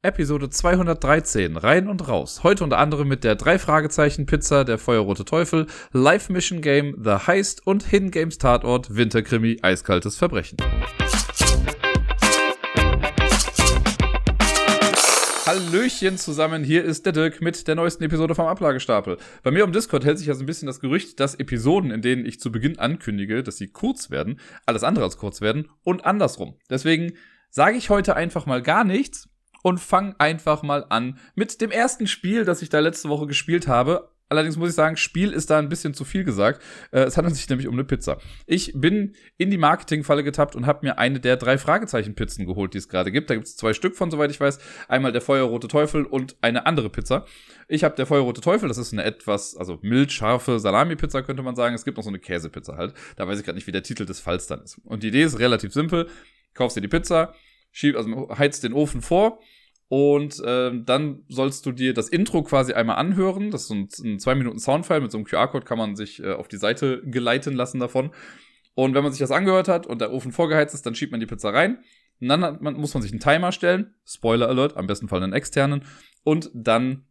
Episode 0.00 0.48
213, 0.48 1.56
rein 1.56 1.88
und 1.88 2.06
raus. 2.06 2.44
Heute 2.44 2.62
unter 2.62 2.78
anderem 2.78 3.08
mit 3.08 3.24
der 3.24 3.34
drei 3.34 3.58
Fragezeichen 3.58 4.26
Pizza, 4.26 4.64
der 4.64 4.78
Feuerrote 4.78 5.24
Teufel, 5.24 5.66
Live 5.90 6.28
Mission 6.28 6.60
Game, 6.60 6.96
The 7.02 7.26
Heist 7.26 7.66
und 7.66 7.82
Hidden 7.82 8.12
Games 8.12 8.38
Tatort, 8.38 8.94
Winterkrimi, 8.94 9.58
eiskaltes 9.60 10.16
Verbrechen. 10.16 10.58
Hallöchen 15.44 16.16
zusammen, 16.16 16.62
hier 16.62 16.84
ist 16.84 17.04
der 17.04 17.12
Dirk 17.12 17.40
mit 17.40 17.66
der 17.66 17.74
neuesten 17.74 18.04
Episode 18.04 18.36
vom 18.36 18.46
Ablagestapel. 18.46 19.16
Bei 19.42 19.50
mir 19.50 19.64
im 19.64 19.72
Discord 19.72 20.04
hält 20.04 20.18
sich 20.18 20.28
ja 20.28 20.34
so 20.34 20.44
ein 20.44 20.46
bisschen 20.46 20.66
das 20.66 20.78
Gerücht, 20.78 21.18
dass 21.18 21.34
Episoden, 21.34 21.90
in 21.90 22.02
denen 22.02 22.24
ich 22.24 22.38
zu 22.38 22.52
Beginn 22.52 22.78
ankündige, 22.78 23.42
dass 23.42 23.56
sie 23.56 23.66
kurz 23.66 24.12
werden, 24.12 24.38
alles 24.64 24.84
andere 24.84 25.06
als 25.06 25.16
kurz 25.16 25.40
werden 25.40 25.68
und 25.82 26.06
andersrum. 26.06 26.54
Deswegen 26.70 27.14
sage 27.50 27.76
ich 27.76 27.90
heute 27.90 28.14
einfach 28.14 28.46
mal 28.46 28.62
gar 28.62 28.84
nichts 28.84 29.28
und 29.62 29.78
fang 29.78 30.14
einfach 30.18 30.62
mal 30.62 30.86
an 30.88 31.18
mit 31.34 31.60
dem 31.60 31.70
ersten 31.70 32.06
Spiel, 32.06 32.44
das 32.44 32.62
ich 32.62 32.68
da 32.68 32.80
letzte 32.80 33.08
Woche 33.08 33.26
gespielt 33.26 33.68
habe. 33.68 34.10
Allerdings 34.30 34.56
muss 34.56 34.70
ich 34.70 34.74
sagen, 34.74 34.96
Spiel 34.96 35.32
ist 35.32 35.48
da 35.48 35.58
ein 35.58 35.70
bisschen 35.70 35.94
zu 35.94 36.04
viel 36.04 36.22
gesagt. 36.22 36.62
Äh, 36.90 37.00
es 37.00 37.16
handelt 37.16 37.34
sich 37.34 37.48
nämlich 37.48 37.66
um 37.66 37.74
eine 37.74 37.84
Pizza. 37.84 38.18
Ich 38.46 38.72
bin 38.74 39.14
in 39.38 39.50
die 39.50 39.56
Marketingfalle 39.56 40.22
getappt 40.22 40.54
und 40.54 40.66
habe 40.66 40.86
mir 40.86 40.98
eine 40.98 41.18
der 41.18 41.36
drei 41.36 41.56
Fragezeichen-Pizzen 41.56 42.46
geholt, 42.46 42.74
die 42.74 42.78
es 42.78 42.88
gerade 42.88 43.10
gibt. 43.10 43.30
Da 43.30 43.34
gibt 43.34 43.46
es 43.46 43.56
zwei 43.56 43.72
Stück 43.72 43.96
von, 43.96 44.10
soweit 44.10 44.30
ich 44.30 44.38
weiß. 44.38 44.58
Einmal 44.86 45.12
der 45.12 45.22
Feuerrote 45.22 45.68
Teufel 45.68 46.04
und 46.04 46.36
eine 46.42 46.66
andere 46.66 46.90
Pizza. 46.90 47.24
Ich 47.68 47.84
habe 47.84 47.96
der 47.96 48.06
Feuerrote 48.06 48.42
Teufel, 48.42 48.68
das 48.68 48.78
ist 48.78 48.92
eine 48.92 49.04
etwas, 49.04 49.56
also 49.56 49.78
mild 49.80 50.12
scharfe 50.12 50.58
Salami-Pizza, 50.58 51.22
könnte 51.22 51.42
man 51.42 51.56
sagen. 51.56 51.74
Es 51.74 51.84
gibt 51.84 51.96
noch 51.96 52.04
so 52.04 52.10
eine 52.10 52.18
Käsepizza 52.18 52.76
halt. 52.76 52.92
Da 53.16 53.26
weiß 53.26 53.38
ich 53.38 53.44
gerade 53.46 53.56
nicht, 53.56 53.66
wie 53.66 53.72
der 53.72 53.82
Titel 53.82 54.04
des 54.04 54.20
Falls 54.20 54.46
dann 54.46 54.60
ist. 54.60 54.78
Und 54.84 55.02
die 55.02 55.08
Idee 55.08 55.22
ist 55.22 55.38
relativ 55.38 55.72
simpel. 55.72 56.08
Kaufst 56.52 56.76
dir 56.76 56.80
die 56.80 56.88
Pizza, 56.88 57.34
schieb, 57.78 57.96
also 57.96 58.28
heizt 58.36 58.64
den 58.64 58.72
Ofen 58.72 59.02
vor 59.02 59.38
und 59.86 60.42
ähm, 60.44 60.84
dann 60.84 61.22
sollst 61.28 61.64
du 61.64 61.72
dir 61.72 61.94
das 61.94 62.08
Intro 62.08 62.42
quasi 62.42 62.72
einmal 62.72 62.96
anhören. 62.96 63.50
Das 63.52 63.62
ist 63.62 63.68
so 63.68 63.74
ein, 63.74 63.88
ein 64.04 64.18
zwei 64.18 64.34
Minuten 64.34 64.58
Soundfile 64.58 65.00
mit 65.00 65.12
so 65.12 65.18
einem 65.18 65.26
QR-Code 65.26 65.64
kann 65.64 65.78
man 65.78 65.94
sich 65.94 66.22
äh, 66.22 66.32
auf 66.32 66.48
die 66.48 66.56
Seite 66.56 67.02
geleiten 67.04 67.54
lassen 67.54 67.78
davon. 67.78 68.10
Und 68.74 68.94
wenn 68.94 69.02
man 69.02 69.12
sich 69.12 69.20
das 69.20 69.30
angehört 69.30 69.68
hat 69.68 69.86
und 69.86 70.00
der 70.00 70.12
Ofen 70.12 70.32
vorgeheizt 70.32 70.74
ist, 70.74 70.84
dann 70.86 70.94
schiebt 70.94 71.12
man 71.12 71.20
die 71.20 71.26
Pizza 71.26 71.54
rein. 71.54 71.78
Und 72.20 72.28
dann 72.28 72.58
man, 72.60 72.74
muss 72.74 72.94
man 72.94 73.02
sich 73.02 73.12
einen 73.12 73.20
Timer 73.20 73.52
stellen. 73.52 73.94
Spoiler 74.04 74.48
Alert, 74.48 74.76
am 74.76 74.88
besten 74.88 75.08
Fall 75.08 75.22
einen 75.22 75.32
externen. 75.32 75.84
Und 76.24 76.50
dann 76.52 77.04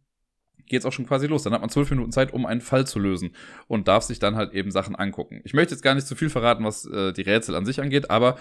geht's 0.66 0.84
auch 0.84 0.92
schon 0.92 1.06
quasi 1.06 1.26
los. 1.26 1.42
Dann 1.44 1.54
hat 1.54 1.62
man 1.62 1.70
zwölf 1.70 1.90
Minuten 1.90 2.12
Zeit, 2.12 2.32
um 2.34 2.44
einen 2.46 2.60
Fall 2.60 2.86
zu 2.86 2.98
lösen 2.98 3.34
und 3.68 3.88
darf 3.88 4.04
sich 4.04 4.18
dann 4.18 4.36
halt 4.36 4.52
eben 4.52 4.70
Sachen 4.70 4.96
angucken. 4.96 5.40
Ich 5.44 5.54
möchte 5.54 5.74
jetzt 5.74 5.82
gar 5.82 5.94
nicht 5.94 6.06
zu 6.06 6.14
viel 6.14 6.28
verraten, 6.28 6.64
was 6.64 6.84
äh, 6.84 7.12
die 7.14 7.22
Rätsel 7.22 7.54
an 7.54 7.64
sich 7.64 7.80
angeht, 7.80 8.10
aber 8.10 8.36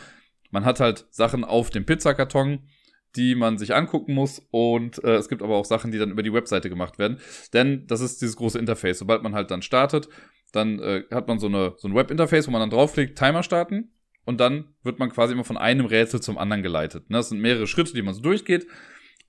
man 0.52 0.66
hat 0.66 0.80
halt 0.80 1.06
Sachen 1.10 1.44
auf 1.44 1.70
dem 1.70 1.86
Pizzakarton, 1.86 2.68
die 3.16 3.36
man 3.36 3.58
sich 3.58 3.74
angucken 3.74 4.14
muss. 4.14 4.48
Und 4.52 5.04
äh, 5.04 5.16
es 5.16 5.30
gibt 5.30 5.42
aber 5.42 5.56
auch 5.56 5.66
Sachen, 5.66 5.92
die 5.92 5.98
dann 5.98 6.12
über 6.12 6.24
die 6.24 6.34
Webseite 6.34 6.70
gemacht 6.70 7.00
werden. 7.00 7.20
Denn 7.54 7.88
das 7.88 8.02
ist 8.02 8.22
dieses 8.22 8.36
große 8.36 8.60
Interface. 8.60 9.00
Sobald 9.00 9.24
man 9.24 9.34
halt 9.34 9.52
dann 9.52 9.62
startet, 9.62 10.08
dann 10.52 10.80
äh, 10.80 11.04
hat 11.12 11.28
man 11.28 11.40
so, 11.40 11.48
eine, 11.48 11.74
so 11.78 11.88
ein 11.88 11.96
Web-Interface, 11.96 12.48
wo 12.48 12.52
man 12.52 12.62
dann 12.62 12.70
draufklickt, 12.70 13.18
Timer 13.18 13.44
starten. 13.44 13.92
Und 14.26 14.40
dann 14.40 14.76
wird 14.84 15.00
man 15.00 15.10
quasi 15.10 15.34
immer 15.34 15.46
von 15.46 15.58
einem 15.58 15.86
Rätsel 15.86 16.22
zum 16.22 16.38
anderen 16.38 16.62
geleitet. 16.62 17.10
Ne? 17.10 17.18
Das 17.18 17.30
sind 17.30 17.40
mehrere 17.40 17.68
Schritte, 17.68 17.94
die 17.94 18.02
man 18.02 18.14
so 18.14 18.22
durchgeht. 18.22 18.68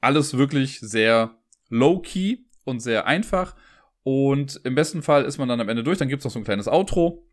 Alles 0.01 0.37
wirklich 0.37 0.81
sehr 0.81 1.39
low-key 1.69 2.39
und 2.65 2.81
sehr 2.81 3.07
einfach. 3.07 3.55
Und 4.03 4.61
im 4.65 4.75
besten 4.75 5.03
Fall 5.03 5.25
ist 5.25 5.39
man 5.39 5.49
dann 5.49 5.61
am 5.61 5.69
Ende 5.69 5.85
durch. 5.85 5.99
Dann 5.99 6.09
gibt 6.09 6.21
es 6.21 6.25
noch 6.25 6.33
so 6.33 6.41
ein 6.41 6.45
kleines 6.45 6.69
Outro 6.69 7.28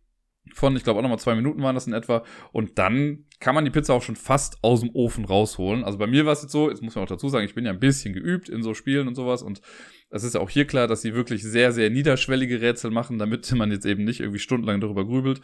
von, 0.53 0.75
ich 0.75 0.83
glaube 0.83 0.99
auch 0.99 1.03
nochmal 1.03 1.19
zwei 1.19 1.35
Minuten 1.35 1.61
waren 1.61 1.75
das 1.75 1.87
in 1.87 1.93
etwa. 1.93 2.23
Und 2.51 2.77
dann 2.77 3.25
kann 3.39 3.55
man 3.55 3.65
die 3.65 3.71
Pizza 3.71 3.93
auch 3.93 4.03
schon 4.03 4.15
fast 4.15 4.63
aus 4.63 4.81
dem 4.81 4.91
Ofen 4.93 5.25
rausholen. 5.25 5.83
Also 5.83 5.97
bei 5.97 6.07
mir 6.07 6.25
war 6.25 6.33
es 6.33 6.41
jetzt 6.41 6.51
so, 6.51 6.69
jetzt 6.69 6.81
muss 6.81 6.95
man 6.95 7.03
auch 7.03 7.09
dazu 7.09 7.29
sagen, 7.29 7.45
ich 7.45 7.55
bin 7.55 7.65
ja 7.65 7.71
ein 7.71 7.79
bisschen 7.79 8.13
geübt 8.13 8.49
in 8.49 8.63
so 8.63 8.73
Spielen 8.73 9.07
und 9.07 9.15
sowas. 9.15 9.41
Und 9.41 9.61
es 10.09 10.23
ist 10.23 10.35
ja 10.35 10.41
auch 10.41 10.49
hier 10.49 10.65
klar, 10.65 10.87
dass 10.87 11.01
sie 11.01 11.13
wirklich 11.13 11.43
sehr, 11.43 11.71
sehr 11.71 11.89
niederschwellige 11.89 12.61
Rätsel 12.61 12.91
machen, 12.91 13.17
damit 13.17 13.51
man 13.55 13.71
jetzt 13.71 13.85
eben 13.85 14.03
nicht 14.03 14.19
irgendwie 14.19 14.39
stundenlang 14.39 14.79
darüber 14.79 15.05
grübelt. 15.05 15.41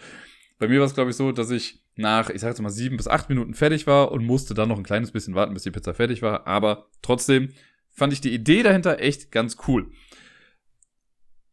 Bei 0.59 0.67
mir 0.67 0.79
war 0.79 0.85
es, 0.85 0.93
glaube 0.93 1.09
ich, 1.09 1.15
so, 1.15 1.31
dass 1.31 1.49
ich 1.49 1.81
nach, 1.95 2.29
ich 2.29 2.41
sage 2.41 2.51
jetzt 2.51 2.61
mal, 2.61 2.69
sieben 2.69 2.95
bis 2.95 3.07
acht 3.07 3.29
Minuten 3.29 3.55
fertig 3.55 3.87
war 3.87 4.11
und 4.11 4.23
musste 4.23 4.53
dann 4.53 4.69
noch 4.69 4.77
ein 4.77 4.83
kleines 4.83 5.11
bisschen 5.11 5.33
warten, 5.33 5.53
bis 5.55 5.63
die 5.63 5.71
Pizza 5.71 5.93
fertig 5.93 6.21
war. 6.21 6.45
Aber 6.45 6.87
trotzdem 7.01 7.49
fand 7.89 8.13
ich 8.13 8.21
die 8.21 8.33
Idee 8.33 8.63
dahinter 8.63 8.99
echt 8.99 9.31
ganz 9.31 9.57
cool. 9.67 9.91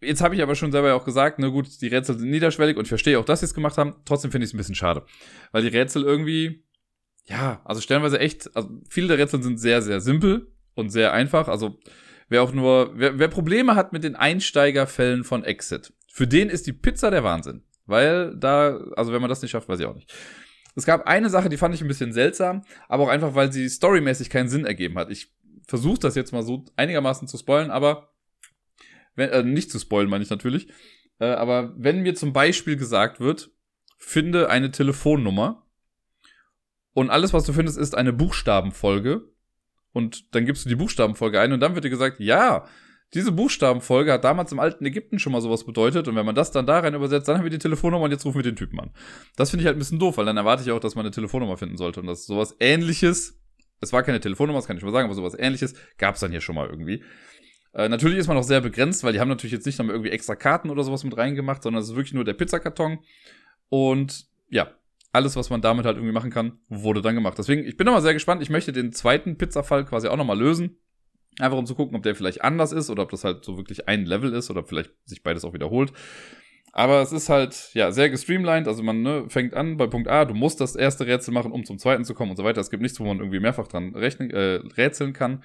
Jetzt 0.00 0.22
habe 0.22 0.34
ich 0.34 0.42
aber 0.42 0.54
schon 0.54 0.70
selber 0.70 0.94
auch 0.94 1.04
gesagt, 1.04 1.38
ne 1.38 1.50
gut, 1.50 1.81
die 1.81 1.88
Rätsel 1.88 2.19
sind 2.19 2.31
niederschwellig 2.31 2.76
und 2.76 2.84
ich 2.84 2.88
verstehe 2.88 3.19
auch, 3.19 3.25
dass 3.25 3.41
sie 3.41 3.47
es 3.47 3.54
gemacht 3.54 3.78
haben. 3.78 3.97
Trotzdem 4.04 4.31
finde 4.31 4.44
ich 4.44 4.50
es 4.50 4.54
ein 4.54 4.59
bisschen 4.59 4.75
schade. 4.75 5.04
Weil 5.50 5.62
die 5.62 5.76
Rätsel 5.76 6.04
irgendwie, 6.04 6.64
ja, 7.25 7.60
also 7.64 7.81
stellenweise 7.81 8.20
echt, 8.20 8.54
also 8.56 8.69
viele 8.88 9.09
der 9.09 9.19
Rätsel 9.19 9.42
sind 9.42 9.59
sehr, 9.59 9.82
sehr 9.82 10.00
simpel 10.00 10.53
und 10.75 10.91
sehr 10.91 11.12
einfach. 11.12 11.48
Also 11.48 11.81
wer 12.28 12.42
auch 12.42 12.53
nur, 12.53 12.92
wer, 12.94 13.19
wer 13.19 13.28
Probleme 13.28 13.75
hat 13.75 13.92
mit 13.92 14.04
den 14.04 14.14
Einsteigerfällen 14.14 15.25
von 15.25 15.44
Exit, 15.44 15.92
für 16.12 16.26
den 16.26 16.48
ist 16.48 16.66
die 16.66 16.72
Pizza 16.72 17.10
der 17.10 17.25
Wahnsinn. 17.25 17.62
Weil 17.86 18.36
da, 18.36 18.76
also 18.97 19.12
wenn 19.12 19.20
man 19.20 19.30
das 19.30 19.42
nicht 19.42 19.50
schafft, 19.50 19.69
weiß 19.69 19.80
ich 19.80 19.86
auch 19.86 19.94
nicht. 19.94 20.12
Es 20.76 20.86
gab 20.86 21.09
eine 21.09 21.30
Sache, 21.30 21.48
die 21.48 21.56
fand 21.56 21.75
ich 21.75 21.80
ein 21.80 21.88
bisschen 21.88 22.12
seltsam, 22.12 22.62
aber 22.86 23.04
auch 23.04 23.09
einfach, 23.09 23.34
weil 23.34 23.53
sie 23.53 23.69
storymäßig 23.69 24.30
keinen 24.30 24.48
Sinn 24.48 24.65
ergeben 24.65 24.97
hat. 24.97 25.10
Ich 25.10 25.32
versuche 25.66 25.98
das 25.98 26.15
jetzt 26.15 26.32
mal 26.32 26.42
so 26.42 26.65
einigermaßen 26.76 27.26
zu 27.26 27.36
spoilen, 27.36 27.70
aber 27.70 28.10
wenn, 29.19 29.31
äh, 29.31 29.43
nicht 29.43 29.71
zu 29.71 29.79
spoilen 29.79 30.09
meine 30.09 30.25
ich 30.25 30.31
natürlich, 30.31 30.69
äh, 31.19 31.27
aber 31.27 31.75
wenn 31.77 32.03
mir 32.03 32.15
zum 32.15 32.33
Beispiel 32.33 32.77
gesagt 32.77 33.21
wird, 33.21 33.51
finde 33.99 34.49
eine 34.49 34.71
Telefonnummer 34.71 35.67
und 36.93 37.11
alles, 37.11 37.33
was 37.33 37.45
du 37.45 37.53
findest, 37.53 37.78
ist 37.78 37.97
eine 37.97 38.12
Buchstabenfolge 38.12 39.23
und 39.93 40.34
dann 40.34 40.47
gibst 40.47 40.65
du 40.65 40.69
die 40.69 40.77
Buchstabenfolge 40.77 41.41
ein 41.41 41.53
und 41.53 41.61
dann 41.61 41.75
wird 41.75 41.84
dir 41.84 41.91
gesagt, 41.91 42.21
ja, 42.21 42.67
diese 43.15 43.33
Buchstabenfolge 43.33 44.12
hat 44.12 44.25
damals 44.25 44.53
im 44.53 44.61
alten 44.61 44.84
Ägypten 44.84 45.19
schon 45.19 45.33
mal 45.33 45.41
sowas 45.41 45.65
bedeutet 45.65 46.09
und 46.09 46.17
wenn 46.17 46.27
man 46.27 46.34
das 46.34 46.51
dann 46.51 46.67
da 46.67 46.81
rein 46.81 46.95
übersetzt, 46.95 47.28
dann 47.28 47.39
haben 47.39 47.45
wir 47.45 47.51
die 47.51 47.59
Telefonnummer 47.59 48.05
und 48.05 48.11
jetzt 48.11 48.25
rufen 48.25 48.39
wir 48.39 48.43
den 48.43 48.57
Typen 48.57 48.78
an. 48.81 48.91
Das 49.37 49.51
finde 49.51 49.62
ich 49.62 49.67
halt 49.67 49.77
ein 49.77 49.78
bisschen 49.78 49.99
doof, 49.99 50.19
weil 50.19 50.27
dann 50.27 50.37
erwarte 50.37 50.62
ich 50.62 50.71
auch, 50.71 50.81
dass 50.81 50.95
man 50.95 51.07
eine 51.07 51.11
Telefonnummer 51.11 51.57
finden 51.57 51.78
sollte 51.78 52.01
und 52.01 52.07
dass 52.07 52.27
sowas 52.27 52.55
ähnliches, 52.61 53.41
es 53.81 53.93
war 53.93 54.03
keine 54.03 54.21
Telefonnummer, 54.21 54.59
das 54.59 54.67
kann 54.67 54.77
ich 54.77 54.83
mal 54.83 54.93
sagen, 54.93 55.07
aber 55.07 55.15
sowas 55.15 55.34
ähnliches 55.39 55.75
gab 55.97 56.17
es 56.17 56.21
dann 56.21 56.31
hier 56.31 56.43
schon 56.43 56.55
mal 56.55 56.69
irgendwie. 56.69 57.03
Äh, 57.78 57.89
natürlich 57.89 58.19
ist 58.19 58.27
man 58.27 58.37
auch 58.37 58.43
sehr 58.43 58.61
begrenzt, 58.61 59.05
weil 59.05 59.12
die 59.12 59.21
haben 59.21 59.28
natürlich 59.28 59.53
jetzt 59.53 59.65
nicht 59.65 59.78
noch 59.78 59.87
irgendwie 59.87 60.11
extra 60.11 60.34
Karten 60.34 60.69
oder 60.69 60.83
sowas 60.83 61.05
mit 61.05 61.16
reingemacht, 61.16 61.62
sondern 61.62 61.81
es 61.81 61.89
ist 61.89 61.94
wirklich 61.94 62.12
nur 62.12 62.25
der 62.25 62.34
Pizzakarton. 62.34 62.99
Und 63.69 64.27
ja, 64.50 64.72
alles, 65.12 65.37
was 65.37 65.49
man 65.49 65.61
damit 65.61 65.87
halt 65.87 65.97
irgendwie 65.97 66.12
machen 66.12 66.33
kann, 66.33 66.59
wurde 66.69 67.03
dann 67.03 67.15
gemacht. 67.15 67.39
Deswegen, 67.39 67.65
ich 67.65 67.77
bin 67.77 67.84
nochmal 67.84 68.03
sehr 68.03 68.15
gespannt. 68.15 68.43
Ich 68.43 68.50
möchte 68.50 68.72
den 68.72 68.93
zweiten 68.93 69.39
Pizzafall 69.39 69.84
quasi 69.84 70.09
auch 70.09 70.16
nochmal 70.16 70.37
lösen. 70.37 70.77
Einfach 71.39 71.56
um 71.56 71.66
zu 71.66 71.77
gucken, 71.77 71.97
ob 71.97 72.03
der 72.03 72.16
vielleicht 72.16 72.43
anders 72.43 72.72
ist 72.72 72.91
oder 72.91 73.05
ob 73.05 73.11
das 73.12 73.22
halt 73.22 73.44
so 73.44 73.56
wirklich 73.56 73.87
ein 73.87 74.06
Level 74.06 74.33
ist 74.33 74.50
oder 74.50 74.65
vielleicht 74.65 74.91
sich 75.05 75.22
beides 75.22 75.45
auch 75.45 75.55
wiederholt. 75.55 75.93
Aber 76.72 77.00
es 77.00 77.12
ist 77.12 77.28
halt, 77.28 77.71
ja, 77.75 77.93
sehr 77.93 78.10
gestreamlined. 78.10 78.66
Also 78.66 78.83
man 78.83 79.03
ne, 79.03 79.27
fängt 79.28 79.55
an 79.55 79.77
bei 79.77 79.87
Punkt 79.87 80.09
A, 80.09 80.25
du 80.25 80.34
musst 80.34 80.60
das 80.60 80.75
erste 80.75 81.06
Rätsel 81.06 81.33
machen, 81.33 81.53
um 81.53 81.65
zum 81.65 81.78
zweiten 81.78 82.05
zu 82.05 82.15
kommen 82.15 82.33
und 82.33 82.37
so 82.37 82.43
weiter. 82.43 82.60
Es 82.60 82.71
gibt 82.71 82.83
nichts, 82.83 82.99
wo 82.99 83.05
man 83.05 83.21
irgendwie 83.21 83.39
mehrfach 83.39 83.69
dran 83.69 83.95
rechnen, 83.95 84.31
äh, 84.33 84.60
rätseln 84.77 85.12
kann. 85.12 85.45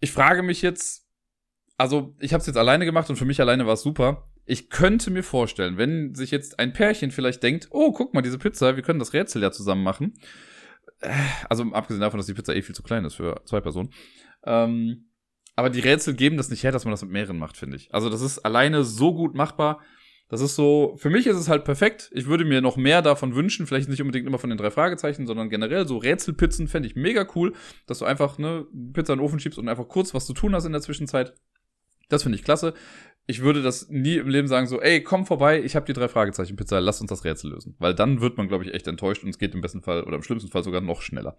Ich 0.00 0.10
frage 0.10 0.42
mich 0.42 0.60
jetzt, 0.60 1.03
also 1.84 2.14
ich 2.18 2.32
habe 2.32 2.40
es 2.40 2.46
jetzt 2.46 2.56
alleine 2.56 2.86
gemacht 2.86 3.10
und 3.10 3.16
für 3.16 3.26
mich 3.26 3.42
alleine 3.42 3.66
war 3.66 3.74
es 3.74 3.82
super. 3.82 4.24
Ich 4.46 4.70
könnte 4.70 5.10
mir 5.10 5.22
vorstellen, 5.22 5.76
wenn 5.76 6.14
sich 6.14 6.30
jetzt 6.30 6.58
ein 6.58 6.72
Pärchen 6.72 7.10
vielleicht 7.10 7.42
denkt, 7.42 7.68
oh, 7.72 7.92
guck 7.92 8.14
mal, 8.14 8.22
diese 8.22 8.38
Pizza, 8.38 8.76
wir 8.76 8.82
können 8.82 8.98
das 8.98 9.12
Rätsel 9.12 9.42
ja 9.42 9.52
zusammen 9.52 9.82
machen. 9.82 10.14
Äh, 11.00 11.12
also 11.50 11.62
abgesehen 11.72 12.00
davon, 12.00 12.16
dass 12.16 12.26
die 12.26 12.32
Pizza 12.32 12.56
eh 12.56 12.62
viel 12.62 12.74
zu 12.74 12.82
klein 12.82 13.04
ist 13.04 13.16
für 13.16 13.42
zwei 13.44 13.60
Personen. 13.60 13.90
Ähm, 14.44 15.10
aber 15.56 15.68
die 15.68 15.80
Rätsel 15.80 16.14
geben 16.14 16.38
das 16.38 16.48
nicht 16.48 16.62
her, 16.62 16.72
dass 16.72 16.86
man 16.86 16.92
das 16.92 17.02
mit 17.02 17.12
mehreren 17.12 17.38
macht, 17.38 17.58
finde 17.58 17.76
ich. 17.76 17.92
Also 17.92 18.08
das 18.08 18.22
ist 18.22 18.38
alleine 18.38 18.82
so 18.82 19.12
gut 19.12 19.34
machbar. 19.34 19.82
Das 20.30 20.40
ist 20.40 20.56
so, 20.56 20.94
für 20.96 21.10
mich 21.10 21.26
ist 21.26 21.36
es 21.36 21.50
halt 21.50 21.66
perfekt. 21.66 22.10
Ich 22.14 22.26
würde 22.26 22.46
mir 22.46 22.62
noch 22.62 22.78
mehr 22.78 23.02
davon 23.02 23.34
wünschen. 23.34 23.66
Vielleicht 23.66 23.90
nicht 23.90 24.00
unbedingt 24.00 24.26
immer 24.26 24.38
von 24.38 24.48
den 24.48 24.58
drei 24.58 24.70
Fragezeichen, 24.70 25.26
sondern 25.26 25.50
generell 25.50 25.86
so 25.86 25.98
Rätselpizzen 25.98 26.66
fände 26.66 26.88
ich 26.88 26.96
mega 26.96 27.26
cool, 27.34 27.52
dass 27.86 27.98
du 27.98 28.06
einfach 28.06 28.38
ne 28.38 28.66
Pizza 28.94 29.12
in 29.12 29.18
den 29.18 29.24
Ofen 29.26 29.38
schiebst 29.38 29.58
und 29.58 29.68
einfach 29.68 29.86
kurz 29.86 30.14
was 30.14 30.24
zu 30.24 30.32
tun 30.32 30.54
hast 30.54 30.64
in 30.64 30.72
der 30.72 30.80
Zwischenzeit. 30.80 31.34
Das 32.14 32.22
finde 32.22 32.38
ich 32.38 32.44
klasse. 32.44 32.74
Ich 33.26 33.40
würde 33.40 33.62
das 33.62 33.88
nie 33.88 34.16
im 34.16 34.28
Leben 34.28 34.48
sagen, 34.48 34.66
so, 34.66 34.80
ey, 34.80 35.02
komm 35.02 35.24
vorbei, 35.26 35.62
ich 35.62 35.76
habe 35.76 35.86
die 35.86 35.94
drei 35.94 36.08
Fragezeichen 36.08 36.56
Pizza, 36.56 36.80
lass 36.80 37.00
uns 37.00 37.08
das 37.08 37.24
Rätsel 37.24 37.52
lösen. 37.52 37.74
Weil 37.78 37.94
dann 37.94 38.20
wird 38.20 38.36
man, 38.36 38.48
glaube 38.48 38.64
ich, 38.64 38.74
echt 38.74 38.86
enttäuscht 38.86 39.24
und 39.24 39.30
es 39.30 39.38
geht 39.38 39.54
im 39.54 39.62
besten 39.62 39.82
Fall 39.82 40.04
oder 40.04 40.16
im 40.16 40.22
schlimmsten 40.22 40.50
Fall 40.50 40.62
sogar 40.62 40.80
noch 40.80 41.00
schneller. 41.00 41.36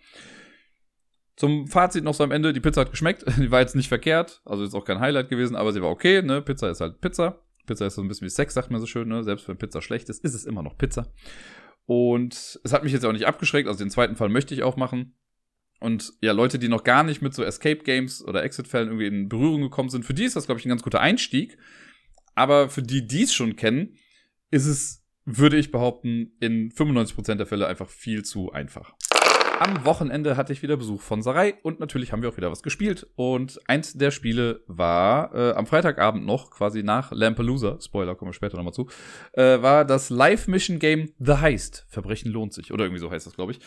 Zum 1.36 1.68
Fazit 1.68 2.04
noch 2.04 2.14
so 2.14 2.24
am 2.24 2.32
Ende, 2.32 2.54
die 2.54 2.60
Pizza 2.60 2.82
hat 2.82 2.92
geschmeckt, 2.92 3.26
die 3.38 3.52
war 3.52 3.62
jetzt 3.62 3.76
nicht 3.76 3.90
verkehrt, 3.90 4.42
also 4.46 4.64
ist 4.64 4.74
auch 4.74 4.86
kein 4.86 5.00
Highlight 5.00 5.30
gewesen, 5.30 5.56
aber 5.56 5.74
sie 5.74 5.82
war 5.82 5.90
okay, 5.90 6.22
ne? 6.22 6.42
Pizza 6.42 6.70
ist 6.70 6.82
halt 6.82 7.02
Pizza. 7.02 7.42
Pizza 7.66 7.88
ist 7.88 7.96
so 7.96 8.02
ein 8.02 8.08
bisschen 8.08 8.26
wie 8.26 8.32
Sex, 8.32 8.54
sagt 8.54 8.72
man 8.72 8.80
so 8.80 8.88
schön, 8.88 9.08
ne? 9.08 9.24
Selbst 9.24 9.48
wenn 9.48 9.58
Pizza 9.58 9.82
schlecht 9.82 10.10
ist, 10.10 10.24
ist 10.24 10.34
es 10.34 10.46
immer 10.46 10.64
noch 10.64 10.78
Pizza. 10.78 11.12
Und 11.86 12.60
es 12.64 12.74
hat 12.74 12.84
mich 12.84 12.94
jetzt 12.94 13.06
auch 13.06 13.12
nicht 13.12 13.28
abgeschreckt, 13.28 13.68
also 13.68 13.84
den 13.84 13.92
zweiten 13.92 14.16
Fall 14.16 14.30
möchte 14.30 14.54
ich 14.54 14.64
auch 14.64 14.76
machen. 14.76 15.16
Und 15.80 16.14
ja, 16.22 16.32
Leute, 16.32 16.58
die 16.58 16.68
noch 16.68 16.84
gar 16.84 17.04
nicht 17.04 17.22
mit 17.22 17.34
so 17.34 17.44
Escape 17.44 17.84
Games 17.84 18.24
oder 18.24 18.44
Exit-Fällen 18.44 18.88
irgendwie 18.88 19.08
in 19.08 19.30
Berührung 19.30 19.62
gekommen 19.62 19.90
sind, 19.90 20.06
für 20.06 20.14
die 20.14 20.24
ist 20.24 20.36
das, 20.36 20.46
glaube 20.46 20.60
ich, 20.60 20.66
ein 20.66 20.70
ganz 20.70 20.84
guter 20.84 21.02
Einstieg. 21.02 21.58
Aber 22.34 22.70
für 22.70 22.82
die, 22.82 23.08
die 23.08 23.24
es 23.24 23.34
schon 23.34 23.56
kennen, 23.56 23.98
ist 24.52 24.66
es, 24.66 25.04
würde 25.26 25.58
ich 25.58 25.72
behaupten, 25.72 26.36
in 26.40 26.72
95% 26.72 27.36
der 27.36 27.46
Fälle 27.46 27.68
einfach 27.68 27.90
viel 27.90 28.24
zu 28.24 28.52
einfach. 28.52 28.94
Am 29.60 29.86
Wochenende 29.86 30.38
hatte 30.38 30.54
ich 30.54 30.62
wieder 30.62 30.78
Besuch 30.78 31.02
von 31.02 31.22
Sarai 31.22 31.56
und 31.64 31.80
natürlich 31.80 32.12
haben 32.12 32.22
wir 32.22 32.30
auch 32.30 32.38
wieder 32.38 32.52
was 32.52 32.62
gespielt. 32.62 33.08
Und 33.16 33.60
eins 33.68 33.94
der 33.94 34.12
Spiele 34.12 34.64
war 34.68 35.34
äh, 35.34 35.54
am 35.54 35.66
Freitagabend 35.66 36.26
noch, 36.26 36.52
quasi 36.52 36.84
nach 36.84 37.12
Lampalooza, 37.12 37.80
Spoiler, 37.82 38.16
kommen 38.16 38.30
wir 38.30 38.34
später 38.34 38.58
nochmal 38.58 38.74
zu, 38.74 38.90
äh, 39.34 39.62
war 39.62 39.86
das 39.86 40.10
Live-Mission-Game 40.10 41.14
The 41.20 41.34
Heist. 41.34 41.86
Verbrechen 41.88 42.32
lohnt 42.32 42.54
sich. 42.54 42.74
Oder 42.74 42.86
irgendwie 42.86 43.00
so 43.00 43.10
heißt 43.10 43.26
das, 43.26 43.36
glaube 43.36 43.54
ich. 43.54 43.60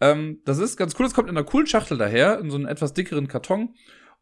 Ähm, 0.00 0.40
das 0.44 0.58
ist 0.58 0.76
ganz 0.76 0.94
cool, 0.98 1.06
es 1.06 1.14
kommt 1.14 1.28
in 1.28 1.36
einer 1.36 1.46
coolen 1.46 1.66
Schachtel 1.66 1.98
daher, 1.98 2.38
in 2.38 2.50
so 2.50 2.56
einem 2.56 2.66
etwas 2.66 2.94
dickeren 2.94 3.28
Karton. 3.28 3.74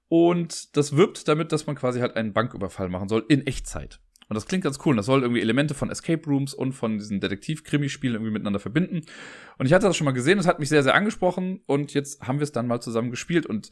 Und 0.08 0.76
das 0.76 0.96
wirbt 0.96 1.26
damit, 1.28 1.52
dass 1.52 1.66
man 1.66 1.76
quasi 1.76 2.00
halt 2.00 2.16
einen 2.16 2.32
Banküberfall 2.32 2.88
machen 2.88 3.08
soll 3.08 3.24
in 3.28 3.46
Echtzeit. 3.46 4.00
Und 4.32 4.36
das 4.36 4.46
klingt 4.46 4.64
ganz 4.64 4.78
cool. 4.86 4.92
Und 4.92 4.96
das 4.96 5.04
soll 5.04 5.20
irgendwie 5.20 5.42
Elemente 5.42 5.74
von 5.74 5.90
Escape 5.90 6.24
Rooms 6.26 6.54
und 6.54 6.72
von 6.72 6.96
diesen 6.96 7.20
Detektiv-Krimi-Spielen 7.20 8.14
irgendwie 8.14 8.32
miteinander 8.32 8.60
verbinden. 8.60 9.02
Und 9.58 9.66
ich 9.66 9.74
hatte 9.74 9.86
das 9.86 9.94
schon 9.94 10.06
mal 10.06 10.12
gesehen, 10.12 10.38
das 10.38 10.46
hat 10.46 10.58
mich 10.58 10.70
sehr, 10.70 10.82
sehr 10.82 10.94
angesprochen. 10.94 11.60
Und 11.66 11.92
jetzt 11.92 12.22
haben 12.22 12.38
wir 12.38 12.44
es 12.44 12.52
dann 12.52 12.66
mal 12.66 12.80
zusammen 12.80 13.10
gespielt. 13.10 13.44
Und 13.44 13.68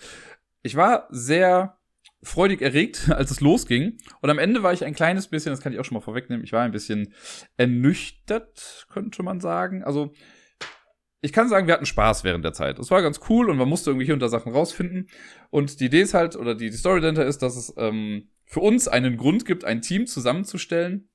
ich 0.63 0.77
war 0.77 1.09
sehr 1.09 1.79
freudig 2.23 2.61
erregt, 2.61 3.11
als 3.15 3.31
es 3.31 3.41
losging. 3.41 3.97
Und 4.21 4.29
am 4.29 4.39
Ende 4.39 4.63
war 4.63 4.75
ich 4.75 4.85
ein 4.85 4.95
kleines 4.95 5.29
bisschen, 5.29 5.51
das 5.51 5.63
kann 5.63 5.73
ich 5.73 5.79
auch 5.79 5.85
schon 5.87 5.95
mal 5.95 6.03
vorwegnehmen, 6.03 6.45
ich 6.45 6.53
war 6.53 6.61
ein 6.61 6.73
bisschen 6.73 7.15
ernüchtert, 7.57 8.87
könnte 8.91 9.23
man 9.23 9.41
sagen. 9.41 9.83
Also, 9.83 10.13
ich 11.23 11.33
kann 11.33 11.49
sagen, 11.49 11.69
wir 11.69 11.73
hatten 11.73 11.87
Spaß 11.87 12.23
während 12.23 12.45
der 12.45 12.53
Zeit. 12.53 12.79
Es 12.79 12.91
war 12.91 13.01
ganz 13.01 13.21
cool 13.31 13.49
und 13.49 13.57
man 13.57 13.69
musste 13.69 13.89
irgendwie 13.93 14.05
hier 14.05 14.17
da 14.19 14.29
Sachen 14.29 14.53
rausfinden. 14.53 15.09
Und 15.49 15.81
die 15.81 15.87
Idee 15.87 16.03
ist 16.03 16.13
halt, 16.13 16.37
oder 16.37 16.55
die, 16.55 16.69
die 16.69 16.77
Story 16.77 17.01
dahinter 17.01 17.25
ist, 17.25 17.39
dass 17.39 17.57
es 17.57 17.73
ähm, 17.79 18.29
für 18.51 18.61
uns 18.61 18.89
einen 18.89 19.17
Grund 19.17 19.45
gibt, 19.47 19.65
ein 19.65 19.81
Team 19.81 20.07
zusammenzustellen. 20.07 21.09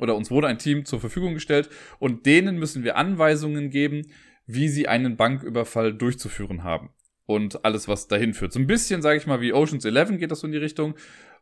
Oder 0.00 0.16
uns 0.16 0.32
wurde 0.32 0.48
ein 0.48 0.58
Team 0.58 0.84
zur 0.84 0.98
Verfügung 0.98 1.34
gestellt 1.34 1.70
und 2.00 2.26
denen 2.26 2.58
müssen 2.58 2.82
wir 2.82 2.96
Anweisungen 2.96 3.70
geben, 3.70 4.02
wie 4.44 4.68
sie 4.68 4.88
einen 4.88 5.16
Banküberfall 5.16 5.94
durchzuführen 5.94 6.64
haben. 6.64 6.90
Und 7.26 7.64
alles, 7.64 7.86
was 7.86 8.08
dahin 8.08 8.34
führt. 8.34 8.52
So 8.52 8.58
ein 8.58 8.66
bisschen, 8.66 9.02
sage 9.02 9.18
ich 9.18 9.26
mal, 9.28 9.40
wie 9.40 9.52
Oceans 9.52 9.84
11 9.84 10.18
geht 10.18 10.32
das 10.32 10.40
so 10.40 10.48
in 10.48 10.52
die 10.52 10.58
Richtung. 10.58 10.94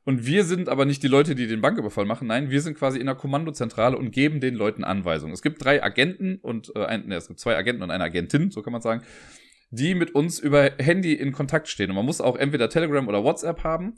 Und 0.04 0.26
wir 0.26 0.44
sind 0.44 0.68
aber 0.68 0.84
nicht 0.84 1.02
die 1.02 1.08
Leute, 1.08 1.34
die 1.34 1.46
den 1.46 1.62
Banküberfall 1.62 2.04
machen. 2.04 2.28
Nein, 2.28 2.50
wir 2.50 2.60
sind 2.60 2.76
quasi 2.76 3.00
in 3.00 3.06
der 3.06 3.14
Kommandozentrale 3.14 3.96
und 3.96 4.10
geben 4.10 4.40
den 4.40 4.54
Leuten 4.54 4.84
Anweisungen. 4.84 5.32
Es 5.32 5.40
gibt 5.40 5.64
drei 5.64 5.82
Agenten 5.82 6.36
und 6.42 6.72
äh, 6.76 6.84
ein, 6.84 7.06
ne, 7.06 7.16
es 7.16 7.28
gibt 7.28 7.40
zwei 7.40 7.56
Agenten 7.56 7.82
und 7.82 7.90
eine 7.90 8.04
Agentin, 8.04 8.50
so 8.50 8.60
kann 8.60 8.72
man 8.72 8.82
sagen, 8.82 9.02
die 9.70 9.94
mit 9.94 10.14
uns 10.14 10.38
über 10.38 10.72
Handy 10.78 11.14
in 11.14 11.32
Kontakt 11.32 11.68
stehen. 11.68 11.88
Und 11.88 11.96
man 11.96 12.04
muss 12.04 12.20
auch 12.20 12.36
entweder 12.36 12.68
Telegram 12.68 13.08
oder 13.08 13.24
WhatsApp 13.24 13.64
haben. 13.64 13.94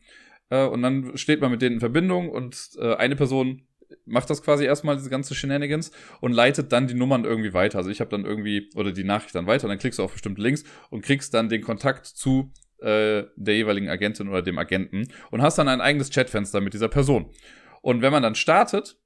Äh, 0.50 0.67
und 0.67 0.82
dann 0.82 1.17
steht 1.17 1.41
man 1.41 1.50
mit 1.50 1.62
denen 1.62 1.76
in 1.76 1.81
Verbindung 1.81 2.29
und 2.29 2.70
äh, 2.79 2.94
eine 2.94 3.17
Person 3.17 3.67
macht 4.06 4.31
das 4.31 4.43
quasi 4.43 4.64
erstmal, 4.64 4.96
diese 4.96 5.11
ganze 5.11 5.35
Shenanigans, 5.35 5.91
und 6.20 6.32
leitet 6.32 6.73
dann 6.73 6.87
die 6.87 6.94
Nummern 6.94 7.25
irgendwie 7.25 7.55
weiter. 7.55 7.79
Also 7.79 7.91
ich 7.91 8.00
habe 8.00 8.11
dann 8.11 8.25
irgendwie, 8.25 8.70
oder 8.75 8.93
die 8.93 9.05
Nachricht 9.05 9.35
dann 9.35 9.46
weiter, 9.46 9.64
und 9.64 9.70
dann 9.70 9.79
klickst 9.79 9.99
du 9.99 10.02
auf 10.02 10.12
bestimmte 10.12 10.43
Links 10.43 10.64
und 10.91 11.02
kriegst 11.02 11.35
dann 11.35 11.49
den 11.49 11.62
Kontakt 11.62 12.06
zu 12.06 12.52
äh, 12.81 13.25
der 13.37 13.56
jeweiligen 13.56 13.88
Agentin 13.88 14.29
oder 14.29 14.43
dem 14.43 14.58
Agenten 14.58 15.08
und 15.31 15.43
hast 15.43 15.58
dann 15.58 15.69
ein 15.69 15.81
eigenes 15.81 16.11
Chatfenster 16.11 16.61
mit 16.61 16.75
dieser 16.75 16.88
Person. 16.88 17.31
Und 17.82 18.02
wenn 18.02 18.12
man 18.12 18.23
dann 18.23 18.35
startet, 18.35 18.99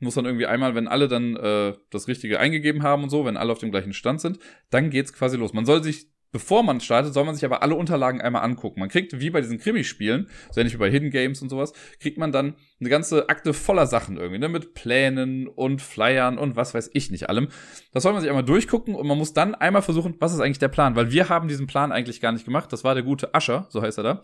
muss 0.00 0.14
dann 0.14 0.24
irgendwie 0.24 0.46
einmal, 0.46 0.74
wenn 0.74 0.88
alle 0.88 1.08
dann 1.08 1.36
äh, 1.36 1.74
das 1.90 2.08
Richtige 2.08 2.38
eingegeben 2.38 2.82
haben 2.82 3.04
und 3.04 3.10
so, 3.10 3.24
wenn 3.24 3.36
alle 3.36 3.52
auf 3.52 3.58
dem 3.58 3.70
gleichen 3.70 3.92
Stand 3.92 4.20
sind, 4.20 4.38
dann 4.70 4.90
geht's 4.90 5.12
quasi 5.12 5.36
los. 5.36 5.52
Man 5.52 5.66
soll 5.66 5.82
sich 5.82 6.08
Bevor 6.34 6.64
man 6.64 6.80
startet, 6.80 7.14
soll 7.14 7.22
man 7.24 7.36
sich 7.36 7.44
aber 7.44 7.62
alle 7.62 7.76
Unterlagen 7.76 8.20
einmal 8.20 8.42
angucken. 8.42 8.80
Man 8.80 8.88
kriegt, 8.88 9.20
wie 9.20 9.30
bei 9.30 9.40
diesen 9.40 9.58
Krimispielen, 9.58 10.26
so 10.50 10.60
ähnlich 10.60 10.74
wie 10.74 10.78
bei 10.78 10.90
Hidden 10.90 11.10
Games 11.10 11.40
und 11.40 11.48
sowas, 11.48 11.72
kriegt 12.00 12.18
man 12.18 12.32
dann 12.32 12.56
eine 12.80 12.90
ganze 12.90 13.28
Akte 13.28 13.54
voller 13.54 13.86
Sachen 13.86 14.16
irgendwie, 14.16 14.40
ne? 14.40 14.48
Mit 14.48 14.74
Plänen 14.74 15.46
und 15.46 15.80
Flyern 15.80 16.36
und 16.36 16.56
was 16.56 16.74
weiß 16.74 16.90
ich 16.92 17.12
nicht 17.12 17.28
allem. 17.28 17.46
Das 17.92 18.02
soll 18.02 18.12
man 18.12 18.20
sich 18.20 18.28
einmal 18.28 18.44
durchgucken 18.44 18.96
und 18.96 19.06
man 19.06 19.16
muss 19.16 19.32
dann 19.32 19.54
einmal 19.54 19.82
versuchen, 19.82 20.16
was 20.18 20.34
ist 20.34 20.40
eigentlich 20.40 20.58
der 20.58 20.66
Plan? 20.66 20.96
Weil 20.96 21.12
wir 21.12 21.28
haben 21.28 21.46
diesen 21.46 21.68
Plan 21.68 21.92
eigentlich 21.92 22.20
gar 22.20 22.32
nicht 22.32 22.44
gemacht. 22.44 22.72
Das 22.72 22.82
war 22.82 22.94
der 22.94 23.04
gute 23.04 23.32
Ascher, 23.32 23.68
so 23.70 23.80
heißt 23.80 23.98
er 23.98 24.02
da 24.02 24.22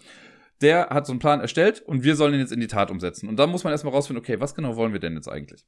der 0.61 0.89
hat 0.91 1.07
so 1.07 1.13
einen 1.13 1.21
Plan 1.21 1.41
erstellt 1.41 1.81
und 1.81 2.05
wir 2.05 2.17
sollen 2.17 2.35
ihn 2.35 2.41
jetzt 2.41 2.53
in 2.53 2.61
die 2.61 2.67
Tat 2.67 2.91
umsetzen. 2.91 3.29
Und 3.29 3.39
dann 3.39 3.51
muss 3.51 3.65
man 3.65 3.73
erstmal 3.73 3.95
rausfinden, 3.95 4.23
okay, 4.23 4.41
was 4.41 4.55
genau 4.55 4.77
wollen 4.77 4.93
wir 4.93 5.01
denn 5.01 5.15
jetzt 5.15 5.29
eigentlich? 5.29 5.65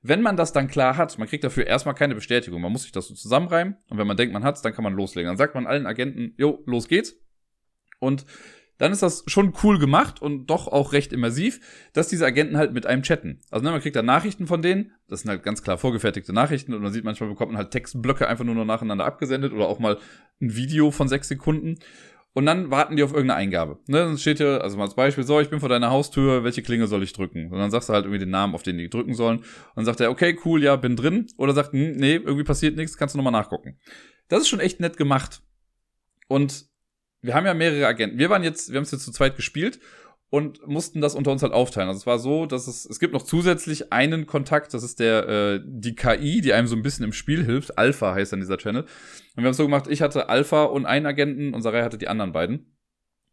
Wenn 0.00 0.22
man 0.22 0.36
das 0.36 0.52
dann 0.52 0.68
klar 0.68 0.96
hat, 0.96 1.18
man 1.18 1.28
kriegt 1.28 1.44
dafür 1.44 1.66
erstmal 1.66 1.94
keine 1.94 2.14
Bestätigung, 2.14 2.60
man 2.60 2.70
muss 2.70 2.82
sich 2.82 2.92
das 2.92 3.08
so 3.08 3.14
zusammenreimen 3.14 3.76
und 3.88 3.98
wenn 3.98 4.06
man 4.06 4.16
denkt, 4.16 4.32
man 4.32 4.44
hat's, 4.44 4.62
dann 4.62 4.72
kann 4.72 4.84
man 4.84 4.94
loslegen. 4.94 5.28
Dann 5.28 5.36
sagt 5.36 5.54
man 5.54 5.66
allen 5.66 5.86
Agenten, 5.86 6.34
jo, 6.36 6.62
los 6.66 6.88
geht's. 6.88 7.16
Und 7.98 8.24
dann 8.78 8.92
ist 8.92 9.02
das 9.02 9.24
schon 9.26 9.52
cool 9.62 9.78
gemacht 9.78 10.22
und 10.22 10.46
doch 10.46 10.68
auch 10.68 10.92
recht 10.92 11.12
immersiv, 11.12 11.60
dass 11.92 12.06
diese 12.08 12.24
Agenten 12.24 12.56
halt 12.56 12.72
mit 12.72 12.86
einem 12.86 13.02
chatten. 13.02 13.40
Also 13.50 13.64
ne, 13.64 13.72
man 13.72 13.80
kriegt 13.80 13.96
dann 13.96 14.06
Nachrichten 14.06 14.46
von 14.46 14.62
denen, 14.62 14.92
das 15.08 15.22
sind 15.22 15.30
halt 15.30 15.42
ganz 15.42 15.62
klar 15.62 15.78
vorgefertigte 15.78 16.32
Nachrichten 16.32 16.72
und 16.72 16.82
man 16.82 16.92
sieht 16.92 17.04
manchmal 17.04 17.28
bekommt 17.28 17.50
man 17.52 17.58
halt 17.58 17.72
Textblöcke 17.72 18.28
einfach 18.28 18.44
nur 18.44 18.54
noch 18.54 18.64
nacheinander 18.64 19.04
abgesendet 19.04 19.52
oder 19.52 19.66
auch 19.66 19.80
mal 19.80 19.98
ein 20.40 20.54
Video 20.54 20.92
von 20.92 21.08
sechs 21.08 21.26
Sekunden 21.26 21.80
und 22.38 22.46
dann 22.46 22.70
warten 22.70 22.94
die 22.94 23.02
auf 23.02 23.10
irgendeine 23.10 23.40
Eingabe. 23.40 23.80
Ne, 23.88 23.98
dann 23.98 24.16
steht 24.16 24.38
hier, 24.38 24.62
also 24.62 24.76
mal 24.76 24.84
als 24.84 24.94
Beispiel, 24.94 25.24
so, 25.24 25.40
ich 25.40 25.50
bin 25.50 25.58
vor 25.58 25.68
deiner 25.68 25.90
Haustür, 25.90 26.44
welche 26.44 26.62
Klinge 26.62 26.86
soll 26.86 27.02
ich 27.02 27.12
drücken? 27.12 27.50
Und 27.50 27.58
dann 27.58 27.72
sagst 27.72 27.88
du 27.88 27.94
halt 27.94 28.04
irgendwie 28.04 28.20
den 28.20 28.30
Namen, 28.30 28.54
auf 28.54 28.62
den 28.62 28.78
die 28.78 28.88
drücken 28.88 29.14
sollen. 29.14 29.38
Und 29.38 29.46
dann 29.74 29.84
sagt 29.84 29.98
er, 29.98 30.08
okay, 30.08 30.38
cool, 30.44 30.62
ja, 30.62 30.76
bin 30.76 30.94
drin. 30.94 31.26
Oder 31.36 31.52
sagt, 31.52 31.72
hm, 31.72 31.96
nee, 31.96 32.14
irgendwie 32.14 32.44
passiert 32.44 32.76
nichts, 32.76 32.96
kannst 32.96 33.16
du 33.16 33.18
nochmal 33.18 33.32
nachgucken. 33.32 33.80
Das 34.28 34.42
ist 34.42 34.48
schon 34.48 34.60
echt 34.60 34.78
nett 34.78 34.96
gemacht. 34.96 35.42
Und 36.28 36.66
wir 37.22 37.34
haben 37.34 37.44
ja 37.44 37.54
mehrere 37.54 37.88
Agenten. 37.88 38.20
Wir 38.20 38.30
waren 38.30 38.44
jetzt, 38.44 38.70
wir 38.70 38.76
haben 38.76 38.84
es 38.84 38.92
jetzt 38.92 39.04
zu 39.04 39.10
zweit 39.10 39.34
gespielt 39.34 39.80
und 40.30 40.66
mussten 40.66 41.00
das 41.00 41.14
unter 41.14 41.32
uns 41.32 41.42
halt 41.42 41.52
aufteilen. 41.52 41.88
Also 41.88 41.98
es 41.98 42.06
war 42.06 42.18
so, 42.18 42.46
dass 42.46 42.66
es, 42.66 42.84
es 42.84 43.00
gibt 43.00 43.14
noch 43.14 43.22
zusätzlich 43.22 43.92
einen 43.92 44.26
Kontakt, 44.26 44.74
das 44.74 44.82
ist 44.82 45.00
der, 45.00 45.28
äh, 45.28 45.60
die 45.64 45.94
KI, 45.94 46.40
die 46.40 46.52
einem 46.52 46.68
so 46.68 46.76
ein 46.76 46.82
bisschen 46.82 47.04
im 47.04 47.12
Spiel 47.12 47.44
hilft. 47.44 47.78
Alpha 47.78 48.14
heißt 48.14 48.32
dann 48.32 48.40
dieser 48.40 48.58
Channel. 48.58 48.82
Und 48.82 48.88
wir 49.36 49.44
haben 49.44 49.52
es 49.52 49.56
so 49.56 49.64
gemacht, 49.64 49.86
ich 49.88 50.02
hatte 50.02 50.28
Alpha 50.28 50.64
und 50.64 50.84
einen 50.84 51.06
Agenten 51.06 51.54
und 51.54 51.62
Sarai 51.62 51.82
hatte 51.82 51.98
die 51.98 52.08
anderen 52.08 52.32
beiden. 52.32 52.74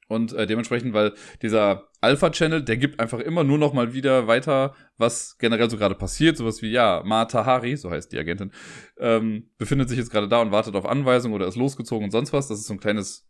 Und 0.07 0.33
äh, 0.33 0.45
dementsprechend, 0.45 0.93
weil 0.93 1.13
dieser 1.41 1.89
Alpha-Channel, 2.01 2.61
der 2.61 2.77
gibt 2.77 2.99
einfach 2.99 3.19
immer 3.19 3.43
nur 3.43 3.57
noch 3.57 3.73
mal 3.73 3.93
wieder 3.93 4.27
weiter, 4.27 4.75
was 4.97 5.37
generell 5.39 5.69
so 5.69 5.77
gerade 5.77 5.95
passiert. 5.95 6.37
Sowas 6.37 6.61
wie, 6.61 6.69
ja, 6.69 7.01
Mata 7.03 7.45
Hari, 7.45 7.75
so 7.75 7.89
heißt 7.89 8.11
die 8.11 8.19
Agentin, 8.19 8.51
ähm, 8.99 9.49
befindet 9.57 9.89
sich 9.89 9.97
jetzt 9.97 10.11
gerade 10.11 10.27
da 10.27 10.41
und 10.41 10.51
wartet 10.51 10.75
auf 10.75 10.85
Anweisung 10.85 11.33
oder 11.33 11.47
ist 11.47 11.55
losgezogen 11.55 12.05
und 12.05 12.11
sonst 12.11 12.33
was. 12.33 12.47
Das 12.47 12.59
ist 12.59 12.67
so 12.67 12.73
ein 12.73 12.79
kleines 12.79 13.27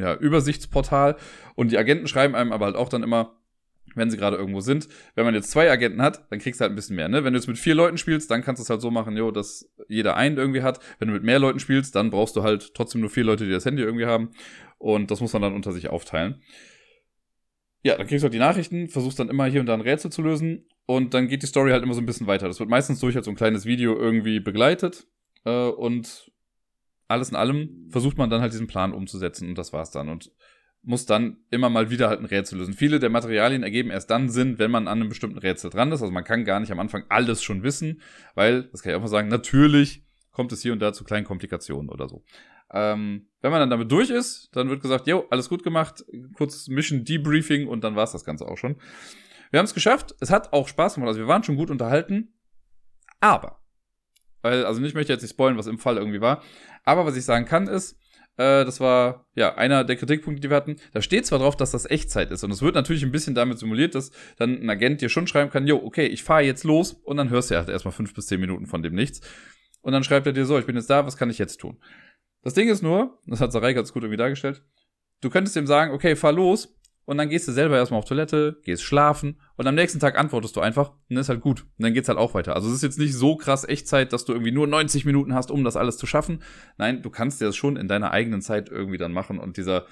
ja, 0.00 0.14
Übersichtsportal. 0.14 1.16
Und 1.54 1.72
die 1.72 1.78
Agenten 1.78 2.06
schreiben 2.06 2.34
einem 2.34 2.52
aber 2.52 2.66
halt 2.66 2.76
auch 2.76 2.88
dann 2.88 3.02
immer, 3.02 3.36
wenn 3.94 4.10
sie 4.10 4.16
gerade 4.16 4.36
irgendwo 4.36 4.60
sind. 4.60 4.88
Wenn 5.14 5.24
man 5.24 5.34
jetzt 5.34 5.50
zwei 5.50 5.70
Agenten 5.70 6.02
hat, 6.02 6.24
dann 6.30 6.38
kriegst 6.38 6.60
du 6.60 6.62
halt 6.62 6.72
ein 6.72 6.76
bisschen 6.76 6.96
mehr. 6.96 7.08
Ne? 7.08 7.24
Wenn 7.24 7.32
du 7.32 7.38
jetzt 7.38 7.48
mit 7.48 7.58
vier 7.58 7.74
Leuten 7.74 7.98
spielst, 7.98 8.30
dann 8.30 8.42
kannst 8.42 8.60
du 8.60 8.62
es 8.62 8.70
halt 8.70 8.80
so 8.80 8.90
machen, 8.90 9.16
jo, 9.16 9.30
dass 9.30 9.68
jeder 9.88 10.16
einen 10.16 10.36
irgendwie 10.36 10.62
hat. 10.62 10.80
Wenn 10.98 11.08
du 11.08 11.14
mit 11.14 11.24
mehr 11.24 11.38
Leuten 11.38 11.60
spielst, 11.60 11.94
dann 11.96 12.10
brauchst 12.10 12.36
du 12.36 12.42
halt 12.42 12.74
trotzdem 12.74 13.00
nur 13.00 13.10
vier 13.10 13.24
Leute, 13.24 13.44
die 13.44 13.50
das 13.50 13.64
Handy 13.64 13.82
irgendwie 13.82 14.06
haben. 14.06 14.30
Und 14.78 15.10
das 15.10 15.20
muss 15.20 15.32
man 15.32 15.42
dann 15.42 15.54
unter 15.54 15.72
sich 15.72 15.90
aufteilen. 15.90 16.42
Ja, 17.82 17.96
dann 17.96 18.06
kriegst 18.06 18.22
du 18.22 18.26
halt 18.26 18.34
die 18.34 18.38
Nachrichten, 18.38 18.88
versuchst 18.88 19.18
dann 19.18 19.30
immer 19.30 19.46
hier 19.46 19.60
und 19.60 19.66
da 19.66 19.74
ein 19.74 19.80
Rätsel 19.80 20.12
zu 20.12 20.22
lösen. 20.22 20.66
Und 20.86 21.14
dann 21.14 21.28
geht 21.28 21.42
die 21.42 21.46
Story 21.46 21.70
halt 21.70 21.82
immer 21.82 21.94
so 21.94 22.00
ein 22.00 22.06
bisschen 22.06 22.26
weiter. 22.26 22.46
Das 22.46 22.60
wird 22.60 22.68
meistens 22.68 23.00
durch 23.00 23.14
halt 23.14 23.24
so 23.24 23.30
ein 23.30 23.36
kleines 23.36 23.64
Video 23.64 23.96
irgendwie 23.96 24.40
begleitet. 24.40 25.06
Äh, 25.44 25.68
und 25.68 26.29
alles 27.10 27.30
in 27.30 27.36
allem 27.36 27.86
versucht 27.90 28.18
man 28.18 28.30
dann 28.30 28.40
halt 28.40 28.52
diesen 28.52 28.66
Plan 28.66 28.92
umzusetzen 28.92 29.48
und 29.48 29.58
das 29.58 29.72
war's 29.72 29.90
dann. 29.90 30.08
Und 30.08 30.30
muss 30.82 31.04
dann 31.04 31.38
immer 31.50 31.68
mal 31.68 31.90
wieder 31.90 32.08
halt 32.08 32.20
ein 32.20 32.26
Rätsel 32.26 32.58
lösen. 32.58 32.72
Viele 32.72 33.00
der 33.00 33.10
Materialien 33.10 33.62
ergeben 33.62 33.90
erst 33.90 34.10
dann 34.10 34.30
Sinn, 34.30 34.58
wenn 34.58 34.70
man 34.70 34.88
an 34.88 35.00
einem 35.00 35.10
bestimmten 35.10 35.38
Rätsel 35.38 35.70
dran 35.70 35.92
ist. 35.92 36.00
Also 36.00 36.12
man 36.12 36.24
kann 36.24 36.44
gar 36.44 36.60
nicht 36.60 36.72
am 36.72 36.80
Anfang 36.80 37.04
alles 37.08 37.42
schon 37.42 37.62
wissen, 37.62 38.00
weil, 38.34 38.64
das 38.64 38.82
kann 38.82 38.92
ich 38.92 38.96
auch 38.96 39.02
mal 39.02 39.08
sagen, 39.08 39.28
natürlich 39.28 40.04
kommt 40.30 40.52
es 40.52 40.62
hier 40.62 40.72
und 40.72 40.80
da 40.80 40.92
zu 40.92 41.04
kleinen 41.04 41.26
Komplikationen 41.26 41.90
oder 41.90 42.08
so. 42.08 42.24
Ähm, 42.72 43.26
wenn 43.42 43.50
man 43.50 43.60
dann 43.60 43.70
damit 43.70 43.90
durch 43.90 44.10
ist, 44.10 44.48
dann 44.52 44.70
wird 44.70 44.80
gesagt, 44.80 45.06
jo, 45.06 45.26
alles 45.30 45.48
gut 45.48 45.64
gemacht, 45.64 46.04
kurz 46.34 46.68
Mission 46.68 47.04
Debriefing 47.04 47.66
und 47.66 47.82
dann 47.82 47.96
war's 47.96 48.12
das 48.12 48.24
Ganze 48.24 48.46
auch 48.46 48.56
schon. 48.56 48.76
Wir 49.50 49.58
haben 49.58 49.66
es 49.66 49.74
geschafft, 49.74 50.14
es 50.20 50.30
hat 50.30 50.52
auch 50.52 50.68
Spaß 50.68 50.94
gemacht, 50.94 51.08
also 51.08 51.20
wir 51.20 51.26
waren 51.26 51.42
schon 51.42 51.56
gut 51.56 51.70
unterhalten, 51.70 52.32
aber, 53.18 53.60
weil, 54.42 54.64
also 54.64 54.80
ich 54.82 54.94
möchte 54.94 55.12
jetzt 55.12 55.22
nicht 55.22 55.32
spoilen, 55.32 55.58
was 55.58 55.66
im 55.66 55.78
Fall 55.78 55.96
irgendwie 55.96 56.20
war, 56.20 56.42
aber 56.84 57.06
was 57.06 57.16
ich 57.16 57.24
sagen 57.24 57.44
kann 57.44 57.66
ist, 57.66 57.96
äh, 58.36 58.64
das 58.64 58.80
war 58.80 59.26
ja 59.34 59.54
einer 59.56 59.84
der 59.84 59.96
Kritikpunkte, 59.96 60.40
die 60.40 60.50
wir 60.50 60.56
hatten. 60.56 60.76
Da 60.92 61.02
steht 61.02 61.26
zwar 61.26 61.38
drauf, 61.38 61.56
dass 61.56 61.72
das 61.72 61.88
Echtzeit 61.88 62.30
ist 62.30 62.42
und 62.42 62.50
es 62.50 62.62
wird 62.62 62.74
natürlich 62.74 63.02
ein 63.02 63.12
bisschen 63.12 63.34
damit 63.34 63.58
simuliert, 63.58 63.94
dass 63.94 64.12
dann 64.36 64.62
ein 64.62 64.70
Agent 64.70 65.00
dir 65.00 65.08
schon 65.08 65.26
schreiben 65.26 65.50
kann, 65.50 65.66
jo, 65.66 65.76
okay, 65.76 66.06
ich 66.06 66.22
fahre 66.22 66.42
jetzt 66.42 66.64
los 66.64 66.92
und 66.92 67.16
dann 67.16 67.30
hörst 67.30 67.50
du 67.50 67.56
halt 67.56 67.68
erstmal 67.68 67.92
fünf 67.92 68.14
bis 68.14 68.26
zehn 68.26 68.40
Minuten 68.40 68.66
von 68.66 68.82
dem 68.82 68.94
nichts. 68.94 69.20
Und 69.82 69.92
dann 69.92 70.04
schreibt 70.04 70.26
er 70.26 70.32
dir 70.32 70.46
so, 70.46 70.58
ich 70.58 70.66
bin 70.66 70.76
jetzt 70.76 70.90
da, 70.90 71.06
was 71.06 71.16
kann 71.16 71.30
ich 71.30 71.38
jetzt 71.38 71.58
tun? 71.58 71.78
Das 72.42 72.54
Ding 72.54 72.68
ist 72.68 72.82
nur, 72.82 73.18
das 73.26 73.40
hat 73.40 73.52
Sarai 73.52 73.74
ganz 73.74 73.92
gut 73.92 74.02
irgendwie 74.02 74.16
dargestellt, 74.16 74.62
du 75.20 75.28
könntest 75.28 75.56
ihm 75.56 75.66
sagen, 75.66 75.92
okay, 75.92 76.16
fahr 76.16 76.32
los, 76.32 76.74
und 77.10 77.18
dann 77.18 77.28
gehst 77.28 77.48
du 77.48 77.52
selber 77.52 77.76
erstmal 77.76 77.98
auf 77.98 78.04
Toilette, 78.04 78.60
gehst 78.62 78.84
schlafen 78.84 79.40
und 79.56 79.66
am 79.66 79.74
nächsten 79.74 79.98
Tag 79.98 80.16
antwortest 80.16 80.54
du 80.54 80.60
einfach 80.60 80.90
und 80.90 81.00
dann 81.08 81.18
ist 81.18 81.28
halt 81.28 81.40
gut. 81.40 81.62
Und 81.62 81.82
dann 81.82 81.92
geht's 81.92 82.08
halt 82.08 82.20
auch 82.20 82.34
weiter. 82.34 82.54
Also 82.54 82.68
es 82.68 82.76
ist 82.76 82.82
jetzt 82.84 83.00
nicht 83.00 83.14
so 83.14 83.34
krass 83.34 83.64
Echtzeit, 83.64 84.12
dass 84.12 84.24
du 84.24 84.32
irgendwie 84.32 84.52
nur 84.52 84.68
90 84.68 85.04
Minuten 85.06 85.34
hast, 85.34 85.50
um 85.50 85.64
das 85.64 85.74
alles 85.74 85.96
zu 85.96 86.06
schaffen. 86.06 86.40
Nein, 86.78 87.02
du 87.02 87.10
kannst 87.10 87.40
dir 87.40 87.46
das 87.46 87.56
schon 87.56 87.76
in 87.76 87.88
deiner 87.88 88.12
eigenen 88.12 88.42
Zeit 88.42 88.68
irgendwie 88.68 88.96
dann 88.96 89.10
machen 89.10 89.40
und 89.40 89.56
dieser, 89.56 89.86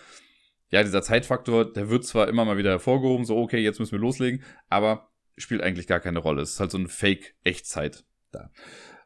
ja, 0.70 0.84
dieser 0.84 1.02
Zeitfaktor, 1.02 1.64
der 1.64 1.90
wird 1.90 2.04
zwar 2.04 2.28
immer 2.28 2.44
mal 2.44 2.56
wieder 2.56 2.70
hervorgehoben, 2.70 3.24
so 3.26 3.36
okay, 3.36 3.58
jetzt 3.58 3.80
müssen 3.80 3.90
wir 3.90 3.98
loslegen, 3.98 4.44
aber 4.68 5.10
spielt 5.36 5.60
eigentlich 5.60 5.88
gar 5.88 5.98
keine 5.98 6.20
Rolle. 6.20 6.42
Es 6.42 6.52
ist 6.52 6.60
halt 6.60 6.70
so 6.70 6.78
eine 6.78 6.88
Fake-Echtzeit 6.88 8.04
da. 8.30 8.52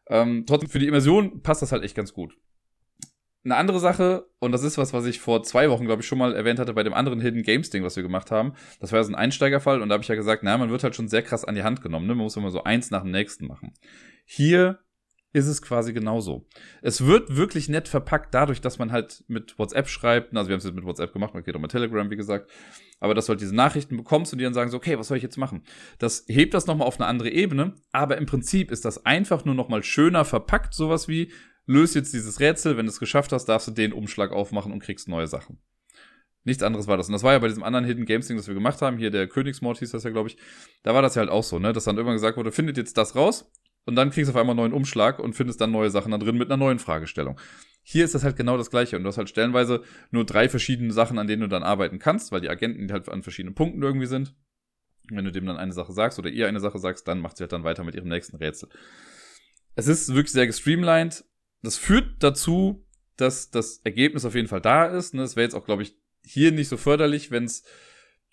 Ähm, 0.09 0.45
trotzdem, 0.47 0.69
für 0.69 0.81
die 0.81 0.89
Immersion 0.89 1.41
passt 1.41 1.63
das 1.63 1.73
halt 1.73 1.83
echt 1.83 1.95
ganz 1.95 2.13
gut. 2.13 2.35
Eine 3.45 3.57
andere 3.57 3.81
Sache, 3.81 4.27
und 4.39 4.53
das 4.53 4.63
ist 4.63 4.79
was, 4.79 4.93
was 4.93 5.05
ich 5.07 5.21
vor 5.21 5.43
zwei 5.43 5.69
Wochen, 5.71 5.85
glaube 5.85 6.03
ich, 6.03 6.09
schon 6.09 6.19
mal 6.19 6.35
erwähnt 6.35 6.59
hatte 6.59 6.75
bei 6.75 6.83
dem 6.83 6.95
anderen 6.95 7.21
Hidden 7.21 7.43
Games 7.43 7.71
Ding, 7.71 7.83
was 7.83 7.97
wir 7.97 8.03
gemacht 8.03 8.31
haben. 8.31 8.55
Das 8.81 8.93
war 8.93 9.01
ja 9.01 9.05
so 9.05 9.13
ein 9.13 9.17
Einsteigerfall 9.17 9.83
und 9.83 9.89
da 9.89 9.95
habe 9.95 10.03
ich 10.03 10.09
ja 10.09 10.15
gesagt, 10.15 10.43
naja, 10.43 10.59
man 10.59 10.71
wird 10.71 10.85
halt 10.85 10.95
schon 10.95 11.09
sehr 11.09 11.23
krass 11.23 11.45
an 11.45 11.55
die 11.55 11.65
Hand 11.65 11.83
genommen. 11.83 12.07
Ne? 12.07 12.15
Man 12.15 12.25
muss 12.25 12.37
immer 12.37 12.51
so 12.51 12.63
eins 12.63 12.91
nach 12.91 13.03
dem 13.03 13.11
nächsten 13.11 13.47
machen. 13.47 13.73
Hier 14.25 14.79
ist 15.33 15.47
es 15.47 15.63
quasi 15.63 15.93
genauso. 15.93 16.47
Es 16.83 17.07
wird 17.07 17.37
wirklich 17.37 17.69
nett 17.69 17.89
verpackt 17.89 18.35
dadurch, 18.35 18.61
dass 18.61 18.79
man 18.79 18.93
halt 18.93 19.25
mit 19.29 19.59
WhatsApp 19.59 19.89
schreibt. 19.89 20.37
Also 20.37 20.49
wir 20.49 20.55
haben 20.55 20.59
es 20.59 20.65
jetzt 20.65 20.75
mit 20.75 20.85
WhatsApp 20.85 21.13
gemacht, 21.13 21.33
man 21.33 21.43
geht 21.43 21.57
auch 21.57 21.61
mit 21.61 21.71
Telegram, 21.71 22.11
wie 22.11 22.17
gesagt. 22.17 22.51
Aber 23.01 23.15
dass 23.15 23.27
du 23.27 23.31
halt 23.31 23.41
diese 23.41 23.55
Nachrichten 23.55 23.97
bekommst 23.97 24.33
und 24.33 24.39
die 24.39 24.45
dann 24.45 24.55
sagen 24.55 24.71
so, 24.71 24.77
okay, 24.77 24.99
was 24.99 25.09
soll 25.09 25.17
ich 25.17 25.23
jetzt 25.23 25.39
machen? 25.39 25.63
Das 25.99 26.27
hebt 26.29 26.53
das 26.55 26.67
nochmal 26.67 26.87
auf 26.87 27.01
eine 27.01 27.09
andere 27.09 27.31
Ebene. 27.31 27.75
Aber 27.93 28.19
im 28.19 28.27
Prinzip 28.27 28.71
ist 28.71 28.85
das 28.85 29.07
einfach 29.07 29.45
nur 29.45 29.55
nochmal 29.55 29.83
schöner 29.83 30.27
verpackt. 30.27 30.75
Sowas 30.75 31.09
wie, 31.09 31.33
löse 31.67 31.99
jetzt 31.99 32.13
dieses 32.13 32.41
Rätsel, 32.41 32.77
wenn 32.77 32.87
du 32.87 32.91
es 32.91 33.01
geschafft 33.01 33.33
hast, 33.33 33.47
darfst 33.47 33.69
du 33.69 33.73
den 33.73 33.93
Umschlag 33.93 34.33
aufmachen 34.33 34.73
und 34.73 34.81
kriegst 34.81 35.09
neue 35.09 35.27
Sachen. 35.27 35.59
Nichts 36.45 36.63
anderes 36.63 36.89
war 36.89 36.97
das. 36.97 37.07
Und 37.07 37.13
das 37.13 37.23
war 37.23 37.33
ja 37.33 37.39
bei 37.39 37.49
diesem 37.49 37.63
anderen 37.63 37.85
Hidden 37.85 38.05
Games 38.05 38.27
Ding, 38.27 38.37
das 38.37 38.49
wir 38.49 38.55
gemacht 38.55 38.83
haben, 38.83 38.99
hier 38.99 39.11
der 39.11 39.29
Königsmord 39.29 39.79
hieß 39.79 39.93
das 39.93 40.03
ja, 40.03 40.11
glaube 40.11 40.29
ich. 40.29 40.37
Da 40.83 40.93
war 40.95 41.03
das 41.03 41.15
ja 41.15 41.21
halt 41.21 41.31
auch 41.31 41.45
so, 41.45 41.59
ne, 41.59 41.73
dass 41.73 41.85
dann 41.85 41.97
irgendwann 41.97 42.17
gesagt 42.17 42.37
wurde, 42.37 42.51
findet 42.51 42.77
jetzt 42.77 42.97
das 42.99 43.15
raus 43.15 43.51
und 43.85 43.95
dann 43.95 44.11
kriegst 44.11 44.29
du 44.29 44.33
auf 44.33 44.41
einmal 44.41 44.55
einen 44.55 44.71
neuen 44.71 44.73
Umschlag 44.73 45.19
und 45.19 45.35
findest 45.35 45.61
dann 45.61 45.71
neue 45.71 45.91
Sachen 45.91 46.11
da 46.11 46.19
drin 46.19 46.37
mit 46.37 46.49
einer 46.49 46.57
neuen 46.57 46.79
Fragestellung. 46.79 47.39
Hier 47.85 48.05
ist 48.05 48.15
das 48.15 48.25
halt 48.25 48.37
genau 48.37 48.57
das 48.57 48.71
gleiche 48.71 48.97
und 48.97 49.03
du 49.03 49.09
hast 49.09 49.19
halt 49.19 49.29
stellenweise 49.29 49.83
nur 50.11 50.25
drei 50.25 50.49
verschiedene 50.49 50.93
Sachen, 50.93 51.19
an 51.19 51.27
denen 51.27 51.43
du 51.43 51.49
dann 51.49 51.63
arbeiten 51.63 51.99
kannst, 51.99 52.33
weil 52.33 52.41
die 52.41 52.49
Agenten 52.49 52.91
halt 52.93 53.09
an 53.09 53.23
verschiedenen 53.23 53.55
Punkten 53.55 53.83
irgendwie 53.83 54.07
sind. 54.07 54.35
wenn 55.11 55.25
du 55.25 55.33
dem 55.33 55.47
dann 55.47 55.57
eine 55.57 55.73
Sache 55.73 55.93
sagst 55.93 56.19
oder 56.19 56.31
ihr 56.31 56.47
eine 56.47 56.61
Sache 56.61 56.79
sagst, 56.79 57.09
dann 57.09 57.21
macht 57.21 57.37
sie 57.37 57.43
halt 57.43 57.53
dann 57.53 57.65
weiter 57.65 57.83
mit 57.85 57.95
ihrem 57.95 58.09
nächsten 58.09 58.37
Rätsel. 58.37 58.69
Es 59.75 59.89
ist 59.89 60.15
wirklich 60.15 60.33
sehr 60.33 60.47
gestreamlined. 60.47 61.25
Das 61.63 61.77
führt 61.77 62.23
dazu, 62.23 62.85
dass 63.17 63.51
das 63.51 63.79
Ergebnis 63.85 64.25
auf 64.25 64.35
jeden 64.35 64.49
Fall 64.49 64.61
da 64.61 64.87
ist. 64.87 65.15
Es 65.15 65.37
wäre 65.37 65.45
jetzt 65.45 65.55
auch, 65.55 65.65
glaube 65.65 65.83
ich, 65.83 65.97
hier 66.25 66.53
nicht 66.53 66.69
so 66.69 66.77
förderlich, 66.77 67.31
wenn 67.31 67.45
es 67.45 67.65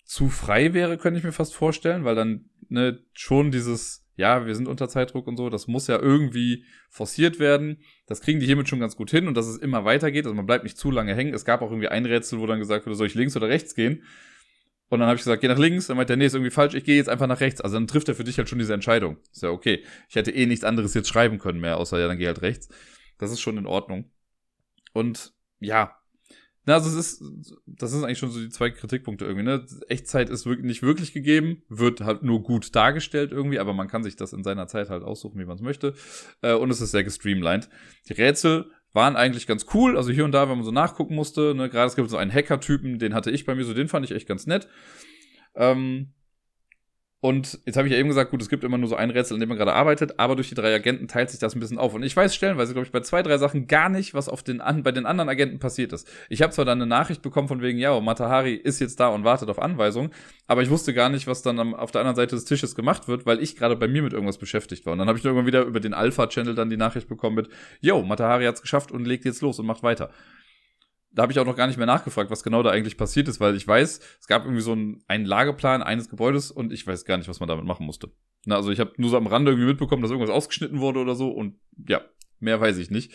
zu 0.04 0.28
frei 0.28 0.74
wäre, 0.74 0.98
könnte 0.98 1.18
ich 1.18 1.24
mir 1.24 1.32
fast 1.32 1.54
vorstellen, 1.54 2.04
weil 2.04 2.16
dann 2.16 2.50
ne, 2.68 3.04
schon 3.12 3.50
dieses 3.50 4.00
ja, 4.20 4.44
wir 4.46 4.54
sind 4.54 4.68
unter 4.68 4.88
Zeitdruck 4.88 5.26
und 5.26 5.38
so, 5.38 5.48
das 5.48 5.66
muss 5.66 5.86
ja 5.86 5.98
irgendwie 5.98 6.64
forciert 6.90 7.38
werden. 7.38 7.78
Das 8.06 8.20
kriegen 8.20 8.38
die 8.38 8.44
hiermit 8.44 8.68
schon 8.68 8.78
ganz 8.78 8.94
gut 8.94 9.10
hin 9.10 9.26
und 9.26 9.34
dass 9.34 9.46
es 9.46 9.56
immer 9.56 9.86
weitergeht, 9.86 10.26
also 10.26 10.34
man 10.34 10.44
bleibt 10.44 10.62
nicht 10.62 10.76
zu 10.76 10.90
lange 10.90 11.14
hängen. 11.14 11.32
Es 11.32 11.46
gab 11.46 11.62
auch 11.62 11.70
irgendwie 11.70 11.88
ein 11.88 12.04
Rätsel, 12.04 12.38
wo 12.38 12.46
dann 12.46 12.58
gesagt 12.58 12.84
wurde, 12.84 12.96
soll 12.96 13.06
ich 13.06 13.14
links 13.14 13.34
oder 13.34 13.48
rechts 13.48 13.74
gehen? 13.74 14.04
Und 14.90 14.98
dann 14.98 15.08
habe 15.08 15.16
ich 15.16 15.22
gesagt, 15.22 15.40
geh 15.40 15.48
nach 15.48 15.58
links. 15.58 15.86
Dann 15.86 15.96
meint 15.96 16.10
der, 16.10 16.16
nee, 16.16 16.26
ist 16.26 16.34
irgendwie 16.34 16.50
falsch, 16.50 16.74
ich 16.74 16.84
gehe 16.84 16.96
jetzt 16.96 17.08
einfach 17.08 17.28
nach 17.28 17.40
rechts. 17.40 17.62
Also 17.62 17.76
dann 17.76 17.86
trifft 17.86 18.08
er 18.08 18.14
für 18.14 18.24
dich 18.24 18.36
halt 18.36 18.48
schon 18.48 18.58
diese 18.58 18.74
Entscheidung. 18.74 19.16
Ist 19.32 19.42
ja 19.42 19.50
okay. 19.50 19.84
Ich 20.08 20.16
hätte 20.16 20.32
eh 20.32 20.44
nichts 20.46 20.64
anderes 20.64 20.92
jetzt 20.92 21.08
schreiben 21.08 21.38
können 21.38 21.60
mehr, 21.60 21.78
außer 21.78 21.98
ja, 21.98 22.06
dann 22.06 22.18
geh 22.18 22.26
halt 22.26 22.42
rechts. 22.42 22.68
Das 23.20 23.30
ist 23.30 23.40
schon 23.40 23.58
in 23.58 23.66
Ordnung. 23.66 24.10
Und 24.92 25.32
ja, 25.60 26.00
na, 26.66 26.74
also 26.74 26.90
es 26.90 27.20
ist, 27.20 27.24
das 27.66 27.90
sind 27.90 28.04
eigentlich 28.04 28.18
schon 28.18 28.30
so 28.30 28.38
die 28.38 28.50
zwei 28.50 28.70
Kritikpunkte 28.70 29.24
irgendwie, 29.24 29.44
ne? 29.44 29.64
Echtzeit 29.88 30.28
ist 30.28 30.44
wirklich 30.44 30.66
nicht 30.66 30.82
wirklich 30.82 31.12
gegeben, 31.12 31.62
wird 31.68 32.02
halt 32.02 32.22
nur 32.22 32.42
gut 32.42 32.74
dargestellt 32.76 33.32
irgendwie, 33.32 33.58
aber 33.58 33.72
man 33.72 33.88
kann 33.88 34.02
sich 34.02 34.16
das 34.16 34.32
in 34.32 34.44
seiner 34.44 34.66
Zeit 34.66 34.90
halt 34.90 35.02
aussuchen, 35.02 35.38
wie 35.40 35.46
man 35.46 35.56
es 35.56 35.62
möchte. 35.62 35.94
Äh, 36.42 36.54
und 36.54 36.70
es 36.70 36.80
ist 36.80 36.90
sehr 36.90 37.04
gestreamlined. 37.04 37.70
Die 38.08 38.12
Rätsel 38.12 38.70
waren 38.92 39.16
eigentlich 39.16 39.46
ganz 39.46 39.66
cool, 39.72 39.96
also 39.96 40.12
hier 40.12 40.24
und 40.24 40.32
da, 40.32 40.48
wenn 40.48 40.58
man 40.58 40.64
so 40.64 40.70
nachgucken 40.70 41.14
musste, 41.14 41.54
ne, 41.54 41.70
gerade 41.70 41.86
es 41.86 41.96
gibt 41.96 42.10
so 42.10 42.16
einen 42.16 42.32
Hacker-Typen, 42.32 42.98
den 42.98 43.14
hatte 43.14 43.30
ich 43.30 43.46
bei 43.46 43.54
mir 43.54 43.64
so, 43.64 43.72
den 43.72 43.88
fand 43.88 44.04
ich 44.04 44.12
echt 44.12 44.28
ganz 44.28 44.46
nett. 44.46 44.68
Ähm, 45.54 46.12
und 47.22 47.60
jetzt 47.66 47.76
habe 47.76 47.86
ich 47.86 47.92
ja 47.92 47.98
eben 47.98 48.08
gesagt, 48.08 48.30
gut, 48.30 48.40
es 48.40 48.48
gibt 48.48 48.64
immer 48.64 48.78
nur 48.78 48.88
so 48.88 48.96
ein 48.96 49.10
Rätsel, 49.10 49.34
an 49.34 49.40
dem 49.40 49.50
man 49.50 49.58
gerade 49.58 49.74
arbeitet, 49.74 50.18
aber 50.18 50.36
durch 50.36 50.48
die 50.48 50.54
drei 50.54 50.74
Agenten 50.74 51.06
teilt 51.06 51.28
sich 51.28 51.38
das 51.38 51.54
ein 51.54 51.60
bisschen 51.60 51.76
auf. 51.76 51.92
Und 51.92 52.02
ich 52.02 52.16
weiß 52.16 52.34
stellenweise, 52.34 52.72
glaube 52.72 52.86
ich, 52.86 52.92
bei 52.92 53.00
zwei, 53.00 53.22
drei 53.22 53.36
Sachen 53.36 53.66
gar 53.66 53.90
nicht, 53.90 54.14
was 54.14 54.30
auf 54.30 54.42
den, 54.42 54.62
an, 54.62 54.82
bei 54.82 54.90
den 54.90 55.04
anderen 55.04 55.28
Agenten 55.28 55.58
passiert 55.58 55.92
ist. 55.92 56.08
Ich 56.30 56.40
habe 56.40 56.54
zwar 56.54 56.64
dann 56.64 56.78
eine 56.78 56.88
Nachricht 56.88 57.20
bekommen 57.20 57.46
von 57.46 57.60
wegen, 57.60 57.78
ja, 57.78 57.98
Matahari 58.00 58.54
ist 58.54 58.80
jetzt 58.80 59.00
da 59.00 59.08
und 59.08 59.24
wartet 59.24 59.50
auf 59.50 59.58
Anweisung, 59.58 60.10
aber 60.46 60.62
ich 60.62 60.70
wusste 60.70 60.94
gar 60.94 61.10
nicht, 61.10 61.26
was 61.26 61.42
dann 61.42 61.58
am, 61.58 61.74
auf 61.74 61.90
der 61.90 62.00
anderen 62.00 62.16
Seite 62.16 62.36
des 62.36 62.46
Tisches 62.46 62.74
gemacht 62.74 63.06
wird, 63.06 63.26
weil 63.26 63.42
ich 63.42 63.54
gerade 63.54 63.76
bei 63.76 63.86
mir 63.86 64.02
mit 64.02 64.14
irgendwas 64.14 64.38
beschäftigt 64.38 64.86
war. 64.86 64.94
Und 64.94 64.98
dann 64.98 65.08
habe 65.08 65.18
ich 65.18 65.24
irgendwann 65.24 65.46
wieder 65.46 65.62
über 65.62 65.80
den 65.80 65.92
Alpha-Channel 65.92 66.54
dann 66.54 66.70
die 66.70 66.78
Nachricht 66.78 67.06
bekommen 67.06 67.36
mit, 67.36 67.50
yo, 67.82 68.02
Matahari 68.02 68.46
hat's 68.46 68.62
geschafft 68.62 68.92
und 68.92 69.04
legt 69.04 69.26
jetzt 69.26 69.42
los 69.42 69.58
und 69.58 69.66
macht 69.66 69.82
weiter 69.82 70.10
da 71.12 71.22
habe 71.22 71.32
ich 71.32 71.38
auch 71.38 71.46
noch 71.46 71.56
gar 71.56 71.66
nicht 71.66 71.76
mehr 71.76 71.86
nachgefragt, 71.86 72.30
was 72.30 72.42
genau 72.42 72.62
da 72.62 72.70
eigentlich 72.70 72.96
passiert 72.96 73.28
ist, 73.28 73.40
weil 73.40 73.56
ich 73.56 73.66
weiß, 73.66 74.00
es 74.20 74.26
gab 74.26 74.44
irgendwie 74.44 74.62
so 74.62 74.72
einen, 74.72 75.02
einen 75.08 75.24
Lageplan 75.24 75.82
eines 75.82 76.08
Gebäudes 76.08 76.50
und 76.50 76.72
ich 76.72 76.86
weiß 76.86 77.04
gar 77.04 77.16
nicht, 77.16 77.28
was 77.28 77.40
man 77.40 77.48
damit 77.48 77.64
machen 77.64 77.86
musste. 77.86 78.10
Na, 78.46 78.56
also 78.56 78.70
ich 78.70 78.80
habe 78.80 78.92
nur 78.96 79.10
so 79.10 79.16
am 79.16 79.26
Rande 79.26 79.50
irgendwie 79.50 79.68
mitbekommen, 79.68 80.02
dass 80.02 80.10
irgendwas 80.10 80.34
ausgeschnitten 80.34 80.80
wurde 80.80 81.00
oder 81.00 81.14
so 81.14 81.30
und 81.30 81.56
ja, 81.88 82.00
mehr 82.38 82.60
weiß 82.60 82.78
ich 82.78 82.90
nicht. 82.90 83.12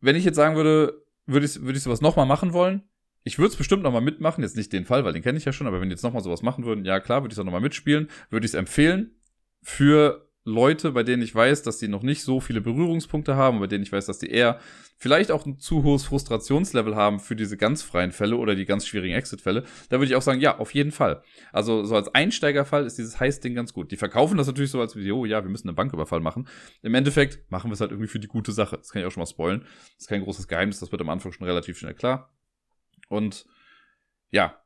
Wenn 0.00 0.16
ich 0.16 0.24
jetzt 0.24 0.36
sagen 0.36 0.56
würde, 0.56 1.04
würde 1.26 1.46
ich, 1.46 1.60
würde 1.62 1.76
ich 1.76 1.82
sowas 1.82 2.00
nochmal 2.00 2.26
machen 2.26 2.52
wollen, 2.52 2.82
ich 3.22 3.38
würde 3.38 3.50
es 3.50 3.56
bestimmt 3.56 3.82
nochmal 3.82 4.00
mitmachen, 4.00 4.42
jetzt 4.42 4.56
nicht 4.56 4.72
den 4.72 4.86
Fall, 4.86 5.04
weil 5.04 5.12
den 5.12 5.22
kenne 5.22 5.38
ich 5.38 5.44
ja 5.44 5.52
schon, 5.52 5.66
aber 5.66 5.80
wenn 5.80 5.88
die 5.88 5.94
jetzt 5.94 6.02
nochmal 6.02 6.22
sowas 6.22 6.42
machen 6.42 6.64
würden, 6.64 6.84
ja 6.84 7.00
klar, 7.00 7.22
würde 7.22 7.32
ich 7.32 7.36
es 7.36 7.40
auch 7.40 7.44
nochmal 7.44 7.60
mitspielen, 7.60 8.08
würde 8.30 8.46
ich 8.46 8.52
es 8.52 8.58
empfehlen 8.58 9.14
für 9.62 10.29
Leute, 10.50 10.92
bei 10.92 11.02
denen 11.02 11.22
ich 11.22 11.34
weiß, 11.34 11.62
dass 11.62 11.78
die 11.78 11.88
noch 11.88 12.02
nicht 12.02 12.22
so 12.22 12.40
viele 12.40 12.60
Berührungspunkte 12.60 13.36
haben, 13.36 13.60
bei 13.60 13.66
denen 13.66 13.82
ich 13.82 13.92
weiß, 13.92 14.06
dass 14.06 14.18
die 14.18 14.30
eher 14.30 14.60
vielleicht 14.96 15.30
auch 15.30 15.46
ein 15.46 15.58
zu 15.58 15.82
hohes 15.82 16.04
Frustrationslevel 16.04 16.94
haben 16.94 17.20
für 17.20 17.34
diese 17.34 17.56
ganz 17.56 17.82
freien 17.82 18.12
Fälle 18.12 18.36
oder 18.36 18.54
die 18.54 18.66
ganz 18.66 18.86
schwierigen 18.86 19.14
Exit-Fälle, 19.14 19.64
da 19.88 19.98
würde 19.98 20.06
ich 20.06 20.16
auch 20.16 20.22
sagen, 20.22 20.40
ja, 20.40 20.58
auf 20.58 20.74
jeden 20.74 20.92
Fall. 20.92 21.22
Also 21.52 21.84
so 21.84 21.96
als 21.96 22.14
Einsteigerfall 22.14 22.84
ist 22.84 22.98
dieses 22.98 23.18
Heist-Ding 23.18 23.54
ganz 23.54 23.72
gut. 23.72 23.90
Die 23.92 23.96
verkaufen 23.96 24.36
das 24.36 24.46
natürlich 24.46 24.70
so 24.70 24.80
als 24.80 24.94
oh 24.94 25.24
ja, 25.24 25.42
wir 25.42 25.50
müssen 25.50 25.68
einen 25.68 25.76
Banküberfall 25.76 26.20
machen. 26.20 26.46
Im 26.82 26.94
Endeffekt 26.94 27.50
machen 27.50 27.70
wir 27.70 27.74
es 27.74 27.80
halt 27.80 27.92
irgendwie 27.92 28.08
für 28.08 28.20
die 28.20 28.28
gute 28.28 28.52
Sache. 28.52 28.76
Das 28.76 28.90
kann 28.90 29.00
ich 29.00 29.06
auch 29.06 29.12
schon 29.12 29.22
mal 29.22 29.26
spoilen. 29.26 29.60
Das 29.60 30.00
ist 30.00 30.08
kein 30.08 30.22
großes 30.22 30.48
Geheimnis, 30.48 30.80
das 30.80 30.92
wird 30.92 31.00
am 31.00 31.08
Anfang 31.08 31.32
schon 31.32 31.46
relativ 31.46 31.78
schnell 31.78 31.94
klar. 31.94 32.34
Und 33.08 33.46
ja, 34.30 34.59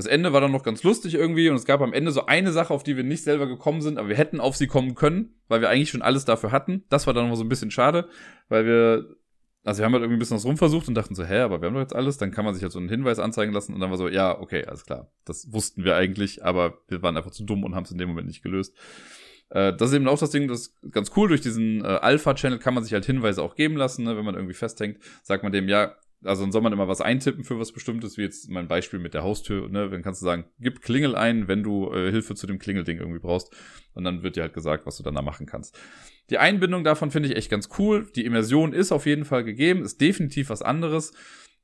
das 0.00 0.06
Ende 0.06 0.32
war 0.32 0.40
dann 0.40 0.50
noch 0.50 0.62
ganz 0.62 0.82
lustig 0.82 1.14
irgendwie 1.14 1.50
und 1.50 1.56
es 1.56 1.66
gab 1.66 1.82
am 1.82 1.92
Ende 1.92 2.10
so 2.10 2.24
eine 2.24 2.52
Sache, 2.52 2.72
auf 2.72 2.82
die 2.82 2.96
wir 2.96 3.04
nicht 3.04 3.22
selber 3.22 3.46
gekommen 3.46 3.82
sind, 3.82 3.98
aber 3.98 4.08
wir 4.08 4.16
hätten 4.16 4.40
auf 4.40 4.56
sie 4.56 4.66
kommen 4.66 4.94
können, 4.94 5.34
weil 5.48 5.60
wir 5.60 5.68
eigentlich 5.68 5.90
schon 5.90 6.00
alles 6.00 6.24
dafür 6.24 6.52
hatten. 6.52 6.84
Das 6.88 7.06
war 7.06 7.12
dann 7.12 7.28
noch 7.28 7.36
so 7.36 7.44
ein 7.44 7.50
bisschen 7.50 7.70
schade, 7.70 8.08
weil 8.48 8.64
wir, 8.64 9.16
also 9.62 9.80
wir 9.80 9.84
haben 9.84 9.92
halt 9.92 10.02
irgendwie 10.02 10.16
ein 10.16 10.18
bisschen 10.18 10.38
was 10.38 10.46
rumversucht 10.46 10.88
und 10.88 10.94
dachten 10.94 11.14
so, 11.14 11.22
hä, 11.22 11.40
aber 11.40 11.60
wir 11.60 11.66
haben 11.66 11.74
doch 11.74 11.82
jetzt 11.82 11.94
alles. 11.94 12.16
Dann 12.16 12.30
kann 12.30 12.46
man 12.46 12.54
sich 12.54 12.62
halt 12.62 12.72
so 12.72 12.78
einen 12.78 12.88
Hinweis 12.88 13.18
anzeigen 13.18 13.52
lassen 13.52 13.74
und 13.74 13.80
dann 13.80 13.90
war 13.90 13.98
so, 13.98 14.08
ja, 14.08 14.40
okay, 14.40 14.64
alles 14.64 14.86
klar. 14.86 15.12
Das 15.26 15.52
wussten 15.52 15.84
wir 15.84 15.96
eigentlich, 15.96 16.42
aber 16.46 16.78
wir 16.88 17.02
waren 17.02 17.18
einfach 17.18 17.32
zu 17.32 17.44
dumm 17.44 17.62
und 17.62 17.74
haben 17.74 17.84
es 17.84 17.90
in 17.90 17.98
dem 17.98 18.08
Moment 18.08 18.26
nicht 18.26 18.42
gelöst. 18.42 18.74
Äh, 19.50 19.76
das 19.76 19.90
ist 19.90 19.96
eben 19.96 20.08
auch 20.08 20.18
das 20.18 20.30
Ding, 20.30 20.48
das 20.48 20.60
ist 20.60 20.92
ganz 20.92 21.10
cool. 21.14 21.28
Durch 21.28 21.42
diesen 21.42 21.84
äh, 21.84 21.88
Alpha-Channel 21.88 22.58
kann 22.58 22.72
man 22.72 22.84
sich 22.84 22.94
halt 22.94 23.04
Hinweise 23.04 23.42
auch 23.42 23.54
geben 23.54 23.76
lassen, 23.76 24.04
ne? 24.04 24.16
wenn 24.16 24.24
man 24.24 24.34
irgendwie 24.34 24.54
festhängt. 24.54 24.98
Sagt 25.22 25.42
man 25.42 25.52
dem, 25.52 25.68
ja, 25.68 25.94
also 26.24 26.42
dann 26.42 26.52
soll 26.52 26.62
man 26.62 26.72
immer 26.72 26.88
was 26.88 27.00
eintippen 27.00 27.44
für 27.44 27.58
was 27.58 27.72
Bestimmtes, 27.72 28.18
wie 28.18 28.22
jetzt 28.22 28.50
mein 28.50 28.68
Beispiel 28.68 28.98
mit 28.98 29.14
der 29.14 29.22
Haustür, 29.22 29.68
ne? 29.68 29.88
Dann 29.88 30.02
kannst 30.02 30.20
du 30.20 30.26
sagen, 30.26 30.44
gib 30.58 30.82
Klingel 30.82 31.16
ein, 31.16 31.48
wenn 31.48 31.62
du 31.62 31.92
äh, 31.92 32.10
Hilfe 32.10 32.34
zu 32.34 32.46
dem 32.46 32.58
Klingelding 32.58 32.98
irgendwie 32.98 33.20
brauchst. 33.20 33.54
Und 33.94 34.04
dann 34.04 34.22
wird 34.22 34.36
dir 34.36 34.42
halt 34.42 34.54
gesagt, 34.54 34.86
was 34.86 34.96
du 34.96 35.02
dann 35.02 35.14
da 35.14 35.22
machen 35.22 35.46
kannst. 35.46 35.78
Die 36.28 36.38
Einbindung 36.38 36.84
davon 36.84 37.10
finde 37.10 37.28
ich 37.28 37.36
echt 37.36 37.50
ganz 37.50 37.70
cool. 37.78 38.06
Die 38.14 38.24
Immersion 38.24 38.72
ist 38.72 38.92
auf 38.92 39.06
jeden 39.06 39.24
Fall 39.24 39.44
gegeben, 39.44 39.82
ist 39.82 40.00
definitiv 40.00 40.50
was 40.50 40.62
anderes. 40.62 41.12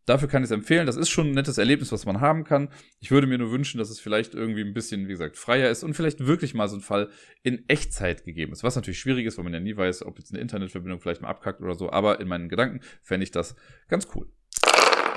Dafür 0.07 0.29
kann 0.29 0.43
ich 0.43 0.49
es 0.49 0.53
empfehlen. 0.53 0.87
Das 0.87 0.97
ist 0.97 1.09
schon 1.09 1.29
ein 1.29 1.35
nettes 1.35 1.59
Erlebnis, 1.59 1.91
was 1.91 2.07
man 2.07 2.21
haben 2.21 2.45
kann. 2.45 2.69
Ich 3.01 3.11
würde 3.11 3.27
mir 3.27 3.39
nur 3.39 3.51
wünschen, 3.51 3.79
dass 3.79 3.91
es 3.91 3.99
vielleicht 3.99 4.35
irgendwie 4.35 4.63
ein 4.63 4.73
bisschen, 4.73 5.07
wie 5.07 5.13
gesagt, 5.13 5.37
freier 5.37 5.69
ist 5.69 5.83
und 5.83 5.95
vielleicht 5.95 6.25
wirklich 6.27 6.55
mal 6.55 6.69
so 6.69 6.77
ein 6.77 6.81
Fall 6.81 7.11
in 7.43 7.69
Echtzeit 7.69 8.25
gegeben 8.25 8.53
ist. 8.53 8.63
Was 8.63 8.77
natürlich 8.77 9.01
schwierig 9.01 9.27
ist, 9.27 9.37
weil 9.37 9.45
man 9.45 9.53
ja 9.53 9.61
nie 9.61 9.77
weiß, 9.77 10.07
ob 10.07 10.19
jetzt 10.19 10.33
eine 10.33 10.41
Internetverbindung 10.41 11.01
vielleicht 11.01 11.23
mal 11.23 11.29
abkackt 11.29 11.61
oder 11.61 11.75
so. 11.75 11.91
Aber 11.91 12.21
in 12.21 12.29
meinen 12.29 12.49
Gedanken 12.49 12.81
fände 13.03 13.25
ich 13.25 13.33
das 13.33 13.57
ganz 13.89 14.07
cool. 14.15 14.29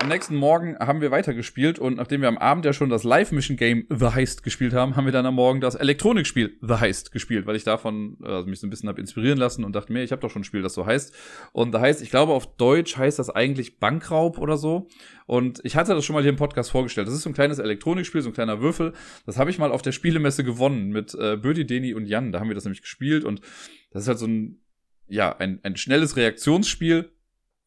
Am 0.00 0.08
nächsten 0.08 0.34
Morgen 0.34 0.78
haben 0.78 1.02
wir 1.02 1.10
weitergespielt 1.10 1.78
und 1.78 1.98
nachdem 1.98 2.22
wir 2.22 2.28
am 2.28 2.38
Abend 2.38 2.64
ja 2.64 2.72
schon 2.72 2.88
das 2.88 3.04
Live-Mission-Game 3.04 3.84
The 3.90 4.06
Heist 4.06 4.42
gespielt 4.42 4.72
haben, 4.72 4.96
haben 4.96 5.04
wir 5.04 5.12
dann 5.12 5.26
am 5.26 5.34
Morgen 5.34 5.60
das 5.60 5.74
Elektronikspiel 5.74 6.56
The 6.62 6.76
Heist 6.76 7.12
gespielt, 7.12 7.44
weil 7.44 7.54
ich 7.54 7.64
davon 7.64 8.16
also 8.22 8.48
mich 8.48 8.60
so 8.60 8.66
ein 8.66 8.70
bisschen 8.70 8.88
habe 8.88 8.98
inspirieren 8.98 9.36
lassen 9.36 9.62
und 9.62 9.76
dachte 9.76 9.92
mir, 9.92 10.02
ich 10.02 10.10
habe 10.10 10.22
doch 10.22 10.30
schon 10.30 10.40
ein 10.40 10.44
Spiel, 10.44 10.62
das 10.62 10.72
so 10.72 10.86
heißt. 10.86 11.14
Und 11.52 11.72
The 11.72 11.80
Heist, 11.80 12.00
ich 12.00 12.08
glaube 12.08 12.32
auf 12.32 12.56
Deutsch 12.56 12.96
heißt 12.96 13.18
das 13.18 13.28
eigentlich 13.28 13.78
Bankraub 13.78 14.38
oder 14.38 14.56
so. 14.56 14.88
Und 15.26 15.60
ich 15.64 15.76
hatte 15.76 15.94
das 15.94 16.02
schon 16.02 16.14
mal 16.14 16.22
hier 16.22 16.30
im 16.30 16.36
Podcast 16.36 16.70
vorgestellt. 16.70 17.06
Das 17.06 17.12
ist 17.12 17.20
so 17.20 17.28
ein 17.28 17.34
kleines 17.34 17.58
Elektronikspiel, 17.58 18.22
so 18.22 18.30
ein 18.30 18.34
kleiner 18.34 18.62
Würfel. 18.62 18.94
Das 19.26 19.36
habe 19.36 19.50
ich 19.50 19.58
mal 19.58 19.70
auf 19.70 19.82
der 19.82 19.92
Spielemesse 19.92 20.44
gewonnen 20.44 20.88
mit 20.88 21.14
äh, 21.14 21.36
Bödi, 21.36 21.66
Deni 21.66 21.92
und 21.92 22.06
Jan. 22.06 22.32
Da 22.32 22.40
haben 22.40 22.48
wir 22.48 22.54
das 22.54 22.64
nämlich 22.64 22.80
gespielt 22.80 23.22
und 23.22 23.42
das 23.90 24.04
ist 24.04 24.08
halt 24.08 24.18
so 24.18 24.26
ein, 24.26 24.62
ja, 25.08 25.36
ein, 25.36 25.60
ein 25.62 25.76
schnelles 25.76 26.16
Reaktionsspiel 26.16 27.12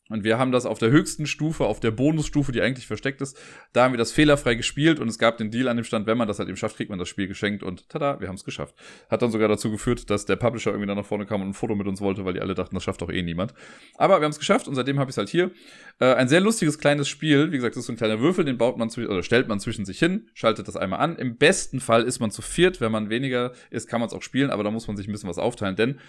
und 0.09 0.25
wir 0.25 0.37
haben 0.37 0.51
das 0.51 0.65
auf 0.65 0.79
der 0.79 0.91
höchsten 0.91 1.25
Stufe, 1.25 1.65
auf 1.65 1.79
der 1.79 1.91
Bonusstufe, 1.91 2.51
die 2.51 2.61
eigentlich 2.61 2.87
versteckt 2.87 3.21
ist. 3.21 3.39
Da 3.71 3.85
haben 3.85 3.93
wir 3.93 3.97
das 3.97 4.11
fehlerfrei 4.11 4.55
gespielt 4.55 4.99
und 4.99 5.07
es 5.07 5.17
gab 5.17 5.37
den 5.37 5.49
Deal 5.49 5.69
an 5.69 5.77
dem 5.77 5.85
Stand, 5.85 6.07
wenn 6.07 6.17
man 6.17 6.27
das 6.27 6.39
halt 6.39 6.49
eben 6.49 6.57
schafft, 6.57 6.75
kriegt 6.75 6.89
man 6.89 6.99
das 6.99 7.07
Spiel 7.07 7.27
geschenkt 7.27 7.63
und 7.63 7.87
tada, 7.87 8.19
wir 8.19 8.27
haben 8.27 8.35
es 8.35 8.43
geschafft. 8.43 8.75
Hat 9.09 9.21
dann 9.21 9.31
sogar 9.31 9.47
dazu 9.47 9.71
geführt, 9.71 10.09
dass 10.09 10.25
der 10.25 10.35
Publisher 10.35 10.71
irgendwie 10.71 10.87
dann 10.87 10.97
nach 10.97 11.05
vorne 11.05 11.25
kam 11.25 11.41
und 11.41 11.49
ein 11.49 11.53
Foto 11.53 11.75
mit 11.75 11.87
uns 11.87 12.01
wollte, 12.01 12.25
weil 12.25 12.33
die 12.33 12.41
alle 12.41 12.53
dachten, 12.53 12.75
das 12.75 12.83
schafft 12.83 13.01
doch 13.01 13.09
eh 13.09 13.21
niemand. 13.21 13.53
Aber 13.97 14.19
wir 14.19 14.25
haben 14.25 14.31
es 14.31 14.39
geschafft 14.39 14.67
und 14.67 14.75
seitdem 14.75 14.99
habe 14.99 15.09
ich 15.09 15.13
es 15.13 15.17
halt 15.17 15.29
hier. 15.29 15.51
Äh, 15.99 16.13
ein 16.15 16.27
sehr 16.27 16.41
lustiges 16.41 16.79
kleines 16.79 17.07
Spiel. 17.07 17.53
Wie 17.53 17.55
gesagt, 17.55 17.75
das 17.75 17.81
ist 17.81 17.87
so 17.87 17.93
ein 17.93 17.97
kleiner 17.97 18.19
Würfel, 18.19 18.43
den 18.43 18.57
baut 18.57 18.77
man 18.77 18.89
oder 18.89 19.23
stellt 19.23 19.47
man 19.47 19.61
zwischen 19.61 19.85
sich 19.85 19.99
hin, 19.99 20.27
schaltet 20.33 20.67
das 20.67 20.75
einmal 20.75 20.99
an. 20.99 21.15
Im 21.15 21.37
besten 21.37 21.79
Fall 21.79 22.03
ist 22.03 22.19
man 22.19 22.29
zu 22.29 22.41
viert. 22.41 22.81
Wenn 22.81 22.91
man 22.91 23.09
weniger 23.09 23.53
ist, 23.69 23.87
kann 23.87 24.01
man 24.01 24.07
es 24.07 24.13
auch 24.13 24.21
spielen, 24.21 24.49
aber 24.49 24.63
da 24.63 24.71
muss 24.71 24.87
man 24.87 24.97
sich 24.97 25.07
ein 25.07 25.13
bisschen 25.13 25.29
was 25.29 25.37
aufteilen, 25.37 25.77
denn 25.77 25.99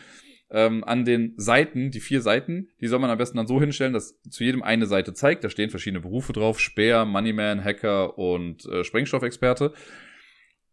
ähm, 0.55 0.85
an 0.85 1.05
den 1.05 1.35
Seiten, 1.37 1.91
die 1.91 2.01
vier 2.01 2.23
Seiten, 2.23 2.69
die 2.81 2.87
soll 2.87 3.01
man 3.01 3.11
am 3.11 3.19
besten 3.19 3.37
dann 3.37 3.49
so 3.49 3.61
hinstellen, 3.61 3.93
dass 3.93 4.21
zu 4.31 4.45
jedem 4.45 4.63
eine 4.63 4.87
Seite 4.87 5.13
zeigt. 5.13 5.43
Da 5.43 5.51
stehen 5.51 5.69
verschiedene 5.69 6.01
Berufe 6.01 6.33
drauf, 6.33 6.61
Speer, 6.61 7.05
Moneyman, 7.05 7.63
Hacker 7.63 8.17
und 8.17 8.65
äh, 8.67 8.85
Sprengstoffexperte. 8.85 9.75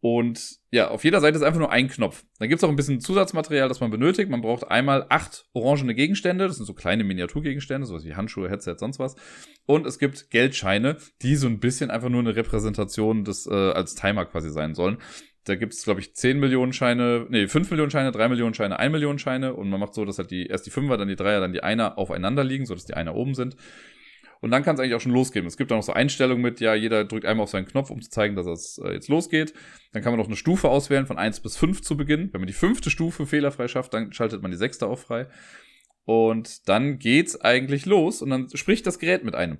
Und 0.04 0.58
ja, 0.72 0.90
auf 0.90 1.04
jeder 1.04 1.22
Seite 1.22 1.38
ist 1.38 1.44
einfach 1.44 1.60
nur 1.60 1.72
ein 1.72 1.88
Knopf. 1.88 2.26
Dann 2.40 2.50
gibt's 2.50 2.64
auch 2.64 2.70
ein 2.70 2.76
bisschen 2.76 3.02
Zusatzmaterial, 3.02 3.70
das 3.70 3.82
man 3.82 3.92
benötigt. 3.92 4.32
Man 4.32 4.42
braucht 4.42 4.68
einmal 4.68 5.06
acht 5.10 5.46
orangene 5.54 5.94
Gegenstände. 5.94 6.48
Das 6.48 6.58
sind 6.58 6.66
so 6.66 6.74
kleine 6.74 7.04
Miniaturgegenstände, 7.04 7.86
sowas 7.86 8.04
wie 8.04 8.16
Handschuhe, 8.16 8.50
Headset, 8.50 8.76
sonst 8.78 8.98
was. 8.98 9.16
Und 9.68 9.86
es 9.86 10.00
gibt 10.00 10.32
Geldscheine, 10.32 10.98
die 11.22 11.36
so 11.36 11.48
ein 11.48 11.60
bisschen 11.60 11.92
einfach 11.92 12.10
nur 12.10 12.22
eine 12.22 12.36
Repräsentation 12.36 13.24
des 13.24 13.46
äh, 13.46 13.54
als 13.54 13.94
Timer 13.94 14.26
quasi 14.26 14.50
sein 14.50 14.74
sollen. 14.74 14.98
Da 15.46 15.56
gibt's 15.56 15.84
glaube 15.84 16.00
ich, 16.00 16.14
10 16.14 16.40
Millionen 16.40 16.72
Scheine, 16.72 17.26
nee, 17.30 17.48
5 17.48 17.72
Millionen 17.72 17.90
Scheine, 17.92 18.12
3 18.12 18.30
Millionen 18.30 18.54
Scheine, 18.54 18.78
1 18.78 18.92
Million 18.92 19.18
Scheine. 19.18 19.54
Und 19.54 19.70
man 19.70 19.80
macht 19.80 19.94
so, 19.94 20.06
dass 20.06 20.18
halt 20.20 20.32
die 20.32 20.48
erst 20.48 20.66
die 20.66 20.70
Fünfer, 20.70 20.98
dann 20.98 21.08
die 21.08 21.16
Dreier, 21.16 21.40
dann 21.40 21.54
die 21.54 21.64
Einer 21.64 21.98
aufeinander 21.98 22.44
liegen, 22.44 22.66
sodass 22.66 22.86
die 22.86 22.94
Einer 22.94 23.16
oben 23.16 23.34
sind. 23.34 23.56
Und 24.42 24.50
dann 24.50 24.64
kann 24.64 24.74
es 24.74 24.82
eigentlich 24.82 24.96
auch 24.96 25.02
schon 25.02 25.12
losgehen. 25.12 25.46
Es 25.46 25.56
gibt 25.56 25.72
auch 25.72 25.78
noch 25.78 25.84
so 25.84 25.94
Einstellungen 25.94 26.42
mit, 26.42 26.60
ja, 26.60 26.74
jeder 26.74 27.06
drückt 27.06 27.26
einmal 27.26 27.44
auf 27.44 27.52
seinen 27.52 27.68
Knopf, 27.68 27.92
um 27.92 28.02
zu 28.02 28.10
zeigen, 28.10 28.36
dass 28.36 28.48
es 28.48 28.80
äh, 28.84 28.94
jetzt 28.94 29.08
losgeht. 29.08 29.54
Dann 29.94 30.02
kann 30.02 30.12
man 30.12 30.20
noch 30.20 30.28
eine 30.28 30.36
Stufe 30.36 30.68
auswählen 30.70 31.06
von 31.06 31.20
eins 31.20 31.40
bis 31.40 31.58
fünf 31.58 31.82
zu 31.82 31.96
Beginn. 31.96 32.34
Wenn 32.34 32.42
man 32.42 32.48
die 32.48 32.54
fünfte 32.54 32.90
Stufe 32.90 33.28
fehlerfrei 33.28 33.68
schafft, 33.68 33.94
dann 33.94 34.12
schaltet 34.14 34.42
man 34.42 34.50
die 34.50 34.58
sechste 34.58 34.88
auch 34.88 34.98
frei. 34.98 35.28
Und 36.06 36.68
dann 36.68 36.98
geht's 36.98 37.40
eigentlich 37.40 37.86
los 37.86 38.24
und 38.24 38.32
dann 38.32 38.50
spricht 38.56 38.88
das 38.88 38.98
Gerät 38.98 39.24
mit 39.24 39.36
einem 39.36 39.60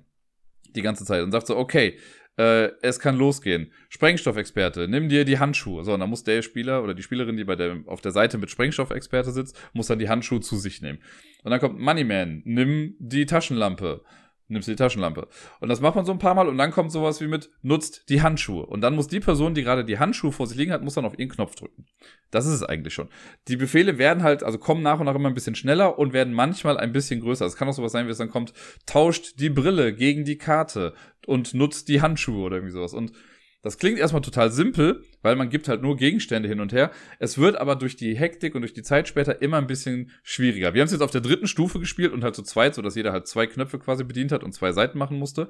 die 0.74 0.82
ganze 0.82 1.04
Zeit 1.04 1.22
und 1.22 1.30
sagt 1.30 1.46
so, 1.46 1.56
okay, 1.56 1.98
äh, 2.36 2.70
es 2.82 2.98
kann 2.98 3.16
losgehen. 3.16 3.70
Sprengstoffexperte, 3.88 4.88
nimm 4.88 5.08
dir 5.08 5.24
die 5.24 5.38
Handschuhe. 5.38 5.84
So, 5.84 5.94
und 5.94 6.00
dann 6.00 6.10
muss 6.10 6.24
der 6.24 6.42
Spieler 6.42 6.82
oder 6.82 6.94
die 6.94 7.02
Spielerin, 7.02 7.36
die 7.36 7.44
bei 7.44 7.56
der, 7.56 7.82
auf 7.86 8.00
der 8.00 8.12
Seite 8.12 8.38
mit 8.38 8.50
Sprengstoffexperte 8.50 9.32
sitzt, 9.32 9.58
muss 9.72 9.86
dann 9.86 9.98
die 9.98 10.08
Handschuhe 10.08 10.40
zu 10.40 10.56
sich 10.56 10.80
nehmen. 10.82 10.98
Und 11.42 11.50
dann 11.50 11.60
kommt 11.60 11.78
Moneyman, 11.78 12.42
nimm 12.44 12.94
die 12.98 13.26
Taschenlampe 13.26 14.02
nimmst 14.52 14.68
du 14.68 14.72
die 14.72 14.76
Taschenlampe. 14.76 15.28
Und 15.60 15.68
das 15.68 15.80
macht 15.80 15.96
man 15.96 16.04
so 16.04 16.12
ein 16.12 16.18
paar 16.18 16.34
Mal 16.34 16.48
und 16.48 16.58
dann 16.58 16.70
kommt 16.70 16.92
sowas 16.92 17.20
wie 17.20 17.26
mit, 17.26 17.50
nutzt 17.62 18.08
die 18.08 18.22
Handschuhe. 18.22 18.66
Und 18.66 18.80
dann 18.80 18.94
muss 18.94 19.08
die 19.08 19.20
Person, 19.20 19.54
die 19.54 19.62
gerade 19.62 19.84
die 19.84 19.98
Handschuhe 19.98 20.32
vor 20.32 20.46
sich 20.46 20.56
liegen 20.56 20.72
hat, 20.72 20.82
muss 20.82 20.94
dann 20.94 21.04
auf 21.04 21.18
ihren 21.18 21.28
Knopf 21.28 21.54
drücken. 21.54 21.86
Das 22.30 22.46
ist 22.46 22.52
es 22.52 22.62
eigentlich 22.62 22.94
schon. 22.94 23.08
Die 23.48 23.56
Befehle 23.56 23.98
werden 23.98 24.22
halt, 24.22 24.42
also 24.42 24.58
kommen 24.58 24.82
nach 24.82 25.00
und 25.00 25.06
nach 25.06 25.14
immer 25.14 25.28
ein 25.28 25.34
bisschen 25.34 25.54
schneller 25.54 25.98
und 25.98 26.12
werden 26.12 26.32
manchmal 26.32 26.78
ein 26.78 26.92
bisschen 26.92 27.20
größer. 27.20 27.44
Es 27.46 27.56
kann 27.56 27.68
auch 27.68 27.72
sowas 27.72 27.92
sein, 27.92 28.06
wie 28.06 28.10
es 28.10 28.18
dann 28.18 28.30
kommt, 28.30 28.52
tauscht 28.86 29.40
die 29.40 29.50
Brille 29.50 29.94
gegen 29.94 30.24
die 30.24 30.38
Karte 30.38 30.94
und 31.26 31.54
nutzt 31.54 31.88
die 31.88 32.00
Handschuhe 32.00 32.44
oder 32.44 32.56
irgendwie 32.56 32.72
sowas. 32.72 32.94
Und 32.94 33.12
das 33.62 33.78
klingt 33.78 33.98
erstmal 33.98 34.22
total 34.22 34.50
simpel, 34.50 35.04
weil 35.22 35.36
man 35.36 35.48
gibt 35.48 35.68
halt 35.68 35.82
nur 35.82 35.96
Gegenstände 35.96 36.48
hin 36.48 36.60
und 36.60 36.72
her. 36.72 36.90
Es 37.20 37.38
wird 37.38 37.56
aber 37.56 37.76
durch 37.76 37.96
die 37.96 38.16
Hektik 38.16 38.54
und 38.56 38.62
durch 38.62 38.74
die 38.74 38.82
Zeit 38.82 39.06
später 39.06 39.40
immer 39.40 39.58
ein 39.58 39.68
bisschen 39.68 40.10
schwieriger. 40.24 40.74
Wir 40.74 40.80
haben 40.80 40.86
es 40.86 40.92
jetzt 40.92 41.00
auf 41.00 41.12
der 41.12 41.20
dritten 41.20 41.46
Stufe 41.46 41.78
gespielt 41.78 42.12
und 42.12 42.24
halt 42.24 42.34
zu 42.34 42.42
zweit, 42.42 42.74
so 42.74 42.82
dass 42.82 42.96
jeder 42.96 43.12
halt 43.12 43.28
zwei 43.28 43.46
Knöpfe 43.46 43.78
quasi 43.78 44.02
bedient 44.02 44.32
hat 44.32 44.42
und 44.42 44.52
zwei 44.52 44.72
Seiten 44.72 44.98
machen 44.98 45.18
musste. 45.18 45.48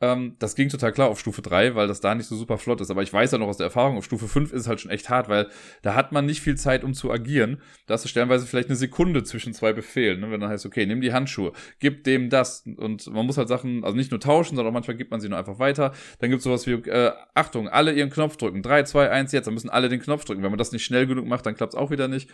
Ähm, 0.00 0.36
das 0.38 0.54
ging 0.54 0.68
total 0.68 0.92
klar 0.92 1.08
auf 1.08 1.18
Stufe 1.18 1.42
3, 1.42 1.74
weil 1.74 1.88
das 1.88 2.00
da 2.00 2.14
nicht 2.14 2.26
so 2.26 2.36
super 2.36 2.56
flott 2.56 2.80
ist. 2.80 2.90
Aber 2.90 3.02
ich 3.02 3.12
weiß 3.12 3.32
ja 3.32 3.38
noch 3.38 3.48
aus 3.48 3.56
der 3.56 3.66
Erfahrung, 3.66 3.96
auf 3.96 4.04
Stufe 4.04 4.28
5 4.28 4.52
ist 4.52 4.62
es 4.62 4.68
halt 4.68 4.80
schon 4.80 4.92
echt 4.92 5.08
hart, 5.08 5.28
weil 5.28 5.48
da 5.82 5.94
hat 5.94 6.12
man 6.12 6.24
nicht 6.24 6.40
viel 6.40 6.56
Zeit, 6.56 6.84
um 6.84 6.94
zu 6.94 7.10
agieren. 7.10 7.60
Da 7.86 7.94
hast 7.94 8.04
du 8.04 8.08
stellenweise 8.08 8.46
vielleicht 8.46 8.68
eine 8.68 8.76
Sekunde 8.76 9.24
zwischen 9.24 9.52
zwei 9.54 9.72
Befehlen. 9.72 10.20
Ne? 10.20 10.30
Wenn 10.30 10.40
dann 10.40 10.50
heißt, 10.50 10.66
okay, 10.66 10.86
nimm 10.86 11.00
die 11.00 11.12
Handschuhe, 11.12 11.52
gib 11.80 12.04
dem 12.04 12.30
das. 12.30 12.64
Und 12.76 13.12
man 13.12 13.26
muss 13.26 13.38
halt 13.38 13.48
Sachen, 13.48 13.82
also 13.82 13.96
nicht 13.96 14.12
nur 14.12 14.20
tauschen, 14.20 14.54
sondern 14.54 14.72
manchmal 14.72 14.96
gibt 14.96 15.10
man 15.10 15.20
sie 15.20 15.28
nur 15.28 15.38
einfach 15.38 15.58
weiter. 15.58 15.92
Dann 16.20 16.30
gibt 16.30 16.38
es 16.38 16.44
sowas 16.44 16.66
wie, 16.68 16.74
äh, 16.74 17.12
Achtung, 17.34 17.68
alle 17.68 17.92
ihren 17.92 18.10
Knopf 18.10 18.36
drücken. 18.36 18.62
3, 18.62 18.84
2, 18.84 19.10
1, 19.10 19.32
jetzt. 19.32 19.46
Dann 19.46 19.54
müssen 19.54 19.70
alle 19.70 19.88
den 19.88 20.00
Knopf 20.00 20.24
drücken. 20.24 20.44
Wenn 20.44 20.50
man 20.50 20.58
das 20.58 20.70
nicht 20.70 20.84
schnell 20.84 21.08
genug 21.08 21.26
macht, 21.26 21.44
dann 21.44 21.56
klappt 21.56 21.74
es 21.74 21.78
auch 21.78 21.90
wieder 21.90 22.06
nicht. 22.06 22.30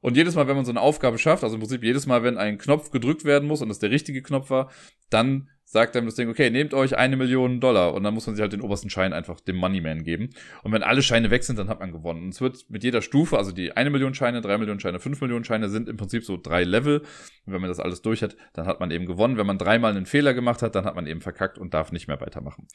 Und 0.00 0.16
jedes 0.16 0.34
Mal, 0.34 0.48
wenn 0.48 0.56
man 0.56 0.64
so 0.64 0.72
eine 0.72 0.80
Aufgabe 0.80 1.16
schafft, 1.16 1.44
also 1.44 1.54
im 1.54 1.60
Prinzip 1.60 1.84
jedes 1.84 2.06
Mal, 2.06 2.24
wenn 2.24 2.36
ein 2.36 2.58
Knopf 2.58 2.90
gedrückt 2.90 3.24
werden 3.24 3.46
muss 3.46 3.62
und 3.62 3.68
das 3.68 3.78
der 3.78 3.92
richtige 3.92 4.20
Knopf 4.20 4.50
war, 4.50 4.68
dann 5.10 5.48
sagt 5.72 5.96
einem 5.96 6.04
das 6.04 6.16
Ding, 6.16 6.28
okay, 6.28 6.50
nehmt 6.50 6.74
euch 6.74 6.98
eine 6.98 7.16
Million 7.16 7.58
Dollar 7.58 7.94
und 7.94 8.02
dann 8.02 8.12
muss 8.12 8.26
man 8.26 8.36
sich 8.36 8.42
halt 8.42 8.52
den 8.52 8.60
obersten 8.60 8.90
Schein 8.90 9.14
einfach 9.14 9.40
dem 9.40 9.56
Moneyman 9.56 10.04
geben. 10.04 10.28
Und 10.62 10.72
wenn 10.72 10.82
alle 10.82 11.00
Scheine 11.00 11.30
weg 11.30 11.44
sind, 11.44 11.58
dann 11.58 11.70
hat 11.70 11.80
man 11.80 11.92
gewonnen. 11.92 12.24
Und 12.24 12.28
es 12.34 12.42
wird 12.42 12.68
mit 12.68 12.84
jeder 12.84 13.00
Stufe, 13.00 13.38
also 13.38 13.52
die 13.52 13.72
eine 13.72 13.88
Million 13.88 14.12
Scheine, 14.12 14.42
drei 14.42 14.58
Millionen 14.58 14.80
Scheine, 14.80 15.00
fünf 15.00 15.22
Millionen 15.22 15.44
Scheine 15.44 15.70
sind 15.70 15.88
im 15.88 15.96
Prinzip 15.96 16.26
so 16.26 16.36
drei 16.36 16.64
Level. 16.64 16.98
Und 17.46 17.54
wenn 17.54 17.62
man 17.62 17.70
das 17.70 17.80
alles 17.80 18.02
durch 18.02 18.22
hat, 18.22 18.36
dann 18.52 18.66
hat 18.66 18.80
man 18.80 18.90
eben 18.90 19.06
gewonnen. 19.06 19.38
Wenn 19.38 19.46
man 19.46 19.56
dreimal 19.56 19.96
einen 19.96 20.04
Fehler 20.04 20.34
gemacht 20.34 20.60
hat, 20.60 20.74
dann 20.74 20.84
hat 20.84 20.94
man 20.94 21.06
eben 21.06 21.22
verkackt 21.22 21.56
und 21.56 21.72
darf 21.72 21.90
nicht 21.90 22.06
mehr 22.06 22.20
weitermachen. 22.20 22.68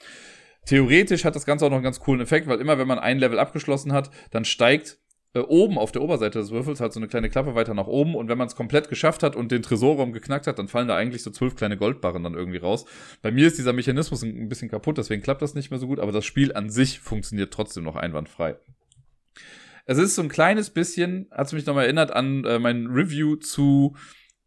Theoretisch 0.65 1.23
hat 1.23 1.35
das 1.35 1.45
Ganze 1.45 1.65
auch 1.65 1.69
noch 1.69 1.77
einen 1.77 1.83
ganz 1.83 1.99
coolen 1.99 2.21
Effekt, 2.21 2.47
weil 2.47 2.59
immer 2.59 2.79
wenn 2.79 2.87
man 2.87 2.97
ein 2.97 3.19
Level 3.19 3.37
abgeschlossen 3.37 3.93
hat, 3.93 4.09
dann 4.31 4.43
steigt 4.43 4.97
äh, 5.37 5.41
oben 5.41 5.77
auf 5.77 5.91
der 5.91 6.01
Oberseite 6.01 6.39
des 6.39 6.51
Würfels 6.51 6.79
halt 6.79 6.93
so 6.93 6.99
eine 6.99 7.07
kleine 7.07 7.29
Klappe 7.29 7.55
weiter 7.55 7.73
nach 7.73 7.87
oben 7.87 8.15
und 8.15 8.27
wenn 8.27 8.37
man 8.37 8.47
es 8.47 8.55
komplett 8.55 8.89
geschafft 8.89 9.23
hat 9.23 9.35
und 9.35 9.51
den 9.51 9.61
Tresorraum 9.61 10.11
geknackt 10.13 10.47
hat, 10.47 10.57
dann 10.57 10.67
fallen 10.67 10.87
da 10.87 10.95
eigentlich 10.95 11.23
so 11.23 11.31
zwölf 11.31 11.55
kleine 11.55 11.77
Goldbarren 11.77 12.23
dann 12.23 12.33
irgendwie 12.33 12.57
raus. 12.57 12.85
Bei 13.21 13.31
mir 13.31 13.47
ist 13.47 13.57
dieser 13.57 13.73
Mechanismus 13.73 14.23
ein 14.23 14.49
bisschen 14.49 14.69
kaputt, 14.69 14.97
deswegen 14.97 15.21
klappt 15.21 15.41
das 15.41 15.53
nicht 15.53 15.69
mehr 15.69 15.79
so 15.79 15.87
gut, 15.87 15.99
aber 15.99 16.11
das 16.11 16.25
Spiel 16.25 16.53
an 16.53 16.69
sich 16.69 16.99
funktioniert 16.99 17.53
trotzdem 17.53 17.83
noch 17.83 17.95
einwandfrei. 17.95 18.57
Es 19.85 19.97
ist 19.97 20.15
so 20.15 20.21
ein 20.21 20.29
kleines 20.29 20.71
bisschen, 20.71 21.27
hat 21.31 21.47
es 21.47 21.53
mich 21.53 21.65
nochmal 21.65 21.85
erinnert 21.85 22.11
an 22.11 22.43
äh, 22.43 22.59
mein 22.59 22.87
Review 22.87 23.35
zu 23.35 23.95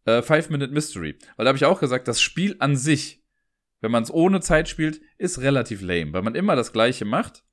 äh, 0.05 0.21
Five 0.21 0.49
Minute 0.49 0.73
Mystery, 0.73 1.17
weil 1.37 1.45
da 1.45 1.49
habe 1.49 1.57
ich 1.57 1.65
auch 1.65 1.79
gesagt, 1.79 2.07
das 2.07 2.21
Spiel 2.21 2.55
an 2.59 2.75
sich, 2.75 3.23
wenn 3.79 3.91
man 3.91 4.03
es 4.03 4.13
ohne 4.13 4.41
Zeit 4.41 4.69
spielt, 4.69 5.01
ist 5.17 5.41
relativ 5.41 5.81
lame, 5.81 6.13
weil 6.13 6.21
man 6.21 6.35
immer 6.35 6.55
das 6.55 6.73
gleiche 6.73 7.05
macht 7.05 7.43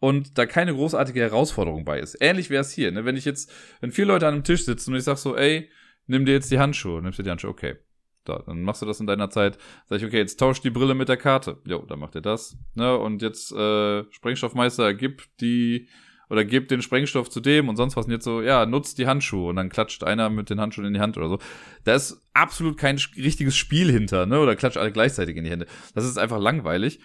und 0.00 0.38
da 0.38 0.46
keine 0.46 0.74
großartige 0.74 1.20
Herausforderung 1.20 1.84
bei 1.84 2.00
ist. 2.00 2.16
Ähnlich 2.20 2.50
wäre 2.50 2.62
es 2.62 2.72
hier, 2.72 2.90
ne? 2.90 3.04
Wenn 3.04 3.16
ich 3.16 3.24
jetzt, 3.24 3.52
wenn 3.80 3.92
vier 3.92 4.06
Leute 4.06 4.26
an 4.26 4.34
einem 4.34 4.44
Tisch 4.44 4.64
sitzen 4.64 4.92
und 4.92 4.98
ich 4.98 5.04
sag 5.04 5.18
so, 5.18 5.36
ey, 5.36 5.70
nimm 6.06 6.26
dir 6.26 6.32
jetzt 6.32 6.50
die 6.50 6.58
Handschuhe, 6.58 7.00
nimmst 7.00 7.18
du 7.18 7.22
die 7.22 7.30
Handschuhe, 7.30 7.50
okay. 7.50 7.76
Da, 8.24 8.42
dann 8.44 8.62
machst 8.62 8.82
du 8.82 8.86
das 8.86 9.00
in 9.00 9.06
deiner 9.06 9.30
Zeit. 9.30 9.56
Sag 9.86 9.98
ich, 9.98 10.04
okay, 10.04 10.18
jetzt 10.18 10.38
tausch 10.38 10.60
die 10.60 10.70
Brille 10.70 10.94
mit 10.94 11.08
der 11.08 11.16
Karte. 11.16 11.58
Jo, 11.64 11.84
dann 11.86 11.98
macht 11.98 12.14
ihr 12.14 12.20
das. 12.20 12.56
Ne? 12.74 12.96
Und 12.98 13.22
jetzt, 13.22 13.50
äh, 13.52 14.04
Sprengstoffmeister, 14.10 14.92
gib 14.92 15.22
die, 15.40 15.88
oder 16.28 16.44
gib 16.44 16.68
den 16.68 16.82
Sprengstoff 16.82 17.30
zu 17.30 17.40
dem 17.40 17.68
und 17.68 17.76
sonst 17.76 17.96
was. 17.96 18.06
Und 18.06 18.12
jetzt 18.12 18.24
so, 18.24 18.42
ja, 18.42 18.66
nutzt 18.66 18.98
die 18.98 19.06
Handschuhe. 19.06 19.48
Und 19.48 19.56
dann 19.56 19.70
klatscht 19.70 20.04
einer 20.04 20.28
mit 20.28 20.50
den 20.50 20.60
Handschuhen 20.60 20.86
in 20.86 20.94
die 20.94 21.00
Hand 21.00 21.16
oder 21.16 21.28
so. 21.28 21.38
Da 21.84 21.94
ist 21.94 22.22
absolut 22.34 22.76
kein 22.76 22.98
richtiges 23.16 23.56
Spiel 23.56 23.90
hinter, 23.90 24.26
ne? 24.26 24.38
Oder 24.38 24.54
klatscht 24.54 24.76
alle 24.76 24.92
gleichzeitig 24.92 25.36
in 25.36 25.44
die 25.44 25.50
Hände. 25.50 25.66
Das 25.94 26.04
ist 26.04 26.18
einfach 26.18 26.38
langweilig. 26.38 27.00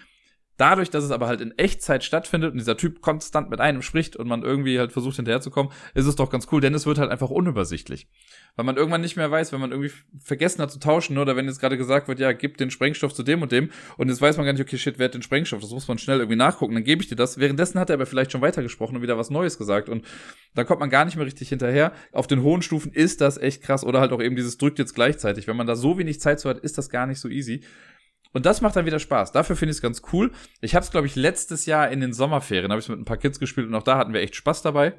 Dadurch, 0.58 0.90
dass 0.90 1.04
es 1.04 1.12
aber 1.12 1.28
halt 1.28 1.42
in 1.42 1.58
Echtzeit 1.58 2.04
stattfindet 2.04 2.52
und 2.52 2.58
dieser 2.58 2.78
Typ 2.78 3.02
konstant 3.02 3.50
mit 3.50 3.60
einem 3.60 3.82
spricht 3.82 4.16
und 4.16 4.28
man 4.28 4.44
irgendwie 4.44 4.80
halt 4.80 4.94
versucht 4.94 5.18
hinterherzukommen, 5.18 5.72
ist 5.94 6.06
es 6.06 6.16
doch 6.16 6.30
ganz 6.30 6.48
cool, 6.52 6.62
denn 6.62 6.74
es 6.74 6.86
wird 6.86 6.98
halt 6.98 7.12
einfach 7.12 7.30
unübersichtlich. 7.30 8.08
Weil 8.56 8.66
man 8.66 8.78
irgendwann 8.78 9.02
nicht 9.02 9.18
mehr 9.18 9.30
weiß, 9.30 9.52
wenn 9.52 9.60
man 9.60 9.72
irgendwie 9.72 9.92
vergessen 10.24 10.62
hat 10.62 10.72
zu 10.72 10.80
tauschen 10.80 11.18
oder 11.18 11.36
wenn 11.36 11.46
jetzt 11.46 11.60
gerade 11.60 11.78
gesagt 11.78 12.08
wird, 12.08 12.20
ja, 12.20 12.32
gib 12.32 12.56
den 12.58 12.72
Sprengstoff 12.72 13.14
zu 13.14 13.24
dem 13.24 13.42
und 13.42 13.52
dem 13.52 13.70
und 13.98 14.08
jetzt 14.08 14.22
weiß 14.22 14.38
man 14.38 14.46
gar 14.46 14.54
nicht, 14.54 14.62
okay, 14.62 14.78
shit, 14.78 14.98
wer 14.98 15.06
hat 15.06 15.14
den 15.14 15.22
Sprengstoff? 15.22 15.60
Das 15.60 15.72
muss 15.72 15.90
man 15.90 15.98
schnell 15.98 16.20
irgendwie 16.20 16.38
nachgucken, 16.38 16.74
dann 16.74 16.86
gebe 16.86 17.02
ich 17.02 17.10
dir 17.10 17.18
das. 17.18 17.38
Währenddessen 17.38 17.78
hat 17.80 17.90
er 17.90 17.96
aber 17.96 18.06
vielleicht 18.06 18.32
schon 18.32 18.42
weitergesprochen 18.42 18.96
und 18.96 19.02
wieder 19.02 19.18
was 19.18 19.30
Neues 19.30 19.58
gesagt 19.58 19.90
und 19.90 20.06
da 20.54 20.64
kommt 20.64 20.80
man 20.80 20.90
gar 20.90 21.04
nicht 21.04 21.18
mehr 21.18 21.26
richtig 21.26 21.50
hinterher. 21.50 21.92
Auf 22.14 22.28
den 22.28 22.42
hohen 22.44 22.62
Stufen 22.62 22.94
ist 22.94 23.20
das 23.20 23.38
echt 23.38 23.62
krass 23.62 23.84
oder 23.84 24.00
halt 24.00 24.14
auch 24.14 24.22
eben 24.22 24.38
dieses 24.38 24.58
drückt 24.58 24.80
jetzt 24.80 24.96
gleichzeitig. 24.96 25.48
Wenn 25.48 25.58
man 25.58 25.68
da 25.68 25.76
so 25.76 25.98
wenig 25.98 26.22
Zeit 26.22 26.40
zu 26.40 26.48
hat, 26.48 26.60
ist 26.60 26.78
das 26.78 26.90
gar 26.90 27.08
nicht 27.08 27.20
so 27.20 27.28
easy. 27.28 27.62
Und 28.36 28.46
das 28.46 28.60
macht 28.60 28.76
dann 28.76 28.86
wieder 28.86 29.00
Spaß. 29.00 29.32
Dafür 29.32 29.56
finde 29.56 29.72
ich 29.72 29.78
es 29.78 29.82
ganz 29.82 30.02
cool. 30.12 30.30
Ich 30.60 30.76
habe 30.76 30.84
es, 30.84 30.92
glaube 30.92 31.08
ich, 31.08 31.16
letztes 31.16 31.66
Jahr 31.66 31.90
in 31.90 32.02
den 32.02 32.12
Sommerferien, 32.12 32.70
habe 32.70 32.82
ich 32.82 32.90
mit 32.90 33.00
ein 33.00 33.06
paar 33.06 33.16
Kids 33.16 33.40
gespielt 33.40 33.66
und 33.66 33.76
auch 33.76 33.84
da 33.84 33.98
hatten 33.98 34.12
wir 34.12 34.20
echt 34.20 34.36
Spaß 34.36 34.62
dabei. 34.62 34.94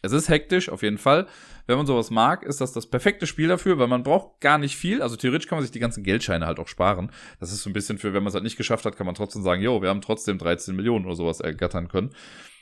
Es 0.00 0.12
ist 0.12 0.30
hektisch, 0.30 0.70
auf 0.70 0.82
jeden 0.82 0.96
Fall. 0.96 1.26
Wenn 1.66 1.76
man 1.76 1.84
sowas 1.84 2.10
mag, 2.10 2.42
ist 2.42 2.62
das 2.62 2.72
das 2.72 2.88
perfekte 2.88 3.26
Spiel 3.26 3.48
dafür, 3.48 3.78
weil 3.78 3.88
man 3.88 4.02
braucht 4.02 4.40
gar 4.40 4.56
nicht 4.56 4.76
viel. 4.76 5.02
Also 5.02 5.14
theoretisch 5.16 5.46
kann 5.46 5.58
man 5.58 5.62
sich 5.62 5.72
die 5.72 5.78
ganzen 5.78 6.04
Geldscheine 6.04 6.46
halt 6.46 6.58
auch 6.58 6.66
sparen. 6.66 7.12
Das 7.38 7.52
ist 7.52 7.62
so 7.62 7.68
ein 7.68 7.74
bisschen 7.74 7.98
für, 7.98 8.14
wenn 8.14 8.22
man 8.22 8.28
es 8.28 8.34
halt 8.34 8.44
nicht 8.44 8.56
geschafft 8.56 8.86
hat, 8.86 8.96
kann 8.96 9.04
man 9.04 9.14
trotzdem 9.14 9.42
sagen, 9.42 9.60
jo, 9.60 9.82
wir 9.82 9.90
haben 9.90 10.00
trotzdem 10.00 10.38
13 10.38 10.74
Millionen 10.74 11.04
oder 11.04 11.16
sowas 11.16 11.40
ergattern 11.40 11.88
können. 11.88 12.14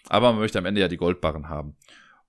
Aber 0.08 0.32
man 0.32 0.40
möchte 0.40 0.58
am 0.58 0.66
Ende 0.66 0.80
ja 0.80 0.88
die 0.88 0.96
Goldbarren 0.96 1.48
haben. 1.48 1.76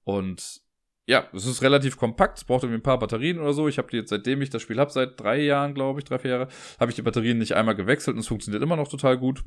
Und 0.04 0.62
ja, 1.06 1.28
es 1.34 1.46
ist 1.46 1.62
relativ 1.62 1.98
kompakt, 1.98 2.38
es 2.38 2.44
braucht 2.46 2.64
irgendwie 2.64 2.80
ein 2.80 2.84
paar 2.84 3.00
Batterien 3.00 3.40
oder 3.40 3.54
so. 3.54 3.68
Ich 3.68 3.78
habe 3.78 3.90
die 3.90 3.98
jetzt, 3.98 4.10
seitdem 4.10 4.42
ich 4.42 4.50
das 4.50 4.62
Spiel 4.62 4.80
habe, 4.80 4.92
seit 4.92 5.20
drei 5.20 5.42
Jahren, 5.42 5.74
glaube 5.74 6.00
ich, 6.00 6.06
drei, 6.06 6.20
vier 6.20 6.32
Jahre, 6.32 6.48
habe 6.80 6.92
ich 6.92 6.96
die 6.96 7.02
Batterien 7.02 7.38
nicht 7.38 7.54
einmal 7.54 7.76
gewechselt 7.76 8.16
und 8.16 8.22
es 8.22 8.28
funktioniert 8.28 8.64
immer 8.64 8.78
noch 8.78 8.88
total 8.88 9.18
gut. 9.18 9.44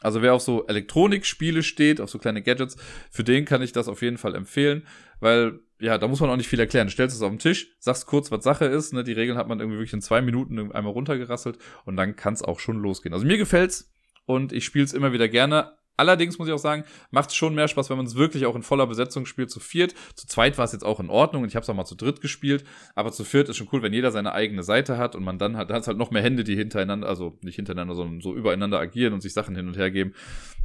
Also 0.00 0.20
wer 0.20 0.34
auf 0.34 0.42
so 0.42 0.66
Elektronikspiele 0.66 1.62
steht, 1.62 2.00
auf 2.00 2.10
so 2.10 2.18
kleine 2.18 2.42
Gadgets, 2.42 2.76
für 3.10 3.22
den 3.22 3.44
kann 3.44 3.62
ich 3.62 3.72
das 3.72 3.86
auf 3.86 4.02
jeden 4.02 4.18
Fall 4.18 4.34
empfehlen, 4.34 4.86
weil 5.20 5.60
ja, 5.78 5.98
da 5.98 6.08
muss 6.08 6.20
man 6.20 6.30
auch 6.30 6.36
nicht 6.36 6.48
viel 6.48 6.60
erklären. 6.60 6.88
Stellst 6.88 7.14
es 7.16 7.22
auf 7.22 7.30
den 7.30 7.38
Tisch, 7.38 7.76
sagst 7.78 8.06
kurz, 8.06 8.30
was 8.30 8.44
Sache 8.44 8.66
ist, 8.66 8.92
ne? 8.92 9.02
Die 9.02 9.12
Regeln 9.12 9.36
hat 9.36 9.48
man 9.48 9.58
irgendwie 9.58 9.78
wirklich 9.78 9.92
in 9.92 10.00
zwei 10.00 10.20
Minuten 10.20 10.72
einmal 10.72 10.92
runtergerasselt 10.92 11.58
und 11.84 11.96
dann 11.96 12.14
kann 12.16 12.34
es 12.34 12.42
auch 12.42 12.60
schon 12.60 12.80
losgehen. 12.80 13.12
Also 13.12 13.26
mir 13.26 13.38
gefällt's 13.38 13.90
und 14.24 14.52
ich 14.52 14.64
spiele 14.64 14.84
es 14.84 14.92
immer 14.92 15.12
wieder 15.12 15.28
gerne. 15.28 15.72
Allerdings 15.96 16.38
muss 16.38 16.48
ich 16.48 16.54
auch 16.54 16.58
sagen, 16.58 16.84
macht 17.10 17.30
es 17.30 17.36
schon 17.36 17.54
mehr 17.54 17.68
Spaß, 17.68 17.90
wenn 17.90 17.96
man 17.98 18.06
es 18.06 18.14
wirklich 18.14 18.46
auch 18.46 18.56
in 18.56 18.62
voller 18.62 18.86
Besetzung 18.86 19.26
spielt, 19.26 19.50
zu 19.50 19.60
viert. 19.60 19.94
Zu 20.14 20.26
zweit 20.26 20.58
war 20.58 20.64
es 20.64 20.72
jetzt 20.72 20.84
auch 20.84 21.00
in 21.00 21.10
Ordnung 21.10 21.42
und 21.42 21.48
ich 21.48 21.56
habe 21.56 21.62
es 21.62 21.70
auch 21.70 21.74
mal 21.74 21.84
zu 21.84 21.94
dritt 21.94 22.20
gespielt. 22.20 22.64
Aber 22.94 23.12
zu 23.12 23.24
viert 23.24 23.48
ist 23.48 23.56
schon 23.56 23.68
cool, 23.72 23.82
wenn 23.82 23.92
jeder 23.92 24.10
seine 24.10 24.32
eigene 24.32 24.62
Seite 24.62 24.96
hat 24.96 25.14
und 25.14 25.22
man 25.22 25.38
dann 25.38 25.56
hat, 25.56 25.70
da 25.70 25.74
hat 25.74 25.86
halt 25.86 25.98
noch 25.98 26.10
mehr 26.10 26.22
Hände, 26.22 26.44
die 26.44 26.56
hintereinander, 26.56 27.08
also 27.08 27.38
nicht 27.42 27.56
hintereinander, 27.56 27.94
sondern 27.94 28.20
so 28.20 28.34
übereinander 28.34 28.78
agieren 28.78 29.12
und 29.12 29.20
sich 29.20 29.32
Sachen 29.32 29.54
hin 29.54 29.68
und 29.68 29.76
her 29.76 29.90
geben. 29.90 30.14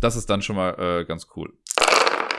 Das 0.01 0.15
ist 0.15 0.29
dann 0.29 0.41
schon 0.41 0.55
mal 0.55 1.01
äh, 1.01 1.05
ganz 1.05 1.27
cool. 1.35 1.53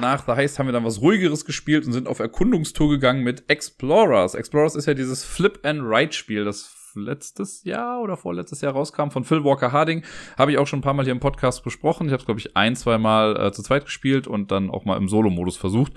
nach 0.01 0.25
The 0.25 0.33
Heist 0.33 0.59
haben 0.59 0.67
wir 0.67 0.73
dann 0.73 0.85
was 0.85 1.01
ruhigeres 1.01 1.45
gespielt 1.45 1.87
und 1.87 1.93
sind 1.93 2.09
auf 2.09 2.21
Erkundungstour 2.21 2.89
gegangen 2.89 3.23
mit 3.23 3.51
Explorers. 3.51 4.35
Explorers 4.35 4.77
ist 4.77 4.87
ja 4.87 4.95
dieses 4.95 5.25
Flip-and-Ride-Spiel, 5.25 6.45
das 6.45 6.78
letztes 6.99 7.65
Jahr 7.65 8.01
oder 8.01 8.17
vorletztes 8.17 8.61
Jahr 8.61 8.73
rauskam 8.73 9.11
von 9.11 9.25
Phil 9.25 9.45
Walker 9.45 9.73
Harding. 9.73 10.05
Habe 10.37 10.53
ich 10.53 10.59
auch 10.59 10.67
schon 10.67 10.81
ein 10.81 10.83
paar 10.83 10.95
Mal 10.95 11.05
hier 11.05 11.13
im 11.13 11.21
Podcast 11.21 11.65
besprochen. 11.65 12.07
Ich 12.07 12.13
habe 12.13 12.21
es, 12.21 12.27
glaube 12.27 12.41
ich, 12.41 12.57
ein, 12.57 12.77
zwei 12.77 12.99
Mal 12.99 13.37
äh, 13.41 13.53
zu 13.53 13.63
zweit 13.63 13.85
gespielt 13.85 14.27
und 14.27 14.51
dann 14.51 14.71
auch 14.71 14.85
mal 14.85 14.97
im 14.97 15.09
Solo-Modus 15.09 15.57
versucht. 15.57 15.93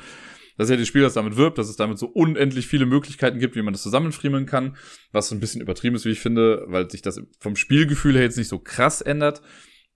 Das 0.58 0.68
ist 0.68 0.72
ja 0.72 0.78
das 0.78 0.88
Spiel, 0.88 1.02
das 1.02 1.14
damit 1.14 1.38
wirbt, 1.38 1.58
dass 1.58 1.70
es 1.70 1.76
damit 1.76 1.98
so 1.98 2.08
unendlich 2.08 2.68
viele 2.68 2.86
Möglichkeiten 2.86 3.40
gibt, 3.40 3.56
wie 3.56 3.62
man 3.62 3.74
das 3.74 3.82
zusammenfriemeln 3.82 4.46
kann. 4.46 4.76
Was 5.12 5.30
so 5.30 5.36
ein 5.36 5.40
bisschen 5.40 5.62
übertrieben 5.62 5.96
ist, 5.96 6.06
wie 6.06 6.12
ich 6.12 6.20
finde, 6.20 6.66
weil 6.68 6.90
sich 6.90 7.02
das 7.02 7.22
vom 7.40 7.56
Spielgefühl 7.56 8.14
her 8.14 8.24
jetzt 8.24 8.38
nicht 8.38 8.50
so 8.50 8.60
krass 8.60 9.02
ändert. 9.02 9.42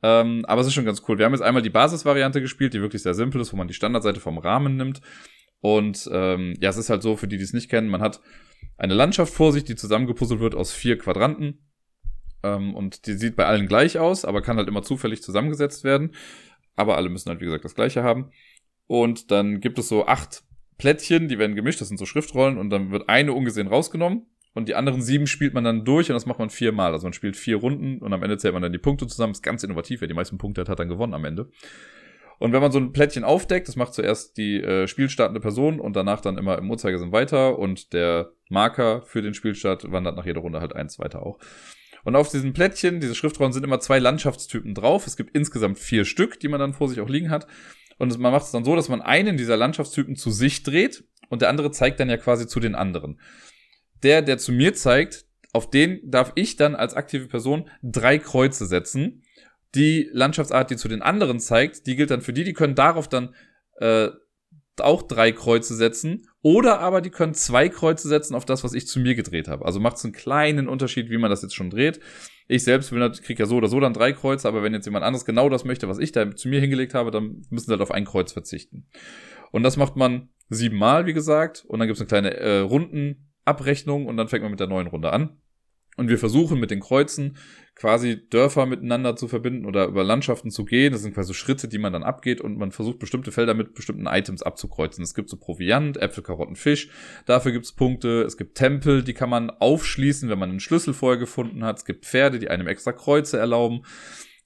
Ähm, 0.01 0.43
aber 0.47 0.61
es 0.61 0.67
ist 0.67 0.73
schon 0.73 0.85
ganz 0.85 1.01
cool. 1.07 1.17
Wir 1.17 1.25
haben 1.25 1.33
jetzt 1.33 1.41
einmal 1.41 1.61
die 1.61 1.69
Basisvariante 1.69 2.41
gespielt, 2.41 2.73
die 2.73 2.81
wirklich 2.81 3.01
sehr 3.01 3.13
simpel 3.13 3.41
ist, 3.41 3.53
wo 3.53 3.57
man 3.57 3.67
die 3.67 3.73
Standardseite 3.73 4.19
vom 4.19 4.37
Rahmen 4.37 4.77
nimmt. 4.77 5.01
Und 5.61 6.09
ähm, 6.11 6.55
ja, 6.59 6.69
es 6.69 6.77
ist 6.77 6.89
halt 6.89 7.01
so, 7.01 7.15
für 7.15 7.27
die, 7.27 7.37
die 7.37 7.43
es 7.43 7.53
nicht 7.53 7.69
kennen, 7.69 7.89
man 7.89 8.01
hat 8.01 8.21
eine 8.77 8.93
Landschaft 8.93 9.33
vor 9.33 9.51
sich, 9.51 9.63
die 9.63 9.75
zusammengepuzzelt 9.75 10.39
wird 10.39 10.55
aus 10.55 10.71
vier 10.71 10.97
Quadranten. 10.97 11.69
Ähm, 12.43 12.75
und 12.75 13.05
die 13.07 13.13
sieht 13.13 13.35
bei 13.35 13.45
allen 13.45 13.67
gleich 13.67 13.99
aus, 13.99 14.25
aber 14.25 14.41
kann 14.41 14.57
halt 14.57 14.67
immer 14.67 14.83
zufällig 14.83 15.21
zusammengesetzt 15.21 15.83
werden. 15.83 16.11
Aber 16.75 16.97
alle 16.97 17.09
müssen 17.09 17.29
halt, 17.29 17.41
wie 17.41 17.45
gesagt, 17.45 17.65
das 17.65 17.75
gleiche 17.75 18.03
haben. 18.03 18.31
Und 18.87 19.31
dann 19.31 19.61
gibt 19.61 19.79
es 19.79 19.87
so 19.87 20.05
acht 20.05 20.43
Plättchen, 20.77 21.27
die 21.27 21.39
werden 21.39 21.55
gemischt, 21.55 21.81
das 21.81 21.87
sind 21.87 21.97
so 21.97 22.05
Schriftrollen, 22.05 22.57
und 22.57 22.69
dann 22.69 22.91
wird 22.91 23.09
eine 23.09 23.33
ungesehen 23.33 23.67
rausgenommen. 23.67 24.27
Und 24.53 24.69
die 24.69 24.75
anderen 24.75 25.01
sieben 25.01 25.27
spielt 25.27 25.53
man 25.53 25.65
dann 25.65 25.83
durch 25.83 26.09
und 26.09 26.13
das 26.13 26.25
macht 26.25 26.39
man 26.39 26.49
viermal. 26.49 26.93
Also 26.93 27.05
man 27.05 27.13
spielt 27.13 27.35
vier 27.35 27.57
Runden 27.57 27.99
und 27.99 28.13
am 28.13 28.23
Ende 28.23 28.37
zählt 28.37 28.53
man 28.53 28.63
dann 28.63 28.71
die 28.71 28.79
Punkte 28.79 29.05
zusammen. 29.05 29.33
Ist 29.33 29.43
ganz 29.43 29.63
innovativ, 29.63 29.99
wer 29.99 30.07
die 30.07 30.13
meisten 30.13 30.37
Punkte 30.37 30.61
hat, 30.61 30.69
hat 30.69 30.79
dann 30.79 30.87
gewonnen 30.87 31.13
am 31.13 31.25
Ende. 31.25 31.49
Und 32.39 32.51
wenn 32.51 32.61
man 32.61 32.71
so 32.71 32.79
ein 32.79 32.91
Plättchen 32.91 33.23
aufdeckt, 33.23 33.67
das 33.67 33.75
macht 33.75 33.93
zuerst 33.93 34.37
die 34.37 34.61
äh, 34.61 34.87
spielstartende 34.87 35.39
Person 35.39 35.79
und 35.79 35.95
danach 35.95 36.21
dann 36.21 36.37
immer 36.37 36.57
im 36.57 36.69
Uhrzeigersinn 36.69 37.11
weiter 37.11 37.57
und 37.57 37.93
der 37.93 38.31
Marker 38.49 39.01
für 39.03 39.21
den 39.21 39.33
Spielstart 39.33 39.91
wandert 39.91 40.15
nach 40.15 40.25
jeder 40.25 40.41
Runde 40.41 40.59
halt 40.59 40.75
eins 40.75 40.99
weiter 40.99 41.25
auch. 41.25 41.39
Und 42.03 42.15
auf 42.15 42.29
diesen 42.29 42.53
Plättchen, 42.53 42.99
diese 42.99 43.15
Schriftrollen 43.15 43.51
sind 43.51 43.63
immer 43.63 43.79
zwei 43.79 43.97
Landschaftstypen 43.97 44.75
drauf. 44.75 45.07
Es 45.07 45.17
gibt 45.17 45.35
insgesamt 45.35 45.79
vier 45.79 46.05
Stück, 46.05 46.39
die 46.39 46.47
man 46.47 46.59
dann 46.59 46.73
vor 46.73 46.87
sich 46.87 47.01
auch 47.01 47.09
liegen 47.09 47.31
hat. 47.31 47.47
Und 47.97 48.17
man 48.19 48.31
macht 48.31 48.45
es 48.45 48.51
dann 48.51 48.63
so, 48.63 48.75
dass 48.75 48.89
man 48.89 49.01
einen 49.01 49.37
dieser 49.37 49.57
Landschaftstypen 49.57 50.15
zu 50.15 50.29
sich 50.29 50.63
dreht 50.63 51.03
und 51.29 51.41
der 51.41 51.49
andere 51.49 51.71
zeigt 51.71 51.99
dann 51.99 52.09
ja 52.09 52.17
quasi 52.17 52.45
zu 52.47 52.59
den 52.59 52.75
anderen. 52.75 53.19
Der, 54.03 54.21
der 54.21 54.37
zu 54.37 54.51
mir 54.51 54.73
zeigt, 54.73 55.25
auf 55.53 55.69
den 55.69 55.99
darf 56.03 56.33
ich 56.35 56.57
dann 56.57 56.75
als 56.75 56.93
aktive 56.93 57.27
Person 57.27 57.69
drei 57.81 58.19
Kreuze 58.19 58.65
setzen. 58.65 59.23
Die 59.73 60.09
Landschaftsart, 60.13 60.69
die 60.69 60.77
zu 60.77 60.87
den 60.87 61.01
anderen 61.01 61.39
zeigt, 61.39 61.87
die 61.87 61.95
gilt 61.95 62.11
dann 62.11 62.21
für 62.21 62.33
die, 62.33 62.43
die 62.43 62.53
können 62.53 62.75
darauf 62.75 63.09
dann 63.09 63.33
äh, 63.79 64.09
auch 64.79 65.03
drei 65.03 65.31
Kreuze 65.31 65.75
setzen. 65.75 66.27
Oder 66.41 66.79
aber 66.79 67.01
die 67.01 67.09
können 67.09 67.33
zwei 67.33 67.69
Kreuze 67.69 68.07
setzen 68.07 68.35
auf 68.35 68.45
das, 68.45 68.63
was 68.63 68.73
ich 68.73 68.87
zu 68.87 68.99
mir 68.99 69.15
gedreht 69.15 69.47
habe. 69.47 69.65
Also 69.65 69.79
macht 69.79 69.97
es 69.97 70.03
einen 70.03 70.13
kleinen 70.13 70.67
Unterschied, 70.67 71.09
wie 71.09 71.17
man 71.17 71.29
das 71.29 71.41
jetzt 71.41 71.55
schon 71.55 71.69
dreht. 71.69 71.99
Ich 72.47 72.63
selbst 72.63 72.91
will 72.91 73.11
krieg 73.11 73.39
ja 73.39 73.47
so 73.47 73.55
oder 73.55 73.67
so 73.67 73.79
dann 73.79 73.93
drei 73.93 74.13
Kreuze, 74.13 74.47
aber 74.47 74.61
wenn 74.61 74.73
jetzt 74.73 74.85
jemand 74.85 75.03
anderes 75.03 75.25
genau 75.25 75.49
das 75.49 75.65
möchte, 75.65 75.87
was 75.87 75.97
ich 75.97 76.11
da 76.11 76.35
zu 76.35 76.47
mir 76.47 76.59
hingelegt 76.59 76.93
habe, 76.93 77.09
dann 77.09 77.41
müssen 77.49 77.65
sie 77.65 77.71
halt 77.71 77.81
auf 77.81 77.91
ein 77.91 78.05
Kreuz 78.05 78.31
verzichten. 78.31 78.87
Und 79.51 79.63
das 79.63 79.77
macht 79.77 79.95
man 79.95 80.29
siebenmal, 80.49 81.05
wie 81.05 81.13
gesagt. 81.13 81.65
Und 81.67 81.79
dann 81.79 81.87
gibt 81.87 81.95
es 81.95 82.01
eine 82.01 82.07
kleine 82.07 82.37
äh, 82.37 82.59
Rundenabrechnung 82.59 84.05
und 84.05 84.17
dann 84.17 84.27
fängt 84.27 84.43
man 84.43 84.51
mit 84.51 84.59
der 84.59 84.67
neuen 84.67 84.87
Runde 84.87 85.11
an. 85.11 85.37
Und 85.95 86.09
wir 86.09 86.17
versuchen 86.17 86.59
mit 86.59 86.71
den 86.71 86.81
Kreuzen 86.81 87.37
quasi 87.75 88.27
Dörfer 88.29 88.65
miteinander 88.65 89.17
zu 89.17 89.27
verbinden 89.27 89.65
oder 89.65 89.85
über 89.85 90.03
Landschaften 90.03 90.49
zu 90.49 90.63
gehen. 90.63 90.93
Das 90.93 91.01
sind 91.01 91.13
quasi 91.13 91.33
Schritte, 91.33 91.67
die 91.67 91.77
man 91.77 91.91
dann 91.91 92.03
abgeht 92.03 92.39
und 92.39 92.57
man 92.57 92.71
versucht 92.71 92.99
bestimmte 92.99 93.33
Felder 93.33 93.53
mit 93.53 93.73
bestimmten 93.75 94.07
Items 94.07 94.43
abzukreuzen. 94.43 95.03
Es 95.03 95.13
gibt 95.13 95.29
so 95.29 95.37
Proviant, 95.37 95.97
Äpfel, 95.97 96.23
Karotten, 96.23 96.55
Fisch. 96.55 96.89
Dafür 97.25 97.51
gibt's 97.51 97.73
Punkte. 97.73 98.23
Es 98.23 98.37
gibt 98.37 98.57
Tempel, 98.57 99.03
die 99.03 99.13
kann 99.13 99.29
man 99.29 99.49
aufschließen, 99.49 100.29
wenn 100.29 100.39
man 100.39 100.49
einen 100.49 100.61
Schlüssel 100.61 100.93
vorher 100.93 101.19
gefunden 101.19 101.65
hat. 101.65 101.79
Es 101.79 101.85
gibt 101.85 102.05
Pferde, 102.05 102.39
die 102.39 102.49
einem 102.49 102.67
extra 102.67 102.93
Kreuze 102.93 103.37
erlauben. 103.37 103.81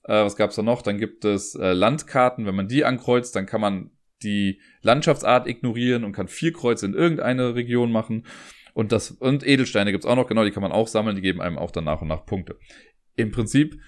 Äh, 0.04 0.24
was 0.24 0.34
gab's 0.34 0.56
da 0.56 0.62
noch? 0.62 0.82
Dann 0.82 0.98
gibt 0.98 1.24
es 1.24 1.54
äh, 1.54 1.72
Landkarten. 1.72 2.46
Wenn 2.46 2.56
man 2.56 2.66
die 2.66 2.84
ankreuzt, 2.84 3.36
dann 3.36 3.46
kann 3.46 3.60
man 3.60 3.90
die 4.24 4.60
Landschaftsart 4.82 5.46
ignorieren 5.46 6.04
und 6.04 6.12
kann 6.12 6.28
vier 6.28 6.52
Kreuze 6.52 6.86
in 6.86 6.94
irgendeine 6.94 7.54
Region 7.54 7.92
machen. 7.92 8.26
Und 8.74 8.92
das, 8.92 9.10
und 9.10 9.46
Edelsteine 9.46 9.92
gibt's 9.92 10.06
auch 10.06 10.16
noch, 10.16 10.26
genau, 10.26 10.44
die 10.44 10.50
kann 10.50 10.62
man 10.62 10.72
auch 10.72 10.88
sammeln, 10.88 11.16
die 11.16 11.22
geben 11.22 11.40
einem 11.40 11.58
auch 11.58 11.70
dann 11.70 11.84
nach 11.84 12.02
und 12.02 12.08
nach 12.08 12.26
Punkte. 12.26 12.58
Im 13.16 13.30
Prinzip 13.30 13.80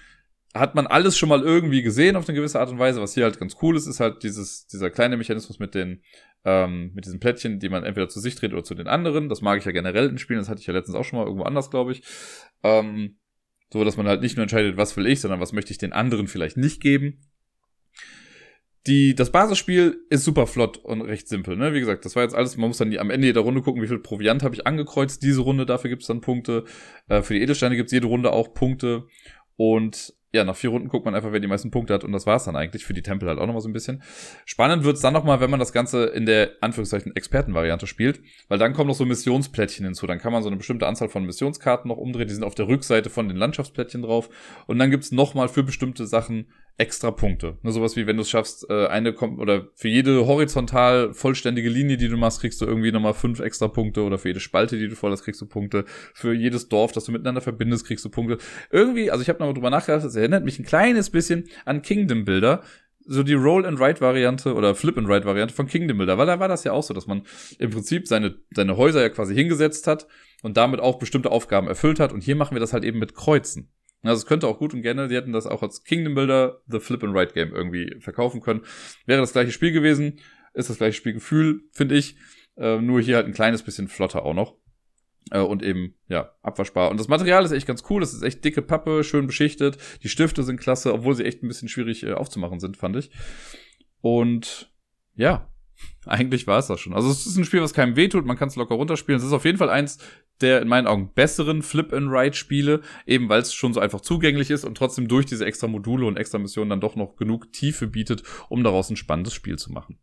hat 0.53 0.75
man 0.75 0.85
alles 0.85 1.17
schon 1.17 1.29
mal 1.29 1.41
irgendwie 1.41 1.81
gesehen 1.81 2.15
auf 2.15 2.27
eine 2.27 2.35
gewisse 2.35 2.59
Art 2.59 2.69
und 2.69 2.79
Weise. 2.79 3.01
Was 3.01 3.15
hier 3.15 3.23
halt 3.23 3.39
ganz 3.39 3.57
cool 3.61 3.75
ist, 3.75 3.87
ist 3.87 3.99
halt 3.99 4.23
dieses, 4.23 4.67
dieser 4.67 4.91
kleine 4.91 5.17
Mechanismus 5.17 5.57
mit 5.57 5.73
den, 5.73 6.03
ähm, 6.45 6.91
mit 6.93 7.05
diesen 7.05 7.19
Plättchen, 7.19 7.59
die 7.59 7.69
man 7.69 7.83
entweder 7.83 8.07
zu 8.07 8.19
sich 8.19 8.35
dreht 8.35 8.53
oder 8.53 8.63
zu 8.63 8.75
den 8.75 8.87
anderen. 8.87 9.29
Das 9.29 9.41
mag 9.41 9.57
ich 9.57 9.65
ja 9.65 9.71
generell 9.71 10.09
in 10.09 10.19
Spielen, 10.19 10.39
das 10.39 10.49
hatte 10.49 10.61
ich 10.61 10.67
ja 10.67 10.73
letztens 10.73 10.95
auch 10.95 11.05
schon 11.05 11.17
mal 11.17 11.25
irgendwo 11.25 11.45
anders, 11.45 11.71
glaube 11.71 11.91
ich. 11.91 12.03
Ähm, 12.61 13.17
so, 13.71 13.83
dass 13.83 13.97
man 13.97 14.07
halt 14.07 14.21
nicht 14.21 14.37
nur 14.37 14.43
entscheidet, 14.43 14.77
was 14.77 14.95
will 14.95 15.07
ich, 15.07 15.21
sondern 15.21 15.39
was 15.39 15.53
möchte 15.53 15.71
ich 15.71 15.79
den 15.79 15.93
anderen 15.93 16.27
vielleicht 16.27 16.57
nicht 16.57 16.79
geben. 16.79 17.32
Die, 18.85 19.15
das 19.15 19.31
Basisspiel 19.31 20.01
ist 20.09 20.25
super 20.25 20.45
flott 20.45 20.77
und 20.77 21.01
recht 21.01 21.29
simpel. 21.29 21.55
Ne? 21.55 21.73
Wie 21.73 21.79
gesagt, 21.79 22.03
das 22.03 22.15
war 22.15 22.23
jetzt 22.23 22.35
alles, 22.35 22.57
man 22.57 22.67
muss 22.67 22.77
dann 22.77 22.91
die, 22.91 22.99
am 22.99 23.09
Ende 23.09 23.27
jeder 23.27 23.41
Runde 23.41 23.61
gucken, 23.61 23.81
wie 23.81 23.87
viel 23.87 23.99
Proviant 23.99 24.43
habe 24.43 24.55
ich 24.55 24.67
angekreuzt. 24.67 25.23
Diese 25.23 25.41
Runde, 25.41 25.65
dafür 25.65 25.89
gibt's 25.89 26.07
dann 26.07 26.19
Punkte. 26.19 26.65
Äh, 27.07 27.21
für 27.21 27.33
die 27.33 27.41
Edelsteine 27.41 27.77
gibt's 27.77 27.93
jede 27.93 28.07
Runde 28.07 28.33
auch 28.33 28.53
Punkte. 28.53 29.07
Und 29.55 30.13
ja, 30.33 30.43
nach 30.43 30.55
vier 30.55 30.71
Runden 30.71 30.89
guckt 30.89 31.05
man 31.05 31.13
einfach, 31.13 31.31
wer 31.31 31.39
die 31.39 31.47
meisten 31.47 31.69
Punkte 31.69 31.93
hat 31.93 32.03
und 32.03 32.11
das 32.11 32.25
war's 32.25 32.45
dann 32.45 32.55
eigentlich. 32.55 32.83
Für 32.83 32.95
die 32.95 33.03
Tempel 33.03 33.29
halt 33.29 33.37
auch 33.37 33.45
nochmal 33.45 33.61
so 33.61 33.69
ein 33.69 33.73
bisschen. 33.73 34.01
Spannend 34.45 34.83
wird's 34.83 34.99
dann 34.99 35.13
nochmal, 35.13 35.39
wenn 35.39 35.51
man 35.51 35.59
das 35.59 35.71
Ganze 35.71 36.05
in 36.05 36.25
der 36.25 36.53
Anführungszeichen 36.59 37.15
Expertenvariante 37.15 37.85
spielt, 37.85 38.19
weil 38.47 38.57
dann 38.57 38.73
kommen 38.73 38.87
noch 38.87 38.95
so 38.95 39.05
Missionsplättchen 39.05 39.85
hinzu. 39.85 40.07
Dann 40.07 40.17
kann 40.17 40.33
man 40.33 40.41
so 40.41 40.49
eine 40.49 40.57
bestimmte 40.57 40.87
Anzahl 40.87 41.07
von 41.07 41.23
Missionskarten 41.23 41.87
noch 41.87 41.97
umdrehen. 41.97 42.27
Die 42.27 42.33
sind 42.33 42.43
auf 42.43 42.55
der 42.55 42.67
Rückseite 42.67 43.11
von 43.11 43.27
den 43.27 43.37
Landschaftsplättchen 43.37 44.01
drauf. 44.01 44.29
Und 44.65 44.79
dann 44.79 44.89
gibt's 44.89 45.11
nochmal 45.11 45.49
für 45.49 45.61
bestimmte 45.61 46.07
Sachen 46.07 46.47
extra 46.77 47.11
Punkte. 47.11 47.57
Nur 47.61 47.71
sowas 47.71 47.95
wie, 47.95 48.07
wenn 48.07 48.17
du 48.17 48.23
es 48.23 48.29
schaffst, 48.29 48.67
äh, 48.69 48.87
eine 48.87 49.13
kommt, 49.13 49.39
oder 49.39 49.67
für 49.75 49.89
jede 49.89 50.25
horizontal 50.25 51.13
vollständige 51.13 51.69
Linie, 51.69 51.97
die 51.97 52.07
du 52.07 52.17
machst, 52.17 52.41
kriegst 52.41 52.59
du 52.61 52.65
irgendwie 52.65 52.91
nochmal 52.91 53.13
fünf 53.13 53.39
extra 53.39 53.67
Punkte 53.67 54.01
oder 54.01 54.17
für 54.17 54.29
jede 54.29 54.39
Spalte, 54.39 54.77
die 54.77 54.87
du 54.87 54.95
voll 54.95 55.11
hast, 55.11 55.23
kriegst 55.23 55.39
du 55.41 55.45
Punkte. 55.45 55.85
Für 56.13 56.33
jedes 56.33 56.69
Dorf, 56.69 56.91
das 56.91 57.05
du 57.05 57.11
miteinander 57.11 57.41
verbindest, 57.41 57.85
kriegst 57.85 58.03
du 58.05 58.09
Punkte. 58.09 58.37
Irgendwie, 58.71 59.11
also 59.11 59.21
ich 59.21 59.29
habe 59.29 59.39
nochmal 59.39 59.53
drüber 59.53 59.69
nachgedacht, 59.69 60.03
das 60.03 60.15
erinnert 60.15 60.45
mich 60.45 60.57
ein 60.57 60.65
kleines 60.65 61.11
bisschen 61.11 61.47
an 61.65 61.83
Kingdom 61.83 62.25
Builder. 62.25 62.63
So 63.05 63.21
die 63.21 63.33
Roll-and-Write-Variante 63.33 64.53
oder 64.53 64.75
Flip-and-Write-Variante 64.75 65.53
von 65.53 65.67
Kingdom 65.67 65.97
Builder, 65.97 66.17
weil 66.17 66.25
da 66.25 66.39
war 66.39 66.47
das 66.47 66.63
ja 66.63 66.71
auch 66.71 66.83
so, 66.83 66.93
dass 66.93 67.05
man 67.05 67.23
im 67.59 67.69
Prinzip 67.69 68.07
seine, 68.07 68.35
seine 68.55 68.77
Häuser 68.77 69.01
ja 69.01 69.09
quasi 69.09 69.35
hingesetzt 69.35 69.87
hat 69.87 70.07
und 70.41 70.55
damit 70.55 70.79
auch 70.79 70.99
bestimmte 70.99 71.29
Aufgaben 71.29 71.67
erfüllt 71.67 71.99
hat. 71.99 72.13
Und 72.13 72.23
hier 72.23 72.37
machen 72.37 72.55
wir 72.55 72.61
das 72.61 72.71
halt 72.71 72.85
eben 72.85 72.99
mit 72.99 73.13
Kreuzen. 73.13 73.69
Also 74.03 74.21
es 74.21 74.25
könnte 74.25 74.47
auch 74.47 74.59
gut 74.59 74.73
und 74.73 74.81
gerne, 74.81 75.07
die 75.07 75.15
hätten 75.15 75.31
das 75.31 75.47
auch 75.47 75.63
als 75.63 75.83
Kingdom 75.83 76.13
Builder, 76.13 76.61
The 76.67 76.79
Flip 76.79 77.03
and 77.03 77.15
Write 77.15 77.33
Game 77.33 77.53
irgendwie 77.53 77.95
verkaufen 77.99 78.41
können. 78.41 78.61
Wäre 79.05 79.21
das 79.21 79.31
gleiche 79.31 79.51
Spiel 79.51 79.71
gewesen, 79.71 80.19
ist 80.53 80.69
das 80.69 80.77
gleiche 80.77 80.97
Spielgefühl, 80.97 81.61
finde 81.71 81.95
ich. 81.95 82.17
Äh, 82.57 82.79
nur 82.79 83.01
hier 83.01 83.15
halt 83.15 83.25
ein 83.25 83.33
kleines 83.33 83.63
bisschen 83.63 83.87
flotter 83.87 84.23
auch 84.23 84.33
noch. 84.33 84.57
Äh, 85.31 85.39
und 85.39 85.63
eben, 85.63 85.95
ja, 86.07 86.31
abwaschbar. 86.41 86.91
Und 86.91 86.99
das 86.99 87.07
Material 87.07 87.45
ist 87.45 87.51
echt 87.51 87.65
ganz 87.65 87.83
cool. 87.89 88.01
Das 88.01 88.13
ist 88.13 88.23
echt 88.23 88.43
dicke 88.43 88.61
Pappe, 88.61 89.03
schön 89.03 89.25
beschichtet. 89.25 89.77
Die 90.03 90.09
Stifte 90.09 90.43
sind 90.43 90.59
klasse, 90.59 90.93
obwohl 90.93 91.15
sie 91.15 91.25
echt 91.25 91.41
ein 91.41 91.47
bisschen 91.47 91.69
schwierig 91.69 92.03
äh, 92.03 92.13
aufzumachen 92.13 92.59
sind, 92.59 92.77
fand 92.77 92.97
ich. 92.97 93.09
Und 94.01 94.71
ja, 95.15 95.49
eigentlich 96.05 96.45
war 96.45 96.59
es 96.59 96.67
das 96.67 96.79
schon. 96.79 96.93
Also 96.93 97.09
es 97.09 97.25
ist 97.25 97.37
ein 97.37 97.45
Spiel, 97.45 97.61
was 97.61 97.73
keinem 97.73 97.95
wehtut, 97.95 98.25
man 98.25 98.37
kann 98.37 98.49
es 98.49 98.55
locker 98.55 98.75
runterspielen. 98.75 99.19
Es 99.19 99.25
ist 99.25 99.33
auf 99.33 99.45
jeden 99.45 99.57
Fall 99.57 99.69
eins 99.69 99.97
der 100.43 100.61
in 100.61 100.67
meinen 100.67 100.85
Augen 100.85 101.11
besseren 101.15 101.63
Flip-and-Ride-Spiele, 101.63 102.81
eben 103.07 103.29
weil 103.29 103.41
es 103.41 103.53
schon 103.53 103.73
so 103.73 103.79
einfach 103.79 104.01
zugänglich 104.01 104.51
ist 104.51 104.65
und 104.65 104.77
trotzdem 104.77 105.07
durch 105.07 105.25
diese 105.25 105.45
extra 105.45 105.67
Module 105.67 106.05
und 106.05 106.17
extra 106.17 106.37
Missionen 106.37 106.69
dann 106.69 106.81
doch 106.81 106.95
noch 106.95 107.15
genug 107.15 107.51
Tiefe 107.51 107.87
bietet, 107.87 108.23
um 108.49 108.63
daraus 108.63 108.89
ein 108.89 108.95
spannendes 108.95 109.33
Spiel 109.33 109.57
zu 109.57 109.71
machen. 109.71 109.97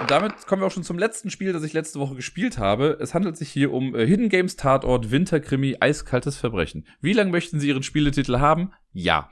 Und 0.00 0.10
damit 0.10 0.46
kommen 0.46 0.62
wir 0.62 0.66
auch 0.66 0.72
schon 0.72 0.84
zum 0.84 0.98
letzten 0.98 1.30
Spiel, 1.30 1.52
das 1.52 1.64
ich 1.64 1.72
letzte 1.72 1.98
Woche 1.98 2.14
gespielt 2.14 2.58
habe. 2.58 2.98
Es 3.00 3.14
handelt 3.14 3.36
sich 3.36 3.48
hier 3.48 3.72
um 3.72 3.96
äh, 3.96 4.06
Hidden 4.06 4.28
Games 4.28 4.56
Tatort 4.56 5.10
Winterkrimi 5.10 5.76
Eiskaltes 5.80 6.36
Verbrechen. 6.36 6.86
Wie 7.00 7.14
lange 7.14 7.30
möchten 7.30 7.58
Sie 7.58 7.68
Ihren 7.68 7.82
Spieletitel 7.82 8.38
haben? 8.38 8.72
Ja. 8.92 9.30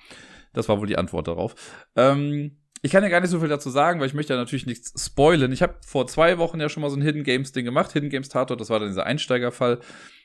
Das 0.53 0.69
war 0.69 0.81
wohl 0.81 0.87
die 0.87 0.99
Antwort 0.99 1.29
darauf. 1.29 1.55
Ähm, 1.97 2.57
ich 2.87 2.93
kann 2.93 3.03
ja 3.03 3.09
gar 3.09 3.21
nicht 3.21 3.31
so 3.31 3.41
viel 3.41 3.49
dazu 3.49 3.69
sagen, 3.69 3.99
weil 3.99 4.07
ich 4.07 4.15
möchte 4.15 4.33
ja 4.33 4.39
natürlich 4.39 4.65
nichts 4.65 4.95
spoilen. 5.05 5.51
Ich 5.51 5.61
habe 5.61 5.75
vor 5.85 6.07
zwei 6.07 6.39
Wochen 6.39 6.61
ja 6.61 6.69
schon 6.69 6.83
mal 6.83 6.89
so 6.89 6.97
ein 6.97 7.03
Hidden 7.03 7.25
Games 7.25 7.51
Ding 7.51 7.65
gemacht. 7.65 7.93
Hidden 7.93 8.11
Games 8.11 8.29
Tatort, 8.29 8.61
das 8.61 8.71
war 8.71 8.79
dann 8.79 8.89
dieser 8.89 9.05
Einsteigerfall. 9.05 9.81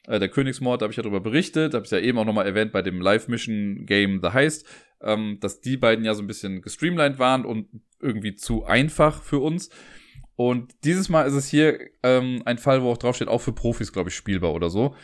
Äh, 0.05 0.19
der 0.19 0.29
Königsmord, 0.29 0.79
da 0.79 0.83
habe 0.83 0.91
ich 0.91 0.97
ja 0.97 1.01
darüber 1.01 1.21
berichtet, 1.21 1.73
habe 1.73 1.85
ich 1.85 1.91
ja 1.91 1.97
eben 1.97 2.19
auch 2.19 2.25
nochmal 2.25 2.45
erwähnt 2.45 2.71
bei 2.71 2.83
dem 2.83 3.01
Live-Mission-Game 3.01 4.19
The 4.21 4.29
Heist, 4.29 4.67
ähm, 5.01 5.39
dass 5.41 5.61
die 5.61 5.75
beiden 5.75 6.05
ja 6.05 6.13
so 6.13 6.21
ein 6.21 6.27
bisschen 6.27 6.61
gestreamlined 6.61 7.17
waren 7.17 7.45
und 7.45 7.67
irgendwie 7.99 8.35
zu 8.35 8.63
einfach 8.63 9.23
für 9.23 9.39
uns. 9.39 9.71
Und 10.35 10.71
dieses 10.83 11.09
Mal 11.09 11.23
ist 11.23 11.33
es 11.33 11.47
hier 11.47 11.79
ähm, 12.03 12.43
ein 12.45 12.59
Fall, 12.59 12.83
wo 12.83 12.91
auch 12.91 12.97
draufsteht, 12.97 13.27
auch 13.27 13.41
für 13.41 13.53
Profis, 13.53 13.91
glaube 13.91 14.09
ich, 14.09 14.15
spielbar 14.15 14.53
oder 14.53 14.69
so. 14.69 14.95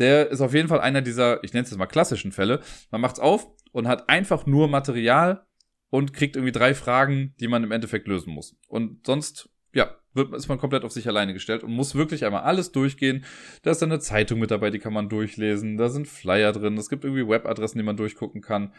Der 0.00 0.30
ist 0.30 0.40
auf 0.40 0.52
jeden 0.52 0.66
Fall 0.66 0.80
einer 0.80 1.00
dieser, 1.00 1.44
ich 1.44 1.52
nenne 1.52 1.62
es 1.62 1.70
jetzt 1.70 1.78
mal 1.78 1.86
klassischen 1.86 2.32
Fälle. 2.32 2.60
Man 2.90 3.00
macht's 3.00 3.20
auf 3.20 3.46
und 3.70 3.86
hat 3.86 4.08
einfach 4.08 4.46
nur 4.46 4.66
Material 4.66 5.46
und 5.94 6.12
kriegt 6.12 6.34
irgendwie 6.34 6.50
drei 6.50 6.74
Fragen, 6.74 7.36
die 7.38 7.46
man 7.46 7.62
im 7.62 7.70
Endeffekt 7.70 8.08
lösen 8.08 8.34
muss. 8.34 8.56
Und 8.66 9.06
sonst 9.06 9.48
ja, 9.72 9.94
wird, 10.12 10.34
ist 10.34 10.48
man 10.48 10.58
komplett 10.58 10.82
auf 10.82 10.90
sich 10.90 11.06
alleine 11.06 11.32
gestellt 11.32 11.62
und 11.62 11.70
muss 11.70 11.94
wirklich 11.94 12.24
einmal 12.24 12.42
alles 12.42 12.72
durchgehen. 12.72 13.24
Da 13.62 13.70
ist 13.70 13.80
dann 13.80 13.92
eine 13.92 14.00
Zeitung 14.00 14.40
mit 14.40 14.50
dabei, 14.50 14.70
die 14.70 14.80
kann 14.80 14.92
man 14.92 15.08
durchlesen. 15.08 15.76
Da 15.76 15.90
sind 15.90 16.08
Flyer 16.08 16.50
drin. 16.50 16.76
Es 16.78 16.88
gibt 16.88 17.04
irgendwie 17.04 17.28
Webadressen, 17.28 17.78
die 17.78 17.84
man 17.84 17.96
durchgucken 17.96 18.40
kann. 18.40 18.74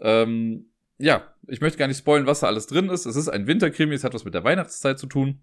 Ähm, 0.00 0.66
ja, 0.98 1.32
ich 1.46 1.62
möchte 1.62 1.78
gar 1.78 1.88
nicht 1.88 2.00
spoilen, 2.00 2.26
was 2.26 2.40
da 2.40 2.48
alles 2.48 2.66
drin 2.66 2.90
ist. 2.90 3.06
Es 3.06 3.16
ist 3.16 3.30
ein 3.30 3.46
Winterkrimi, 3.46 3.94
es 3.94 4.04
hat 4.04 4.12
was 4.12 4.26
mit 4.26 4.34
der 4.34 4.44
Weihnachtszeit 4.44 4.98
zu 4.98 5.06
tun. 5.06 5.40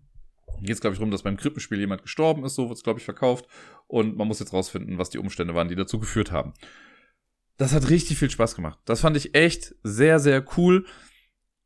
Geht 0.62 0.76
es, 0.76 0.80
glaube 0.80 0.94
ich, 0.94 1.00
darum, 1.00 1.10
dass 1.10 1.24
beim 1.24 1.38
Krippenspiel 1.38 1.80
jemand 1.80 2.04
gestorben 2.04 2.46
ist, 2.46 2.54
so 2.54 2.68
wird 2.68 2.78
es, 2.78 2.84
glaube 2.84 3.00
ich, 3.00 3.06
verkauft. 3.06 3.48
Und 3.88 4.16
man 4.16 4.28
muss 4.28 4.42
jetzt 4.42 4.54
rausfinden, 4.54 5.00
was 5.00 5.10
die 5.10 5.18
Umstände 5.18 5.56
waren, 5.56 5.70
die 5.70 5.76
dazu 5.76 5.98
geführt 5.98 6.32
haben. 6.32 6.54
Das 7.58 7.74
hat 7.74 7.90
richtig 7.90 8.20
viel 8.20 8.30
Spaß 8.30 8.54
gemacht. 8.54 8.78
Das 8.86 9.02
fand 9.02 9.18
ich 9.18 9.34
echt 9.34 9.74
sehr, 9.82 10.20
sehr 10.20 10.46
cool. 10.56 10.86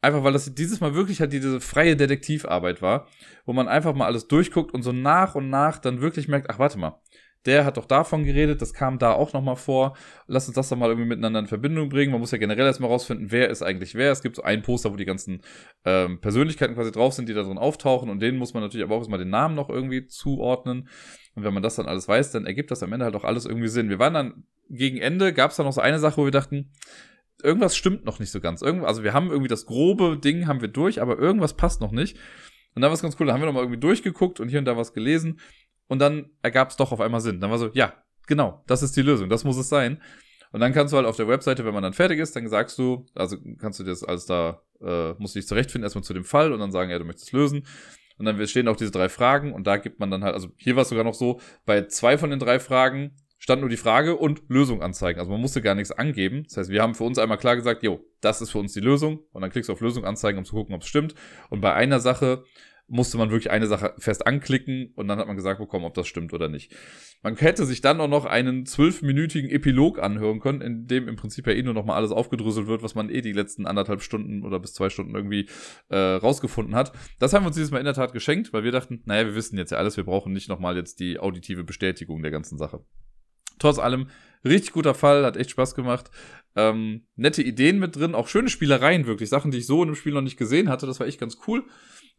Einfach 0.01 0.23
weil 0.23 0.33
das 0.33 0.53
dieses 0.55 0.79
Mal 0.79 0.95
wirklich 0.95 1.19
halt 1.19 1.33
diese 1.33 1.59
freie 1.59 1.97
Detektivarbeit 1.97 2.81
war, 2.81 3.07
wo 3.45 3.51
man 3.51 3.67
einfach 3.67 3.93
mal 3.93 4.05
alles 4.05 4.27
durchguckt 4.27 4.73
und 4.73 4.81
so 4.81 4.93
nach 4.93 5.35
und 5.35 5.49
nach 5.49 5.77
dann 5.77 5.99
wirklich 5.99 6.27
merkt, 6.27 6.49
ach 6.49 6.59
warte 6.59 6.79
mal, 6.79 7.01
der 7.45 7.65
hat 7.65 7.77
doch 7.77 7.85
davon 7.85 8.25
geredet, 8.25 8.61
das 8.61 8.73
kam 8.73 8.99
da 8.99 9.13
auch 9.13 9.31
nochmal 9.31 9.55
vor. 9.55 9.95
Lass 10.27 10.47
uns 10.47 10.55
das 10.55 10.69
doch 10.69 10.77
mal 10.77 10.89
irgendwie 10.89 11.07
miteinander 11.07 11.39
in 11.39 11.47
Verbindung 11.47 11.87
bringen. 11.87 12.11
Man 12.11 12.19
muss 12.19 12.31
ja 12.31 12.37
generell 12.37 12.65
erstmal 12.65 12.89
rausfinden, 12.89 13.31
wer 13.31 13.49
ist 13.49 13.61
eigentlich 13.61 13.95
wer. 13.95 14.11
Es 14.11 14.21
gibt 14.21 14.35
so 14.35 14.43
ein 14.43 14.61
Poster, 14.61 14.91
wo 14.91 14.97
die 14.97 15.05
ganzen 15.05 15.41
ähm, 15.85 16.19
Persönlichkeiten 16.19 16.75
quasi 16.75 16.91
drauf 16.91 17.13
sind, 17.13 17.29
die 17.29 17.33
da 17.33 17.43
drin 17.43 17.57
auftauchen 17.57 18.09
und 18.09 18.21
denen 18.21 18.37
muss 18.37 18.53
man 18.53 18.63
natürlich 18.63 18.83
aber 18.85 18.95
auch 18.95 18.99
erstmal 18.99 19.19
den 19.19 19.29
Namen 19.29 19.55
noch 19.55 19.69
irgendwie 19.69 20.05
zuordnen. 20.07 20.89
Und 21.35 21.43
wenn 21.43 21.53
man 21.53 21.63
das 21.63 21.75
dann 21.75 21.85
alles 21.85 22.07
weiß, 22.07 22.31
dann 22.31 22.45
ergibt 22.45 22.71
das 22.71 22.83
am 22.83 22.91
Ende 22.91 23.05
halt 23.05 23.15
auch 23.15 23.23
alles 23.23 23.45
irgendwie 23.45 23.69
Sinn. 23.69 23.89
Wir 23.89 23.99
waren 23.99 24.13
dann 24.13 24.43
gegen 24.69 24.97
Ende, 24.97 25.33
gab 25.33 25.51
es 25.51 25.57
da 25.57 25.63
noch 25.63 25.71
so 25.71 25.81
eine 25.81 25.99
Sache, 25.99 26.17
wo 26.17 26.25
wir 26.25 26.31
dachten, 26.31 26.71
irgendwas 27.43 27.75
stimmt 27.75 28.05
noch 28.05 28.19
nicht 28.19 28.31
so 28.31 28.39
ganz. 28.39 28.61
Irgend, 28.61 28.85
also 28.85 29.03
wir 29.03 29.13
haben 29.13 29.29
irgendwie 29.29 29.47
das 29.47 29.65
grobe 29.65 30.17
Ding 30.17 30.47
haben 30.47 30.61
wir 30.61 30.67
durch, 30.67 31.01
aber 31.01 31.17
irgendwas 31.17 31.55
passt 31.55 31.81
noch 31.81 31.91
nicht. 31.91 32.17
Und 32.75 32.81
dann 32.81 32.89
war 32.89 32.95
es 32.95 33.01
ganz 33.01 33.15
cool, 33.19 33.27
da 33.27 33.33
haben 33.33 33.41
wir 33.41 33.47
nochmal 33.47 33.63
irgendwie 33.63 33.79
durchgeguckt 33.79 34.39
und 34.39 34.49
hier 34.49 34.59
und 34.59 34.65
da 34.65 34.77
was 34.77 34.93
gelesen. 34.93 35.39
Und 35.87 35.99
dann 35.99 36.29
ergab 36.41 36.69
es 36.69 36.77
doch 36.77 36.91
auf 36.91 37.01
einmal 37.01 37.21
Sinn. 37.21 37.39
Dann 37.39 37.49
war 37.49 37.57
so, 37.57 37.69
ja, 37.73 37.93
genau, 38.27 38.63
das 38.67 38.83
ist 38.83 38.95
die 38.95 39.01
Lösung, 39.01 39.29
das 39.29 39.43
muss 39.43 39.57
es 39.57 39.69
sein. 39.69 40.01
Und 40.51 40.61
dann 40.61 40.73
kannst 40.73 40.93
du 40.93 40.97
halt 40.97 41.05
auf 41.05 41.15
der 41.15 41.27
Webseite, 41.27 41.65
wenn 41.65 41.73
man 41.73 41.83
dann 41.83 41.93
fertig 41.93 42.19
ist, 42.19 42.35
dann 42.35 42.47
sagst 42.47 42.77
du, 42.79 43.05
also 43.15 43.37
kannst 43.59 43.79
du 43.79 43.83
das 43.83 44.03
alles 44.03 44.25
da, 44.25 44.61
äh, 44.81 45.13
musst 45.17 45.35
du 45.35 45.39
dich 45.39 45.47
zurechtfinden, 45.47 45.85
erstmal 45.85 46.03
zu 46.03 46.13
dem 46.13 46.23
Fall 46.23 46.53
und 46.53 46.59
dann 46.59 46.71
sagen, 46.71 46.89
ja, 46.89 46.97
du 46.97 47.05
möchtest 47.05 47.31
lösen. 47.31 47.65
Und 48.17 48.25
dann 48.25 48.47
stehen 48.47 48.67
auch 48.67 48.75
diese 48.75 48.91
drei 48.91 49.09
Fragen 49.09 49.53
und 49.53 49.65
da 49.65 49.77
gibt 49.77 49.99
man 49.99 50.11
dann 50.11 50.23
halt, 50.23 50.33
also 50.33 50.49
hier 50.57 50.75
war 50.75 50.83
es 50.83 50.89
sogar 50.89 51.03
noch 51.03 51.13
so, 51.13 51.39
bei 51.65 51.83
zwei 51.87 52.17
von 52.17 52.29
den 52.29 52.39
drei 52.39 52.59
Fragen 52.59 53.15
stand 53.49 53.61
nur 53.61 53.69
die 53.69 53.77
Frage 53.77 54.15
und 54.15 54.43
Lösung 54.47 54.83
anzeigen. 54.83 55.19
Also 55.19 55.31
man 55.31 55.41
musste 55.41 55.63
gar 55.63 55.73
nichts 55.73 55.91
angeben. 55.91 56.43
Das 56.43 56.57
heißt, 56.57 56.69
wir 56.69 56.83
haben 56.83 56.93
für 56.93 57.03
uns 57.03 57.17
einmal 57.17 57.39
klar 57.39 57.55
gesagt, 57.55 57.81
jo, 57.81 57.99
das 58.21 58.41
ist 58.41 58.51
für 58.51 58.59
uns 58.59 58.73
die 58.73 58.79
Lösung. 58.79 59.23
Und 59.31 59.41
dann 59.41 59.49
klickst 59.49 59.69
du 59.69 59.73
auf 59.73 59.81
Lösung 59.81 60.05
anzeigen, 60.05 60.37
um 60.37 60.45
zu 60.45 60.55
gucken, 60.55 60.75
ob 60.75 60.83
es 60.83 60.87
stimmt. 60.87 61.15
Und 61.49 61.59
bei 61.59 61.73
einer 61.73 61.99
Sache 61.99 62.43
musste 62.87 63.17
man 63.17 63.31
wirklich 63.31 63.49
eine 63.49 63.65
Sache 63.65 63.95
fest 63.97 64.27
anklicken 64.27 64.93
und 64.95 65.07
dann 65.07 65.17
hat 65.17 65.25
man 65.25 65.35
gesagt 65.35 65.59
bekommen, 65.59 65.85
ob 65.85 65.95
das 65.95 66.07
stimmt 66.07 66.31
oder 66.31 66.47
nicht. 66.47 66.75
Man 67.23 67.37
hätte 67.37 67.65
sich 67.65 67.81
dann 67.81 67.99
auch 68.01 68.07
noch 68.07 68.25
einen 68.25 68.67
zwölfminütigen 68.67 69.49
Epilog 69.49 69.97
anhören 69.97 70.39
können, 70.39 70.61
in 70.61 70.85
dem 70.85 71.07
im 71.07 71.15
Prinzip 71.15 71.47
ja 71.47 71.53
eh 71.53 71.63
nur 71.63 71.73
noch 71.73 71.85
mal 71.85 71.95
alles 71.95 72.11
aufgedröselt 72.11 72.67
wird, 72.67 72.83
was 72.83 72.93
man 72.93 73.09
eh 73.09 73.21
die 73.21 73.33
letzten 73.33 73.65
anderthalb 73.65 74.01
Stunden 74.01 74.43
oder 74.43 74.59
bis 74.59 74.73
zwei 74.73 74.91
Stunden 74.91 75.15
irgendwie 75.15 75.49
äh, 75.89 75.97
rausgefunden 75.97 76.75
hat. 76.75 76.91
Das 77.17 77.33
haben 77.33 77.43
wir 77.43 77.47
uns 77.47 77.55
dieses 77.55 77.71
Mal 77.71 77.79
in 77.79 77.85
der 77.85 77.95
Tat 77.95 78.13
geschenkt, 78.13 78.53
weil 78.53 78.63
wir 78.63 78.71
dachten, 78.71 79.01
naja, 79.05 79.25
wir 79.25 79.35
wissen 79.35 79.57
jetzt 79.57 79.71
ja 79.71 79.79
alles, 79.79 79.97
wir 79.97 80.03
brauchen 80.03 80.33
nicht 80.33 80.49
noch 80.49 80.59
mal 80.59 80.75
jetzt 80.75 80.99
die 80.99 81.19
auditive 81.19 81.63
Bestätigung 81.63 82.21
der 82.21 82.31
ganzen 82.31 82.57
Sache 82.57 82.83
trotz 83.59 83.79
allem 83.79 84.07
richtig 84.43 84.71
guter 84.71 84.93
Fall, 84.93 85.25
hat 85.25 85.37
echt 85.37 85.51
Spaß 85.51 85.75
gemacht. 85.75 86.09
Ähm, 86.55 87.05
nette 87.15 87.43
Ideen 87.43 87.79
mit 87.79 87.95
drin, 87.95 88.15
auch 88.15 88.27
schöne 88.27 88.49
Spielereien 88.49 89.05
wirklich, 89.05 89.29
Sachen, 89.29 89.51
die 89.51 89.59
ich 89.59 89.67
so 89.67 89.81
in 89.83 89.89
dem 89.89 89.95
Spiel 89.95 90.13
noch 90.13 90.21
nicht 90.21 90.37
gesehen 90.37 90.69
hatte, 90.69 90.85
das 90.85 90.99
war 90.99 91.07
echt 91.07 91.19
ganz 91.19 91.37
cool. 91.47 91.65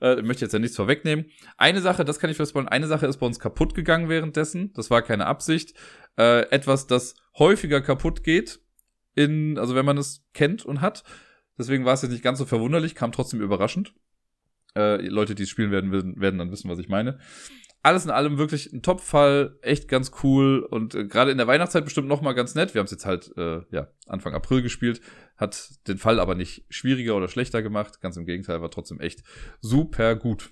Äh, 0.00 0.22
möchte 0.22 0.44
jetzt 0.44 0.52
ja 0.52 0.58
nichts 0.58 0.76
vorwegnehmen. 0.76 1.26
Eine 1.58 1.80
Sache, 1.82 2.04
das 2.04 2.18
kann 2.18 2.30
ich 2.30 2.36
feststellen, 2.36 2.68
eine 2.68 2.86
Sache 2.86 3.06
ist 3.06 3.18
bei 3.18 3.26
uns 3.26 3.38
kaputt 3.38 3.74
gegangen 3.74 4.08
währenddessen, 4.08 4.72
das 4.72 4.90
war 4.90 5.02
keine 5.02 5.26
Absicht. 5.26 5.74
Äh, 6.16 6.48
etwas, 6.50 6.86
das 6.86 7.16
häufiger 7.38 7.80
kaputt 7.80 8.24
geht, 8.24 8.60
in, 9.14 9.58
also 9.58 9.74
wenn 9.74 9.84
man 9.84 9.98
es 9.98 10.24
kennt 10.32 10.64
und 10.64 10.80
hat. 10.80 11.04
Deswegen 11.58 11.84
war 11.84 11.92
es 11.92 12.02
jetzt 12.02 12.12
nicht 12.12 12.24
ganz 12.24 12.38
so 12.38 12.46
verwunderlich, 12.46 12.94
kam 12.94 13.12
trotzdem 13.12 13.42
überraschend. 13.42 13.92
Äh, 14.74 15.06
Leute, 15.08 15.34
die 15.34 15.42
es 15.42 15.50
spielen 15.50 15.72
werden, 15.72 15.92
werden 15.92 16.38
dann 16.38 16.50
wissen, 16.50 16.70
was 16.70 16.78
ich 16.78 16.88
meine 16.88 17.18
alles 17.82 18.04
in 18.04 18.10
allem 18.10 18.38
wirklich 18.38 18.72
ein 18.72 18.82
Top-Fall, 18.82 19.58
echt 19.62 19.88
ganz 19.88 20.12
cool 20.22 20.60
und 20.60 20.94
äh, 20.94 21.06
gerade 21.06 21.30
in 21.30 21.38
der 21.38 21.46
Weihnachtszeit 21.46 21.84
bestimmt 21.84 22.08
noch 22.08 22.20
mal 22.20 22.34
ganz 22.34 22.54
nett. 22.54 22.74
Wir 22.74 22.80
haben 22.80 22.86
es 22.86 22.90
jetzt 22.90 23.06
halt 23.06 23.32
äh, 23.36 23.62
ja 23.70 23.88
Anfang 24.06 24.34
April 24.34 24.62
gespielt, 24.62 25.00
hat 25.36 25.70
den 25.88 25.96
Fall 25.96 26.20
aber 26.20 26.34
nicht 26.34 26.64
schwieriger 26.68 27.16
oder 27.16 27.28
schlechter 27.28 27.62
gemacht. 27.62 28.00
Ganz 28.00 28.16
im 28.16 28.26
Gegenteil, 28.26 28.60
war 28.60 28.70
trotzdem 28.70 29.00
echt 29.00 29.22
super 29.60 30.14
gut. 30.14 30.50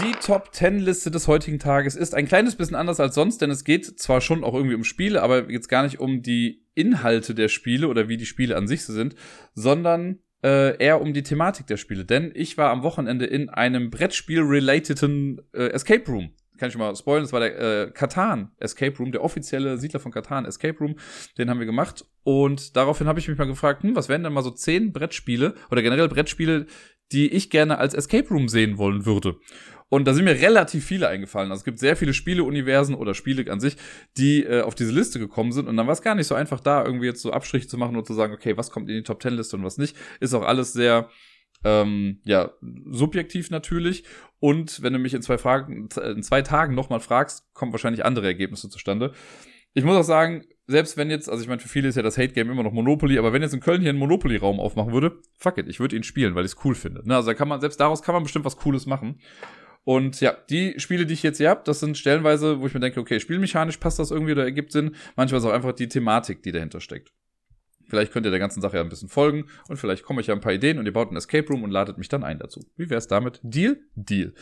Die 0.00 0.12
Top 0.24 0.54
10 0.54 0.78
Liste 0.78 1.10
des 1.10 1.26
heutigen 1.26 1.58
Tages 1.58 1.96
ist 1.96 2.14
ein 2.14 2.28
kleines 2.28 2.54
bisschen 2.54 2.76
anders 2.76 3.00
als 3.00 3.16
sonst, 3.16 3.42
denn 3.42 3.50
es 3.50 3.64
geht 3.64 3.98
zwar 3.98 4.20
schon 4.20 4.44
auch 4.44 4.54
irgendwie 4.54 4.76
um 4.76 4.84
Spiele, 4.84 5.22
aber 5.22 5.50
jetzt 5.50 5.68
gar 5.68 5.82
nicht 5.82 5.98
um 5.98 6.22
die 6.22 6.64
Inhalte 6.74 7.34
der 7.34 7.48
Spiele 7.48 7.88
oder 7.88 8.08
wie 8.08 8.16
die 8.16 8.26
Spiele 8.26 8.56
an 8.56 8.68
sich 8.68 8.84
so 8.84 8.92
sind, 8.92 9.16
sondern 9.54 10.20
äh, 10.42 10.76
eher 10.78 11.00
um 11.00 11.12
die 11.12 11.22
Thematik 11.22 11.66
der 11.66 11.76
Spiele. 11.76 12.04
Denn 12.04 12.32
ich 12.34 12.56
war 12.58 12.70
am 12.70 12.82
Wochenende 12.82 13.26
in 13.26 13.48
einem 13.48 13.90
Brettspiel-relateden 13.90 15.40
äh, 15.52 15.68
Escape 15.68 16.04
Room. 16.10 16.30
Kann 16.58 16.68
ich 16.68 16.76
mal 16.76 16.94
spoilern, 16.94 17.24
das 17.24 17.32
war 17.32 17.40
der 17.40 17.58
äh, 17.58 17.90
Katan 17.90 18.50
Escape 18.58 18.96
Room, 18.98 19.12
der 19.12 19.24
offizielle 19.24 19.78
Siedler 19.78 19.98
von 19.98 20.12
Katan 20.12 20.44
Escape 20.44 20.78
Room. 20.78 20.96
Den 21.38 21.48
haben 21.48 21.58
wir 21.58 21.66
gemacht. 21.66 22.04
Und 22.22 22.76
daraufhin 22.76 23.06
habe 23.06 23.18
ich 23.18 23.28
mich 23.28 23.38
mal 23.38 23.46
gefragt, 23.46 23.82
hm, 23.82 23.96
was 23.96 24.10
wären 24.10 24.22
denn 24.22 24.32
mal 24.32 24.42
so 24.42 24.50
zehn 24.50 24.92
Brettspiele 24.92 25.54
oder 25.70 25.80
generell 25.80 26.08
Brettspiele, 26.08 26.66
die 27.12 27.28
ich 27.32 27.48
gerne 27.48 27.78
als 27.78 27.94
Escape 27.94 28.28
Room 28.28 28.48
sehen 28.48 28.76
wollen 28.76 29.06
würde. 29.06 29.36
Und 29.90 30.06
da 30.06 30.14
sind 30.14 30.24
mir 30.24 30.40
relativ 30.40 30.86
viele 30.86 31.08
eingefallen. 31.08 31.50
Also 31.50 31.60
es 31.60 31.64
gibt 31.64 31.80
sehr 31.80 31.96
viele 31.96 32.14
Spieleuniversen 32.14 32.94
oder 32.94 33.12
Spiele 33.12 33.50
an 33.52 33.60
sich, 33.60 33.76
die 34.16 34.44
äh, 34.44 34.62
auf 34.62 34.76
diese 34.76 34.92
Liste 34.92 35.18
gekommen 35.18 35.52
sind. 35.52 35.68
Und 35.68 35.76
dann 35.76 35.86
war 35.86 35.92
es 35.92 36.00
gar 36.00 36.14
nicht 36.14 36.28
so 36.28 36.34
einfach, 36.34 36.60
da 36.60 36.84
irgendwie 36.84 37.06
jetzt 37.06 37.20
so 37.20 37.32
Abstriche 37.32 37.66
zu 37.66 37.76
machen 37.76 37.96
und 37.96 38.06
zu 38.06 38.14
sagen, 38.14 38.32
okay, 38.32 38.56
was 38.56 38.70
kommt 38.70 38.88
in 38.88 38.94
die 38.94 39.02
Top 39.02 39.20
Ten 39.20 39.34
Liste 39.34 39.56
und 39.56 39.64
was 39.64 39.78
nicht. 39.78 39.96
Ist 40.20 40.32
auch 40.32 40.44
alles 40.44 40.72
sehr 40.72 41.10
ähm, 41.64 42.20
ja, 42.24 42.52
subjektiv 42.86 43.50
natürlich. 43.50 44.04
Und 44.38 44.80
wenn 44.80 44.92
du 44.92 45.00
mich 45.00 45.12
in 45.12 45.22
zwei 45.22 45.38
Fragen, 45.38 45.88
in 46.02 46.22
zwei 46.22 46.42
Tagen 46.42 46.74
nochmal 46.74 47.00
fragst, 47.00 47.52
kommen 47.52 47.72
wahrscheinlich 47.72 48.04
andere 48.04 48.26
Ergebnisse 48.26 48.70
zustande. 48.70 49.12
Ich 49.74 49.84
muss 49.84 49.96
auch 49.96 50.04
sagen, 50.04 50.44
selbst 50.66 50.96
wenn 50.96 51.10
jetzt, 51.10 51.28
also 51.28 51.42
ich 51.42 51.48
meine, 51.48 51.60
für 51.60 51.68
viele 51.68 51.88
ist 51.88 51.96
ja 51.96 52.02
das 52.02 52.16
Hate-Game 52.16 52.50
immer 52.50 52.62
noch 52.62 52.72
Monopoly, 52.72 53.18
aber 53.18 53.32
wenn 53.32 53.42
jetzt 53.42 53.54
in 53.54 53.60
Köln 53.60 53.80
hier 53.80 53.90
einen 53.90 53.98
Monopoly-Raum 53.98 54.60
aufmachen 54.60 54.92
würde, 54.92 55.20
fuck 55.36 55.58
it, 55.58 55.68
ich 55.68 55.80
würde 55.80 55.96
ihn 55.96 56.04
spielen, 56.04 56.34
weil 56.34 56.44
ich 56.44 56.52
es 56.52 56.64
cool 56.64 56.74
finde. 56.74 57.06
Ne? 57.06 57.16
Also 57.16 57.30
da 57.30 57.34
kann 57.34 57.48
man, 57.48 57.60
selbst 57.60 57.80
daraus 57.80 58.02
kann 58.02 58.14
man 58.14 58.22
bestimmt 58.22 58.44
was 58.44 58.56
Cooles 58.56 58.86
machen. 58.86 59.20
Und 59.84 60.20
ja, 60.20 60.36
die 60.50 60.78
Spiele, 60.78 61.06
die 61.06 61.14
ich 61.14 61.22
jetzt 61.22 61.38
hier 61.38 61.50
habe, 61.50 61.62
das 61.64 61.80
sind 61.80 61.96
stellenweise, 61.96 62.60
wo 62.60 62.66
ich 62.66 62.74
mir 62.74 62.80
denke, 62.80 63.00
okay, 63.00 63.18
spielmechanisch 63.18 63.78
passt 63.78 63.98
das 63.98 64.10
irgendwie 64.10 64.32
oder 64.32 64.44
ergibt 64.44 64.72
Sinn. 64.72 64.94
Manchmal 65.16 65.40
ist 65.40 65.46
auch 65.46 65.52
einfach 65.52 65.72
die 65.72 65.88
Thematik, 65.88 66.42
die 66.42 66.52
dahinter 66.52 66.80
steckt. 66.80 67.12
Vielleicht 67.88 68.12
könnt 68.12 68.24
ihr 68.24 68.30
der 68.30 68.38
ganzen 68.38 68.60
Sache 68.60 68.76
ja 68.76 68.82
ein 68.82 68.88
bisschen 68.88 69.08
folgen 69.08 69.46
und 69.68 69.76
vielleicht 69.76 70.04
komme 70.04 70.20
ich 70.20 70.28
ja 70.28 70.34
ein 70.34 70.40
paar 70.40 70.52
Ideen 70.52 70.78
und 70.78 70.86
ihr 70.86 70.92
baut 70.92 71.08
einen 71.08 71.16
Escape 71.16 71.48
Room 71.48 71.64
und 71.64 71.70
ladet 71.70 71.98
mich 71.98 72.08
dann 72.08 72.22
ein 72.22 72.38
dazu. 72.38 72.64
Wie 72.76 72.88
wär's 72.88 73.08
damit? 73.08 73.40
Deal? 73.42 73.78
Deal. 73.96 74.32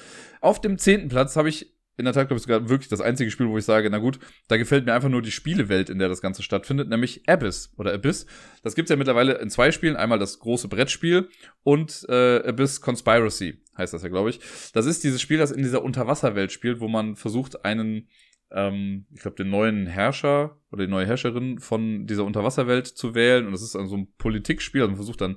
Auf 0.42 0.60
dem 0.60 0.76
zehnten 0.76 1.08
Platz 1.08 1.34
habe 1.34 1.48
ich 1.48 1.77
in 1.98 2.04
der 2.04 2.14
Tat, 2.14 2.28
glaube 2.28 2.38
ich, 2.38 2.44
sogar 2.44 2.68
wirklich 2.68 2.88
das 2.88 3.00
einzige 3.00 3.30
Spiel, 3.30 3.48
wo 3.48 3.58
ich 3.58 3.64
sage, 3.64 3.90
na 3.90 3.98
gut, 3.98 4.20
da 4.46 4.56
gefällt 4.56 4.86
mir 4.86 4.94
einfach 4.94 5.08
nur 5.08 5.20
die 5.20 5.32
Spielewelt, 5.32 5.90
in 5.90 5.98
der 5.98 6.08
das 6.08 6.22
Ganze 6.22 6.42
stattfindet, 6.42 6.88
nämlich 6.88 7.28
Abyss 7.28 7.72
oder 7.76 7.92
Abyss. 7.92 8.26
Das 8.62 8.76
gibt's 8.76 8.90
ja 8.90 8.96
mittlerweile 8.96 9.34
in 9.38 9.50
zwei 9.50 9.72
Spielen. 9.72 9.96
Einmal 9.96 10.20
das 10.20 10.38
große 10.38 10.68
Brettspiel 10.68 11.28
und 11.64 12.06
äh, 12.08 12.48
Abyss 12.48 12.80
Conspiracy 12.80 13.60
heißt 13.76 13.92
das 13.94 14.02
ja, 14.02 14.08
glaube 14.08 14.30
ich. 14.30 14.40
Das 14.72 14.86
ist 14.86 15.02
dieses 15.04 15.20
Spiel, 15.20 15.38
das 15.38 15.50
in 15.50 15.62
dieser 15.62 15.82
Unterwasserwelt 15.82 16.52
spielt, 16.52 16.80
wo 16.80 16.88
man 16.88 17.16
versucht, 17.16 17.64
einen, 17.64 18.08
ähm, 18.50 19.06
ich 19.12 19.22
glaube, 19.22 19.36
den 19.36 19.50
neuen 19.50 19.86
Herrscher 19.86 20.56
oder 20.70 20.84
die 20.84 20.90
neue 20.90 21.06
Herrscherin 21.06 21.58
von 21.58 22.06
dieser 22.06 22.24
Unterwasserwelt 22.24 22.86
zu 22.86 23.14
wählen. 23.14 23.46
Und 23.46 23.52
das 23.52 23.62
ist 23.62 23.74
dann 23.74 23.88
so 23.88 23.96
ein 23.96 24.08
Politikspiel. 24.18 24.82
Also 24.82 24.90
man 24.90 24.96
versucht 24.96 25.20
dann 25.20 25.36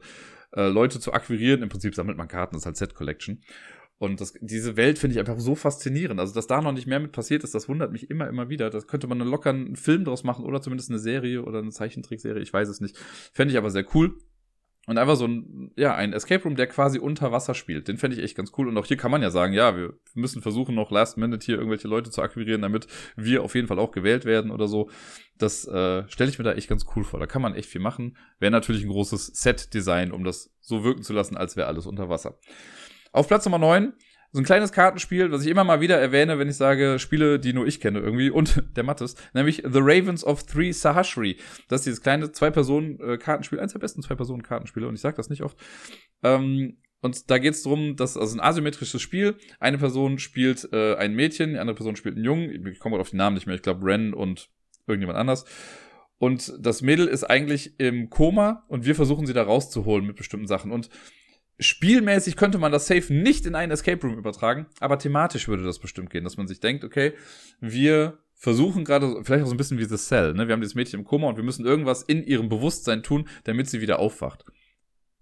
äh, 0.54 0.68
Leute 0.68 1.00
zu 1.00 1.14
akquirieren. 1.14 1.64
Im 1.64 1.70
Prinzip 1.70 1.96
sammelt 1.96 2.18
man 2.18 2.28
Karten, 2.28 2.56
das 2.56 2.64
ist 2.64 2.66
halt 2.66 2.78
Set-Collection. 2.78 3.42
Und 4.02 4.20
das, 4.20 4.34
diese 4.42 4.78
Welt 4.78 4.98
finde 4.98 5.14
ich 5.14 5.20
einfach 5.20 5.40
so 5.40 5.54
faszinierend. 5.54 6.20
Also, 6.20 6.34
dass 6.34 6.48
da 6.48 6.60
noch 6.60 6.72
nicht 6.72 6.88
mehr 6.88 7.00
mit 7.00 7.12
passiert 7.12 7.44
ist, 7.44 7.54
das 7.54 7.70
wundert 7.70 7.92
mich 7.92 8.10
immer, 8.10 8.28
immer 8.28 8.50
wieder. 8.50 8.72
Das 8.72 8.88
könnte 8.88 9.06
man 9.06 9.22
einen 9.22 9.30
lockeren 9.30 9.76
Film 9.76 10.06
draus 10.06 10.24
machen 10.24 10.44
oder 10.44 10.60
zumindest 10.60 10.90
eine 10.90 10.98
Serie 10.98 11.44
oder 11.44 11.60
eine 11.60 11.70
Zeichentrickserie. 11.70 12.42
Ich 12.42 12.52
weiß 12.52 12.68
es 12.68 12.82
nicht. 12.82 12.98
Fände 13.32 13.52
ich 13.52 13.60
aber 13.60 13.70
sehr 13.70 13.86
cool. 13.94 14.16
Und 14.88 14.98
einfach 14.98 15.16
so 15.16 15.28
ein, 15.28 15.72
ja, 15.76 15.94
ein 15.94 16.14
Escape 16.14 16.44
Room, 16.44 16.56
der 16.56 16.66
quasi 16.66 16.98
unter 16.98 17.32
Wasser 17.32 17.54
spielt. 17.54 17.88
Den 17.88 18.00
fände 18.00 18.18
ich 18.18 18.24
echt 18.24 18.36
ganz 18.36 18.52
cool. 18.58 18.68
Und 18.68 18.76
auch 18.80 18.88
hier 18.88 18.98
kann 18.98 19.12
man 19.12 19.22
ja 19.22 19.30
sagen, 19.30 19.54
ja, 19.54 19.78
wir 19.78 19.94
müssen 20.16 20.42
versuchen, 20.42 20.74
noch 20.74 20.90
Last 20.90 21.18
Minute 21.20 21.46
hier 21.46 21.58
irgendwelche 21.58 21.88
Leute 21.88 22.10
zu 22.10 22.24
akquirieren, 22.24 22.64
damit 22.64 22.88
wir 23.16 23.44
auf 23.44 23.54
jeden 23.54 23.68
Fall 23.68 23.78
auch 23.78 23.92
gewählt 23.92 24.26
werden 24.26 24.50
oder 24.50 24.68
so. 24.68 24.90
Das 25.38 25.68
äh, 25.68 26.10
stelle 26.10 26.32
ich 26.32 26.40
mir 26.40 26.44
da 26.44 26.54
echt 26.54 26.70
ganz 26.70 26.88
cool 26.96 27.04
vor. 27.04 27.20
Da 27.20 27.28
kann 27.28 27.44
man 27.44 27.54
echt 27.54 27.70
viel 27.70 27.82
machen. 27.82 28.18
Wäre 28.40 28.52
natürlich 28.52 28.82
ein 28.84 28.90
großes 28.90 29.28
Set-Design, 29.28 30.12
um 30.12 30.24
das 30.24 30.52
so 30.60 30.84
wirken 30.84 31.04
zu 31.04 31.14
lassen, 31.14 31.38
als 31.38 31.56
wäre 31.56 31.68
alles 31.68 31.86
unter 31.86 32.10
Wasser. 32.10 32.40
Auf 33.12 33.28
Platz 33.28 33.46
Nummer 33.46 33.60
9 33.60 33.94
so 34.34 34.40
ein 34.40 34.46
kleines 34.46 34.72
Kartenspiel, 34.72 35.30
was 35.32 35.44
ich 35.44 35.50
immer 35.50 35.66
mal 35.66 35.82
wieder 35.82 36.00
erwähne, 36.00 36.40
wenn 36.40 36.48
ich 36.48 36.56
sage 36.56 37.00
Spiele, 37.00 37.38
die 37.38 37.52
nur 37.52 37.68
ich 37.68 37.82
kenne 37.82 38.00
irgendwie 38.00 38.30
und 38.30 38.64
der 38.78 38.84
Mattes, 38.84 39.16
nämlich 39.34 39.58
The 39.58 39.80
Ravens 39.80 40.24
of 40.24 40.44
Three 40.44 40.72
Sahashri. 40.72 41.38
Das 41.68 41.82
ist 41.82 41.86
dieses 41.88 42.02
kleine 42.02 42.32
Zwei-Personen-Kartenspiel, 42.32 43.60
eins 43.60 43.74
der 43.74 43.80
besten 43.80 44.02
Zwei-Personen-Kartenspiele 44.02 44.88
und 44.88 44.96
ich 44.96 45.02
sage 45.02 45.18
das 45.18 45.30
nicht 45.30 45.44
oft. 45.44 45.58
Ähm, 46.24 46.78
und 47.02 47.30
da 47.30 47.40
geht 47.40 47.56
es 47.56 47.64
darum, 47.64 47.96
dass 47.96 48.16
also 48.16 48.38
ein 48.38 48.40
asymmetrisches 48.40 49.02
Spiel. 49.02 49.36
Eine 49.60 49.80
Person 49.80 50.20
spielt 50.20 50.70
äh, 50.72 50.96
ein 50.96 51.14
Mädchen, 51.14 51.54
die 51.54 51.60
andere 51.60 51.76
Person 51.76 51.96
spielt 51.96 52.16
einen 52.16 52.26
Jungen. 52.26 52.68
Ich 52.68 52.80
komme 52.80 53.00
auf 53.00 53.10
die 53.10 53.18
Namen 53.18 53.34
nicht 53.34 53.48
mehr. 53.48 53.56
Ich 53.56 53.64
glaube 53.64 53.86
Ren 53.86 54.14
und 54.14 54.50
irgendjemand 54.88 55.18
anders. 55.18 55.46
Und 56.20 56.54
das 56.60 56.84
Mädel 56.84 57.08
ist 57.08 57.24
eigentlich 57.24 57.80
im 57.80 58.12
Koma 58.12 58.64
und 58.68 58.86
wir 58.86 58.94
versuchen 58.94 59.26
sie 59.26 59.34
da 59.34 59.42
rauszuholen 59.42 60.06
mit 60.06 60.16
bestimmten 60.16 60.46
Sachen. 60.46 60.72
Und 60.72 60.90
spielmäßig 61.62 62.36
könnte 62.36 62.58
man 62.58 62.72
das 62.72 62.88
Safe 62.88 63.14
nicht 63.14 63.46
in 63.46 63.56
einen 63.56 63.72
Escape 63.72 64.06
Room 64.06 64.18
übertragen, 64.18 64.66
aber 64.80 65.00
thematisch 65.00 65.48
würde 65.48 65.64
das 65.64 65.80
bestimmt 65.80 66.10
gehen, 66.10 66.24
dass 66.24 66.38
man 66.38 66.48
sich 66.48 66.60
denkt, 66.60 66.84
okay, 66.84 67.14
wir 67.60 68.18
versuchen 68.34 68.84
gerade, 68.84 69.24
vielleicht 69.24 69.44
auch 69.44 69.48
so 69.48 69.54
ein 69.54 69.58
bisschen 69.58 69.78
wie 69.78 69.86
The 69.86 69.98
Cell, 69.98 70.34
ne? 70.34 70.48
Wir 70.48 70.54
haben 70.54 70.62
dieses 70.62 70.76
Mädchen 70.76 71.00
im 71.00 71.06
Koma 71.06 71.28
und 71.28 71.38
wir 71.38 71.44
müssen 71.44 71.66
irgendwas 71.66 72.02
in 72.02 72.24
ihrem 72.24 72.50
Bewusstsein 72.50 73.04
tun, 73.04 73.28
damit 73.44 73.70
sie 73.70 73.82
wieder 73.82 74.00
aufwacht. 74.00 74.44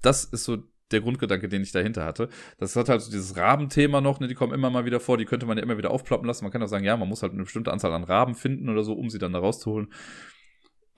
Das 0.02 0.23
ist 0.23 0.45
so 0.45 0.63
der 0.91 1.02
Grundgedanke, 1.02 1.49
den 1.49 1.62
ich 1.62 1.73
dahinter 1.73 2.06
hatte. 2.06 2.30
Das 2.58 2.75
hat 2.75 2.89
halt 2.89 3.02
so 3.02 3.12
dieses 3.12 3.36
Rabenthema 3.36 3.99
noch, 3.99 4.21
ne, 4.21 4.28
die 4.28 4.36
kommen 4.36 4.54
immer 4.54 4.69
mal 4.69 4.86
wieder 4.86 5.02
vor, 5.02 5.17
die 5.17 5.25
könnte 5.25 5.45
man 5.45 5.58
ja 5.58 5.63
immer 5.63 5.78
wieder 5.78 5.91
aufploppen 5.91 6.25
lassen. 6.25 6.45
Man 6.45 6.52
kann 6.52 6.63
auch 6.63 6.67
sagen, 6.67 6.86
ja, 6.86 6.95
man 6.95 7.10
muss 7.10 7.21
halt 7.21 7.34
eine 7.34 7.43
bestimmte 7.43 7.73
Anzahl 7.73 7.93
an 7.93 8.06
Raben 8.06 8.34
finden 8.34 8.69
oder 8.69 8.84
so, 8.84 8.93
um 8.93 9.10
sie 9.10 9.19
dann 9.19 9.34
da 9.34 9.39
rauszuholen 9.39 9.89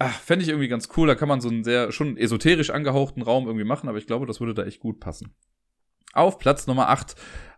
ach, 0.02 0.20
fände 0.20 0.44
ich 0.44 0.50
irgendwie 0.50 0.68
ganz 0.68 0.90
cool. 0.98 1.08
Da 1.08 1.16
kann 1.16 1.30
man 1.30 1.42
so 1.42 1.50
einen 1.50 1.64
sehr, 1.64 1.92
schon 1.92 2.18
esoterisch 2.18 2.70
angehauchten 2.70 3.22
Raum 3.22 3.46
irgendwie 3.46 3.66
machen, 3.66 3.88
aber 3.88 3.98
ich 3.98 4.08
glaube, 4.08 4.26
das 4.26 4.40
würde 4.40 4.54
da 4.54 4.64
echt 4.64 4.80
gut 4.80 5.00
passen. 5.00 5.34
Auf 6.14 6.40
Platz 6.40 6.68
Nummer 6.68 6.90
8 6.90 7.16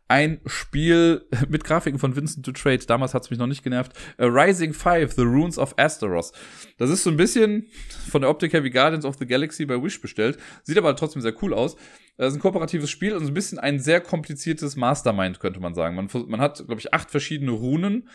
ein 0.10 0.42
Spiel 0.46 1.26
mit 1.50 1.64
Grafiken 1.64 1.98
von 1.98 2.16
Vincent 2.16 2.46
Dutrade. 2.46 2.86
Damals 2.86 3.14
hat 3.14 3.24
es 3.24 3.30
mich 3.30 3.40
noch 3.40 3.48
nicht 3.48 3.64
genervt. 3.64 3.94
A 4.18 4.26
Rising 4.26 4.74
Five, 4.74 5.14
The 5.14 5.24
Runes 5.24 5.58
of 5.58 5.74
Asteros. 5.78 6.34
Das 6.78 6.90
ist 6.90 7.04
so 7.04 7.10
ein 7.10 7.18
bisschen 7.18 7.68
von 8.10 8.22
der 8.22 8.30
Optik 8.30 8.54
her 8.54 8.64
wie 8.64 8.70
Guardians 8.70 9.06
of 9.06 9.16
the 9.18 9.26
Galaxy 9.26 9.66
bei 9.66 9.82
Wish 9.82 10.02
bestellt. 10.02 10.38
Sieht 10.64 10.78
aber 10.78 10.96
trotzdem 10.96 11.22
sehr 11.22 11.34
cool 11.42 11.54
aus. 11.54 11.78
Das 12.18 12.34
ist 12.34 12.38
ein 12.38 12.42
kooperatives 12.42 12.92
Spiel 12.92 13.14
und 13.14 13.26
so 13.26 13.32
ein 13.32 13.34
bisschen 13.34 13.58
ein 13.58 13.80
sehr 13.80 14.02
kompliziertes 14.02 14.76
Mastermind, 14.76 15.40
könnte 15.40 15.62
man 15.62 15.74
sagen. 15.74 15.96
Man, 15.96 16.10
man 16.28 16.42
hat, 16.42 16.58
glaube 16.58 16.80
ich, 16.80 16.94
acht 16.94 17.10
verschiedene 17.10 17.52
Runen 17.52 18.10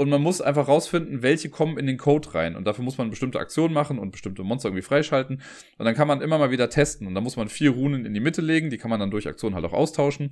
und 0.00 0.08
man 0.08 0.22
muss 0.22 0.40
einfach 0.40 0.66
rausfinden, 0.66 1.20
welche 1.20 1.50
kommen 1.50 1.76
in 1.76 1.86
den 1.86 1.98
Code 1.98 2.34
rein. 2.34 2.56
Und 2.56 2.64
dafür 2.64 2.82
muss 2.82 2.96
man 2.96 3.10
bestimmte 3.10 3.38
Aktionen 3.38 3.74
machen 3.74 3.98
und 3.98 4.12
bestimmte 4.12 4.42
Monster 4.42 4.70
irgendwie 4.70 4.80
freischalten. 4.82 5.42
Und 5.76 5.84
dann 5.84 5.94
kann 5.94 6.08
man 6.08 6.22
immer 6.22 6.38
mal 6.38 6.50
wieder 6.50 6.70
testen. 6.70 7.06
Und 7.06 7.14
dann 7.14 7.22
muss 7.22 7.36
man 7.36 7.50
vier 7.50 7.72
Runen 7.72 8.06
in 8.06 8.14
die 8.14 8.20
Mitte 8.20 8.40
legen, 8.40 8.70
die 8.70 8.78
kann 8.78 8.88
man 8.88 8.98
dann 8.98 9.10
durch 9.10 9.28
Aktionen 9.28 9.54
halt 9.54 9.66
auch 9.66 9.74
austauschen. 9.74 10.30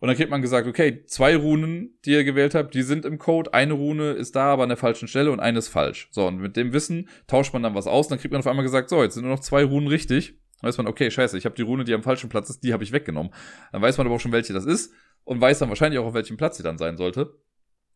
Und 0.00 0.08
dann 0.08 0.18
kriegt 0.18 0.28
man 0.28 0.42
gesagt, 0.42 0.68
okay, 0.68 1.02
zwei 1.06 1.34
Runen, 1.34 1.98
die 2.04 2.10
ihr 2.10 2.24
gewählt 2.24 2.54
habt, 2.54 2.74
die 2.74 2.82
sind 2.82 3.06
im 3.06 3.16
Code. 3.16 3.54
Eine 3.54 3.72
Rune 3.72 4.10
ist 4.10 4.36
da, 4.36 4.52
aber 4.52 4.64
an 4.64 4.68
der 4.68 4.76
falschen 4.76 5.08
Stelle 5.08 5.32
und 5.32 5.40
eine 5.40 5.60
ist 5.60 5.68
falsch. 5.68 6.08
So, 6.10 6.26
und 6.26 6.36
mit 6.36 6.58
dem 6.58 6.74
Wissen 6.74 7.08
tauscht 7.26 7.54
man 7.54 7.62
dann 7.62 7.74
was 7.74 7.86
aus. 7.86 8.08
Und 8.08 8.10
dann 8.10 8.18
kriegt 8.18 8.32
man 8.32 8.40
auf 8.40 8.46
einmal 8.46 8.66
gesagt, 8.66 8.90
so, 8.90 9.02
jetzt 9.02 9.14
sind 9.14 9.22
nur 9.22 9.32
noch 9.32 9.40
zwei 9.40 9.64
Runen 9.64 9.88
richtig. 9.88 10.34
Dann 10.60 10.68
weiß 10.68 10.76
man, 10.76 10.88
okay, 10.88 11.10
scheiße, 11.10 11.38
ich 11.38 11.46
habe 11.46 11.54
die 11.54 11.62
Rune, 11.62 11.84
die 11.84 11.94
am 11.94 12.02
falschen 12.02 12.28
Platz 12.28 12.50
ist, 12.50 12.64
die 12.64 12.74
habe 12.74 12.84
ich 12.84 12.92
weggenommen. 12.92 13.32
Dann 13.72 13.80
weiß 13.80 13.96
man 13.96 14.06
aber 14.08 14.16
auch 14.16 14.20
schon, 14.20 14.32
welche 14.32 14.52
das 14.52 14.66
ist 14.66 14.92
und 15.24 15.40
weiß 15.40 15.58
dann 15.58 15.70
wahrscheinlich 15.70 15.98
auch, 15.98 16.06
auf 16.06 16.14
welchem 16.14 16.36
Platz 16.36 16.58
sie 16.58 16.62
dann 16.62 16.76
sein 16.76 16.98
sollte. 16.98 17.34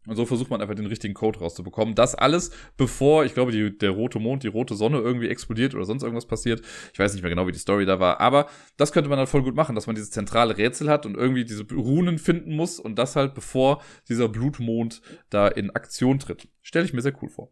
Und 0.07 0.17
so 0.17 0.25
versucht 0.25 0.51
man 0.51 0.63
einfach 0.63 0.75
den 0.75 0.87
richtigen 0.87 1.13
Code 1.13 1.41
rauszubekommen. 1.41 1.95
Das 1.95 2.15
alles, 2.15 2.51
bevor, 2.79 3.27
ich 3.27 3.35
glaube, 3.35 3.53
die, 3.53 3.77
der 3.77 3.91
rote 3.91 4.19
Mond, 4.19 4.43
die 4.43 4.49
rote 4.49 4.75
Sonne 4.75 4.99
irgendwie 4.99 5.29
explodiert 5.29 5.75
oder 5.75 5.85
sonst 5.85 6.03
irgendwas 6.03 6.27
passiert. 6.27 6.63
Ich 6.93 6.99
weiß 6.99 7.13
nicht 7.13 7.23
mehr 7.23 7.29
genau, 7.29 7.47
wie 7.47 7.53
die 7.53 7.59
Story 7.59 7.85
da 7.85 8.01
war. 8.01 8.19
Aber 8.19 8.47
das 8.79 8.93
könnte 8.93 9.11
man 9.11 9.19
halt 9.19 9.29
voll 9.29 9.43
gut 9.43 9.55
machen, 9.55 9.75
dass 9.75 9.87
man 9.87 9.95
dieses 9.95 10.11
zentrale 10.11 10.57
Rätsel 10.57 10.89
hat 10.89 11.05
und 11.05 11.17
irgendwie 11.17 11.45
diese 11.45 11.67
Runen 11.71 12.19
finden 12.19 12.57
muss 12.57 12.81
und 12.81 12.99
das 12.99 13.15
halt 13.15 13.35
bevor 13.35 13.83
dieser 14.09 14.29
Blutmond 14.29 15.03
da 15.29 15.49
in 15.49 15.71
Aktion 15.71 16.19
tritt. 16.19 16.49
Stelle 16.63 16.87
ich 16.87 16.95
mir 16.95 17.03
sehr 17.03 17.15
cool 17.23 17.29
vor. 17.29 17.51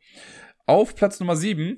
Auf 0.64 0.94
Platz 0.94 1.20
Nummer 1.20 1.36
7 1.36 1.76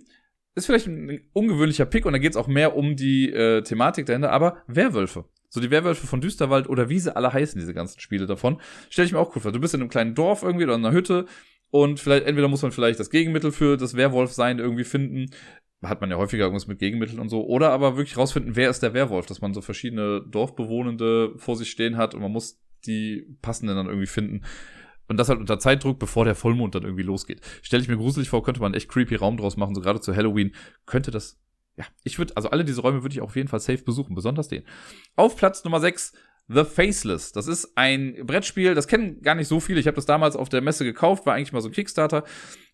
ist 0.55 0.67
vielleicht 0.67 0.87
ein 0.87 1.29
ungewöhnlicher 1.33 1.87
Pick 1.87 2.07
und 2.07 2.13
da 2.13 2.19
geht 2.19 2.33
es 2.33 2.37
auch 2.37 2.49
mehr 2.49 2.77
um 2.77 2.95
die 2.95 3.33
äh, 3.33 3.63
Thematik 3.63 4.07
dahinter, 4.07 4.31
aber 4.31 4.63
Werwölfe. 4.69 5.25
So 5.51 5.61
die 5.61 5.71
Werwölfe 5.71 6.07
von 6.07 6.21
Düsterwald 6.21 6.69
oder 6.69 6.89
wie 6.89 7.01
sie 7.01 7.15
alle 7.15 7.33
heißen, 7.33 7.61
diese 7.61 7.75
ganzen 7.75 8.01
Spiele 8.01 8.27
davon, 8.27 8.61
stelle 8.89 9.07
ich 9.07 9.13
mir 9.13 9.19
auch 9.19 9.35
cool 9.35 9.43
vor. 9.43 9.53
Du 9.53 9.61
bist 9.61 9.75
in 9.75 9.81
einem 9.81 9.91
kleinen 9.91 10.15
Dorf 10.15 10.43
irgendwie 10.43 10.65
oder 10.65 10.77
in 10.77 10.85
einer 10.85 10.95
Hütte 10.95 11.27
und 11.71 12.01
vielleicht, 12.01 12.27
entweder 12.27 12.49
muss 12.49 12.63
man 12.63 12.73
vielleicht 12.73 13.01
das 13.01 13.11
Gegenmittel 13.11 13.53
für 13.53 13.77
das 13.77 13.97
Werwolf-Sein 13.97 14.59
irgendwie 14.59 14.85
finden. 14.85 15.31
Hat 15.83 16.01
man 16.01 16.11
ja 16.11 16.17
häufiger 16.17 16.45
irgendwas 16.45 16.67
mit 16.67 16.79
Gegenmitteln 16.79 17.21
und 17.21 17.31
so. 17.31 17.47
Oder 17.47 17.71
aber 17.71 17.97
wirklich 17.97 18.17
rausfinden, 18.17 18.55
wer 18.55 18.71
ist 18.71 18.83
der 18.83 18.95
Werwolf, 18.95 19.27
dass 19.27 19.41
man 19.41 19.55
so 19.55 19.61
verschiedene 19.61 20.21
Dorfbewohnende 20.21 21.33
vor 21.37 21.57
sich 21.57 21.71
stehen 21.71 21.97
hat 21.97 22.15
und 22.15 22.21
man 22.21 22.33
muss 22.33 22.61
die 22.87 23.37
passenden 23.43 23.77
dann 23.77 23.87
irgendwie 23.87 24.07
finden. 24.07 24.43
Und 25.09 25.17
das 25.17 25.29
halt 25.29 25.41
unter 25.41 25.59
Zeitdruck, 25.59 25.99
bevor 25.99 26.25
der 26.25 26.37
Vollmond 26.37 26.75
dann 26.77 26.85
irgendwie 26.85 27.03
losgeht. 27.03 27.41
Stelle 27.63 27.83
ich 27.83 27.89
mir 27.89 27.97
gruselig 27.97 28.29
vor, 28.29 28.45
könnte 28.45 28.61
man 28.61 28.75
echt 28.75 28.89
creepy 28.89 29.17
Raum 29.17 29.37
draus 29.37 29.57
machen, 29.57 29.75
so 29.75 29.81
gerade 29.81 30.01
zu 30.01 30.15
Halloween. 30.15 30.55
Könnte 30.87 31.11
das 31.11 31.40
ja, 31.81 31.87
ich 32.05 32.19
würde, 32.19 32.37
also 32.37 32.51
alle 32.51 32.65
diese 32.65 32.83
Räume 32.83 33.03
würde 33.03 33.15
ich 33.15 33.23
auf 33.23 33.37
jeden 33.37 33.49
Fall 33.49 33.61
safe 33.61 33.83
besuchen, 33.83 34.15
besonders 34.15 34.49
den. 34.49 34.65
Auf 35.17 35.35
Platz 35.35 35.65
Nummer 35.65 35.81
6, 35.81 36.13
The 36.47 36.65
Faceless. 36.65 37.33
Das 37.33 37.47
ist 37.47 37.73
ein 37.77 38.27
Brettspiel, 38.27 38.75
das 38.75 38.87
kennen 38.87 39.23
gar 39.23 39.35
nicht 39.35 39.49
so 39.49 39.61
viele. 39.61 39.81
Ich 39.81 39.87
habe 39.87 39.95
das 39.95 40.05
damals 40.05 40.37
auf 40.37 40.51
der 40.51 40.61
Messe 40.61 40.85
gekauft, 40.85 41.25
war 41.25 41.35
eigentlich 41.35 41.53
mal 41.53 41.63
so 41.63 41.69
ein 41.69 41.73
Kickstarter. 41.73 42.25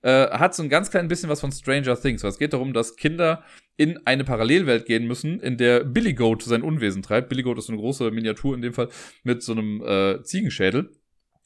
Äh, 0.02 0.28
hat 0.30 0.56
so 0.56 0.64
ein 0.64 0.68
ganz 0.68 0.90
klein 0.90 1.06
bisschen 1.06 1.28
was 1.28 1.40
von 1.40 1.52
Stranger 1.52 2.00
Things. 2.00 2.24
es 2.24 2.38
geht 2.38 2.52
darum, 2.52 2.72
dass 2.72 2.96
Kinder 2.96 3.44
in 3.76 4.04
eine 4.06 4.24
Parallelwelt 4.24 4.86
gehen 4.86 5.06
müssen, 5.06 5.38
in 5.38 5.56
der 5.56 5.84
Billy 5.84 6.14
Goat 6.14 6.42
sein 6.42 6.62
Unwesen 6.62 7.02
treibt. 7.02 7.28
Billy 7.28 7.42
Goat 7.42 7.58
ist 7.58 7.66
so 7.66 7.72
eine 7.72 7.80
große 7.80 8.10
Miniatur 8.10 8.56
in 8.56 8.62
dem 8.62 8.72
Fall 8.72 8.88
mit 9.22 9.42
so 9.42 9.52
einem 9.52 9.82
äh, 9.82 10.22
Ziegenschädel. 10.24 10.90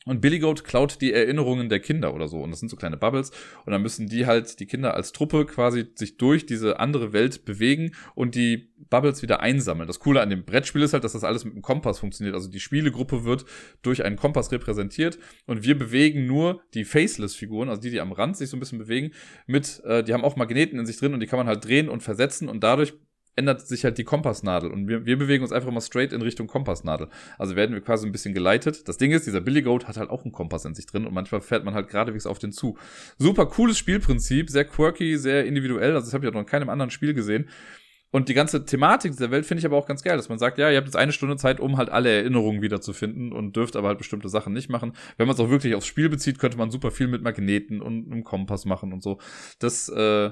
Und 0.06 0.22
Billy 0.22 0.38
Goat 0.38 0.64
klaut 0.64 1.02
die 1.02 1.12
Erinnerungen 1.12 1.68
der 1.68 1.78
Kinder 1.78 2.14
oder 2.14 2.26
so. 2.26 2.38
Und 2.38 2.50
das 2.50 2.60
sind 2.60 2.70
so 2.70 2.76
kleine 2.76 2.96
Bubbles. 2.96 3.32
Und 3.66 3.72
dann 3.72 3.82
müssen 3.82 4.08
die 4.08 4.24
halt, 4.24 4.58
die 4.58 4.64
Kinder 4.64 4.94
als 4.94 5.12
Truppe 5.12 5.44
quasi 5.44 5.88
sich 5.94 6.16
durch 6.16 6.46
diese 6.46 6.80
andere 6.80 7.12
Welt 7.12 7.44
bewegen 7.44 7.92
und 8.14 8.34
die 8.34 8.70
Bubbles 8.88 9.20
wieder 9.20 9.40
einsammeln. 9.40 9.86
Das 9.86 10.00
Coole 10.00 10.22
an 10.22 10.30
dem 10.30 10.44
Brettspiel 10.44 10.82
ist 10.82 10.94
halt, 10.94 11.04
dass 11.04 11.12
das 11.12 11.22
alles 11.22 11.44
mit 11.44 11.52
einem 11.52 11.62
Kompass 11.62 11.98
funktioniert. 11.98 12.34
Also 12.34 12.48
die 12.48 12.60
Spielegruppe 12.60 13.24
wird 13.24 13.44
durch 13.82 14.02
einen 14.02 14.16
Kompass 14.16 14.50
repräsentiert 14.52 15.18
und 15.46 15.64
wir 15.64 15.76
bewegen 15.76 16.26
nur 16.26 16.62
die 16.72 16.84
Faceless-Figuren, 16.84 17.68
also 17.68 17.82
die, 17.82 17.90
die 17.90 18.00
am 18.00 18.12
Rand 18.12 18.38
sich 18.38 18.48
so 18.48 18.56
ein 18.56 18.60
bisschen 18.60 18.78
bewegen, 18.78 19.12
mit, 19.46 19.82
äh, 19.84 20.02
die 20.02 20.14
haben 20.14 20.24
auch 20.24 20.36
Magneten 20.36 20.78
in 20.78 20.86
sich 20.86 20.96
drin 20.96 21.12
und 21.12 21.20
die 21.20 21.26
kann 21.26 21.38
man 21.38 21.46
halt 21.46 21.62
drehen 21.64 21.90
und 21.90 22.02
versetzen 22.02 22.48
und 22.48 22.64
dadurch 22.64 22.94
ändert 23.40 23.66
sich 23.66 23.84
halt 23.84 23.98
die 23.98 24.04
Kompassnadel 24.04 24.70
und 24.70 24.86
wir, 24.86 25.06
wir 25.06 25.18
bewegen 25.18 25.42
uns 25.42 25.52
einfach 25.52 25.68
immer 25.68 25.80
straight 25.80 26.12
in 26.12 26.22
Richtung 26.22 26.46
Kompassnadel. 26.46 27.08
Also 27.38 27.56
werden 27.56 27.72
wir 27.74 27.80
quasi 27.80 28.06
ein 28.06 28.12
bisschen 28.12 28.34
geleitet. 28.34 28.86
Das 28.86 28.98
Ding 28.98 29.10
ist, 29.10 29.26
dieser 29.26 29.40
Billy 29.40 29.62
Goat 29.62 29.88
hat 29.88 29.96
halt 29.96 30.10
auch 30.10 30.24
einen 30.24 30.32
Kompass 30.32 30.64
in 30.66 30.74
sich 30.74 30.86
drin 30.86 31.06
und 31.06 31.14
manchmal 31.14 31.40
fährt 31.40 31.64
man 31.64 31.74
halt 31.74 31.88
geradewegs 31.88 32.26
auf 32.26 32.38
den 32.38 32.52
zu. 32.52 32.76
Super 33.18 33.46
cooles 33.46 33.78
Spielprinzip, 33.78 34.50
sehr 34.50 34.66
quirky, 34.66 35.16
sehr 35.16 35.46
individuell. 35.46 35.94
Also 35.94 36.06
das 36.06 36.14
habe 36.14 36.24
ich 36.24 36.28
auch 36.28 36.34
noch 36.34 36.42
in 36.42 36.46
keinem 36.46 36.68
anderen 36.68 36.90
Spiel 36.90 37.14
gesehen. 37.14 37.48
Und 38.12 38.28
die 38.28 38.34
ganze 38.34 38.64
Thematik 38.64 39.12
dieser 39.12 39.30
Welt 39.30 39.46
finde 39.46 39.60
ich 39.60 39.66
aber 39.66 39.76
auch 39.76 39.86
ganz 39.86 40.02
geil, 40.02 40.16
dass 40.16 40.28
man 40.28 40.38
sagt, 40.38 40.58
ja, 40.58 40.68
ihr 40.68 40.76
habt 40.76 40.86
jetzt 40.86 40.96
eine 40.96 41.12
Stunde 41.12 41.36
Zeit, 41.36 41.60
um 41.60 41.76
halt 41.76 41.90
alle 41.90 42.10
Erinnerungen 42.10 42.60
wiederzufinden 42.60 43.32
und 43.32 43.54
dürft 43.54 43.76
aber 43.76 43.88
halt 43.88 43.98
bestimmte 43.98 44.28
Sachen 44.28 44.52
nicht 44.52 44.68
machen. 44.68 44.94
Wenn 45.16 45.28
man 45.28 45.34
es 45.34 45.40
auch 45.40 45.50
wirklich 45.50 45.76
aufs 45.76 45.86
Spiel 45.86 46.08
bezieht, 46.08 46.40
könnte 46.40 46.58
man 46.58 46.72
super 46.72 46.90
viel 46.90 47.06
mit 47.06 47.22
Magneten 47.22 47.80
und 47.80 48.10
einem 48.10 48.24
Kompass 48.24 48.64
machen 48.64 48.92
und 48.92 49.02
so. 49.02 49.20
Das, 49.60 49.88
äh, 49.88 50.30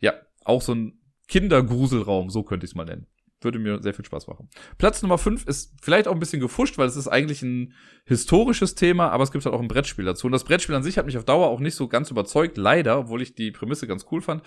ja, 0.00 0.14
auch 0.44 0.62
so 0.62 0.74
ein 0.74 0.98
Kindergruselraum, 1.28 2.30
so 2.30 2.42
könnte 2.42 2.64
ich 2.64 2.72
es 2.72 2.74
mal 2.74 2.84
nennen. 2.84 3.06
Würde 3.40 3.60
mir 3.60 3.80
sehr 3.80 3.94
viel 3.94 4.04
Spaß 4.04 4.26
machen. 4.26 4.48
Platz 4.78 5.00
Nummer 5.00 5.16
5 5.16 5.46
ist 5.46 5.72
vielleicht 5.80 6.08
auch 6.08 6.12
ein 6.12 6.18
bisschen 6.18 6.40
gefuscht, 6.40 6.76
weil 6.76 6.88
es 6.88 6.96
ist 6.96 7.06
eigentlich 7.06 7.42
ein 7.42 7.72
historisches 8.04 8.74
Thema, 8.74 9.10
aber 9.10 9.22
es 9.22 9.30
gibt 9.30 9.44
halt 9.44 9.54
auch 9.54 9.60
ein 9.60 9.68
Brettspiel 9.68 10.04
dazu. 10.04 10.26
Und 10.26 10.32
das 10.32 10.42
Brettspiel 10.42 10.74
an 10.74 10.82
sich 10.82 10.98
hat 10.98 11.06
mich 11.06 11.16
auf 11.16 11.24
Dauer 11.24 11.46
auch 11.46 11.60
nicht 11.60 11.76
so 11.76 11.86
ganz 11.86 12.10
überzeugt, 12.10 12.56
leider, 12.56 12.98
obwohl 12.98 13.22
ich 13.22 13.36
die 13.36 13.52
Prämisse 13.52 13.86
ganz 13.86 14.06
cool 14.10 14.22
fand. 14.22 14.42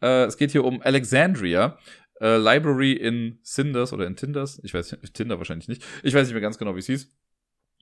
Äh, 0.00 0.26
es 0.26 0.36
geht 0.36 0.52
hier 0.52 0.64
um 0.64 0.80
Alexandria. 0.80 1.78
Äh, 2.20 2.36
Library 2.36 2.92
in 2.92 3.40
Cinders 3.42 3.92
oder 3.92 4.06
in 4.06 4.14
Tinders. 4.14 4.60
Ich 4.62 4.72
weiß 4.72 4.96
Tinder 5.12 5.38
wahrscheinlich 5.38 5.68
nicht. 5.68 5.84
Ich 6.04 6.14
weiß 6.14 6.26
nicht 6.26 6.32
mehr 6.34 6.40
ganz 6.40 6.56
genau, 6.56 6.76
wie 6.76 6.78
es 6.78 6.86
hieß 6.86 7.10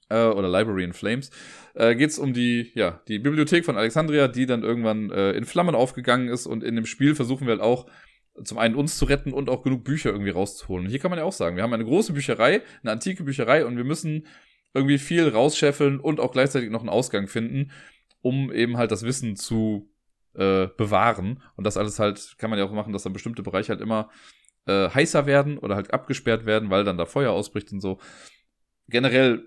äh, 0.08 0.26
oder 0.26 0.48
Library 0.48 0.84
in 0.84 0.92
Flames, 0.92 1.30
äh, 1.74 1.94
geht 1.94 2.10
es 2.10 2.18
um 2.18 2.32
die, 2.32 2.72
ja, 2.74 3.00
die 3.08 3.18
Bibliothek 3.18 3.64
von 3.64 3.76
Alexandria, 3.76 4.28
die 4.28 4.46
dann 4.46 4.62
irgendwann 4.62 5.10
äh, 5.10 5.32
in 5.32 5.44
Flammen 5.44 5.74
aufgegangen 5.74 6.28
ist 6.28 6.46
und 6.46 6.62
in 6.62 6.76
dem 6.76 6.86
Spiel 6.86 7.14
versuchen 7.14 7.46
wir 7.46 7.52
halt 7.52 7.62
auch 7.62 7.86
zum 8.42 8.58
einen 8.58 8.74
uns 8.74 8.98
zu 8.98 9.04
retten 9.04 9.32
und 9.32 9.48
auch 9.48 9.62
genug 9.62 9.84
Bücher 9.84 10.10
irgendwie 10.10 10.30
rauszuholen. 10.30 10.86
Und 10.86 10.90
hier 10.90 10.98
kann 10.98 11.10
man 11.10 11.18
ja 11.18 11.24
auch 11.24 11.32
sagen, 11.32 11.56
wir 11.56 11.62
haben 11.62 11.72
eine 11.72 11.84
große 11.84 12.12
Bücherei, 12.12 12.62
eine 12.82 12.92
antike 12.92 13.24
Bücherei 13.24 13.64
und 13.64 13.76
wir 13.76 13.84
müssen 13.84 14.26
irgendwie 14.72 14.98
viel 14.98 15.28
rausscheffeln 15.28 16.00
und 16.00 16.18
auch 16.18 16.32
gleichzeitig 16.32 16.70
noch 16.70 16.80
einen 16.80 16.88
Ausgang 16.88 17.28
finden, 17.28 17.70
um 18.22 18.52
eben 18.52 18.76
halt 18.76 18.90
das 18.90 19.04
Wissen 19.04 19.36
zu 19.36 19.88
äh, 20.34 20.66
bewahren. 20.76 21.42
Und 21.56 21.64
das 21.64 21.76
alles 21.76 22.00
halt 22.00 22.34
kann 22.38 22.50
man 22.50 22.58
ja 22.58 22.64
auch 22.64 22.72
machen, 22.72 22.92
dass 22.92 23.04
dann 23.04 23.12
bestimmte 23.12 23.44
Bereiche 23.44 23.68
halt 23.68 23.80
immer 23.80 24.10
äh, 24.66 24.88
heißer 24.88 25.26
werden 25.26 25.58
oder 25.58 25.76
halt 25.76 25.94
abgesperrt 25.94 26.44
werden, 26.44 26.70
weil 26.70 26.84
dann 26.84 26.98
da 26.98 27.06
Feuer 27.06 27.30
ausbricht 27.30 27.72
und 27.72 27.80
so. 27.80 28.00
Generell 28.88 29.44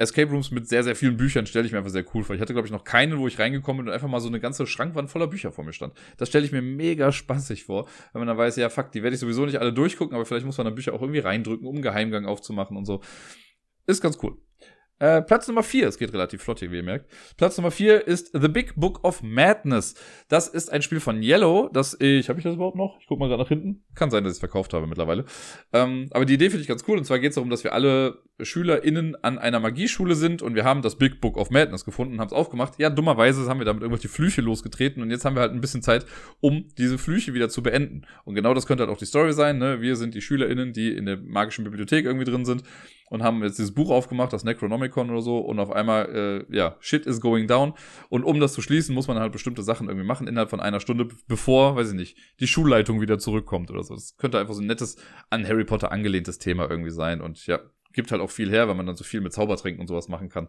Escape 0.00 0.30
Rooms 0.30 0.50
mit 0.50 0.66
sehr, 0.66 0.82
sehr 0.82 0.96
vielen 0.96 1.18
Büchern 1.18 1.44
stelle 1.44 1.66
ich 1.66 1.72
mir 1.72 1.78
einfach 1.78 1.90
sehr 1.90 2.06
cool 2.14 2.24
vor. 2.24 2.34
Ich 2.34 2.40
hatte, 2.40 2.54
glaube 2.54 2.66
ich, 2.66 2.72
noch 2.72 2.84
keinen, 2.84 3.18
wo 3.18 3.28
ich 3.28 3.38
reingekommen 3.38 3.84
bin 3.84 3.88
und 3.88 3.94
einfach 3.94 4.08
mal 4.08 4.20
so 4.20 4.28
eine 4.28 4.40
ganze 4.40 4.66
Schrankwand 4.66 5.10
voller 5.10 5.26
Bücher 5.26 5.52
vor 5.52 5.62
mir 5.62 5.74
stand. 5.74 5.92
Das 6.16 6.30
stelle 6.30 6.46
ich 6.46 6.52
mir 6.52 6.62
mega 6.62 7.12
spaßig 7.12 7.64
vor, 7.64 7.86
wenn 8.12 8.20
man 8.20 8.28
dann 8.28 8.38
weiß, 8.38 8.56
ja, 8.56 8.70
fuck, 8.70 8.92
die 8.92 9.02
werde 9.02 9.14
ich 9.14 9.20
sowieso 9.20 9.44
nicht 9.44 9.60
alle 9.60 9.74
durchgucken, 9.74 10.14
aber 10.14 10.24
vielleicht 10.24 10.46
muss 10.46 10.56
man 10.56 10.64
dann 10.64 10.74
Bücher 10.74 10.94
auch 10.94 11.02
irgendwie 11.02 11.20
reindrücken, 11.20 11.66
um 11.66 11.82
Geheimgang 11.82 12.24
aufzumachen 12.24 12.78
und 12.78 12.86
so. 12.86 13.02
Ist 13.86 14.00
ganz 14.00 14.18
cool. 14.22 14.38
Äh, 15.00 15.22
Platz 15.22 15.48
Nummer 15.48 15.62
4, 15.62 15.88
es 15.88 15.96
geht 15.96 16.12
relativ 16.12 16.42
flott 16.42 16.58
hier, 16.58 16.70
wie 16.70 16.76
ihr 16.76 16.82
merkt. 16.82 17.10
Platz 17.38 17.56
Nummer 17.56 17.70
4 17.70 18.06
ist 18.06 18.32
The 18.38 18.48
Big 18.48 18.74
Book 18.76 19.02
of 19.02 19.22
Madness. 19.22 19.94
Das 20.28 20.46
ist 20.46 20.70
ein 20.70 20.82
Spiel 20.82 21.00
von 21.00 21.22
Yellow, 21.22 21.70
das 21.72 21.98
ich, 21.98 22.28
habe 22.28 22.38
ich 22.38 22.44
das 22.44 22.56
überhaupt 22.56 22.76
noch? 22.76 23.00
Ich 23.00 23.06
guck 23.06 23.18
mal 23.18 23.26
gerade 23.26 23.42
nach 23.42 23.48
hinten. 23.48 23.82
Kann 23.94 24.10
sein, 24.10 24.24
dass 24.24 24.32
ich 24.32 24.36
es 24.36 24.40
verkauft 24.40 24.74
habe 24.74 24.86
mittlerweile. 24.86 25.24
Ähm, 25.72 26.08
aber 26.10 26.26
die 26.26 26.34
Idee 26.34 26.50
finde 26.50 26.60
ich 26.60 26.68
ganz 26.68 26.84
cool. 26.86 26.98
Und 26.98 27.04
zwar 27.04 27.18
geht 27.18 27.30
es 27.30 27.36
darum, 27.36 27.48
dass 27.48 27.64
wir 27.64 27.72
alle 27.72 28.18
SchülerInnen 28.42 29.16
an 29.24 29.38
einer 29.38 29.58
Magieschule 29.58 30.14
sind 30.14 30.42
und 30.42 30.54
wir 30.54 30.64
haben 30.64 30.82
das 30.82 30.98
Big 30.98 31.22
Book 31.22 31.38
of 31.38 31.50
Madness 31.50 31.86
gefunden, 31.86 32.20
haben 32.20 32.28
es 32.28 32.34
aufgemacht. 32.34 32.78
Ja, 32.78 32.90
dummerweise 32.90 33.48
haben 33.48 33.58
wir 33.58 33.64
damit 33.64 33.82
irgendwelche 33.82 34.08
Flüche 34.10 34.42
losgetreten 34.42 35.02
und 35.02 35.10
jetzt 35.10 35.24
haben 35.24 35.34
wir 35.34 35.40
halt 35.40 35.52
ein 35.52 35.62
bisschen 35.62 35.82
Zeit, 35.82 36.04
um 36.40 36.68
diese 36.76 36.98
Flüche 36.98 37.32
wieder 37.32 37.48
zu 37.48 37.62
beenden. 37.62 38.06
Und 38.24 38.34
genau 38.34 38.52
das 38.52 38.66
könnte 38.66 38.82
halt 38.82 38.92
auch 38.92 38.98
die 38.98 39.06
Story 39.06 39.32
sein. 39.32 39.56
Ne? 39.56 39.80
Wir 39.80 39.96
sind 39.96 40.14
die 40.14 40.20
SchülerInnen, 40.20 40.74
die 40.74 40.92
in 40.92 41.06
der 41.06 41.16
magischen 41.16 41.64
Bibliothek 41.64 42.04
irgendwie 42.04 42.26
drin 42.26 42.44
sind 42.44 42.64
und 43.10 43.22
haben 43.22 43.42
jetzt 43.42 43.58
dieses 43.58 43.74
Buch 43.74 43.90
aufgemacht, 43.90 44.32
das 44.32 44.44
Necronomicon 44.44 45.10
oder 45.10 45.20
so, 45.20 45.38
und 45.38 45.58
auf 45.58 45.70
einmal, 45.70 46.46
äh, 46.50 46.56
ja, 46.56 46.76
shit 46.80 47.04
is 47.04 47.20
going 47.20 47.46
down. 47.46 47.74
Und 48.08 48.24
um 48.24 48.40
das 48.40 48.54
zu 48.54 48.62
schließen, 48.62 48.94
muss 48.94 49.08
man 49.08 49.18
halt 49.18 49.32
bestimmte 49.32 49.62
Sachen 49.62 49.88
irgendwie 49.88 50.06
machen 50.06 50.28
innerhalb 50.28 50.48
von 50.48 50.60
einer 50.60 50.80
Stunde, 50.80 51.08
bevor, 51.26 51.76
weiß 51.76 51.90
ich 51.90 51.94
nicht, 51.94 52.16
die 52.38 52.46
Schulleitung 52.46 53.00
wieder 53.00 53.18
zurückkommt 53.18 53.70
oder 53.70 53.82
so. 53.82 53.94
Das 53.94 54.16
könnte 54.16 54.38
einfach 54.38 54.54
so 54.54 54.62
ein 54.62 54.66
nettes, 54.66 54.96
an 55.28 55.46
Harry 55.46 55.64
Potter 55.64 55.92
angelehntes 55.92 56.38
Thema 56.38 56.70
irgendwie 56.70 56.90
sein. 56.90 57.20
Und 57.20 57.46
ja, 57.46 57.58
gibt 57.92 58.12
halt 58.12 58.22
auch 58.22 58.30
viel 58.30 58.50
her, 58.50 58.68
weil 58.68 58.76
man 58.76 58.86
dann 58.86 58.96
so 58.96 59.04
viel 59.04 59.20
mit 59.20 59.32
Zaubertränken 59.32 59.80
und 59.80 59.88
sowas 59.88 60.08
machen 60.08 60.28
kann. 60.28 60.48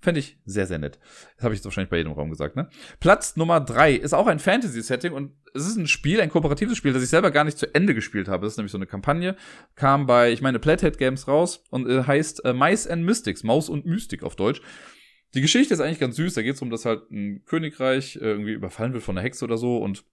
Fände 0.00 0.20
ich 0.20 0.38
sehr, 0.44 0.66
sehr 0.66 0.78
nett. 0.78 0.98
Das 1.36 1.44
habe 1.44 1.54
ich 1.54 1.58
jetzt 1.58 1.64
wahrscheinlich 1.64 1.90
bei 1.90 1.96
jedem 1.96 2.12
Raum 2.12 2.30
gesagt, 2.30 2.54
ne? 2.54 2.68
Platz 3.00 3.36
Nummer 3.36 3.60
drei 3.60 3.94
ist 3.94 4.14
auch 4.14 4.28
ein 4.28 4.38
Fantasy-Setting 4.38 5.12
und 5.12 5.32
es 5.54 5.66
ist 5.66 5.76
ein 5.76 5.88
Spiel, 5.88 6.20
ein 6.20 6.30
kooperatives 6.30 6.76
Spiel, 6.76 6.92
das 6.92 7.02
ich 7.02 7.08
selber 7.08 7.32
gar 7.32 7.44
nicht 7.44 7.58
zu 7.58 7.74
Ende 7.74 7.94
gespielt 7.94 8.28
habe. 8.28 8.46
Das 8.46 8.52
ist 8.52 8.56
nämlich 8.58 8.70
so 8.70 8.78
eine 8.78 8.86
Kampagne, 8.86 9.36
kam 9.74 10.06
bei, 10.06 10.30
ich 10.30 10.40
meine, 10.40 10.60
Playhead 10.60 10.98
Games 10.98 11.26
raus 11.26 11.64
und 11.70 11.88
äh, 11.88 12.04
heißt 12.04 12.44
äh, 12.44 12.52
Mice 12.52 12.86
and 12.86 13.04
Mystics, 13.04 13.42
Maus 13.42 13.68
und 13.68 13.86
Mystik 13.86 14.22
auf 14.22 14.36
Deutsch. 14.36 14.62
Die 15.34 15.40
Geschichte 15.40 15.74
ist 15.74 15.80
eigentlich 15.80 15.98
ganz 15.98 16.16
süß. 16.16 16.34
Da 16.34 16.42
geht 16.42 16.54
es 16.54 16.62
um, 16.62 16.70
dass 16.70 16.84
halt 16.84 17.10
ein 17.10 17.44
Königreich 17.44 18.16
äh, 18.16 18.20
irgendwie 18.20 18.52
überfallen 18.52 18.92
wird 18.92 19.02
von 19.02 19.18
einer 19.18 19.24
Hexe 19.24 19.44
oder 19.44 19.58
so 19.58 19.78
und 19.78 20.04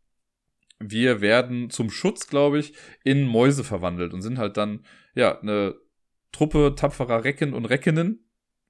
wir 0.79 1.21
werden 1.21 1.69
zum 1.69 1.89
Schutz, 1.89 2.27
glaube 2.27 2.59
ich, 2.59 2.73
in 3.03 3.25
Mäuse 3.25 3.63
verwandelt 3.63 4.13
und 4.13 4.21
sind 4.21 4.37
halt 4.37 4.57
dann, 4.57 4.85
ja, 5.13 5.39
eine 5.39 5.75
Truppe 6.31 6.73
tapferer 6.75 7.23
Recken 7.23 7.53
und 7.53 7.65
Reckinnen, 7.65 8.24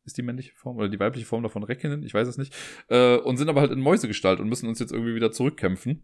ist 0.06 0.18
die 0.18 0.22
männliche 0.22 0.54
Form 0.56 0.78
oder 0.78 0.90
die 0.90 1.00
weibliche 1.00 1.26
Form 1.26 1.44
davon 1.44 1.64
Reckinnen, 1.64 2.04
ich 2.04 2.14
weiß 2.14 2.28
es 2.28 2.38
nicht, 2.38 2.56
äh, 2.90 3.18
und 3.18 3.38
sind 3.38 3.50
aber 3.50 3.62
halt 3.62 3.72
in 3.72 3.80
Mäusegestalt 3.80 4.40
und 4.40 4.48
müssen 4.48 4.70
uns 4.70 4.80
jetzt 4.80 4.92
irgendwie 4.92 5.16
wieder 5.16 5.32
zurückkämpfen. 5.32 6.04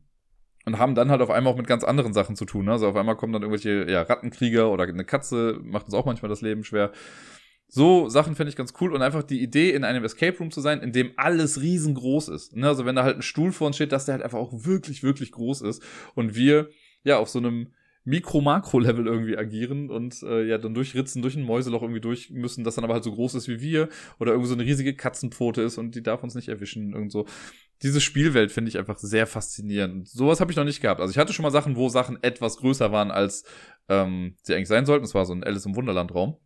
Und 0.63 0.77
haben 0.77 0.93
dann 0.93 1.09
halt 1.09 1.21
auf 1.21 1.31
einmal 1.31 1.53
auch 1.53 1.57
mit 1.57 1.65
ganz 1.65 1.83
anderen 1.83 2.13
Sachen 2.13 2.35
zu 2.35 2.45
tun. 2.45 2.65
Ne? 2.65 2.73
Also 2.73 2.87
auf 2.87 2.95
einmal 2.95 3.15
kommen 3.17 3.33
dann 3.33 3.41
irgendwelche 3.41 3.91
ja, 3.91 4.03
Rattenkrieger 4.03 4.69
oder 4.69 4.83
eine 4.83 5.05
Katze, 5.05 5.59
macht 5.63 5.85
uns 5.85 5.95
auch 5.95 6.05
manchmal 6.05 6.29
das 6.29 6.41
Leben 6.41 6.63
schwer. 6.63 6.91
So 7.67 8.09
Sachen 8.09 8.35
finde 8.35 8.49
ich 8.49 8.55
ganz 8.55 8.73
cool 8.79 8.93
und 8.93 9.01
einfach 9.01 9.23
die 9.23 9.41
Idee, 9.41 9.71
in 9.71 9.83
einem 9.83 10.03
Escape 10.03 10.37
Room 10.37 10.51
zu 10.51 10.61
sein, 10.61 10.81
in 10.81 10.91
dem 10.91 11.13
alles 11.15 11.61
riesengroß 11.61 12.27
ist. 12.27 12.55
Ne? 12.55 12.67
Also 12.67 12.85
wenn 12.85 12.95
da 12.95 13.03
halt 13.03 13.15
ein 13.15 13.21
Stuhl 13.23 13.51
vor 13.51 13.65
uns 13.65 13.77
steht, 13.77 13.91
dass 13.91 14.05
der 14.05 14.13
halt 14.13 14.23
einfach 14.23 14.37
auch 14.37 14.51
wirklich, 14.65 15.01
wirklich 15.01 15.31
groß 15.31 15.61
ist 15.61 15.81
und 16.13 16.35
wir 16.35 16.69
ja 17.03 17.17
auf 17.17 17.29
so 17.29 17.39
einem 17.39 17.73
Mikro-Makro-Level 18.03 19.05
irgendwie 19.05 19.37
agieren 19.37 19.89
und 19.89 20.23
äh, 20.23 20.43
ja 20.47 20.57
dann 20.57 20.73
durchritzen, 20.73 21.21
durch 21.21 21.35
ein 21.35 21.43
Mäuseloch 21.43 21.83
irgendwie 21.83 22.01
durch 22.01 22.31
müssen, 22.31 22.63
das 22.63 22.75
dann 22.75 22.83
aber 22.83 22.95
halt 22.95 23.03
so 23.03 23.13
groß 23.13 23.35
ist 23.35 23.47
wie 23.47 23.61
wir 23.61 23.89
oder 24.19 24.31
irgendwie 24.31 24.49
so 24.49 24.55
eine 24.55 24.63
riesige 24.63 24.95
Katzenpfote 24.95 25.61
ist 25.61 25.77
und 25.77 25.93
die 25.93 26.01
darf 26.01 26.23
uns 26.23 26.33
nicht 26.35 26.47
erwischen. 26.47 26.93
Irgend 26.93 27.11
so. 27.11 27.25
Diese 27.83 28.01
Spielwelt 28.01 28.51
finde 28.51 28.69
ich 28.69 28.77
einfach 28.77 28.97
sehr 28.97 29.27
faszinierend. 29.27 30.07
Sowas 30.07 30.39
habe 30.39 30.51
ich 30.51 30.57
noch 30.57 30.63
nicht 30.63 30.81
gehabt. 30.81 31.01
Also 31.01 31.11
ich 31.11 31.17
hatte 31.17 31.33
schon 31.33 31.43
mal 31.43 31.51
Sachen, 31.51 31.75
wo 31.75 31.89
Sachen 31.89 32.21
etwas 32.21 32.57
größer 32.57 32.91
waren, 32.91 33.11
als 33.11 33.43
ähm, 33.89 34.35
sie 34.43 34.55
eigentlich 34.55 34.67
sein 34.67 34.85
sollten. 34.85 35.03
Das 35.03 35.15
war 35.15 35.25
so 35.25 35.33
ein 35.33 35.43
Alice 35.43 35.65
im 35.65 35.75
Wunderland-Raum. 35.75 36.37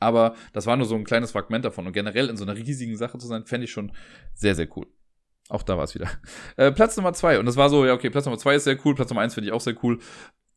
Aber 0.00 0.34
das 0.52 0.66
war 0.66 0.76
nur 0.76 0.86
so 0.86 0.94
ein 0.94 1.04
kleines 1.04 1.32
Fragment 1.32 1.64
davon. 1.64 1.86
Und 1.86 1.92
generell 1.92 2.28
in 2.28 2.36
so 2.36 2.44
einer 2.44 2.56
riesigen 2.56 2.96
Sache 2.96 3.18
zu 3.18 3.26
sein, 3.26 3.46
fände 3.46 3.64
ich 3.64 3.72
schon 3.72 3.92
sehr, 4.34 4.54
sehr 4.54 4.68
cool. 4.76 4.86
Auch 5.48 5.62
da 5.62 5.76
war 5.76 5.84
es 5.84 5.94
wieder. 5.94 6.10
Äh, 6.56 6.72
Platz 6.72 6.96
Nummer 6.96 7.12
zwei. 7.12 7.38
Und 7.38 7.46
das 7.46 7.56
war 7.56 7.70
so, 7.70 7.86
ja, 7.86 7.94
okay, 7.94 8.10
Platz 8.10 8.26
Nummer 8.26 8.38
zwei 8.38 8.56
ist 8.56 8.64
sehr 8.64 8.78
cool. 8.84 8.94
Platz 8.94 9.08
Nummer 9.10 9.22
eins 9.22 9.34
finde 9.34 9.48
ich 9.48 9.54
auch 9.54 9.60
sehr 9.60 9.76
cool 9.82 9.98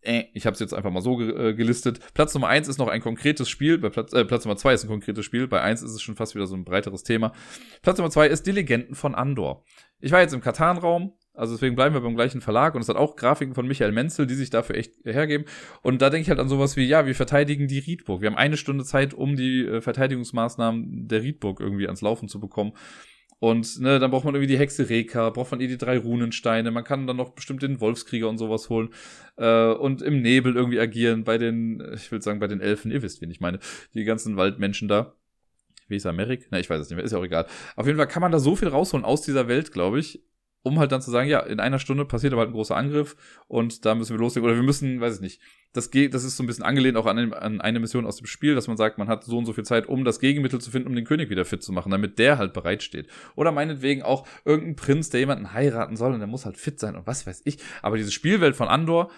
äh, 0.01 0.23
ich 0.33 0.45
habe 0.45 0.53
es 0.53 0.59
jetzt 0.59 0.73
einfach 0.73 0.91
mal 0.91 1.01
so 1.01 1.17
ge 1.17 1.49
äh, 1.49 1.53
gelistet. 1.53 1.99
Platz 2.13 2.33
Nummer 2.33 2.47
eins 2.47 2.67
ist 2.67 2.77
noch 2.77 2.87
ein 2.87 3.01
konkretes 3.01 3.49
Spiel, 3.49 3.77
bei 3.77 3.89
Platz, 3.89 4.13
äh, 4.13 4.25
Platz 4.25 4.45
Nummer 4.45 4.57
zwei 4.57 4.73
ist 4.73 4.83
ein 4.83 4.89
konkretes 4.89 5.25
Spiel, 5.25 5.47
bei 5.47 5.61
eins 5.61 5.81
ist 5.81 5.91
es 5.91 6.01
schon 6.01 6.15
fast 6.15 6.35
wieder 6.35 6.47
so 6.47 6.55
ein 6.55 6.63
breiteres 6.63 7.03
Thema. 7.03 7.33
Platz 7.81 7.97
Nummer 7.97 8.09
zwei 8.09 8.27
ist 8.27 8.45
Die 8.47 8.51
Legenden 8.51 8.95
von 8.95 9.15
Andor. 9.15 9.63
Ich 9.99 10.11
war 10.11 10.21
jetzt 10.21 10.33
im 10.33 10.41
Katan-Raum, 10.41 11.13
also 11.33 11.53
deswegen 11.53 11.75
bleiben 11.75 11.95
wir 11.95 12.01
beim 12.01 12.15
gleichen 12.15 12.41
Verlag 12.41 12.75
und 12.75 12.81
es 12.81 12.89
hat 12.89 12.97
auch 12.97 13.15
Grafiken 13.15 13.53
von 13.53 13.67
Michael 13.67 13.91
Menzel, 13.91 14.27
die 14.27 14.33
sich 14.33 14.49
dafür 14.49 14.75
echt 14.75 14.95
hergeben. 15.05 15.45
Und 15.81 16.01
da 16.01 16.09
denke 16.09 16.23
ich 16.23 16.29
halt 16.29 16.39
an 16.39 16.49
sowas 16.49 16.75
wie, 16.75 16.85
ja, 16.85 17.05
wir 17.05 17.15
verteidigen 17.15 17.67
die 17.67 17.79
Riedburg. 17.79 18.21
Wir 18.21 18.29
haben 18.29 18.37
eine 18.37 18.57
Stunde 18.57 18.83
Zeit, 18.83 19.13
um 19.13 19.35
die 19.35 19.65
äh, 19.65 19.81
Verteidigungsmaßnahmen 19.81 21.07
der 21.07 21.21
Riedburg 21.21 21.59
irgendwie 21.59 21.85
ans 21.85 22.01
Laufen 22.01 22.27
zu 22.27 22.39
bekommen. 22.39 22.73
Und 23.41 23.81
ne, 23.81 23.97
dann 23.97 24.11
braucht 24.11 24.23
man 24.23 24.35
irgendwie 24.35 24.53
die 24.53 24.59
Hexe 24.59 24.87
Reka, 24.87 25.31
braucht 25.31 25.49
man 25.49 25.61
eh 25.61 25.67
die 25.67 25.79
drei 25.79 25.97
Runensteine, 25.97 26.69
man 26.69 26.83
kann 26.83 27.07
dann 27.07 27.17
noch 27.17 27.31
bestimmt 27.31 27.63
den 27.63 27.81
Wolfskrieger 27.81 28.29
und 28.29 28.37
sowas 28.37 28.69
holen 28.69 28.89
äh, 29.37 29.71
und 29.71 30.03
im 30.03 30.21
Nebel 30.21 30.55
irgendwie 30.55 30.79
agieren 30.79 31.23
bei 31.23 31.39
den, 31.39 31.83
ich 31.95 32.11
will 32.11 32.21
sagen, 32.21 32.39
bei 32.39 32.45
den 32.45 32.61
Elfen, 32.61 32.91
ihr 32.91 33.01
wisst, 33.01 33.19
wen 33.19 33.31
ich 33.31 33.39
meine, 33.39 33.57
die 33.95 34.03
ganzen 34.03 34.37
Waldmenschen 34.37 34.87
da. 34.87 35.15
Wie 35.87 35.95
ist 35.95 36.05
Amerik? 36.05 36.49
Na, 36.51 36.59
ich 36.59 36.69
weiß 36.69 36.81
es 36.81 36.89
nicht 36.91 36.97
mehr, 36.97 37.03
ist 37.03 37.13
ja 37.13 37.17
auch 37.17 37.25
egal. 37.25 37.47
Auf 37.75 37.87
jeden 37.87 37.97
Fall 37.97 38.07
kann 38.07 38.21
man 38.21 38.31
da 38.31 38.37
so 38.37 38.55
viel 38.55 38.67
rausholen 38.67 39.03
aus 39.03 39.23
dieser 39.23 39.47
Welt, 39.47 39.71
glaube 39.71 39.99
ich, 39.99 40.23
um 40.63 40.79
halt 40.79 40.91
dann 40.91 41.01
zu 41.01 41.09
sagen, 41.11 41.27
ja, 41.29 41.39
in 41.39 41.59
einer 41.59 41.79
Stunde 41.79 42.05
passiert 42.05 42.33
aber 42.33 42.41
halt 42.41 42.51
ein 42.51 42.53
großer 42.53 42.75
Angriff 42.75 43.15
und 43.47 43.85
da 43.85 43.95
müssen 43.95 44.13
wir 44.13 44.19
loslegen. 44.19 44.47
Oder 44.47 44.55
wir 44.55 44.63
müssen, 44.63 45.01
weiß 45.01 45.15
ich 45.15 45.21
nicht, 45.21 45.41
das 45.73 45.89
geht, 45.89 46.13
das 46.13 46.23
ist 46.23 46.37
so 46.37 46.43
ein 46.43 46.47
bisschen 46.47 46.63
angelehnt 46.63 46.97
auch 46.97 47.05
an, 47.05 47.33
an, 47.33 47.61
eine 47.61 47.79
Mission 47.79 48.05
aus 48.05 48.17
dem 48.17 48.27
Spiel, 48.27 48.55
dass 48.55 48.67
man 48.67 48.77
sagt, 48.77 48.97
man 48.97 49.07
hat 49.07 49.23
so 49.23 49.37
und 49.37 49.45
so 49.45 49.53
viel 49.53 49.63
Zeit, 49.63 49.87
um 49.87 50.03
das 50.03 50.19
Gegenmittel 50.19 50.61
zu 50.61 50.69
finden, 50.69 50.89
um 50.89 50.95
den 50.95 51.05
König 51.05 51.29
wieder 51.29 51.45
fit 51.45 51.63
zu 51.63 51.71
machen, 51.71 51.91
damit 51.91 52.19
der 52.19 52.37
halt 52.37 52.53
bereitsteht. 52.53 53.07
Oder 53.35 53.51
meinetwegen 53.51 54.03
auch 54.03 54.27
irgendein 54.45 54.75
Prinz, 54.75 55.09
der 55.09 55.21
jemanden 55.21 55.53
heiraten 55.53 55.95
soll 55.95 56.13
und 56.13 56.19
der 56.19 56.27
muss 56.27 56.45
halt 56.45 56.57
fit 56.57 56.79
sein 56.79 56.95
und 56.95 57.07
was 57.07 57.25
weiß 57.25 57.41
ich. 57.45 57.57
Aber 57.81 57.97
diese 57.97 58.11
Spielwelt 58.11 58.55
von 58.55 58.67
Andor, 58.67 59.09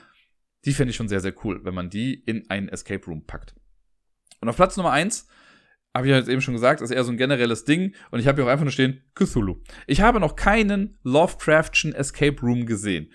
die 0.65 0.73
fände 0.73 0.91
ich 0.91 0.95
schon 0.95 1.09
sehr, 1.09 1.19
sehr 1.19 1.33
cool, 1.43 1.65
wenn 1.65 1.73
man 1.73 1.89
die 1.89 2.13
in 2.13 2.49
einen 2.49 2.69
Escape 2.69 3.05
Room 3.05 3.25
packt. 3.25 3.55
Und 4.39 4.47
auf 4.47 4.55
Platz 4.55 4.77
Nummer 4.77 4.91
eins 4.91 5.27
habe 5.93 6.07
ich 6.07 6.11
ja 6.11 6.17
jetzt 6.17 6.29
eben 6.29 6.41
schon 6.41 6.53
gesagt, 6.53 6.81
ist 6.81 6.91
eher 6.91 7.03
so 7.03 7.11
ein 7.11 7.17
generelles 7.17 7.65
Ding. 7.65 7.93
Und 8.11 8.19
ich 8.19 8.27
habe 8.27 8.41
hier 8.41 8.47
auch 8.47 8.51
einfach 8.51 8.65
nur 8.65 8.71
stehen, 8.71 9.01
Cthulhu. 9.15 9.57
Ich 9.87 10.01
habe 10.01 10.19
noch 10.19 10.35
keinen 10.35 10.97
Lovecraftschen 11.03 11.93
Escape 11.93 12.41
Room 12.41 12.65
gesehen 12.65 13.09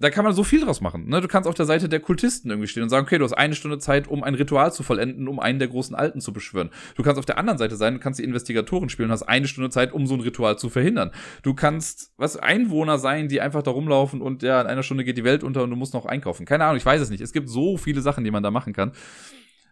da 0.00 0.10
kann 0.10 0.24
man 0.24 0.32
so 0.32 0.44
viel 0.44 0.60
draus 0.60 0.80
machen. 0.80 1.08
Ne? 1.08 1.20
Du 1.20 1.26
kannst 1.26 1.48
auf 1.48 1.56
der 1.56 1.66
Seite 1.66 1.88
der 1.88 1.98
Kultisten 1.98 2.50
irgendwie 2.50 2.68
stehen 2.68 2.84
und 2.84 2.88
sagen, 2.88 3.04
okay, 3.04 3.18
du 3.18 3.24
hast 3.24 3.32
eine 3.32 3.56
Stunde 3.56 3.78
Zeit, 3.78 4.06
um 4.06 4.22
ein 4.22 4.34
Ritual 4.34 4.72
zu 4.72 4.84
vollenden, 4.84 5.26
um 5.26 5.40
einen 5.40 5.58
der 5.58 5.66
großen 5.66 5.96
Alten 5.96 6.20
zu 6.20 6.32
beschwören. 6.32 6.70
Du 6.94 7.02
kannst 7.02 7.18
auf 7.18 7.26
der 7.26 7.36
anderen 7.36 7.58
Seite 7.58 7.74
sein, 7.74 7.94
du 7.94 8.00
kannst 8.00 8.20
die 8.20 8.24
Investigatoren 8.24 8.90
spielen 8.90 9.08
und 9.08 9.12
hast 9.12 9.24
eine 9.24 9.48
Stunde 9.48 9.70
Zeit, 9.70 9.92
um 9.92 10.06
so 10.06 10.14
ein 10.14 10.20
Ritual 10.20 10.56
zu 10.56 10.70
verhindern. 10.70 11.10
Du 11.42 11.52
kannst, 11.52 12.12
was, 12.16 12.36
Einwohner 12.36 12.98
sein, 12.98 13.28
die 13.28 13.40
einfach 13.40 13.62
da 13.62 13.72
rumlaufen 13.72 14.20
und 14.20 14.44
ja, 14.44 14.60
in 14.60 14.68
einer 14.68 14.84
Stunde 14.84 15.02
geht 15.02 15.18
die 15.18 15.24
Welt 15.24 15.42
unter 15.42 15.64
und 15.64 15.70
du 15.70 15.76
musst 15.76 15.94
noch 15.94 16.06
einkaufen. 16.06 16.46
Keine 16.46 16.64
Ahnung, 16.64 16.76
ich 16.76 16.86
weiß 16.86 17.00
es 17.00 17.10
nicht. 17.10 17.20
Es 17.20 17.32
gibt 17.32 17.48
so 17.48 17.76
viele 17.76 18.00
Sachen, 18.00 18.22
die 18.22 18.30
man 18.30 18.44
da 18.44 18.52
machen 18.52 18.72
kann. 18.72 18.92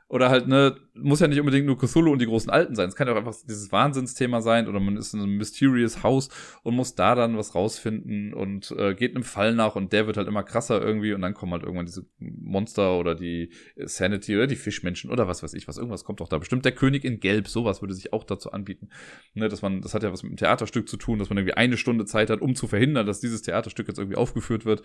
Oder 0.09 0.31
halt, 0.31 0.47
ne, 0.47 0.77
muss 0.95 1.19
ja 1.19 1.27
nicht 1.27 1.41
unbedingt 1.41 1.67
nur 1.67 1.77
Cthulhu 1.77 2.13
und 2.13 2.21
die 2.21 2.27
großen 2.27 2.49
Alten 2.49 2.77
sein. 2.77 2.89
Es 2.89 2.95
kann 2.95 3.09
ja 3.09 3.15
auch 3.15 3.19
einfach 3.19 3.35
dieses 3.49 3.73
Wahnsinnsthema 3.73 4.41
sein 4.41 4.69
oder 4.69 4.79
man 4.79 4.97
ist 4.97 5.15
in 5.15 5.21
einem 5.21 5.37
mysterious 5.37 6.05
Haus 6.05 6.29
und 6.63 6.77
muss 6.77 6.95
da 6.95 7.17
dann 7.17 7.37
was 7.37 7.57
rausfinden 7.57 8.33
und 8.33 8.71
äh, 8.79 8.95
geht 8.95 9.17
einem 9.17 9.25
Fall 9.25 9.53
nach 9.55 9.75
und 9.75 9.93
der 9.93 10.07
wird 10.07 10.17
halt 10.17 10.29
immer 10.29 10.45
krasser 10.45 10.81
irgendwie 10.81 11.13
und 11.13 11.23
dann 11.23 11.35
kommen 11.35 11.53
halt 11.53 11.65
irgendwann 11.65 11.87
diese 11.87 12.07
Monster 12.21 12.99
oder 12.99 13.17
die 13.17 13.51
Sanity 13.77 14.37
oder 14.37 14.47
die 14.47 14.55
Fischmenschen 14.55 15.11
oder 15.11 15.27
was 15.27 15.43
weiß 15.43 15.55
ich 15.55 15.67
was. 15.67 15.77
Irgendwas 15.77 16.05
kommt 16.05 16.21
doch 16.21 16.29
da. 16.29 16.39
Bestimmt 16.39 16.65
der 16.65 16.73
König 16.73 17.05
in 17.05 17.19
Gelb, 17.19 17.49
sowas 17.49 17.83
würde 17.83 17.95
sich 17.95 18.13
auch 18.13 18.23
dazu 18.23 18.53
anbieten. 18.53 18.91
Ne, 19.35 19.49
dass 19.49 19.61
man, 19.61 19.81
das 19.81 19.93
hat 19.93 20.05
ja 20.05 20.13
was 20.13 20.23
mit 20.23 20.31
dem 20.31 20.37
Theaterstück 20.37 20.89
zu 20.89 20.99
tun, 20.99 21.19
dass 21.19 21.31
man 21.31 21.39
irgendwie 21.39 21.55
eine 21.55 21.77
Stunde 21.77 22.05
Zeit 22.05 22.31
hat, 22.31 22.41
um 22.41 22.55
zu 22.55 22.69
verhindern, 22.69 23.07
dass 23.07 23.19
dieses 23.19 23.43
Theaterstück 23.43 23.89
jetzt 23.89 23.99
irgendwie 23.99 24.17
aufgeführt 24.17 24.65
wird 24.65 24.83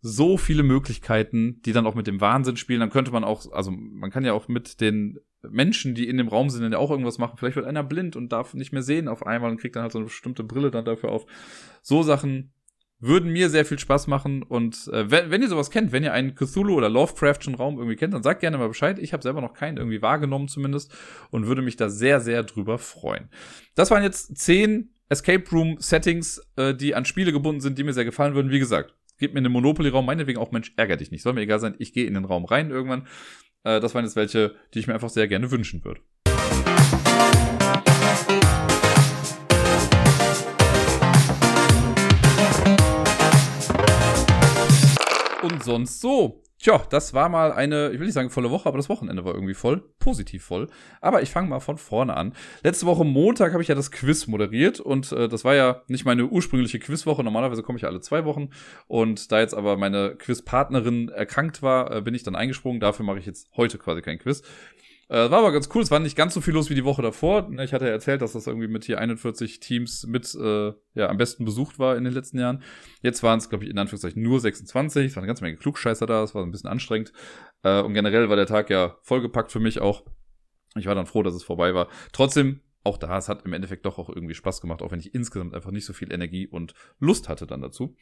so 0.00 0.36
viele 0.36 0.62
Möglichkeiten, 0.62 1.60
die 1.62 1.72
dann 1.72 1.86
auch 1.86 1.94
mit 1.94 2.06
dem 2.06 2.20
Wahnsinn 2.20 2.56
spielen. 2.56 2.80
Dann 2.80 2.90
könnte 2.90 3.10
man 3.10 3.24
auch, 3.24 3.50
also 3.52 3.70
man 3.70 4.10
kann 4.10 4.24
ja 4.24 4.32
auch 4.32 4.48
mit 4.48 4.80
den 4.80 5.18
Menschen, 5.42 5.94
die 5.94 6.08
in 6.08 6.16
dem 6.16 6.28
Raum 6.28 6.50
sind, 6.50 6.70
ja 6.70 6.78
auch 6.78 6.90
irgendwas 6.90 7.18
machen. 7.18 7.36
Vielleicht 7.38 7.56
wird 7.56 7.66
einer 7.66 7.82
blind 7.82 8.16
und 8.16 8.30
darf 8.30 8.54
nicht 8.54 8.72
mehr 8.72 8.82
sehen 8.82 9.08
auf 9.08 9.26
einmal 9.26 9.50
und 9.50 9.60
kriegt 9.60 9.76
dann 9.76 9.82
halt 9.82 9.92
so 9.92 9.98
eine 9.98 10.06
bestimmte 10.06 10.44
Brille 10.44 10.70
dann 10.70 10.84
dafür 10.84 11.10
auf. 11.10 11.26
So 11.82 12.02
Sachen 12.02 12.52
würden 12.98 13.30
mir 13.30 13.50
sehr 13.50 13.64
viel 13.64 13.78
Spaß 13.78 14.06
machen. 14.06 14.42
Und 14.42 14.88
äh, 14.88 15.10
wenn, 15.10 15.30
wenn 15.30 15.42
ihr 15.42 15.48
sowas 15.48 15.70
kennt, 15.70 15.92
wenn 15.92 16.02
ihr 16.02 16.12
einen 16.12 16.34
Cthulhu 16.34 16.74
oder 16.74 16.88
Lovecraftschen 16.88 17.54
Raum 17.54 17.78
irgendwie 17.78 17.96
kennt, 17.96 18.14
dann 18.14 18.22
sagt 18.22 18.40
gerne 18.40 18.58
mal 18.58 18.68
Bescheid. 18.68 18.98
Ich 18.98 19.12
habe 19.12 19.22
selber 19.22 19.40
noch 19.40 19.54
keinen 19.54 19.76
irgendwie 19.76 20.02
wahrgenommen 20.02 20.48
zumindest 20.48 20.94
und 21.30 21.46
würde 21.46 21.62
mich 21.62 21.76
da 21.76 21.88
sehr, 21.88 22.20
sehr 22.20 22.42
drüber 22.42 22.78
freuen. 22.78 23.28
Das 23.74 23.90
waren 23.90 24.02
jetzt 24.02 24.38
zehn 24.38 24.90
Escape 25.08 25.44
Room 25.52 25.76
Settings, 25.78 26.40
äh, 26.56 26.74
die 26.74 26.94
an 26.94 27.04
Spiele 27.04 27.32
gebunden 27.32 27.60
sind, 27.60 27.78
die 27.78 27.84
mir 27.84 27.92
sehr 27.92 28.04
gefallen 28.04 28.34
würden. 28.34 28.50
Wie 28.50 28.58
gesagt, 28.58 28.94
gib 29.18 29.32
mir 29.32 29.38
einen 29.38 29.52
Monopoly-Raum, 29.52 30.04
meinetwegen 30.04 30.38
auch, 30.38 30.52
Mensch, 30.52 30.72
ärger 30.76 30.96
dich 30.96 31.10
nicht. 31.10 31.22
Soll 31.22 31.32
mir 31.32 31.42
egal 31.42 31.60
sein, 31.60 31.74
ich 31.78 31.92
gehe 31.92 32.06
in 32.06 32.14
den 32.14 32.24
Raum 32.24 32.44
rein 32.44 32.70
irgendwann. 32.70 33.06
Äh, 33.64 33.80
das 33.80 33.94
waren 33.94 34.04
jetzt 34.04 34.16
welche, 34.16 34.54
die 34.74 34.78
ich 34.78 34.86
mir 34.86 34.94
einfach 34.94 35.08
sehr 35.08 35.28
gerne 35.28 35.50
wünschen 35.50 35.84
würde. 35.84 36.00
Und 45.42 45.62
sonst 45.62 46.00
so. 46.00 46.45
Tja, 46.58 46.82
das 46.88 47.12
war 47.12 47.28
mal 47.28 47.52
eine, 47.52 47.90
ich 47.90 47.98
will 47.98 48.06
nicht 48.06 48.14
sagen 48.14 48.30
volle 48.30 48.50
Woche, 48.50 48.66
aber 48.66 48.78
das 48.78 48.88
Wochenende 48.88 49.24
war 49.26 49.34
irgendwie 49.34 49.52
voll, 49.52 49.82
positiv 49.98 50.42
voll. 50.42 50.68
Aber 51.02 51.20
ich 51.20 51.30
fange 51.30 51.48
mal 51.48 51.60
von 51.60 51.76
vorne 51.76 52.16
an. 52.16 52.32
Letzte 52.62 52.86
Woche 52.86 53.04
Montag 53.04 53.52
habe 53.52 53.62
ich 53.62 53.68
ja 53.68 53.74
das 53.74 53.90
Quiz 53.90 54.26
moderiert 54.26 54.80
und 54.80 55.12
äh, 55.12 55.28
das 55.28 55.44
war 55.44 55.54
ja 55.54 55.82
nicht 55.88 56.06
meine 56.06 56.26
ursprüngliche 56.26 56.78
Quizwoche. 56.78 57.22
Normalerweise 57.22 57.62
komme 57.62 57.76
ich 57.76 57.82
ja 57.82 57.90
alle 57.90 58.00
zwei 58.00 58.24
Wochen 58.24 58.48
und 58.86 59.30
da 59.32 59.40
jetzt 59.40 59.52
aber 59.52 59.76
meine 59.76 60.16
Quizpartnerin 60.16 61.10
erkrankt 61.10 61.60
war, 61.60 61.94
äh, 61.94 62.00
bin 62.00 62.14
ich 62.14 62.22
dann 62.22 62.34
eingesprungen. 62.34 62.80
Dafür 62.80 63.04
mache 63.04 63.18
ich 63.18 63.26
jetzt 63.26 63.50
heute 63.56 63.76
quasi 63.76 64.00
kein 64.00 64.18
Quiz. 64.18 64.42
Äh, 65.08 65.30
war 65.30 65.38
aber 65.38 65.52
ganz 65.52 65.68
cool. 65.74 65.82
Es 65.82 65.90
war 65.90 66.00
nicht 66.00 66.16
ganz 66.16 66.34
so 66.34 66.40
viel 66.40 66.54
los 66.54 66.68
wie 66.68 66.74
die 66.74 66.84
Woche 66.84 67.02
davor. 67.02 67.48
Ich 67.60 67.72
hatte 67.72 67.84
ja 67.84 67.92
erzählt, 67.92 68.22
dass 68.22 68.32
das 68.32 68.46
irgendwie 68.48 68.66
mit 68.66 68.84
hier 68.84 68.98
41 68.98 69.60
Teams 69.60 70.04
mit 70.06 70.34
äh, 70.34 70.72
ja, 70.94 71.08
am 71.08 71.16
besten 71.16 71.44
besucht 71.44 71.78
war 71.78 71.96
in 71.96 72.04
den 72.04 72.12
letzten 72.12 72.38
Jahren. 72.38 72.62
Jetzt 73.02 73.22
waren 73.22 73.38
es, 73.38 73.48
glaube 73.48 73.64
ich, 73.64 73.70
in 73.70 73.78
Anführungszeichen 73.78 74.20
nur 74.20 74.40
26. 74.40 75.06
Es 75.06 75.16
waren 75.16 75.22
eine 75.22 75.28
ganze 75.28 75.44
Menge 75.44 75.58
Klugscheißer 75.58 76.06
da. 76.06 76.24
Es 76.24 76.34
war 76.34 76.42
ein 76.42 76.50
bisschen 76.50 76.70
anstrengend. 76.70 77.12
Äh, 77.62 77.82
und 77.82 77.94
generell 77.94 78.28
war 78.28 78.36
der 78.36 78.46
Tag 78.46 78.68
ja 78.68 78.96
vollgepackt 79.02 79.52
für 79.52 79.60
mich 79.60 79.80
auch. 79.80 80.02
Ich 80.76 80.86
war 80.86 80.94
dann 80.94 81.06
froh, 81.06 81.22
dass 81.22 81.34
es 81.34 81.44
vorbei 81.44 81.72
war. 81.72 81.88
Trotzdem 82.12 82.60
auch 82.86 82.96
da, 82.98 83.18
es 83.18 83.28
hat 83.28 83.44
im 83.44 83.52
Endeffekt 83.52 83.84
doch 83.84 83.98
auch 83.98 84.08
irgendwie 84.08 84.34
Spaß 84.34 84.60
gemacht, 84.60 84.80
auch 84.80 84.92
wenn 84.92 85.00
ich 85.00 85.14
insgesamt 85.14 85.54
einfach 85.54 85.70
nicht 85.70 85.84
so 85.84 85.92
viel 85.92 86.12
Energie 86.12 86.46
und 86.46 86.74
Lust 86.98 87.28
hatte 87.28 87.46
dann 87.46 87.60
dazu. 87.60 87.96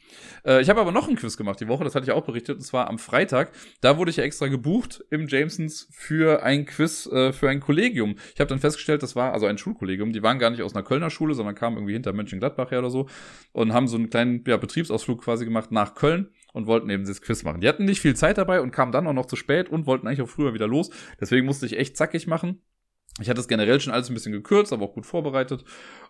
Äh, 0.45 0.61
ich 0.61 0.69
habe 0.69 0.79
aber 0.79 0.91
noch 0.91 1.09
ein 1.09 1.15
Quiz 1.15 1.35
gemacht 1.35 1.59
die 1.59 1.67
Woche, 1.67 1.83
das 1.83 1.95
hatte 1.95 2.05
ich 2.05 2.11
auch 2.11 2.25
berichtet, 2.25 2.57
und 2.57 2.61
zwar 2.61 2.87
am 2.87 2.99
Freitag. 2.99 3.51
Da 3.81 3.97
wurde 3.97 4.11
ich 4.11 4.17
ja 4.17 4.23
extra 4.23 4.47
gebucht 4.47 5.03
im 5.09 5.27
Jamesons 5.27 5.89
für 5.91 6.43
ein 6.43 6.65
Quiz 6.65 7.07
äh, 7.07 7.33
für 7.33 7.49
ein 7.49 7.59
Kollegium. 7.59 8.15
Ich 8.33 8.39
habe 8.39 8.47
dann 8.47 8.59
festgestellt, 8.59 9.03
das 9.03 9.15
war 9.15 9.33
also 9.33 9.47
ein 9.47 9.57
Schulkollegium, 9.57 10.13
die 10.13 10.23
waren 10.23 10.39
gar 10.39 10.51
nicht 10.51 10.61
aus 10.61 10.75
einer 10.75 10.83
Kölner 10.83 11.09
Schule, 11.09 11.33
sondern 11.33 11.55
kamen 11.55 11.77
irgendwie 11.77 11.93
hinter 11.93 12.13
Mönchengladbach 12.13 12.71
her 12.71 12.79
oder 12.79 12.91
so 12.91 13.07
und 13.51 13.73
haben 13.73 13.87
so 13.87 13.97
einen 13.97 14.09
kleinen 14.09 14.43
ja, 14.47 14.57
Betriebsausflug 14.57 15.23
quasi 15.23 15.45
gemacht 15.45 15.71
nach 15.71 15.95
Köln 15.95 16.29
und 16.53 16.67
wollten 16.67 16.89
eben 16.89 17.03
dieses 17.03 17.21
Quiz 17.21 17.43
machen. 17.43 17.61
Die 17.61 17.67
hatten 17.67 17.85
nicht 17.85 17.99
viel 17.99 18.15
Zeit 18.15 18.37
dabei 18.37 18.61
und 18.61 18.71
kamen 18.71 18.91
dann 18.91 19.07
auch 19.07 19.13
noch 19.13 19.25
zu 19.25 19.35
spät 19.35 19.67
und 19.69 19.87
wollten 19.87 20.07
eigentlich 20.07 20.21
auch 20.21 20.29
früher 20.29 20.53
wieder 20.53 20.67
los. 20.67 20.89
Deswegen 21.19 21.45
musste 21.45 21.65
ich 21.65 21.77
echt 21.77 21.97
zackig 21.97 22.27
machen. 22.27 22.61
Ich 23.21 23.29
hatte 23.29 23.39
es 23.39 23.47
generell 23.47 23.79
schon 23.79 23.93
alles 23.93 24.09
ein 24.09 24.13
bisschen 24.13 24.33
gekürzt, 24.33 24.73
aber 24.73 24.85
auch 24.85 24.93
gut 24.93 25.05
vorbereitet. 25.05 25.63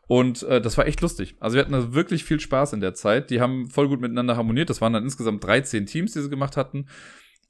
Und 0.08 0.44
äh, 0.44 0.60
das 0.60 0.78
war 0.78 0.88
echt 0.88 1.02
lustig. 1.02 1.36
Also 1.40 1.56
wir 1.56 1.62
hatten 1.62 1.72
da 1.72 1.94
wirklich 1.94 2.24
viel 2.24 2.40
Spaß 2.40 2.74
in 2.74 2.82
der 2.82 2.96
Zeit. 2.96 3.30
Die 3.30 3.42
haben 3.42 3.70
voll 3.70 3.88
gut 3.88 4.02
miteinander 4.02 4.36
harmoniert. 4.38 4.70
Das 4.70 4.82
waren 4.82 4.94
dann 4.94 5.04
insgesamt 5.04 5.44
13 5.44 5.86
Teams, 5.86 6.14
die 6.14 6.22
sie 6.22 6.30
gemacht 6.30 6.58
hatten. 6.58 6.88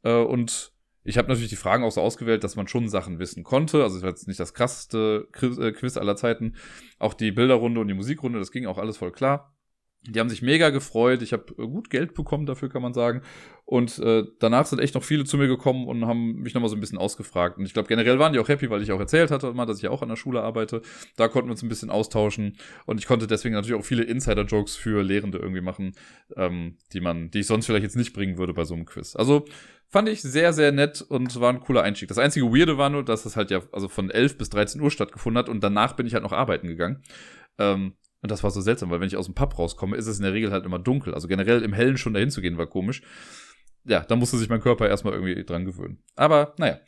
Äh, 0.03 0.13
und 0.13 0.73
ich 1.03 1.17
habe 1.17 1.27
natürlich 1.27 1.49
die 1.49 1.55
Fragen 1.55 1.83
auch 1.83 1.91
so 1.91 2.01
ausgewählt, 2.01 2.43
dass 2.43 2.55
man 2.55 2.67
schon 2.67 2.89
Sachen 2.89 3.19
wissen 3.19 3.43
konnte. 3.43 3.83
Also 3.83 3.97
es 3.97 4.01
war 4.01 4.09
jetzt 4.09 4.27
nicht 4.27 4.39
das 4.39 4.53
krasseste 4.53 5.27
äh, 5.41 5.71
Quiz 5.71 5.95
aller 5.95 6.17
Zeiten. 6.17 6.55
Auch 6.99 7.13
die 7.13 7.31
Bilderrunde 7.31 7.79
und 7.79 7.87
die 7.87 7.93
Musikrunde, 7.93 8.39
das 8.39 8.51
ging 8.51 8.65
auch 8.65 8.77
alles 8.77 8.97
voll 8.97 9.11
klar. 9.11 9.54
Die 10.07 10.19
haben 10.19 10.29
sich 10.29 10.41
mega 10.41 10.69
gefreut. 10.69 11.21
Ich 11.21 11.33
habe 11.33 11.45
äh, 11.57 11.67
gut 11.67 11.89
Geld 11.89 12.13
bekommen 12.13 12.45
dafür, 12.45 12.69
kann 12.69 12.81
man 12.81 12.93
sagen. 12.93 13.21
Und 13.65 13.97
äh, 13.99 14.23
danach 14.39 14.67
sind 14.67 14.79
echt 14.79 14.93
noch 14.93 15.03
viele 15.03 15.25
zu 15.25 15.37
mir 15.37 15.47
gekommen 15.47 15.87
und 15.87 16.05
haben 16.05 16.41
mich 16.41 16.53
nochmal 16.53 16.69
so 16.69 16.75
ein 16.75 16.79
bisschen 16.79 16.99
ausgefragt. 16.99 17.57
Und 17.57 17.65
ich 17.65 17.73
glaube, 17.73 17.87
generell 17.87 18.19
waren 18.19 18.31
die 18.31 18.39
auch 18.39 18.47
happy, 18.47 18.69
weil 18.69 18.83
ich 18.83 18.91
auch 18.91 18.99
erzählt 18.99 19.31
hatte, 19.31 19.47
immer, 19.47 19.65
dass 19.65 19.79
ich 19.79 19.87
auch 19.87 20.03
an 20.03 20.09
der 20.09 20.15
Schule 20.15 20.41
arbeite. 20.41 20.81
Da 21.15 21.27
konnten 21.27 21.49
wir 21.49 21.53
uns 21.53 21.63
ein 21.63 21.69
bisschen 21.69 21.89
austauschen. 21.89 22.57
Und 22.85 22.99
ich 22.99 23.07
konnte 23.07 23.25
deswegen 23.25 23.55
natürlich 23.55 23.79
auch 23.79 23.85
viele 23.85 24.03
Insider-Jokes 24.03 24.75
für 24.75 25.01
Lehrende 25.03 25.39
irgendwie 25.39 25.61
machen, 25.61 25.95
ähm, 26.35 26.77
die 26.93 27.01
man, 27.01 27.31
die 27.31 27.39
ich 27.39 27.47
sonst 27.47 27.65
vielleicht 27.65 27.83
jetzt 27.83 27.95
nicht 27.95 28.13
bringen 28.13 28.37
würde 28.37 28.53
bei 28.53 28.65
so 28.65 28.75
einem 28.75 28.85
Quiz. 28.85 29.15
Also 29.15 29.45
fand 29.89 30.09
ich 30.09 30.21
sehr, 30.21 30.53
sehr 30.53 30.71
nett 30.71 31.01
und 31.01 31.39
war 31.39 31.51
ein 31.51 31.59
cooler 31.59 31.83
Einstieg. 31.83 32.09
Das 32.09 32.17
einzige 32.17 32.47
Weirde 32.47 32.77
war 32.77 32.89
nur, 32.89 33.03
dass 33.03 33.25
es 33.25 33.35
halt 33.35 33.49
ja 33.49 33.61
also 33.71 33.87
von 33.87 34.11
11 34.11 34.37
bis 34.37 34.49
13 34.49 34.81
Uhr 34.81 34.91
stattgefunden 34.91 35.39
hat 35.39 35.49
und 35.49 35.63
danach 35.63 35.93
bin 35.93 36.05
ich 36.05 36.13
halt 36.13 36.23
noch 36.23 36.33
arbeiten 36.33 36.67
gegangen. 36.67 37.01
Ähm, 37.57 37.93
und 38.25 38.31
das 38.31 38.43
war 38.43 38.49
so 38.49 38.59
seltsam, 38.59 38.89
weil 38.89 38.99
wenn 38.99 39.07
ich 39.07 39.17
aus 39.17 39.27
dem 39.27 39.35
Pub 39.35 39.55
rauskomme, 39.59 39.95
ist 39.95 40.07
es 40.07 40.17
in 40.17 40.23
der 40.23 40.33
Regel 40.33 40.51
halt 40.51 40.65
immer 40.65 40.79
dunkel. 40.79 41.13
Also 41.13 41.27
generell 41.27 41.61
im 41.61 41.73
Hellen 41.73 41.95
schon 41.95 42.15
dahin 42.15 42.31
zu 42.31 42.41
gehen, 42.41 42.57
war 42.57 42.65
komisch. 42.65 43.03
Ja, 43.83 43.99
da 43.99 44.15
musste 44.15 44.39
sich 44.39 44.49
mein 44.49 44.61
Körper 44.61 44.89
erstmal 44.89 45.13
irgendwie 45.13 45.43
dran 45.43 45.63
gewöhnen. 45.63 45.99
Aber 46.15 46.55
naja. 46.57 46.79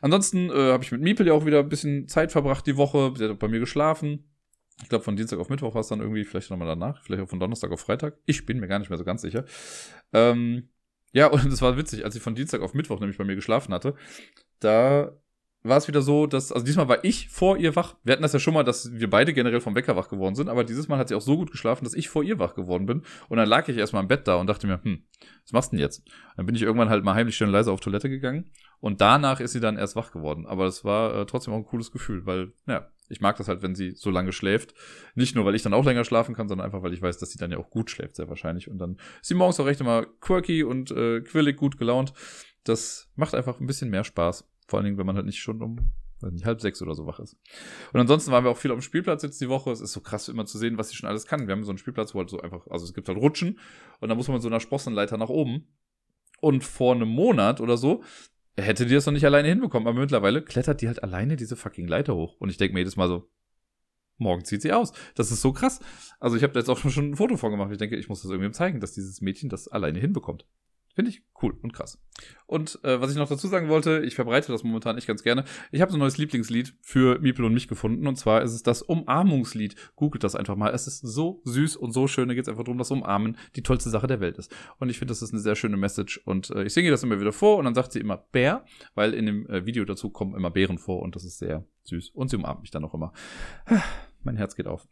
Ansonsten 0.00 0.48
äh, 0.48 0.72
habe 0.72 0.82
ich 0.82 0.92
mit 0.92 1.02
Miepel 1.02 1.26
ja 1.26 1.34
auch 1.34 1.44
wieder 1.44 1.58
ein 1.58 1.68
bisschen 1.68 2.08
Zeit 2.08 2.32
verbracht 2.32 2.66
die 2.66 2.78
Woche. 2.78 3.12
Sie 3.14 3.28
hat 3.28 3.38
bei 3.38 3.48
mir 3.48 3.60
geschlafen. 3.60 4.24
Ich 4.82 4.88
glaube, 4.88 5.04
von 5.04 5.16
Dienstag 5.16 5.38
auf 5.38 5.50
Mittwoch 5.50 5.74
war 5.74 5.82
es 5.82 5.88
dann 5.88 6.00
irgendwie, 6.00 6.24
vielleicht 6.24 6.50
nochmal 6.50 6.68
danach, 6.68 7.02
vielleicht 7.02 7.22
auch 7.22 7.28
von 7.28 7.40
Donnerstag 7.40 7.72
auf 7.72 7.80
Freitag. 7.80 8.16
Ich 8.24 8.46
bin 8.46 8.58
mir 8.58 8.68
gar 8.68 8.78
nicht 8.78 8.88
mehr 8.88 8.96
so 8.96 9.04
ganz 9.04 9.20
sicher. 9.20 9.44
Ähm, 10.14 10.70
ja, 11.12 11.26
und 11.30 11.44
es 11.52 11.60
war 11.60 11.76
witzig, 11.76 12.06
als 12.06 12.14
sie 12.14 12.20
von 12.20 12.34
Dienstag 12.34 12.62
auf 12.62 12.72
Mittwoch 12.72 13.00
nämlich 13.00 13.18
bei 13.18 13.24
mir 13.24 13.34
geschlafen 13.34 13.74
hatte. 13.74 13.96
Da 14.60 15.12
war 15.68 15.76
es 15.76 15.88
wieder 15.88 16.02
so, 16.02 16.26
dass, 16.26 16.52
also 16.52 16.64
diesmal 16.64 16.88
war 16.88 17.04
ich 17.04 17.28
vor 17.28 17.56
ihr 17.56 17.76
wach. 17.76 17.96
Wir 18.04 18.12
hatten 18.12 18.22
das 18.22 18.32
ja 18.32 18.38
schon 18.38 18.54
mal, 18.54 18.62
dass 18.62 18.92
wir 18.92 19.08
beide 19.10 19.32
generell 19.32 19.60
vom 19.60 19.74
Wecker 19.74 19.96
wach 19.96 20.08
geworden 20.08 20.34
sind, 20.34 20.48
aber 20.48 20.64
dieses 20.64 20.88
Mal 20.88 20.98
hat 20.98 21.08
sie 21.08 21.14
auch 21.14 21.20
so 21.20 21.36
gut 21.36 21.50
geschlafen, 21.50 21.84
dass 21.84 21.94
ich 21.94 22.08
vor 22.08 22.22
ihr 22.22 22.38
wach 22.38 22.54
geworden 22.54 22.86
bin. 22.86 23.02
Und 23.28 23.38
dann 23.38 23.48
lag 23.48 23.68
ich 23.68 23.76
erstmal 23.76 24.02
im 24.02 24.08
Bett 24.08 24.26
da 24.28 24.36
und 24.36 24.46
dachte 24.48 24.66
mir, 24.66 24.82
hm, 24.82 25.04
was 25.44 25.52
machst 25.52 25.72
du 25.72 25.76
denn 25.76 25.82
jetzt? 25.82 26.02
Dann 26.36 26.46
bin 26.46 26.54
ich 26.54 26.62
irgendwann 26.62 26.90
halt 26.90 27.04
mal 27.04 27.14
heimlich 27.14 27.36
schnell 27.36 27.50
leise 27.50 27.72
auf 27.72 27.80
Toilette 27.80 28.08
gegangen 28.08 28.50
und 28.80 29.00
danach 29.00 29.40
ist 29.40 29.52
sie 29.52 29.60
dann 29.60 29.76
erst 29.76 29.96
wach 29.96 30.12
geworden. 30.12 30.46
Aber 30.46 30.64
das 30.64 30.84
war 30.84 31.14
äh, 31.14 31.26
trotzdem 31.26 31.54
auch 31.54 31.58
ein 31.58 31.66
cooles 31.66 31.90
Gefühl, 31.90 32.26
weil, 32.26 32.52
ja, 32.66 32.88
ich 33.08 33.20
mag 33.20 33.36
das 33.36 33.48
halt, 33.48 33.62
wenn 33.62 33.74
sie 33.74 33.92
so 33.92 34.10
lange 34.10 34.32
schläft. 34.32 34.74
Nicht 35.14 35.34
nur, 35.34 35.44
weil 35.44 35.54
ich 35.54 35.62
dann 35.62 35.74
auch 35.74 35.84
länger 35.84 36.04
schlafen 36.04 36.34
kann, 36.34 36.48
sondern 36.48 36.64
einfach, 36.64 36.82
weil 36.82 36.92
ich 36.92 37.02
weiß, 37.02 37.18
dass 37.18 37.30
sie 37.30 37.38
dann 37.38 37.50
ja 37.50 37.58
auch 37.58 37.70
gut 37.70 37.90
schläft, 37.90 38.16
sehr 38.16 38.28
wahrscheinlich. 38.28 38.68
Und 38.68 38.78
dann 38.78 38.96
ist 39.20 39.28
sie 39.28 39.34
morgens 39.34 39.60
auch 39.60 39.66
recht 39.66 39.80
immer 39.80 40.06
quirky 40.20 40.64
und 40.64 40.90
äh, 40.90 41.20
quirlig 41.20 41.56
gut 41.56 41.78
gelaunt. 41.78 42.12
Das 42.64 43.08
macht 43.14 43.34
einfach 43.34 43.60
ein 43.60 43.66
bisschen 43.66 43.90
mehr 43.90 44.04
Spaß. 44.04 44.48
Vor 44.66 44.78
allen 44.78 44.84
Dingen, 44.84 44.98
wenn 44.98 45.06
man 45.06 45.16
halt 45.16 45.26
nicht 45.26 45.40
schon 45.40 45.62
um 45.62 45.92
weiß 46.20 46.32
nicht, 46.32 46.46
halb 46.46 46.60
sechs 46.60 46.82
oder 46.82 46.94
so 46.94 47.06
wach 47.06 47.20
ist. 47.20 47.36
Und 47.92 48.00
ansonsten 48.00 48.30
waren 48.32 48.44
wir 48.44 48.50
auch 48.50 48.56
viel 48.56 48.70
auf 48.70 48.78
dem 48.78 48.82
Spielplatz 48.82 49.22
jetzt 49.22 49.40
die 49.40 49.48
Woche. 49.48 49.70
Es 49.70 49.80
ist 49.80 49.92
so 49.92 50.00
krass 50.00 50.28
immer 50.28 50.46
zu 50.46 50.58
sehen, 50.58 50.78
was 50.78 50.88
sie 50.88 50.96
schon 50.96 51.08
alles 51.08 51.26
kann. 51.26 51.46
Wir 51.46 51.52
haben 51.52 51.64
so 51.64 51.70
einen 51.70 51.78
Spielplatz, 51.78 52.14
wo 52.14 52.18
halt 52.18 52.30
so 52.30 52.40
einfach, 52.40 52.66
also 52.68 52.84
es 52.84 52.94
gibt 52.94 53.08
halt 53.08 53.18
Rutschen 53.18 53.58
und 54.00 54.08
da 54.08 54.14
muss 54.14 54.28
man 54.28 54.40
so 54.40 54.48
einer 54.48 54.60
Sprossenleiter 54.60 55.16
nach 55.18 55.28
oben. 55.28 55.66
Und 56.40 56.64
vor 56.64 56.94
einem 56.94 57.08
Monat 57.08 57.60
oder 57.60 57.76
so 57.76 58.02
hätte 58.56 58.86
die 58.86 58.94
das 58.94 59.06
noch 59.06 59.12
nicht 59.12 59.24
alleine 59.24 59.48
hinbekommen, 59.48 59.88
aber 59.88 59.98
mittlerweile 59.98 60.42
klettert 60.42 60.80
die 60.80 60.86
halt 60.86 61.02
alleine 61.02 61.36
diese 61.36 61.56
fucking 61.56 61.86
Leiter 61.86 62.14
hoch. 62.14 62.36
Und 62.38 62.50
ich 62.50 62.56
denke 62.56 62.74
mir 62.74 62.80
jedes 62.80 62.96
Mal 62.96 63.08
so, 63.08 63.28
morgen 64.18 64.44
zieht 64.44 64.62
sie 64.62 64.72
aus. 64.72 64.92
Das 65.14 65.30
ist 65.30 65.42
so 65.42 65.52
krass. 65.52 65.80
Also 66.20 66.36
ich 66.36 66.42
habe 66.42 66.52
da 66.52 66.60
jetzt 66.60 66.68
auch 66.68 66.78
schon 66.78 67.10
ein 67.10 67.16
Foto 67.16 67.36
von 67.36 67.50
gemacht. 67.50 67.70
Ich 67.72 67.78
denke, 67.78 67.96
ich 67.96 68.08
muss 68.08 68.22
das 68.22 68.30
irgendwie 68.30 68.50
zeigen, 68.50 68.80
dass 68.80 68.92
dieses 68.92 69.20
Mädchen 69.20 69.48
das 69.48 69.68
alleine 69.68 69.98
hinbekommt. 69.98 70.46
Finde 70.96 71.10
ich 71.10 71.22
cool 71.42 71.54
und 71.60 71.74
krass. 71.74 72.02
Und 72.46 72.82
äh, 72.82 72.98
was 73.02 73.10
ich 73.10 73.18
noch 73.18 73.28
dazu 73.28 73.48
sagen 73.48 73.68
wollte, 73.68 74.00
ich 74.06 74.14
verbreite 74.14 74.50
das 74.50 74.64
momentan 74.64 74.96
nicht 74.96 75.06
ganz 75.06 75.22
gerne. 75.22 75.44
Ich 75.70 75.82
habe 75.82 75.92
so 75.92 75.98
ein 75.98 76.00
neues 76.00 76.16
Lieblingslied 76.16 76.74
für 76.80 77.18
Miepel 77.18 77.44
und 77.44 77.52
mich 77.52 77.68
gefunden. 77.68 78.06
Und 78.06 78.16
zwar 78.16 78.40
ist 78.40 78.54
es 78.54 78.62
das 78.62 78.80
Umarmungslied. 78.80 79.76
Googelt 79.94 80.24
das 80.24 80.34
einfach 80.34 80.56
mal. 80.56 80.72
Es 80.72 80.86
ist 80.86 81.00
so 81.00 81.42
süß 81.44 81.76
und 81.76 81.92
so 81.92 82.06
schön. 82.08 82.28
Da 82.28 82.34
geht 82.34 82.44
es 82.44 82.48
einfach 82.48 82.64
darum, 82.64 82.78
dass 82.78 82.90
Umarmen 82.90 83.36
die 83.56 83.62
tollste 83.62 83.90
Sache 83.90 84.06
der 84.06 84.20
Welt 84.20 84.38
ist. 84.38 84.50
Und 84.78 84.88
ich 84.88 84.98
finde, 84.98 85.12
das 85.12 85.20
ist 85.20 85.34
eine 85.34 85.42
sehr 85.42 85.54
schöne 85.54 85.76
Message. 85.76 86.16
Und 86.24 86.48
äh, 86.48 86.64
ich 86.64 86.72
singe 86.72 86.90
das 86.90 87.02
immer 87.02 87.20
wieder 87.20 87.32
vor 87.32 87.58
und 87.58 87.66
dann 87.66 87.74
sagt 87.74 87.92
sie 87.92 88.00
immer 88.00 88.16
Bär, 88.16 88.64
weil 88.94 89.12
in 89.12 89.26
dem 89.26 89.46
äh, 89.50 89.66
Video 89.66 89.84
dazu 89.84 90.08
kommen 90.08 90.34
immer 90.34 90.50
Bären 90.50 90.78
vor 90.78 91.02
und 91.02 91.14
das 91.14 91.26
ist 91.26 91.36
sehr 91.36 91.66
süß. 91.82 92.08
Und 92.14 92.30
sie 92.30 92.36
umarmt 92.36 92.62
mich 92.62 92.70
dann 92.70 92.86
auch 92.86 92.94
immer. 92.94 93.12
mein 94.22 94.36
Herz 94.36 94.56
geht 94.56 94.66
auf. 94.66 94.88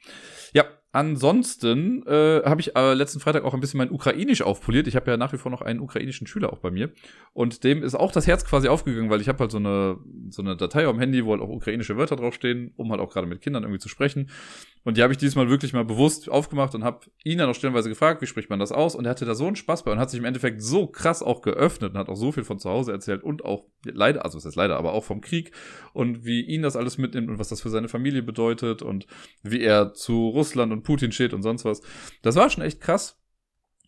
Ja, 0.53 0.67
ansonsten 0.95 2.07
äh, 2.07 2.43
habe 2.45 2.61
ich 2.61 2.77
äh, 2.77 2.95
letzten 2.95 3.19
Freitag 3.19 3.45
auch 3.45 3.53
ein 3.53 3.61
bisschen 3.61 3.79
mein 3.79 3.91
Ukrainisch 3.91 4.43
aufpoliert. 4.43 4.87
Ich 4.87 4.95
habe 4.95 5.11
ja 5.11 5.17
nach 5.17 5.33
wie 5.33 5.39
vor 5.39 5.51
noch 5.51 5.61
einen 5.61 5.81
ukrainischen 5.81 6.27
Schüler 6.27 6.53
auch 6.53 6.59
bei 6.59 6.71
mir. 6.71 6.93
Und 7.33 7.65
dem 7.65 7.83
ist 7.83 7.97
auch 7.97 8.13
das 8.13 8.29
Herz 8.29 8.45
quasi 8.45 8.69
aufgegangen, 8.69 9.11
weil 9.11 9.21
ich 9.21 9.29
habe 9.29 9.41
halt 9.41 9.51
so 9.51 9.59
eine, 9.59 9.99
so 10.31 10.41
eine 10.41 10.57
Datei 10.57 10.87
am 10.87 11.01
Handy, 11.01 11.25
wo 11.25 11.33
halt 11.33 11.43
auch 11.43 11.49
ukrainische 11.49 11.97
Wörter 11.97 12.15
draufstehen, 12.15 12.73
um 12.77 12.93
halt 12.93 13.01
auch 13.01 13.13
gerade 13.13 13.27
mit 13.27 13.41
Kindern 13.41 13.65
irgendwie 13.65 13.81
zu 13.81 13.89
sprechen. 13.89 14.31
Und 14.85 14.99
die 14.99 15.03
habe 15.03 15.13
ich 15.13 15.19
diesmal 15.19 15.49
wirklich 15.49 15.73
mal 15.73 15.85
bewusst 15.85 16.29
aufgemacht 16.29 16.75
und 16.75 16.85
habe 16.85 17.07
ihn 17.25 17.39
dann 17.39 17.49
auch 17.49 17.55
stellenweise 17.55 17.89
gefragt, 17.89 18.21
wie 18.21 18.27
spricht 18.27 18.51
man 18.51 18.59
das 18.59 18.71
aus? 18.71 18.95
Und 18.95 19.07
er 19.07 19.13
hatte 19.13 19.25
da 19.25 19.35
so 19.35 19.47
einen 19.47 19.57
Spaß 19.57 19.83
bei 19.83 19.91
und 19.91 19.99
hat 19.99 20.11
sich 20.11 20.21
im 20.21 20.27
Endeffekt 20.27 20.63
so 20.63 20.87
krass 20.87 21.23
auch 21.23 21.41
geöffnet 21.41 21.93
und 21.93 21.99
hat 21.99 22.11
auch 22.11 22.17
so 22.17 22.33
viel 22.33 22.45
von 22.45 22.59
zu 22.59 22.69
Hause 22.69 22.93
erzählt 22.93 23.23
und 23.23 23.45
auch 23.45 23.65
leider, 23.85 24.25
also 24.25 24.37
es 24.37 24.45
ist 24.45 24.57
leider, 24.57 24.77
aber 24.77 24.93
auch 24.93 25.05
vom 25.05 25.23
Krieg 25.23 25.53
und 25.95 26.25
wie 26.27 26.43
ihn 26.43 26.63
das 26.63 26.77
alles 26.77 26.99
mitnimmt 26.99 27.31
und 27.31 27.39
was 27.39 27.49
das 27.49 27.63
für 27.63 27.71
seine 27.71 27.89
Familie 27.89 28.23
bedeutet 28.23 28.83
und 28.83 29.07
wie 29.43 29.63
er 29.63 29.95
zu 29.95 30.29
Russland 30.29 30.71
und 30.71 30.84
Putin 30.85 31.13
steht 31.13 31.35
und 31.35 31.43
sonst 31.43 31.65
was. 31.65 31.83
Das 32.23 32.37
war 32.37 32.49
schon 32.51 32.63
echt 32.63 32.81
krass. 32.81 33.21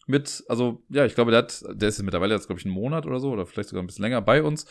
Mit, 0.08 0.44
also, 0.48 0.84
ja, 0.88 1.04
ich 1.04 1.14
glaube, 1.14 1.32
der 1.32 1.38
hat, 1.38 1.64
der 1.68 1.88
ist 1.88 2.00
mittlerweile 2.02 2.34
jetzt, 2.34 2.46
glaube 2.46 2.60
ich, 2.60 2.64
einen 2.64 2.74
Monat 2.74 3.06
oder 3.06 3.18
so, 3.18 3.32
oder 3.32 3.44
vielleicht 3.44 3.68
sogar 3.68 3.82
ein 3.82 3.86
bisschen 3.86 4.04
länger 4.04 4.22
bei 4.22 4.42
uns. 4.42 4.66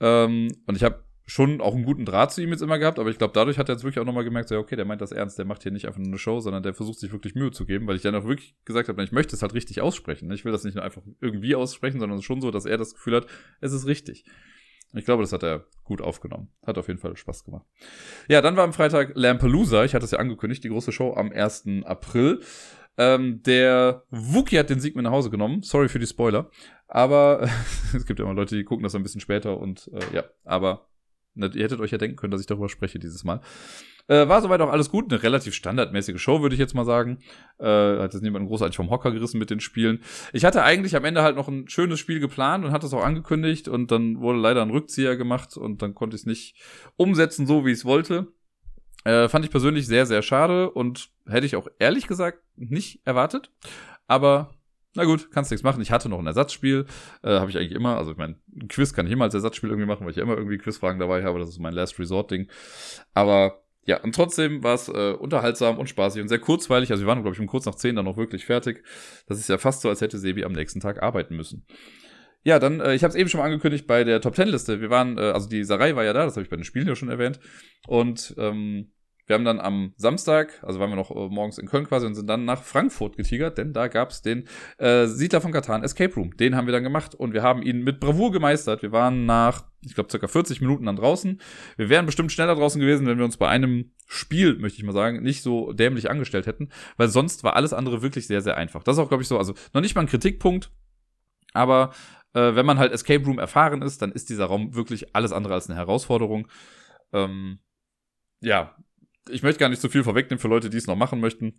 Ähm, 0.00 0.48
und 0.66 0.76
ich 0.76 0.84
habe 0.84 1.04
schon 1.26 1.60
auch 1.60 1.74
einen 1.74 1.84
guten 1.84 2.04
Draht 2.04 2.32
zu 2.32 2.40
ihm 2.40 2.50
jetzt 2.50 2.62
immer 2.62 2.78
gehabt, 2.78 3.00
aber 3.00 3.10
ich 3.10 3.18
glaube, 3.18 3.34
dadurch 3.34 3.58
hat 3.58 3.68
er 3.68 3.74
jetzt 3.74 3.82
wirklich 3.82 3.98
auch 4.00 4.06
nochmal 4.06 4.22
gemerkt, 4.22 4.48
so, 4.48 4.56
okay, 4.56 4.76
der 4.76 4.84
meint 4.84 5.00
das 5.00 5.10
ernst, 5.10 5.38
der 5.38 5.44
macht 5.44 5.64
hier 5.64 5.72
nicht 5.72 5.86
einfach 5.86 5.98
nur 5.98 6.06
eine 6.06 6.18
Show, 6.18 6.38
sondern 6.38 6.62
der 6.62 6.72
versucht 6.72 7.00
sich 7.00 7.10
wirklich 7.10 7.34
Mühe 7.34 7.50
zu 7.50 7.66
geben, 7.66 7.88
weil 7.88 7.96
ich 7.96 8.02
dann 8.02 8.14
auch 8.14 8.24
wirklich 8.24 8.54
gesagt 8.64 8.88
habe, 8.88 9.02
ich 9.02 9.10
möchte 9.10 9.34
es 9.34 9.42
halt 9.42 9.52
richtig 9.52 9.80
aussprechen. 9.80 10.30
Ich 10.30 10.44
will 10.44 10.52
das 10.52 10.62
nicht 10.62 10.76
nur 10.76 10.84
einfach 10.84 11.02
irgendwie 11.20 11.56
aussprechen, 11.56 11.98
sondern 11.98 12.22
schon 12.22 12.40
so, 12.40 12.52
dass 12.52 12.64
er 12.64 12.78
das 12.78 12.94
Gefühl 12.94 13.16
hat, 13.16 13.26
es 13.60 13.72
ist 13.72 13.86
richtig. 13.86 14.24
Ich 14.92 15.04
glaube, 15.04 15.22
das 15.22 15.32
hat 15.32 15.42
er 15.42 15.66
gut 15.84 16.00
aufgenommen. 16.00 16.48
Hat 16.66 16.78
auf 16.78 16.88
jeden 16.88 16.98
Fall 16.98 17.16
Spaß 17.16 17.44
gemacht. 17.44 17.66
Ja, 18.28 18.40
dann 18.40 18.56
war 18.56 18.64
am 18.64 18.72
Freitag 18.72 19.12
Lampalooza. 19.14 19.84
Ich 19.84 19.94
hatte 19.94 20.04
es 20.04 20.10
ja 20.10 20.18
angekündigt, 20.18 20.64
die 20.64 20.68
große 20.68 20.92
Show 20.92 21.14
am 21.14 21.32
1. 21.32 21.64
April. 21.84 22.40
Ähm, 22.98 23.42
der 23.42 24.04
Wookie 24.10 24.58
hat 24.58 24.70
den 24.70 24.80
Sieg 24.80 24.96
mit 24.96 25.04
nach 25.04 25.12
Hause 25.12 25.30
genommen. 25.30 25.62
Sorry 25.62 25.88
für 25.88 25.98
die 25.98 26.06
Spoiler. 26.06 26.50
Aber 26.88 27.48
es 27.94 28.06
gibt 28.06 28.18
ja 28.18 28.24
immer 28.24 28.34
Leute, 28.34 28.56
die 28.56 28.64
gucken 28.64 28.84
das 28.84 28.94
ein 28.94 29.02
bisschen 29.02 29.20
später 29.20 29.58
und 29.58 29.90
äh, 29.92 30.14
ja, 30.14 30.24
aber 30.44 30.88
ihr 31.34 31.62
hättet 31.62 31.80
euch 31.80 31.90
ja 31.90 31.98
denken 31.98 32.16
können, 32.16 32.30
dass 32.30 32.40
ich 32.40 32.46
darüber 32.46 32.68
spreche 32.68 32.98
dieses 32.98 33.24
Mal. 33.24 33.40
Äh, 34.08 34.28
war 34.28 34.40
soweit 34.40 34.60
auch 34.60 34.70
alles 34.70 34.90
gut. 34.90 35.12
Eine 35.12 35.22
relativ 35.22 35.54
standardmäßige 35.54 36.20
Show, 36.20 36.42
würde 36.42 36.54
ich 36.54 36.60
jetzt 36.60 36.74
mal 36.74 36.84
sagen. 36.84 37.18
Äh, 37.58 37.98
hat 37.98 38.14
jetzt 38.14 38.22
niemand 38.22 38.46
großartig 38.48 38.76
vom 38.76 38.90
Hocker 38.90 39.10
gerissen 39.10 39.38
mit 39.38 39.50
den 39.50 39.60
Spielen. 39.60 40.02
Ich 40.32 40.44
hatte 40.44 40.62
eigentlich 40.62 40.94
am 40.96 41.04
Ende 41.04 41.22
halt 41.22 41.36
noch 41.36 41.48
ein 41.48 41.68
schönes 41.68 41.98
Spiel 41.98 42.20
geplant 42.20 42.64
und 42.64 42.72
hatte 42.72 42.86
es 42.86 42.94
auch 42.94 43.04
angekündigt 43.04 43.68
und 43.68 43.90
dann 43.90 44.20
wurde 44.20 44.38
leider 44.38 44.62
ein 44.62 44.70
Rückzieher 44.70 45.16
gemacht 45.16 45.56
und 45.56 45.82
dann 45.82 45.94
konnte 45.94 46.16
ich 46.16 46.22
es 46.22 46.26
nicht 46.26 46.56
umsetzen, 46.96 47.46
so 47.46 47.66
wie 47.66 47.72
ich 47.72 47.78
es 47.78 47.84
wollte. 47.84 48.28
Äh, 49.04 49.28
fand 49.28 49.44
ich 49.44 49.50
persönlich 49.50 49.86
sehr, 49.86 50.06
sehr 50.06 50.22
schade 50.22 50.70
und 50.70 51.10
hätte 51.26 51.46
ich 51.46 51.56
auch 51.56 51.68
ehrlich 51.78 52.06
gesagt 52.06 52.42
nicht 52.56 53.00
erwartet. 53.04 53.52
Aber 54.08 54.50
na 54.96 55.04
gut, 55.04 55.30
kannst 55.30 55.50
nichts 55.50 55.62
machen. 55.62 55.82
Ich 55.82 55.92
hatte 55.92 56.08
noch 56.08 56.18
ein 56.18 56.26
Ersatzspiel, 56.26 56.86
äh, 57.22 57.38
habe 57.38 57.50
ich 57.50 57.58
eigentlich 57.58 57.72
immer. 57.72 57.98
Also 57.98 58.12
ich 58.12 58.16
meine, 58.16 58.36
ein 58.60 58.66
Quiz 58.68 58.94
kann 58.94 59.06
ich 59.06 59.12
immer 59.12 59.24
als 59.24 59.34
Ersatzspiel 59.34 59.68
irgendwie 59.68 59.86
machen, 59.86 60.04
weil 60.04 60.10
ich 60.10 60.16
ja 60.16 60.22
immer 60.22 60.36
irgendwie 60.36 60.58
Quizfragen 60.58 60.98
dabei 60.98 61.22
habe. 61.22 61.38
Das 61.38 61.50
ist 61.50 61.58
mein 61.58 61.74
Last 61.74 61.98
Resort-Ding. 61.98 62.48
Aber 63.12 63.62
ja, 63.86 64.00
und 64.02 64.14
trotzdem 64.14 64.64
war 64.64 64.74
es 64.74 64.88
äh, 64.88 65.12
unterhaltsam 65.12 65.78
und 65.78 65.88
spaßig 65.88 66.20
und 66.20 66.28
sehr 66.28 66.40
kurzweilig. 66.40 66.90
Also 66.90 67.04
wir 67.04 67.06
waren, 67.06 67.22
glaube 67.22 67.34
ich, 67.34 67.40
um 67.40 67.46
kurz 67.46 67.66
nach 67.66 67.76
zehn 67.76 67.94
dann 67.94 68.04
noch 68.04 68.16
wirklich 68.16 68.44
fertig. 68.44 68.82
Das 69.28 69.38
ist 69.38 69.48
ja 69.48 69.58
fast 69.58 69.80
so, 69.80 69.88
als 69.88 70.00
hätte 70.00 70.18
Sebi 70.18 70.44
am 70.44 70.52
nächsten 70.52 70.80
Tag 70.80 71.02
arbeiten 71.02 71.36
müssen. 71.36 71.64
Ja, 72.42 72.58
dann, 72.58 72.80
äh, 72.80 72.94
ich 72.94 73.04
habe 73.04 73.10
es 73.10 73.16
eben 73.16 73.28
schon 73.28 73.38
mal 73.38 73.46
angekündigt 73.46 73.86
bei 73.86 74.02
der 74.02 74.20
Top 74.20 74.34
Ten 74.34 74.48
Liste. 74.48 74.80
Wir 74.80 74.90
waren, 74.90 75.18
äh, 75.18 75.30
also 75.32 75.48
die 75.48 75.62
Sarai 75.62 75.94
war 75.94 76.04
ja 76.04 76.12
da, 76.12 76.24
das 76.24 76.34
habe 76.34 76.42
ich 76.42 76.50
bei 76.50 76.56
den 76.56 76.64
Spielen 76.64 76.88
ja 76.88 76.96
schon 76.96 77.08
erwähnt. 77.08 77.38
Und 77.86 78.34
ähm, 78.38 78.90
wir 79.26 79.34
haben 79.34 79.44
dann 79.44 79.60
am 79.60 79.92
Samstag, 79.96 80.62
also 80.62 80.78
waren 80.78 80.90
wir 80.90 80.96
noch 80.96 81.10
äh, 81.10 81.28
morgens 81.28 81.58
in 81.58 81.66
Köln 81.66 81.86
quasi 81.86 82.06
und 82.06 82.14
sind 82.14 82.28
dann 82.28 82.44
nach 82.44 82.62
Frankfurt 82.62 83.16
getigert, 83.16 83.58
denn 83.58 83.72
da 83.72 83.88
gab's 83.88 84.22
den 84.22 84.46
äh, 84.78 85.06
Siedler 85.06 85.40
von 85.40 85.52
Katan 85.52 85.82
Escape 85.82 86.14
Room. 86.14 86.36
Den 86.36 86.54
haben 86.54 86.66
wir 86.66 86.72
dann 86.72 86.84
gemacht 86.84 87.14
und 87.14 87.32
wir 87.32 87.42
haben 87.42 87.62
ihn 87.62 87.82
mit 87.82 87.98
Bravour 87.98 88.30
gemeistert. 88.30 88.82
Wir 88.82 88.92
waren 88.92 89.26
nach, 89.26 89.64
ich 89.84 89.94
glaube, 89.94 90.10
circa 90.10 90.28
40 90.28 90.60
Minuten 90.60 90.86
dann 90.86 90.96
draußen. 90.96 91.40
Wir 91.76 91.88
wären 91.88 92.06
bestimmt 92.06 92.30
schneller 92.30 92.54
draußen 92.54 92.80
gewesen, 92.80 93.06
wenn 93.06 93.18
wir 93.18 93.24
uns 93.24 93.36
bei 93.36 93.48
einem 93.48 93.92
Spiel, 94.06 94.58
möchte 94.58 94.78
ich 94.78 94.84
mal 94.84 94.92
sagen, 94.92 95.22
nicht 95.22 95.42
so 95.42 95.72
dämlich 95.72 96.08
angestellt 96.08 96.46
hätten, 96.46 96.68
weil 96.96 97.08
sonst 97.08 97.42
war 97.42 97.56
alles 97.56 97.72
andere 97.72 98.02
wirklich 98.02 98.28
sehr, 98.28 98.42
sehr 98.42 98.56
einfach. 98.56 98.84
Das 98.84 98.96
ist 98.96 99.02
auch, 99.02 99.08
glaube 99.08 99.22
ich, 99.22 99.28
so, 99.28 99.38
also 99.38 99.54
noch 99.72 99.80
nicht 99.80 99.96
mal 99.96 100.02
ein 100.02 100.08
Kritikpunkt, 100.08 100.70
aber 101.52 101.90
äh, 102.32 102.54
wenn 102.54 102.66
man 102.66 102.78
halt 102.78 102.92
Escape 102.92 103.24
Room 103.24 103.40
erfahren 103.40 103.82
ist, 103.82 104.02
dann 104.02 104.12
ist 104.12 104.28
dieser 104.30 104.44
Raum 104.44 104.76
wirklich 104.76 105.16
alles 105.16 105.32
andere 105.32 105.54
als 105.54 105.68
eine 105.68 105.76
Herausforderung. 105.76 106.46
Ähm, 107.12 107.58
ja, 108.40 108.76
ich 109.28 109.42
möchte 109.42 109.60
gar 109.60 109.68
nicht 109.68 109.82
so 109.82 109.88
viel 109.88 110.04
vorwegnehmen 110.04 110.40
für 110.40 110.48
Leute, 110.48 110.70
die 110.70 110.76
es 110.76 110.86
noch 110.86 110.96
machen 110.96 111.20
möchten. 111.20 111.54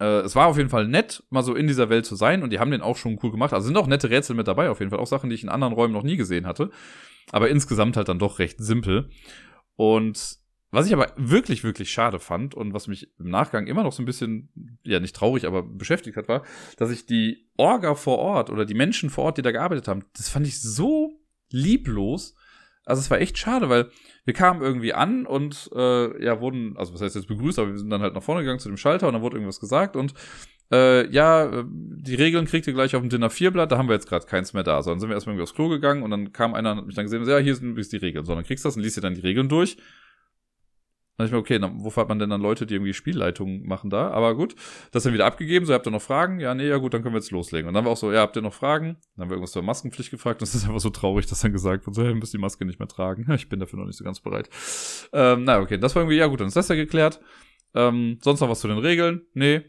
Äh, 0.00 0.20
es 0.20 0.34
war 0.34 0.46
auf 0.46 0.56
jeden 0.56 0.70
Fall 0.70 0.88
nett, 0.88 1.22
mal 1.30 1.42
so 1.42 1.54
in 1.54 1.66
dieser 1.66 1.88
Welt 1.88 2.06
zu 2.06 2.16
sein 2.16 2.42
und 2.42 2.50
die 2.50 2.58
haben 2.58 2.70
den 2.70 2.82
auch 2.82 2.96
schon 2.96 3.18
cool 3.22 3.30
gemacht. 3.30 3.52
Also 3.52 3.66
sind 3.66 3.76
auch 3.76 3.86
nette 3.86 4.10
Rätsel 4.10 4.36
mit 4.36 4.48
dabei, 4.48 4.70
auf 4.70 4.80
jeden 4.80 4.90
Fall. 4.90 5.00
Auch 5.00 5.06
Sachen, 5.06 5.30
die 5.30 5.34
ich 5.34 5.42
in 5.42 5.48
anderen 5.48 5.74
Räumen 5.74 5.94
noch 5.94 6.02
nie 6.02 6.16
gesehen 6.16 6.46
hatte. 6.46 6.70
Aber 7.30 7.48
insgesamt 7.48 7.96
halt 7.96 8.08
dann 8.08 8.18
doch 8.18 8.38
recht 8.38 8.58
simpel. 8.58 9.10
Und 9.76 10.38
was 10.70 10.86
ich 10.86 10.94
aber 10.94 11.12
wirklich, 11.16 11.64
wirklich 11.64 11.90
schade 11.90 12.18
fand 12.18 12.54
und 12.54 12.72
was 12.72 12.88
mich 12.88 13.12
im 13.18 13.28
Nachgang 13.28 13.66
immer 13.66 13.82
noch 13.82 13.92
so 13.92 14.02
ein 14.02 14.06
bisschen, 14.06 14.48
ja, 14.84 15.00
nicht 15.00 15.14
traurig, 15.14 15.46
aber 15.46 15.62
beschäftigt 15.62 16.16
hat, 16.16 16.28
war, 16.28 16.44
dass 16.78 16.90
ich 16.90 17.04
die 17.04 17.46
Orga 17.58 17.94
vor 17.94 18.18
Ort 18.18 18.48
oder 18.48 18.64
die 18.64 18.74
Menschen 18.74 19.10
vor 19.10 19.24
Ort, 19.24 19.38
die 19.38 19.42
da 19.42 19.52
gearbeitet 19.52 19.86
haben, 19.86 20.04
das 20.16 20.30
fand 20.30 20.46
ich 20.46 20.60
so 20.60 21.20
lieblos 21.50 22.34
also 22.84 23.00
es 23.00 23.10
war 23.10 23.20
echt 23.20 23.38
schade, 23.38 23.68
weil 23.68 23.90
wir 24.24 24.34
kamen 24.34 24.62
irgendwie 24.62 24.92
an 24.92 25.26
und 25.26 25.70
äh, 25.74 26.24
ja, 26.24 26.40
wurden, 26.40 26.76
also 26.76 26.94
was 26.94 27.00
heißt 27.00 27.16
jetzt 27.16 27.28
begrüßt, 27.28 27.58
aber 27.58 27.70
wir 27.70 27.78
sind 27.78 27.90
dann 27.90 28.02
halt 28.02 28.14
nach 28.14 28.22
vorne 28.22 28.42
gegangen 28.42 28.60
zu 28.60 28.68
dem 28.68 28.76
Schalter 28.76 29.06
und 29.06 29.14
dann 29.14 29.22
wurde 29.22 29.36
irgendwas 29.36 29.60
gesagt 29.60 29.96
und 29.96 30.14
äh, 30.72 31.06
ja, 31.10 31.44
äh, 31.44 31.64
die 31.66 32.14
Regeln 32.14 32.46
kriegt 32.46 32.66
ihr 32.66 32.72
gleich 32.72 32.96
auf 32.96 33.02
dem 33.02 33.10
Dinner 33.10 33.28
4 33.28 33.50
Blatt, 33.50 33.70
da 33.70 33.78
haben 33.78 33.88
wir 33.88 33.94
jetzt 33.94 34.08
gerade 34.08 34.26
keins 34.26 34.54
mehr 34.54 34.62
da. 34.62 34.82
So, 34.82 34.90
dann 34.90 35.00
sind 35.00 35.10
wir 35.10 35.14
erstmal 35.14 35.34
irgendwie 35.34 35.42
aufs 35.42 35.54
Klo 35.54 35.68
gegangen 35.68 36.02
und 36.02 36.10
dann 36.10 36.32
kam 36.32 36.54
einer 36.54 36.72
und 36.72 36.78
hat 36.78 36.86
mich 36.86 36.94
dann 36.94 37.04
gesehen 37.04 37.28
ja, 37.28 37.38
hier 37.38 37.54
sind 37.54 37.68
übrigens 37.68 37.90
die 37.90 37.98
Regeln. 37.98 38.24
So, 38.24 38.34
dann 38.34 38.44
kriegst 38.44 38.64
du 38.64 38.68
das 38.68 38.76
und 38.76 38.82
liest 38.82 38.96
dir 38.96 39.02
dann 39.02 39.14
die 39.14 39.20
Regeln 39.20 39.48
durch. 39.48 39.76
Dann 41.16 41.26
ich 41.26 41.32
mir, 41.32 41.38
okay, 41.38 41.58
dann, 41.58 41.84
wofür 41.84 42.02
hat 42.02 42.08
man 42.08 42.18
denn 42.18 42.30
dann 42.30 42.40
Leute, 42.40 42.64
die 42.66 42.74
irgendwie 42.74 42.94
Spielleitungen 42.94 43.66
machen 43.66 43.90
da? 43.90 44.10
Aber 44.10 44.34
gut, 44.34 44.54
das 44.92 45.02
dann 45.02 45.12
wieder 45.12 45.26
abgegeben. 45.26 45.66
So, 45.66 45.74
habt 45.74 45.86
ihr 45.86 45.90
noch 45.90 46.02
Fragen? 46.02 46.40
Ja, 46.40 46.54
nee, 46.54 46.66
ja 46.66 46.78
gut, 46.78 46.94
dann 46.94 47.02
können 47.02 47.14
wir 47.14 47.20
jetzt 47.20 47.30
loslegen. 47.30 47.68
Und 47.68 47.74
dann 47.74 47.84
war 47.84 47.92
auch 47.92 47.96
so, 47.96 48.10
ja, 48.10 48.20
habt 48.20 48.34
ihr 48.34 48.42
noch 48.42 48.54
Fragen? 48.54 48.96
Dann 49.14 49.24
haben 49.24 49.30
wir 49.30 49.34
irgendwas 49.34 49.52
zur 49.52 49.62
Maskenpflicht 49.62 50.10
gefragt. 50.10 50.40
Das 50.40 50.54
ist 50.54 50.64
einfach 50.64 50.80
so 50.80 50.90
traurig, 50.90 51.26
dass 51.26 51.40
dann 51.40 51.52
gesagt 51.52 51.86
wird, 51.86 51.94
so, 51.94 52.02
wir 52.02 52.14
müssen 52.14 52.36
die 52.36 52.40
Maske 52.40 52.64
nicht 52.64 52.78
mehr 52.78 52.88
tragen. 52.88 53.26
Ich 53.42 53.48
bin 53.48 53.60
dafür 53.60 53.78
noch 53.78 53.86
nicht 53.86 53.98
so 53.98 54.04
ganz 54.04 54.20
bereit. 54.20 54.48
Ähm, 55.12 55.44
na, 55.44 55.60
okay, 55.60 55.76
das 55.76 55.94
war 55.94 56.02
irgendwie, 56.02 56.16
ja 56.16 56.26
gut, 56.26 56.40
dann 56.40 56.48
ist 56.48 56.56
das 56.56 56.68
ja 56.68 56.76
geklärt. 56.76 57.20
Ähm, 57.74 58.18
sonst 58.22 58.40
noch 58.40 58.48
was 58.48 58.60
zu 58.60 58.68
den 58.68 58.78
Regeln? 58.78 59.22
Nee. 59.34 59.62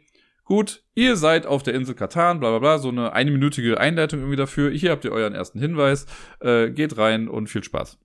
Gut, 0.46 0.84
ihr 0.94 1.16
seid 1.16 1.46
auf 1.46 1.64
der 1.64 1.74
Insel 1.74 1.96
Katan, 1.96 2.40
bla 2.40 2.50
bla 2.50 2.60
bla, 2.60 2.78
so 2.78 2.90
eine 2.90 3.14
einminütige 3.14 3.80
Einleitung 3.80 4.20
irgendwie 4.20 4.36
dafür. 4.36 4.72
Hier 4.72 4.92
habt 4.92 5.06
ihr 5.06 5.12
euren 5.12 5.34
ersten 5.34 5.60
Hinweis. 5.60 6.06
Äh, 6.42 6.72
geht 6.72 6.98
rein 6.98 7.28
und 7.30 7.48
viel 7.48 7.64
Spaß. 7.64 7.98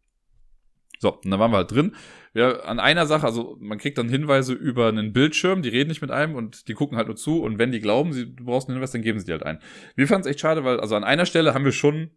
So, 0.99 1.15
und 1.15 1.31
dann 1.31 1.39
waren 1.39 1.53
wir 1.53 1.59
halt 1.59 1.71
drin. 1.71 1.95
Ja, 2.35 2.61
an 2.61 2.81
einer 2.81 3.07
Sache, 3.07 3.27
also 3.27 3.57
man 3.61 3.79
kriegt 3.79 3.99
dann 3.99 4.09
Hinweise 4.09 4.53
über 4.53 4.89
einen 4.89 5.13
Bildschirm, 5.13 5.63
die 5.63 5.69
reden 5.69 5.89
nicht 5.89 6.03
mit 6.03 6.11
einem 6.11 6.35
und 6.35 6.69
die 6.69 6.75
gucken 6.75 6.97
halt 6.97 7.07
nur 7.07 7.17
zu 7.17 7.43
und 7.43 7.59
wenn 7.59 7.73
die 7.73 7.81
glauben, 7.81 8.13
sie, 8.13 8.35
du 8.35 8.45
brauchst 8.45 8.69
einen 8.69 8.77
Hinweis, 8.77 8.93
dann 8.93 9.03
geben 9.03 9.19
sie 9.19 9.27
dir 9.27 9.33
halt 9.33 9.45
ein. 9.45 9.61
Wir 9.97 10.07
fanden 10.07 10.27
es 10.27 10.31
echt 10.31 10.41
schade, 10.41 10.65
weil 10.65 10.81
also 10.81 10.95
an 10.95 11.05
einer 11.05 11.27
Stelle 11.27 11.55
haben 11.55 11.65
wir 11.65 11.73
schon, 11.73 12.11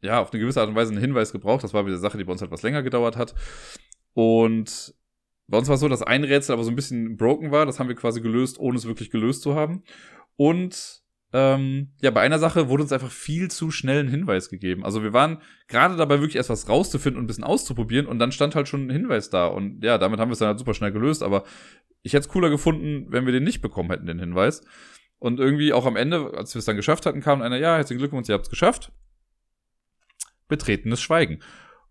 ja, 0.00 0.20
auf 0.20 0.32
eine 0.32 0.40
gewisse 0.40 0.60
Art 0.60 0.68
und 0.68 0.74
Weise 0.74 0.92
einen 0.92 1.00
Hinweis 1.00 1.32
gebraucht. 1.32 1.62
Das 1.62 1.74
war 1.74 1.84
wieder 1.84 1.94
eine 1.94 2.00
Sache, 2.00 2.18
die 2.18 2.24
bei 2.24 2.32
uns 2.32 2.40
halt 2.40 2.50
was 2.50 2.62
länger 2.62 2.82
gedauert 2.82 3.16
hat. 3.16 3.34
Und 4.14 4.94
bei 5.46 5.58
uns 5.58 5.68
war 5.68 5.74
es 5.74 5.80
so, 5.80 5.88
dass 5.88 6.02
ein 6.02 6.24
Rätsel 6.24 6.54
aber 6.54 6.64
so 6.64 6.70
ein 6.70 6.76
bisschen 6.76 7.16
broken 7.16 7.50
war. 7.50 7.66
Das 7.66 7.78
haben 7.78 7.88
wir 7.88 7.94
quasi 7.94 8.20
gelöst, 8.20 8.58
ohne 8.58 8.78
es 8.78 8.86
wirklich 8.86 9.10
gelöst 9.10 9.42
zu 9.42 9.54
haben. 9.54 9.82
Und 10.36 11.01
ähm, 11.32 11.92
ja, 12.02 12.10
bei 12.10 12.20
einer 12.20 12.38
Sache 12.38 12.68
wurde 12.68 12.82
uns 12.82 12.92
einfach 12.92 13.10
viel 13.10 13.50
zu 13.50 13.70
schnell 13.70 14.00
ein 14.00 14.08
Hinweis 14.08 14.50
gegeben. 14.50 14.84
Also 14.84 15.02
wir 15.02 15.14
waren 15.14 15.38
gerade 15.66 15.96
dabei, 15.96 16.20
wirklich 16.20 16.36
erst 16.36 16.50
was 16.50 16.68
rauszufinden 16.68 17.18
und 17.18 17.24
ein 17.24 17.26
bisschen 17.26 17.44
auszuprobieren 17.44 18.06
und 18.06 18.18
dann 18.18 18.32
stand 18.32 18.54
halt 18.54 18.68
schon 18.68 18.86
ein 18.86 18.90
Hinweis 18.90 19.30
da. 19.30 19.46
Und 19.46 19.82
ja, 19.82 19.96
damit 19.96 20.20
haben 20.20 20.28
wir 20.28 20.34
es 20.34 20.40
dann 20.40 20.48
halt 20.48 20.58
super 20.58 20.74
schnell 20.74 20.92
gelöst. 20.92 21.22
Aber 21.22 21.44
ich 22.02 22.12
hätte 22.12 22.26
es 22.26 22.28
cooler 22.28 22.50
gefunden, 22.50 23.06
wenn 23.08 23.24
wir 23.24 23.32
den 23.32 23.44
nicht 23.44 23.62
bekommen 23.62 23.90
hätten, 23.90 24.06
den 24.06 24.18
Hinweis. 24.18 24.62
Und 25.18 25.40
irgendwie 25.40 25.72
auch 25.72 25.86
am 25.86 25.96
Ende, 25.96 26.34
als 26.36 26.54
wir 26.54 26.58
es 26.58 26.66
dann 26.66 26.76
geschafft 26.76 27.06
hatten, 27.06 27.20
kam 27.20 27.40
einer, 27.40 27.56
ja, 27.56 27.76
herzlichen 27.76 28.00
Glückwunsch, 28.00 28.28
ihr 28.28 28.34
habt 28.34 28.44
es 28.44 28.50
geschafft. 28.50 28.92
Betretenes 30.48 31.00
Schweigen. 31.00 31.40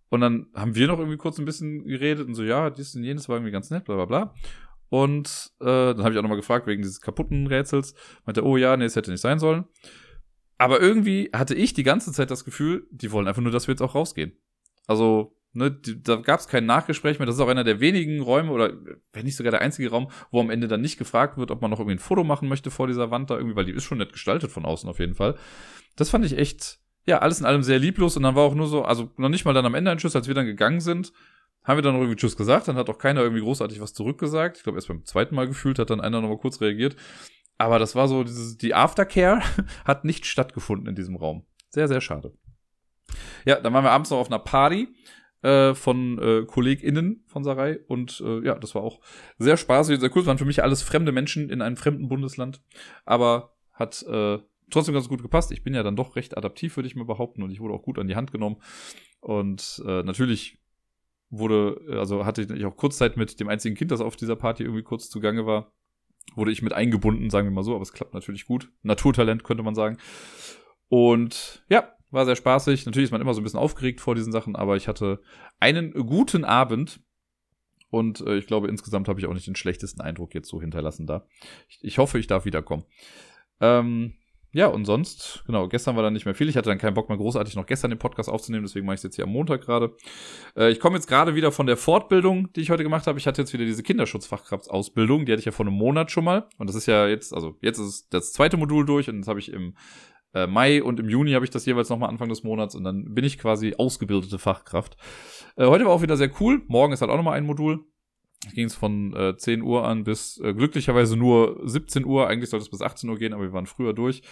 Und 0.10 0.22
dann 0.22 0.48
haben 0.54 0.76
wir 0.76 0.88
noch 0.88 1.00
irgendwie 1.00 1.18
kurz 1.18 1.40
ein 1.40 1.46
bisschen 1.46 1.86
geredet 1.86 2.28
und 2.28 2.36
so, 2.36 2.44
ja, 2.44 2.70
dies 2.70 2.94
und 2.96 3.04
jenes 3.04 3.30
war 3.30 3.38
irgendwie 3.38 3.54
ganz 3.54 3.70
nett, 3.72 3.86
bla 3.86 3.96
bla 3.96 4.06
bla. 4.06 4.34
Und 4.92 5.54
äh, 5.62 5.66
dann 5.66 6.04
habe 6.04 6.12
ich 6.12 6.18
auch 6.18 6.22
nochmal 6.22 6.38
gefragt 6.38 6.68
wegen 6.68 6.82
dieses 6.82 7.00
kaputten 7.00 7.48
Rätsels. 7.48 7.96
Meinte, 8.26 8.44
oh 8.44 8.58
ja, 8.58 8.76
nee, 8.76 8.84
es 8.84 8.98
hätte 8.98 9.10
nicht 9.10 9.22
sein 9.22 9.40
sollen. 9.40 9.64
Aber 10.58 10.82
irgendwie 10.82 11.30
hatte 11.34 11.56
ich 11.56 11.74
die 11.74 11.84
ganze 11.84 12.12
Zeit 12.12 12.30
das 12.30 12.44
Gefühl, 12.44 12.86
die 12.92 13.14
wollen 13.14 13.30
einfach 13.30 13.42
nur, 13.42 13.54
dass 13.54 13.68
wir 13.70 13.72
jetzt 13.72 13.82
auch 13.82 13.96
rausgehen. 13.96 14.34
Also, 14.88 15.38
ne, 15.54 15.72
die, 15.72 16.04
da 16.04 16.18
gab 16.18 16.42
es 16.42 16.50
kein 16.50 16.66
Nachgespräch 16.66 17.20
mehr. 17.20 17.26
Das 17.26 17.36
ist 17.36 17.42
auch 17.42 17.48
einer 17.48 17.64
der 17.64 17.80
wenigen 17.80 18.20
Räume 18.20 18.52
oder 18.52 18.74
wenn 19.14 19.24
nicht 19.24 19.38
sogar 19.38 19.52
der 19.52 19.62
einzige 19.62 19.92
Raum, 19.92 20.12
wo 20.30 20.42
am 20.42 20.50
Ende 20.50 20.68
dann 20.68 20.82
nicht 20.82 20.98
gefragt 20.98 21.38
wird, 21.38 21.52
ob 21.52 21.62
man 21.62 21.72
noch 21.72 21.80
irgendwie 21.80 21.96
ein 21.96 22.00
Foto 22.00 22.26
machen 22.26 22.50
möchte 22.50 22.70
vor 22.70 22.88
dieser 22.88 23.12
Wand 23.12 23.30
da 23.30 23.38
irgendwie, 23.38 23.56
weil 23.56 23.66
die 23.66 23.72
ist 23.72 23.86
schon 23.86 24.00
nett 24.00 24.12
gestaltet 24.12 24.52
von 24.52 24.66
außen 24.66 24.90
auf 24.90 25.00
jeden 25.00 25.16
Fall. 25.16 25.38
Das 25.96 26.10
fand 26.10 26.26
ich 26.26 26.38
echt, 26.38 26.80
ja, 27.06 27.20
alles 27.20 27.40
in 27.40 27.46
allem 27.46 27.64
sehr 27.64 27.80
lieblos 27.80 28.18
und 28.18 28.24
dann 28.24 28.36
war 28.36 28.44
auch 28.44 28.56
nur 28.56 28.68
so, 28.68 28.84
also 28.84 29.10
noch 29.16 29.30
nicht 29.30 29.46
mal 29.46 29.54
dann 29.54 29.66
am 29.66 29.74
Ende 29.74 29.90
ein 29.90 30.00
Schuss, 30.00 30.18
als 30.18 30.28
wir 30.28 30.36
dann 30.36 30.46
gegangen 30.46 30.82
sind, 30.82 31.14
haben 31.64 31.78
wir 31.78 31.82
dann 31.82 31.94
noch 31.94 32.02
irgendwie 32.02 32.18
Tschüss 32.18 32.36
gesagt, 32.36 32.68
dann 32.68 32.76
hat 32.76 32.90
auch 32.90 32.98
keiner 32.98 33.22
irgendwie 33.22 33.42
großartig 33.42 33.80
was 33.80 33.94
zurückgesagt. 33.94 34.58
Ich 34.58 34.64
glaube, 34.64 34.78
erst 34.78 34.88
beim 34.88 35.06
zweiten 35.06 35.36
Mal 35.36 35.48
gefühlt 35.48 35.80
hat 35.80 35.90
dann 35.90 36.02
einer 36.02 36.22
noch 36.22 36.30
mal 36.30 36.38
kurz 36.38 36.62
reagiert. 36.62 36.96
Aber 37.58 37.78
das 37.78 37.96
war 37.96 38.08
so, 38.08 38.24
dieses, 38.24 38.58
die 38.58 38.74
Aftercare 38.74 39.42
hat 39.86 40.04
nicht 40.06 40.26
stattgefunden 40.26 40.88
in 40.88 40.96
diesem 40.96 41.16
Raum. 41.16 41.46
Sehr, 41.70 41.88
sehr 41.88 42.02
schade. 42.02 42.34
Ja, 43.46 43.60
dann 43.60 43.74
waren 43.74 43.84
wir 43.84 43.92
abends 43.92 44.10
noch 44.10 44.18
auf 44.18 44.28
einer 44.28 44.40
Party 44.40 44.88
äh, 45.44 45.74
von 45.74 46.18
äh, 46.20 46.46
KollegInnen 46.46 47.24
von 47.28 47.44
Sarai 47.44 47.80
und 47.88 48.22
äh, 48.26 48.46
ja, 48.46 48.56
das 48.56 48.74
war 48.74 48.82
auch 48.82 49.00
sehr 49.38 49.58
spaßig, 49.58 50.00
sehr 50.00 50.10
cool. 50.16 50.22
Es 50.22 50.28
waren 50.28 50.38
für 50.38 50.46
mich 50.46 50.64
alles 50.64 50.82
fremde 50.82 51.12
Menschen 51.12 51.50
in 51.50 51.62
einem 51.62 51.78
fremden 51.78 52.08
Bundesland, 52.08 52.62
aber 53.06 53.56
hat 53.72 54.04
äh, 54.04 54.40
trotzdem 54.70 54.94
ganz 54.94 55.10
gut 55.10 55.22
gepasst. 55.22 55.52
Ich 55.52 55.64
bin 55.64 55.74
ja 55.74 55.84
dann 55.84 55.96
doch 55.96 56.16
recht 56.16 56.38
adaptiv, 56.38 56.78
würde 56.78 56.88
ich 56.88 56.96
mal 56.96 57.06
behaupten, 57.06 57.44
und 57.44 57.52
ich 57.52 57.60
wurde 57.60 57.74
auch 57.74 57.84
gut 57.84 58.00
an 58.00 58.08
die 58.08 58.16
Hand 58.16 58.32
genommen. 58.32 58.58
Und 59.20 59.84
äh, 59.86 60.04
natürlich 60.04 60.61
wurde, 61.32 61.82
also 61.98 62.26
hatte 62.26 62.44
ich 62.44 62.66
auch 62.66 62.76
Kurzzeit 62.76 63.18
mit 63.18 63.40
dem 63.40 63.48
einzigen 63.48 63.76
Kind, 63.76 63.90
das 63.90 64.02
auf 64.02 64.16
dieser 64.16 64.36
Party 64.36 64.64
irgendwie 64.64 64.84
kurz 64.84 65.10
zugange 65.10 65.46
war, 65.46 65.72
wurde 66.36 66.52
ich 66.52 66.62
mit 66.62 66.74
eingebunden, 66.74 67.30
sagen 67.30 67.48
wir 67.48 67.52
mal 67.52 67.64
so, 67.64 67.74
aber 67.74 67.82
es 67.82 67.94
klappt 67.94 68.14
natürlich 68.14 68.46
gut. 68.46 68.70
Naturtalent 68.84 69.44
könnte 69.44 69.64
man 69.64 69.74
sagen. 69.74 69.98
Und 70.90 71.66
ja, 71.70 71.96
war 72.12 72.26
sehr 72.26 72.36
spaßig. 72.36 72.86
Natürlich 72.86 73.08
ist 73.08 73.12
man 73.12 73.22
immer 73.22 73.34
so 73.34 73.42
ein 73.42 73.44
bisschen 73.44 73.60
aufgeregt 73.60 74.02
vor 74.02 74.14
diesen 74.14 74.34
Sachen, 74.34 74.56
aber 74.56 74.76
ich 74.76 74.88
hatte 74.88 75.22
einen 75.60 75.94
guten 75.94 76.44
Abend. 76.44 77.02
Und 77.90 78.22
äh, 78.22 78.38
ich 78.38 78.48
glaube, 78.48 78.68
insgesamt 78.68 79.08
habe 79.08 79.20
ich 79.20 79.26
auch 79.26 79.34
nicht 79.34 79.48
den 79.48 79.56
schlechtesten 79.56 80.02
Eindruck 80.02 80.34
jetzt 80.34 80.50
so 80.50 80.62
hinterlassen 80.62 81.08
da. 81.08 81.26
Ich, 81.68 81.80
ich 81.82 81.98
hoffe, 81.98 82.20
ich 82.20 82.28
darf 82.28 82.46
wiederkommen. 82.46 82.86
Ähm, 83.60 84.16
ja, 84.54 84.68
und 84.68 84.86
sonst, 84.86 85.44
genau, 85.46 85.68
gestern 85.70 85.96
war 85.96 86.04
dann 86.04 86.14
nicht 86.14 86.26
mehr 86.26 86.36
viel. 86.36 86.50
Ich 86.50 86.58
hatte 86.58 86.70
dann 86.70 86.78
keinen 86.78 86.94
Bock 86.94 87.08
mehr 87.08 87.18
großartig 87.18 87.56
noch 87.56 87.66
gestern 87.66 87.90
den 87.90 88.00
Podcast 88.00 88.30
aufzunehmen, 88.30 88.66
deswegen 88.66 88.86
mache 88.86 88.96
ich 88.96 89.00
es 89.00 89.04
jetzt 89.04 89.16
hier 89.16 89.26
am 89.26 89.32
Montag 89.32 89.62
gerade. 89.62 89.96
Äh, 90.58 90.72
ich 90.72 90.80
komme 90.80 90.96
jetzt 90.96 91.08
gerade 91.08 91.36
wieder 91.36 91.52
von 91.52 91.68
der 91.68 91.78
Fortbildung, 91.78 92.52
die 92.54 92.62
ich 92.62 92.70
heute 92.70 92.84
gemacht 92.84 93.08
habe. 93.08 93.18
Ich 93.18 93.28
hatte 93.28 93.42
jetzt 93.42 93.54
wieder 93.54 93.66
diese 93.66 93.84
Kinderschutzfachkraftsausbildung, 93.84 95.26
die 95.26 95.32
hatte 95.32 95.40
ich 95.40 95.46
ja 95.46 95.52
vor 95.54 95.66
einem 95.66 95.76
Monat 95.76 96.12
schon 96.12 96.26
mal. 96.26 96.50
Und 96.58 96.68
das 96.68 96.76
ist 96.76 96.86
ja 96.86 97.08
jetzt, 97.08 97.34
also 97.34 97.58
jetzt 97.62 97.80
ist 97.80 98.14
das 98.14 98.34
zweite 98.34 98.58
Modul 98.58 98.86
durch 98.86 99.10
und 99.10 99.20
das 99.20 99.28
habe 99.28 99.40
ich 99.40 99.54
im 99.54 99.76
äh, 100.34 100.48
Mai 100.48 100.84
und 100.84 101.00
im 101.00 101.10
Juni 101.10 101.32
habe 101.32 101.46
ich 101.46 101.52
das 101.52 101.66
jeweils 101.66 101.90
nochmal 101.90 102.10
Anfang 102.10 102.30
des 102.30 102.44
Monats 102.44 102.76
und 102.76 102.84
dann 102.84 103.14
bin 103.14 103.24
ich 103.24 103.38
quasi 103.38 103.76
ausgebildete 103.78 104.40
Fachkraft. 104.40 104.98
Äh, 105.56 105.66
heute 105.66 105.86
war 105.86 105.92
auch 105.92 106.02
wieder 106.02 106.18
sehr 106.18 106.32
cool. 106.40 106.62
Morgen 106.68 106.94
ist 106.94 107.02
halt 107.02 107.12
auch 107.12 107.18
nochmal 107.18 107.38
ein 107.38 107.46
Modul. 107.46 107.86
Ging 108.54 108.66
es 108.66 108.76
von 108.76 109.16
äh, 109.16 109.38
10 109.38 109.62
Uhr 109.62 109.86
an 109.86 110.04
bis 110.04 110.40
äh, 110.40 110.54
glücklicherweise 110.54 111.16
nur 111.16 111.62
17 111.64 112.06
Uhr. 112.06 112.28
Eigentlich 112.28 112.50
sollte 112.50 112.64
es 112.64 112.72
bis 112.72 112.82
18 112.82 113.10
Uhr 113.10 113.18
gehen, 113.18 113.34
aber 113.34 113.44
wir 113.44 113.54
waren 113.54 113.68
früher 113.68 113.94
durch. 113.94 114.24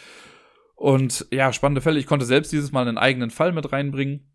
Und 0.75 1.27
ja, 1.31 1.53
spannende 1.53 1.81
Fälle. 1.81 1.99
Ich 1.99 2.07
konnte 2.07 2.25
selbst 2.25 2.51
dieses 2.51 2.71
Mal 2.71 2.87
einen 2.87 2.97
eigenen 2.97 3.29
Fall 3.29 3.51
mit 3.51 3.71
reinbringen, 3.71 4.31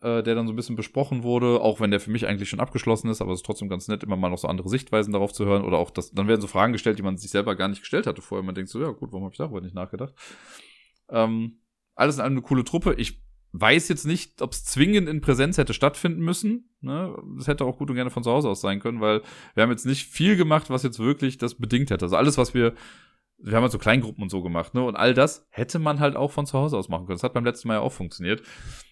äh, 0.00 0.22
der 0.22 0.34
dann 0.34 0.46
so 0.46 0.52
ein 0.52 0.56
bisschen 0.56 0.76
besprochen 0.76 1.22
wurde, 1.22 1.60
auch 1.60 1.80
wenn 1.80 1.90
der 1.90 2.00
für 2.00 2.10
mich 2.10 2.26
eigentlich 2.26 2.48
schon 2.48 2.60
abgeschlossen 2.60 3.08
ist, 3.08 3.22
aber 3.22 3.32
es 3.32 3.38
ist 3.38 3.46
trotzdem 3.46 3.68
ganz 3.68 3.88
nett, 3.88 4.02
immer 4.02 4.16
mal 4.16 4.30
noch 4.30 4.38
so 4.38 4.48
andere 4.48 4.68
Sichtweisen 4.68 5.12
darauf 5.12 5.32
zu 5.32 5.46
hören. 5.46 5.64
Oder 5.64 5.78
auch 5.78 5.90
das, 5.90 6.10
dann 6.10 6.28
werden 6.28 6.40
so 6.40 6.46
Fragen 6.46 6.72
gestellt, 6.72 6.98
die 6.98 7.02
man 7.02 7.16
sich 7.16 7.30
selber 7.30 7.54
gar 7.54 7.68
nicht 7.68 7.80
gestellt 7.80 8.06
hatte 8.06 8.20
vorher. 8.20 8.44
Man 8.44 8.54
denkt 8.54 8.70
so, 8.70 8.80
ja 8.80 8.90
gut, 8.90 9.12
warum 9.12 9.24
habe 9.24 9.32
ich 9.32 9.38
darüber 9.38 9.60
nicht 9.60 9.74
nachgedacht? 9.74 10.12
Ähm, 11.08 11.60
alles 11.94 12.16
in 12.16 12.22
allem 12.22 12.32
eine 12.32 12.42
coole 12.42 12.64
Truppe. 12.64 12.94
Ich 12.98 13.22
weiß 13.56 13.88
jetzt 13.88 14.04
nicht, 14.04 14.42
ob 14.42 14.52
es 14.52 14.64
zwingend 14.64 15.08
in 15.08 15.20
Präsenz 15.20 15.58
hätte 15.58 15.74
stattfinden 15.74 16.22
müssen. 16.22 16.70
Ne? 16.80 17.16
Das 17.38 17.46
hätte 17.46 17.64
auch 17.64 17.78
gut 17.78 17.88
und 17.88 17.94
gerne 17.94 18.10
von 18.10 18.24
zu 18.24 18.32
Hause 18.32 18.48
aus 18.48 18.60
sein 18.60 18.80
können, 18.80 19.00
weil 19.00 19.22
wir 19.54 19.62
haben 19.62 19.70
jetzt 19.70 19.86
nicht 19.86 20.08
viel 20.08 20.36
gemacht, 20.36 20.70
was 20.70 20.82
jetzt 20.82 20.98
wirklich 20.98 21.38
das 21.38 21.54
bedingt 21.54 21.90
hätte. 21.90 22.04
Also 22.04 22.16
alles, 22.16 22.36
was 22.36 22.52
wir, 22.52 22.74
wir 23.38 23.54
haben 23.54 23.62
halt 23.62 23.70
so 23.70 23.78
Kleingruppen 23.78 24.24
und 24.24 24.28
so 24.28 24.42
gemacht, 24.42 24.74
ne? 24.74 24.82
Und 24.82 24.96
all 24.96 25.14
das 25.14 25.46
hätte 25.50 25.78
man 25.78 26.00
halt 26.00 26.16
auch 26.16 26.32
von 26.32 26.46
zu 26.46 26.58
Hause 26.58 26.76
aus 26.76 26.88
machen 26.88 27.06
können. 27.06 27.16
Das 27.16 27.22
hat 27.22 27.32
beim 27.32 27.44
letzten 27.44 27.68
Mal 27.68 27.74
ja 27.74 27.80
auch 27.80 27.92
funktioniert. 27.92 28.42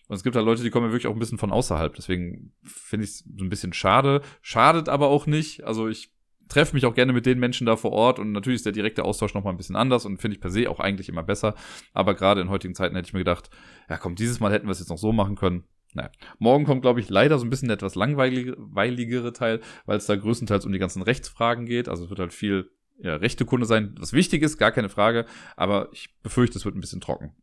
Und 0.07 0.15
es 0.15 0.23
gibt 0.23 0.37
halt 0.37 0.47
Leute, 0.47 0.63
die 0.63 0.71
kommen 0.71 0.87
ja 0.87 0.93
wirklich 0.93 1.09
auch 1.09 1.17
ein 1.17 1.19
bisschen 1.19 1.39
von 1.39 1.51
außerhalb. 1.51 1.95
Deswegen 1.97 2.53
finde 2.63 3.05
ich 3.05 3.11
es 3.11 3.19
so 3.19 3.45
ein 3.45 3.51
bisschen 3.51 3.73
schade. 3.73 4.23
Schadet 4.43 4.89
aber 4.89 5.09
auch 5.09 5.27
nicht. 5.27 5.65
Also 5.65 5.89
ich 5.89 6.12
treffe 6.53 6.75
mich 6.75 6.87
auch 6.87 6.95
gerne 6.95 7.13
mit 7.13 7.27
den 7.27 7.39
Menschen 7.39 7.67
da 7.67 7.77
vor 7.77 7.93
Ort 7.93 8.19
und 8.19 8.33
natürlich 8.33 8.57
ist 8.57 8.67
der 8.67 8.73
direkte 8.73 9.05
Austausch 9.05 9.35
nochmal 9.35 9.53
ein 9.53 9.57
bisschen 9.57 9.77
anders 9.77 10.07
und 10.07 10.19
finde 10.19 10.37
ich 10.37 10.41
per 10.41 10.51
se 10.51 10.71
auch 10.71 10.81
eigentlich 10.81 11.09
immer 11.09 11.23
besser. 11.23 11.55
Aber 11.93 12.15
gerade 12.15 12.41
in 12.41 12.49
heutigen 12.49 12.75
Zeiten 12.75 12.95
hätte 12.95 13.07
ich 13.07 13.13
mir 13.13 13.21
gedacht, 13.21 13.51
ja 13.89 13.97
komm, 13.99 14.15
dieses 14.15 14.41
Mal 14.41 14.53
hätten 14.53 14.67
wir 14.67 14.73
es 14.73 14.79
jetzt 14.79 14.91
noch 14.91 14.99
so 14.99 15.13
machen 15.13 15.37
können. 15.37 15.65
Naja. 15.95 16.11
Morgen 16.39 16.65
kommt, 16.65 16.83
glaube 16.83 17.01
ich, 17.01 17.11
leider 17.11 17.39
so 17.39 17.45
ein 17.45 17.51
bisschen 17.51 17.69
der 17.69 17.75
etwas 17.75 17.95
langweiligere 17.95 19.33
Teil, 19.33 19.61
weil 19.85 19.99
es 19.99 20.07
da 20.07 20.17
größtenteils 20.17 20.65
um 20.65 20.73
die 20.73 20.79
ganzen 20.79 21.03
Rechtsfragen 21.03 21.67
geht. 21.67 21.89
Also 21.89 22.05
es 22.05 22.11
wird 22.11 22.21
halt 22.21 22.33
viel 22.33 22.71
ja, 22.99 23.17
rechte 23.17 23.45
Kunde 23.45 23.67
sein, 23.67 23.95
was 23.99 24.13
wichtig 24.13 24.43
ist, 24.43 24.59
gar 24.59 24.73
keine 24.73 24.89
Frage. 24.89 25.27
Aber 25.57 25.89
ich 25.93 26.15
befürchte, 26.23 26.59
es 26.59 26.65
wird 26.65 26.77
ein 26.77 26.81
bisschen 26.81 27.01
trocken. 27.01 27.35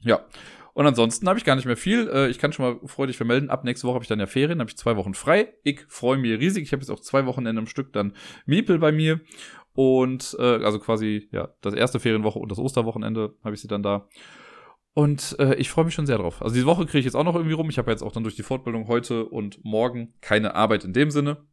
Ja. 0.00 0.26
Und 0.74 0.86
ansonsten 0.86 1.28
habe 1.28 1.38
ich 1.38 1.44
gar 1.44 1.56
nicht 1.56 1.66
mehr 1.66 1.76
viel. 1.76 2.08
Äh, 2.08 2.28
ich 2.28 2.38
kann 2.38 2.52
schon 2.52 2.64
mal 2.64 2.88
freudig 2.88 3.16
vermelden, 3.16 3.50
ab 3.50 3.64
nächste 3.64 3.86
Woche 3.86 3.94
habe 3.94 4.04
ich 4.04 4.08
dann 4.08 4.20
ja 4.20 4.26
Ferien, 4.26 4.60
habe 4.60 4.70
ich 4.70 4.76
zwei 4.76 4.96
Wochen 4.96 5.14
frei. 5.14 5.52
Ich 5.62 5.84
freue 5.88 6.18
mich 6.18 6.38
riesig. 6.38 6.64
Ich 6.64 6.72
habe 6.72 6.80
jetzt 6.80 6.90
auch 6.90 7.00
zwei 7.00 7.26
Wochenende 7.26 7.60
am 7.60 7.66
Stück 7.66 7.92
dann 7.92 8.14
Miepel 8.46 8.78
bei 8.78 8.92
mir. 8.92 9.20
Und 9.72 10.36
äh, 10.38 10.64
also 10.64 10.78
quasi, 10.78 11.28
ja, 11.32 11.48
das 11.60 11.74
erste 11.74 12.00
Ferienwoche 12.00 12.38
und 12.38 12.50
das 12.50 12.58
Osterwochenende 12.58 13.34
habe 13.44 13.54
ich 13.54 13.60
sie 13.60 13.68
dann 13.68 13.82
da. 13.82 14.08
Und 14.92 15.36
äh, 15.38 15.54
ich 15.54 15.70
freue 15.70 15.84
mich 15.84 15.94
schon 15.94 16.06
sehr 16.06 16.18
drauf. 16.18 16.42
Also 16.42 16.54
diese 16.54 16.66
Woche 16.66 16.84
kriege 16.84 16.98
ich 16.98 17.04
jetzt 17.04 17.14
auch 17.14 17.24
noch 17.24 17.36
irgendwie 17.36 17.54
rum. 17.54 17.70
Ich 17.70 17.78
habe 17.78 17.90
jetzt 17.90 18.02
auch 18.02 18.12
dann 18.12 18.24
durch 18.24 18.34
die 18.34 18.42
Fortbildung 18.42 18.88
heute 18.88 19.24
und 19.24 19.64
morgen 19.64 20.14
keine 20.20 20.54
Arbeit 20.54 20.84
in 20.84 20.92
dem 20.92 21.10
Sinne. 21.10 21.46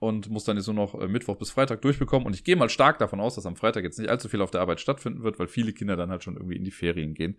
Und 0.00 0.30
muss 0.30 0.44
dann 0.44 0.56
jetzt 0.56 0.66
nur 0.66 0.76
noch 0.76 0.94
äh, 0.94 1.08
Mittwoch 1.08 1.36
bis 1.36 1.50
Freitag 1.50 1.82
durchbekommen. 1.82 2.26
Und 2.26 2.34
ich 2.34 2.44
gehe 2.44 2.54
mal 2.54 2.68
stark 2.68 2.98
davon 2.98 3.18
aus, 3.18 3.34
dass 3.34 3.46
am 3.46 3.56
Freitag 3.56 3.82
jetzt 3.82 3.98
nicht 3.98 4.10
allzu 4.10 4.28
viel 4.28 4.42
auf 4.42 4.50
der 4.50 4.60
Arbeit 4.60 4.80
stattfinden 4.80 5.24
wird, 5.24 5.40
weil 5.40 5.48
viele 5.48 5.72
Kinder 5.72 5.96
dann 5.96 6.10
halt 6.10 6.22
schon 6.22 6.36
irgendwie 6.36 6.56
in 6.56 6.62
die 6.62 6.70
Ferien 6.70 7.14
gehen. 7.14 7.36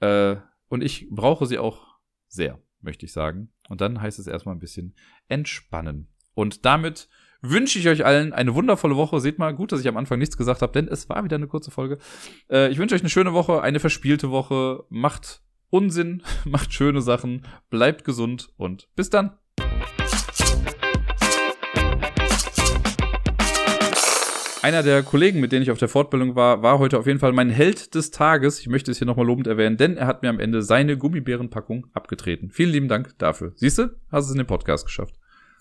Äh, 0.00 0.36
und 0.68 0.82
ich 0.82 1.08
brauche 1.10 1.46
sie 1.46 1.58
auch 1.58 1.86
sehr, 2.28 2.58
möchte 2.80 3.06
ich 3.06 3.12
sagen. 3.12 3.52
Und 3.68 3.80
dann 3.80 4.00
heißt 4.00 4.18
es 4.18 4.26
erstmal 4.26 4.54
ein 4.54 4.60
bisschen 4.60 4.94
entspannen. 5.28 6.08
Und 6.34 6.64
damit 6.64 7.08
wünsche 7.42 7.78
ich 7.78 7.88
euch 7.88 8.04
allen 8.04 8.32
eine 8.32 8.54
wundervolle 8.54 8.96
Woche. 8.96 9.20
Seht 9.20 9.38
mal, 9.38 9.54
gut, 9.54 9.72
dass 9.72 9.80
ich 9.80 9.88
am 9.88 9.96
Anfang 9.96 10.18
nichts 10.18 10.36
gesagt 10.36 10.62
habe, 10.62 10.72
denn 10.72 10.88
es 10.88 11.08
war 11.08 11.24
wieder 11.24 11.36
eine 11.36 11.48
kurze 11.48 11.70
Folge. 11.70 11.98
Äh, 12.50 12.70
ich 12.70 12.78
wünsche 12.78 12.94
euch 12.94 13.02
eine 13.02 13.10
schöne 13.10 13.32
Woche, 13.32 13.62
eine 13.62 13.80
verspielte 13.80 14.30
Woche. 14.30 14.84
Macht 14.88 15.42
Unsinn, 15.70 16.22
macht 16.44 16.72
schöne 16.72 17.02
Sachen, 17.02 17.46
bleibt 17.70 18.04
gesund 18.04 18.50
und 18.56 18.88
bis 18.94 19.10
dann. 19.10 19.38
Einer 24.62 24.82
der 24.82 25.02
Kollegen, 25.02 25.40
mit 25.40 25.52
denen 25.52 25.62
ich 25.62 25.70
auf 25.70 25.78
der 25.78 25.88
Fortbildung 25.88 26.36
war, 26.36 26.62
war 26.62 26.78
heute 26.78 26.98
auf 26.98 27.06
jeden 27.06 27.18
Fall 27.18 27.32
mein 27.32 27.48
Held 27.48 27.94
des 27.94 28.10
Tages. 28.10 28.60
Ich 28.60 28.68
möchte 28.68 28.90
es 28.90 28.98
hier 28.98 29.06
nochmal 29.06 29.24
lobend 29.24 29.46
erwähnen, 29.46 29.78
denn 29.78 29.96
er 29.96 30.06
hat 30.06 30.22
mir 30.22 30.28
am 30.28 30.38
Ende 30.38 30.60
seine 30.60 30.98
Gummibärenpackung 30.98 31.86
abgetreten. 31.94 32.50
Vielen 32.50 32.70
lieben 32.70 32.88
Dank 32.88 33.18
dafür. 33.18 33.52
Siehst 33.56 33.78
du, 33.78 33.88
hast 34.12 34.26
es 34.26 34.32
in 34.32 34.36
den 34.36 34.46
Podcast 34.46 34.84
geschafft. 34.84 35.19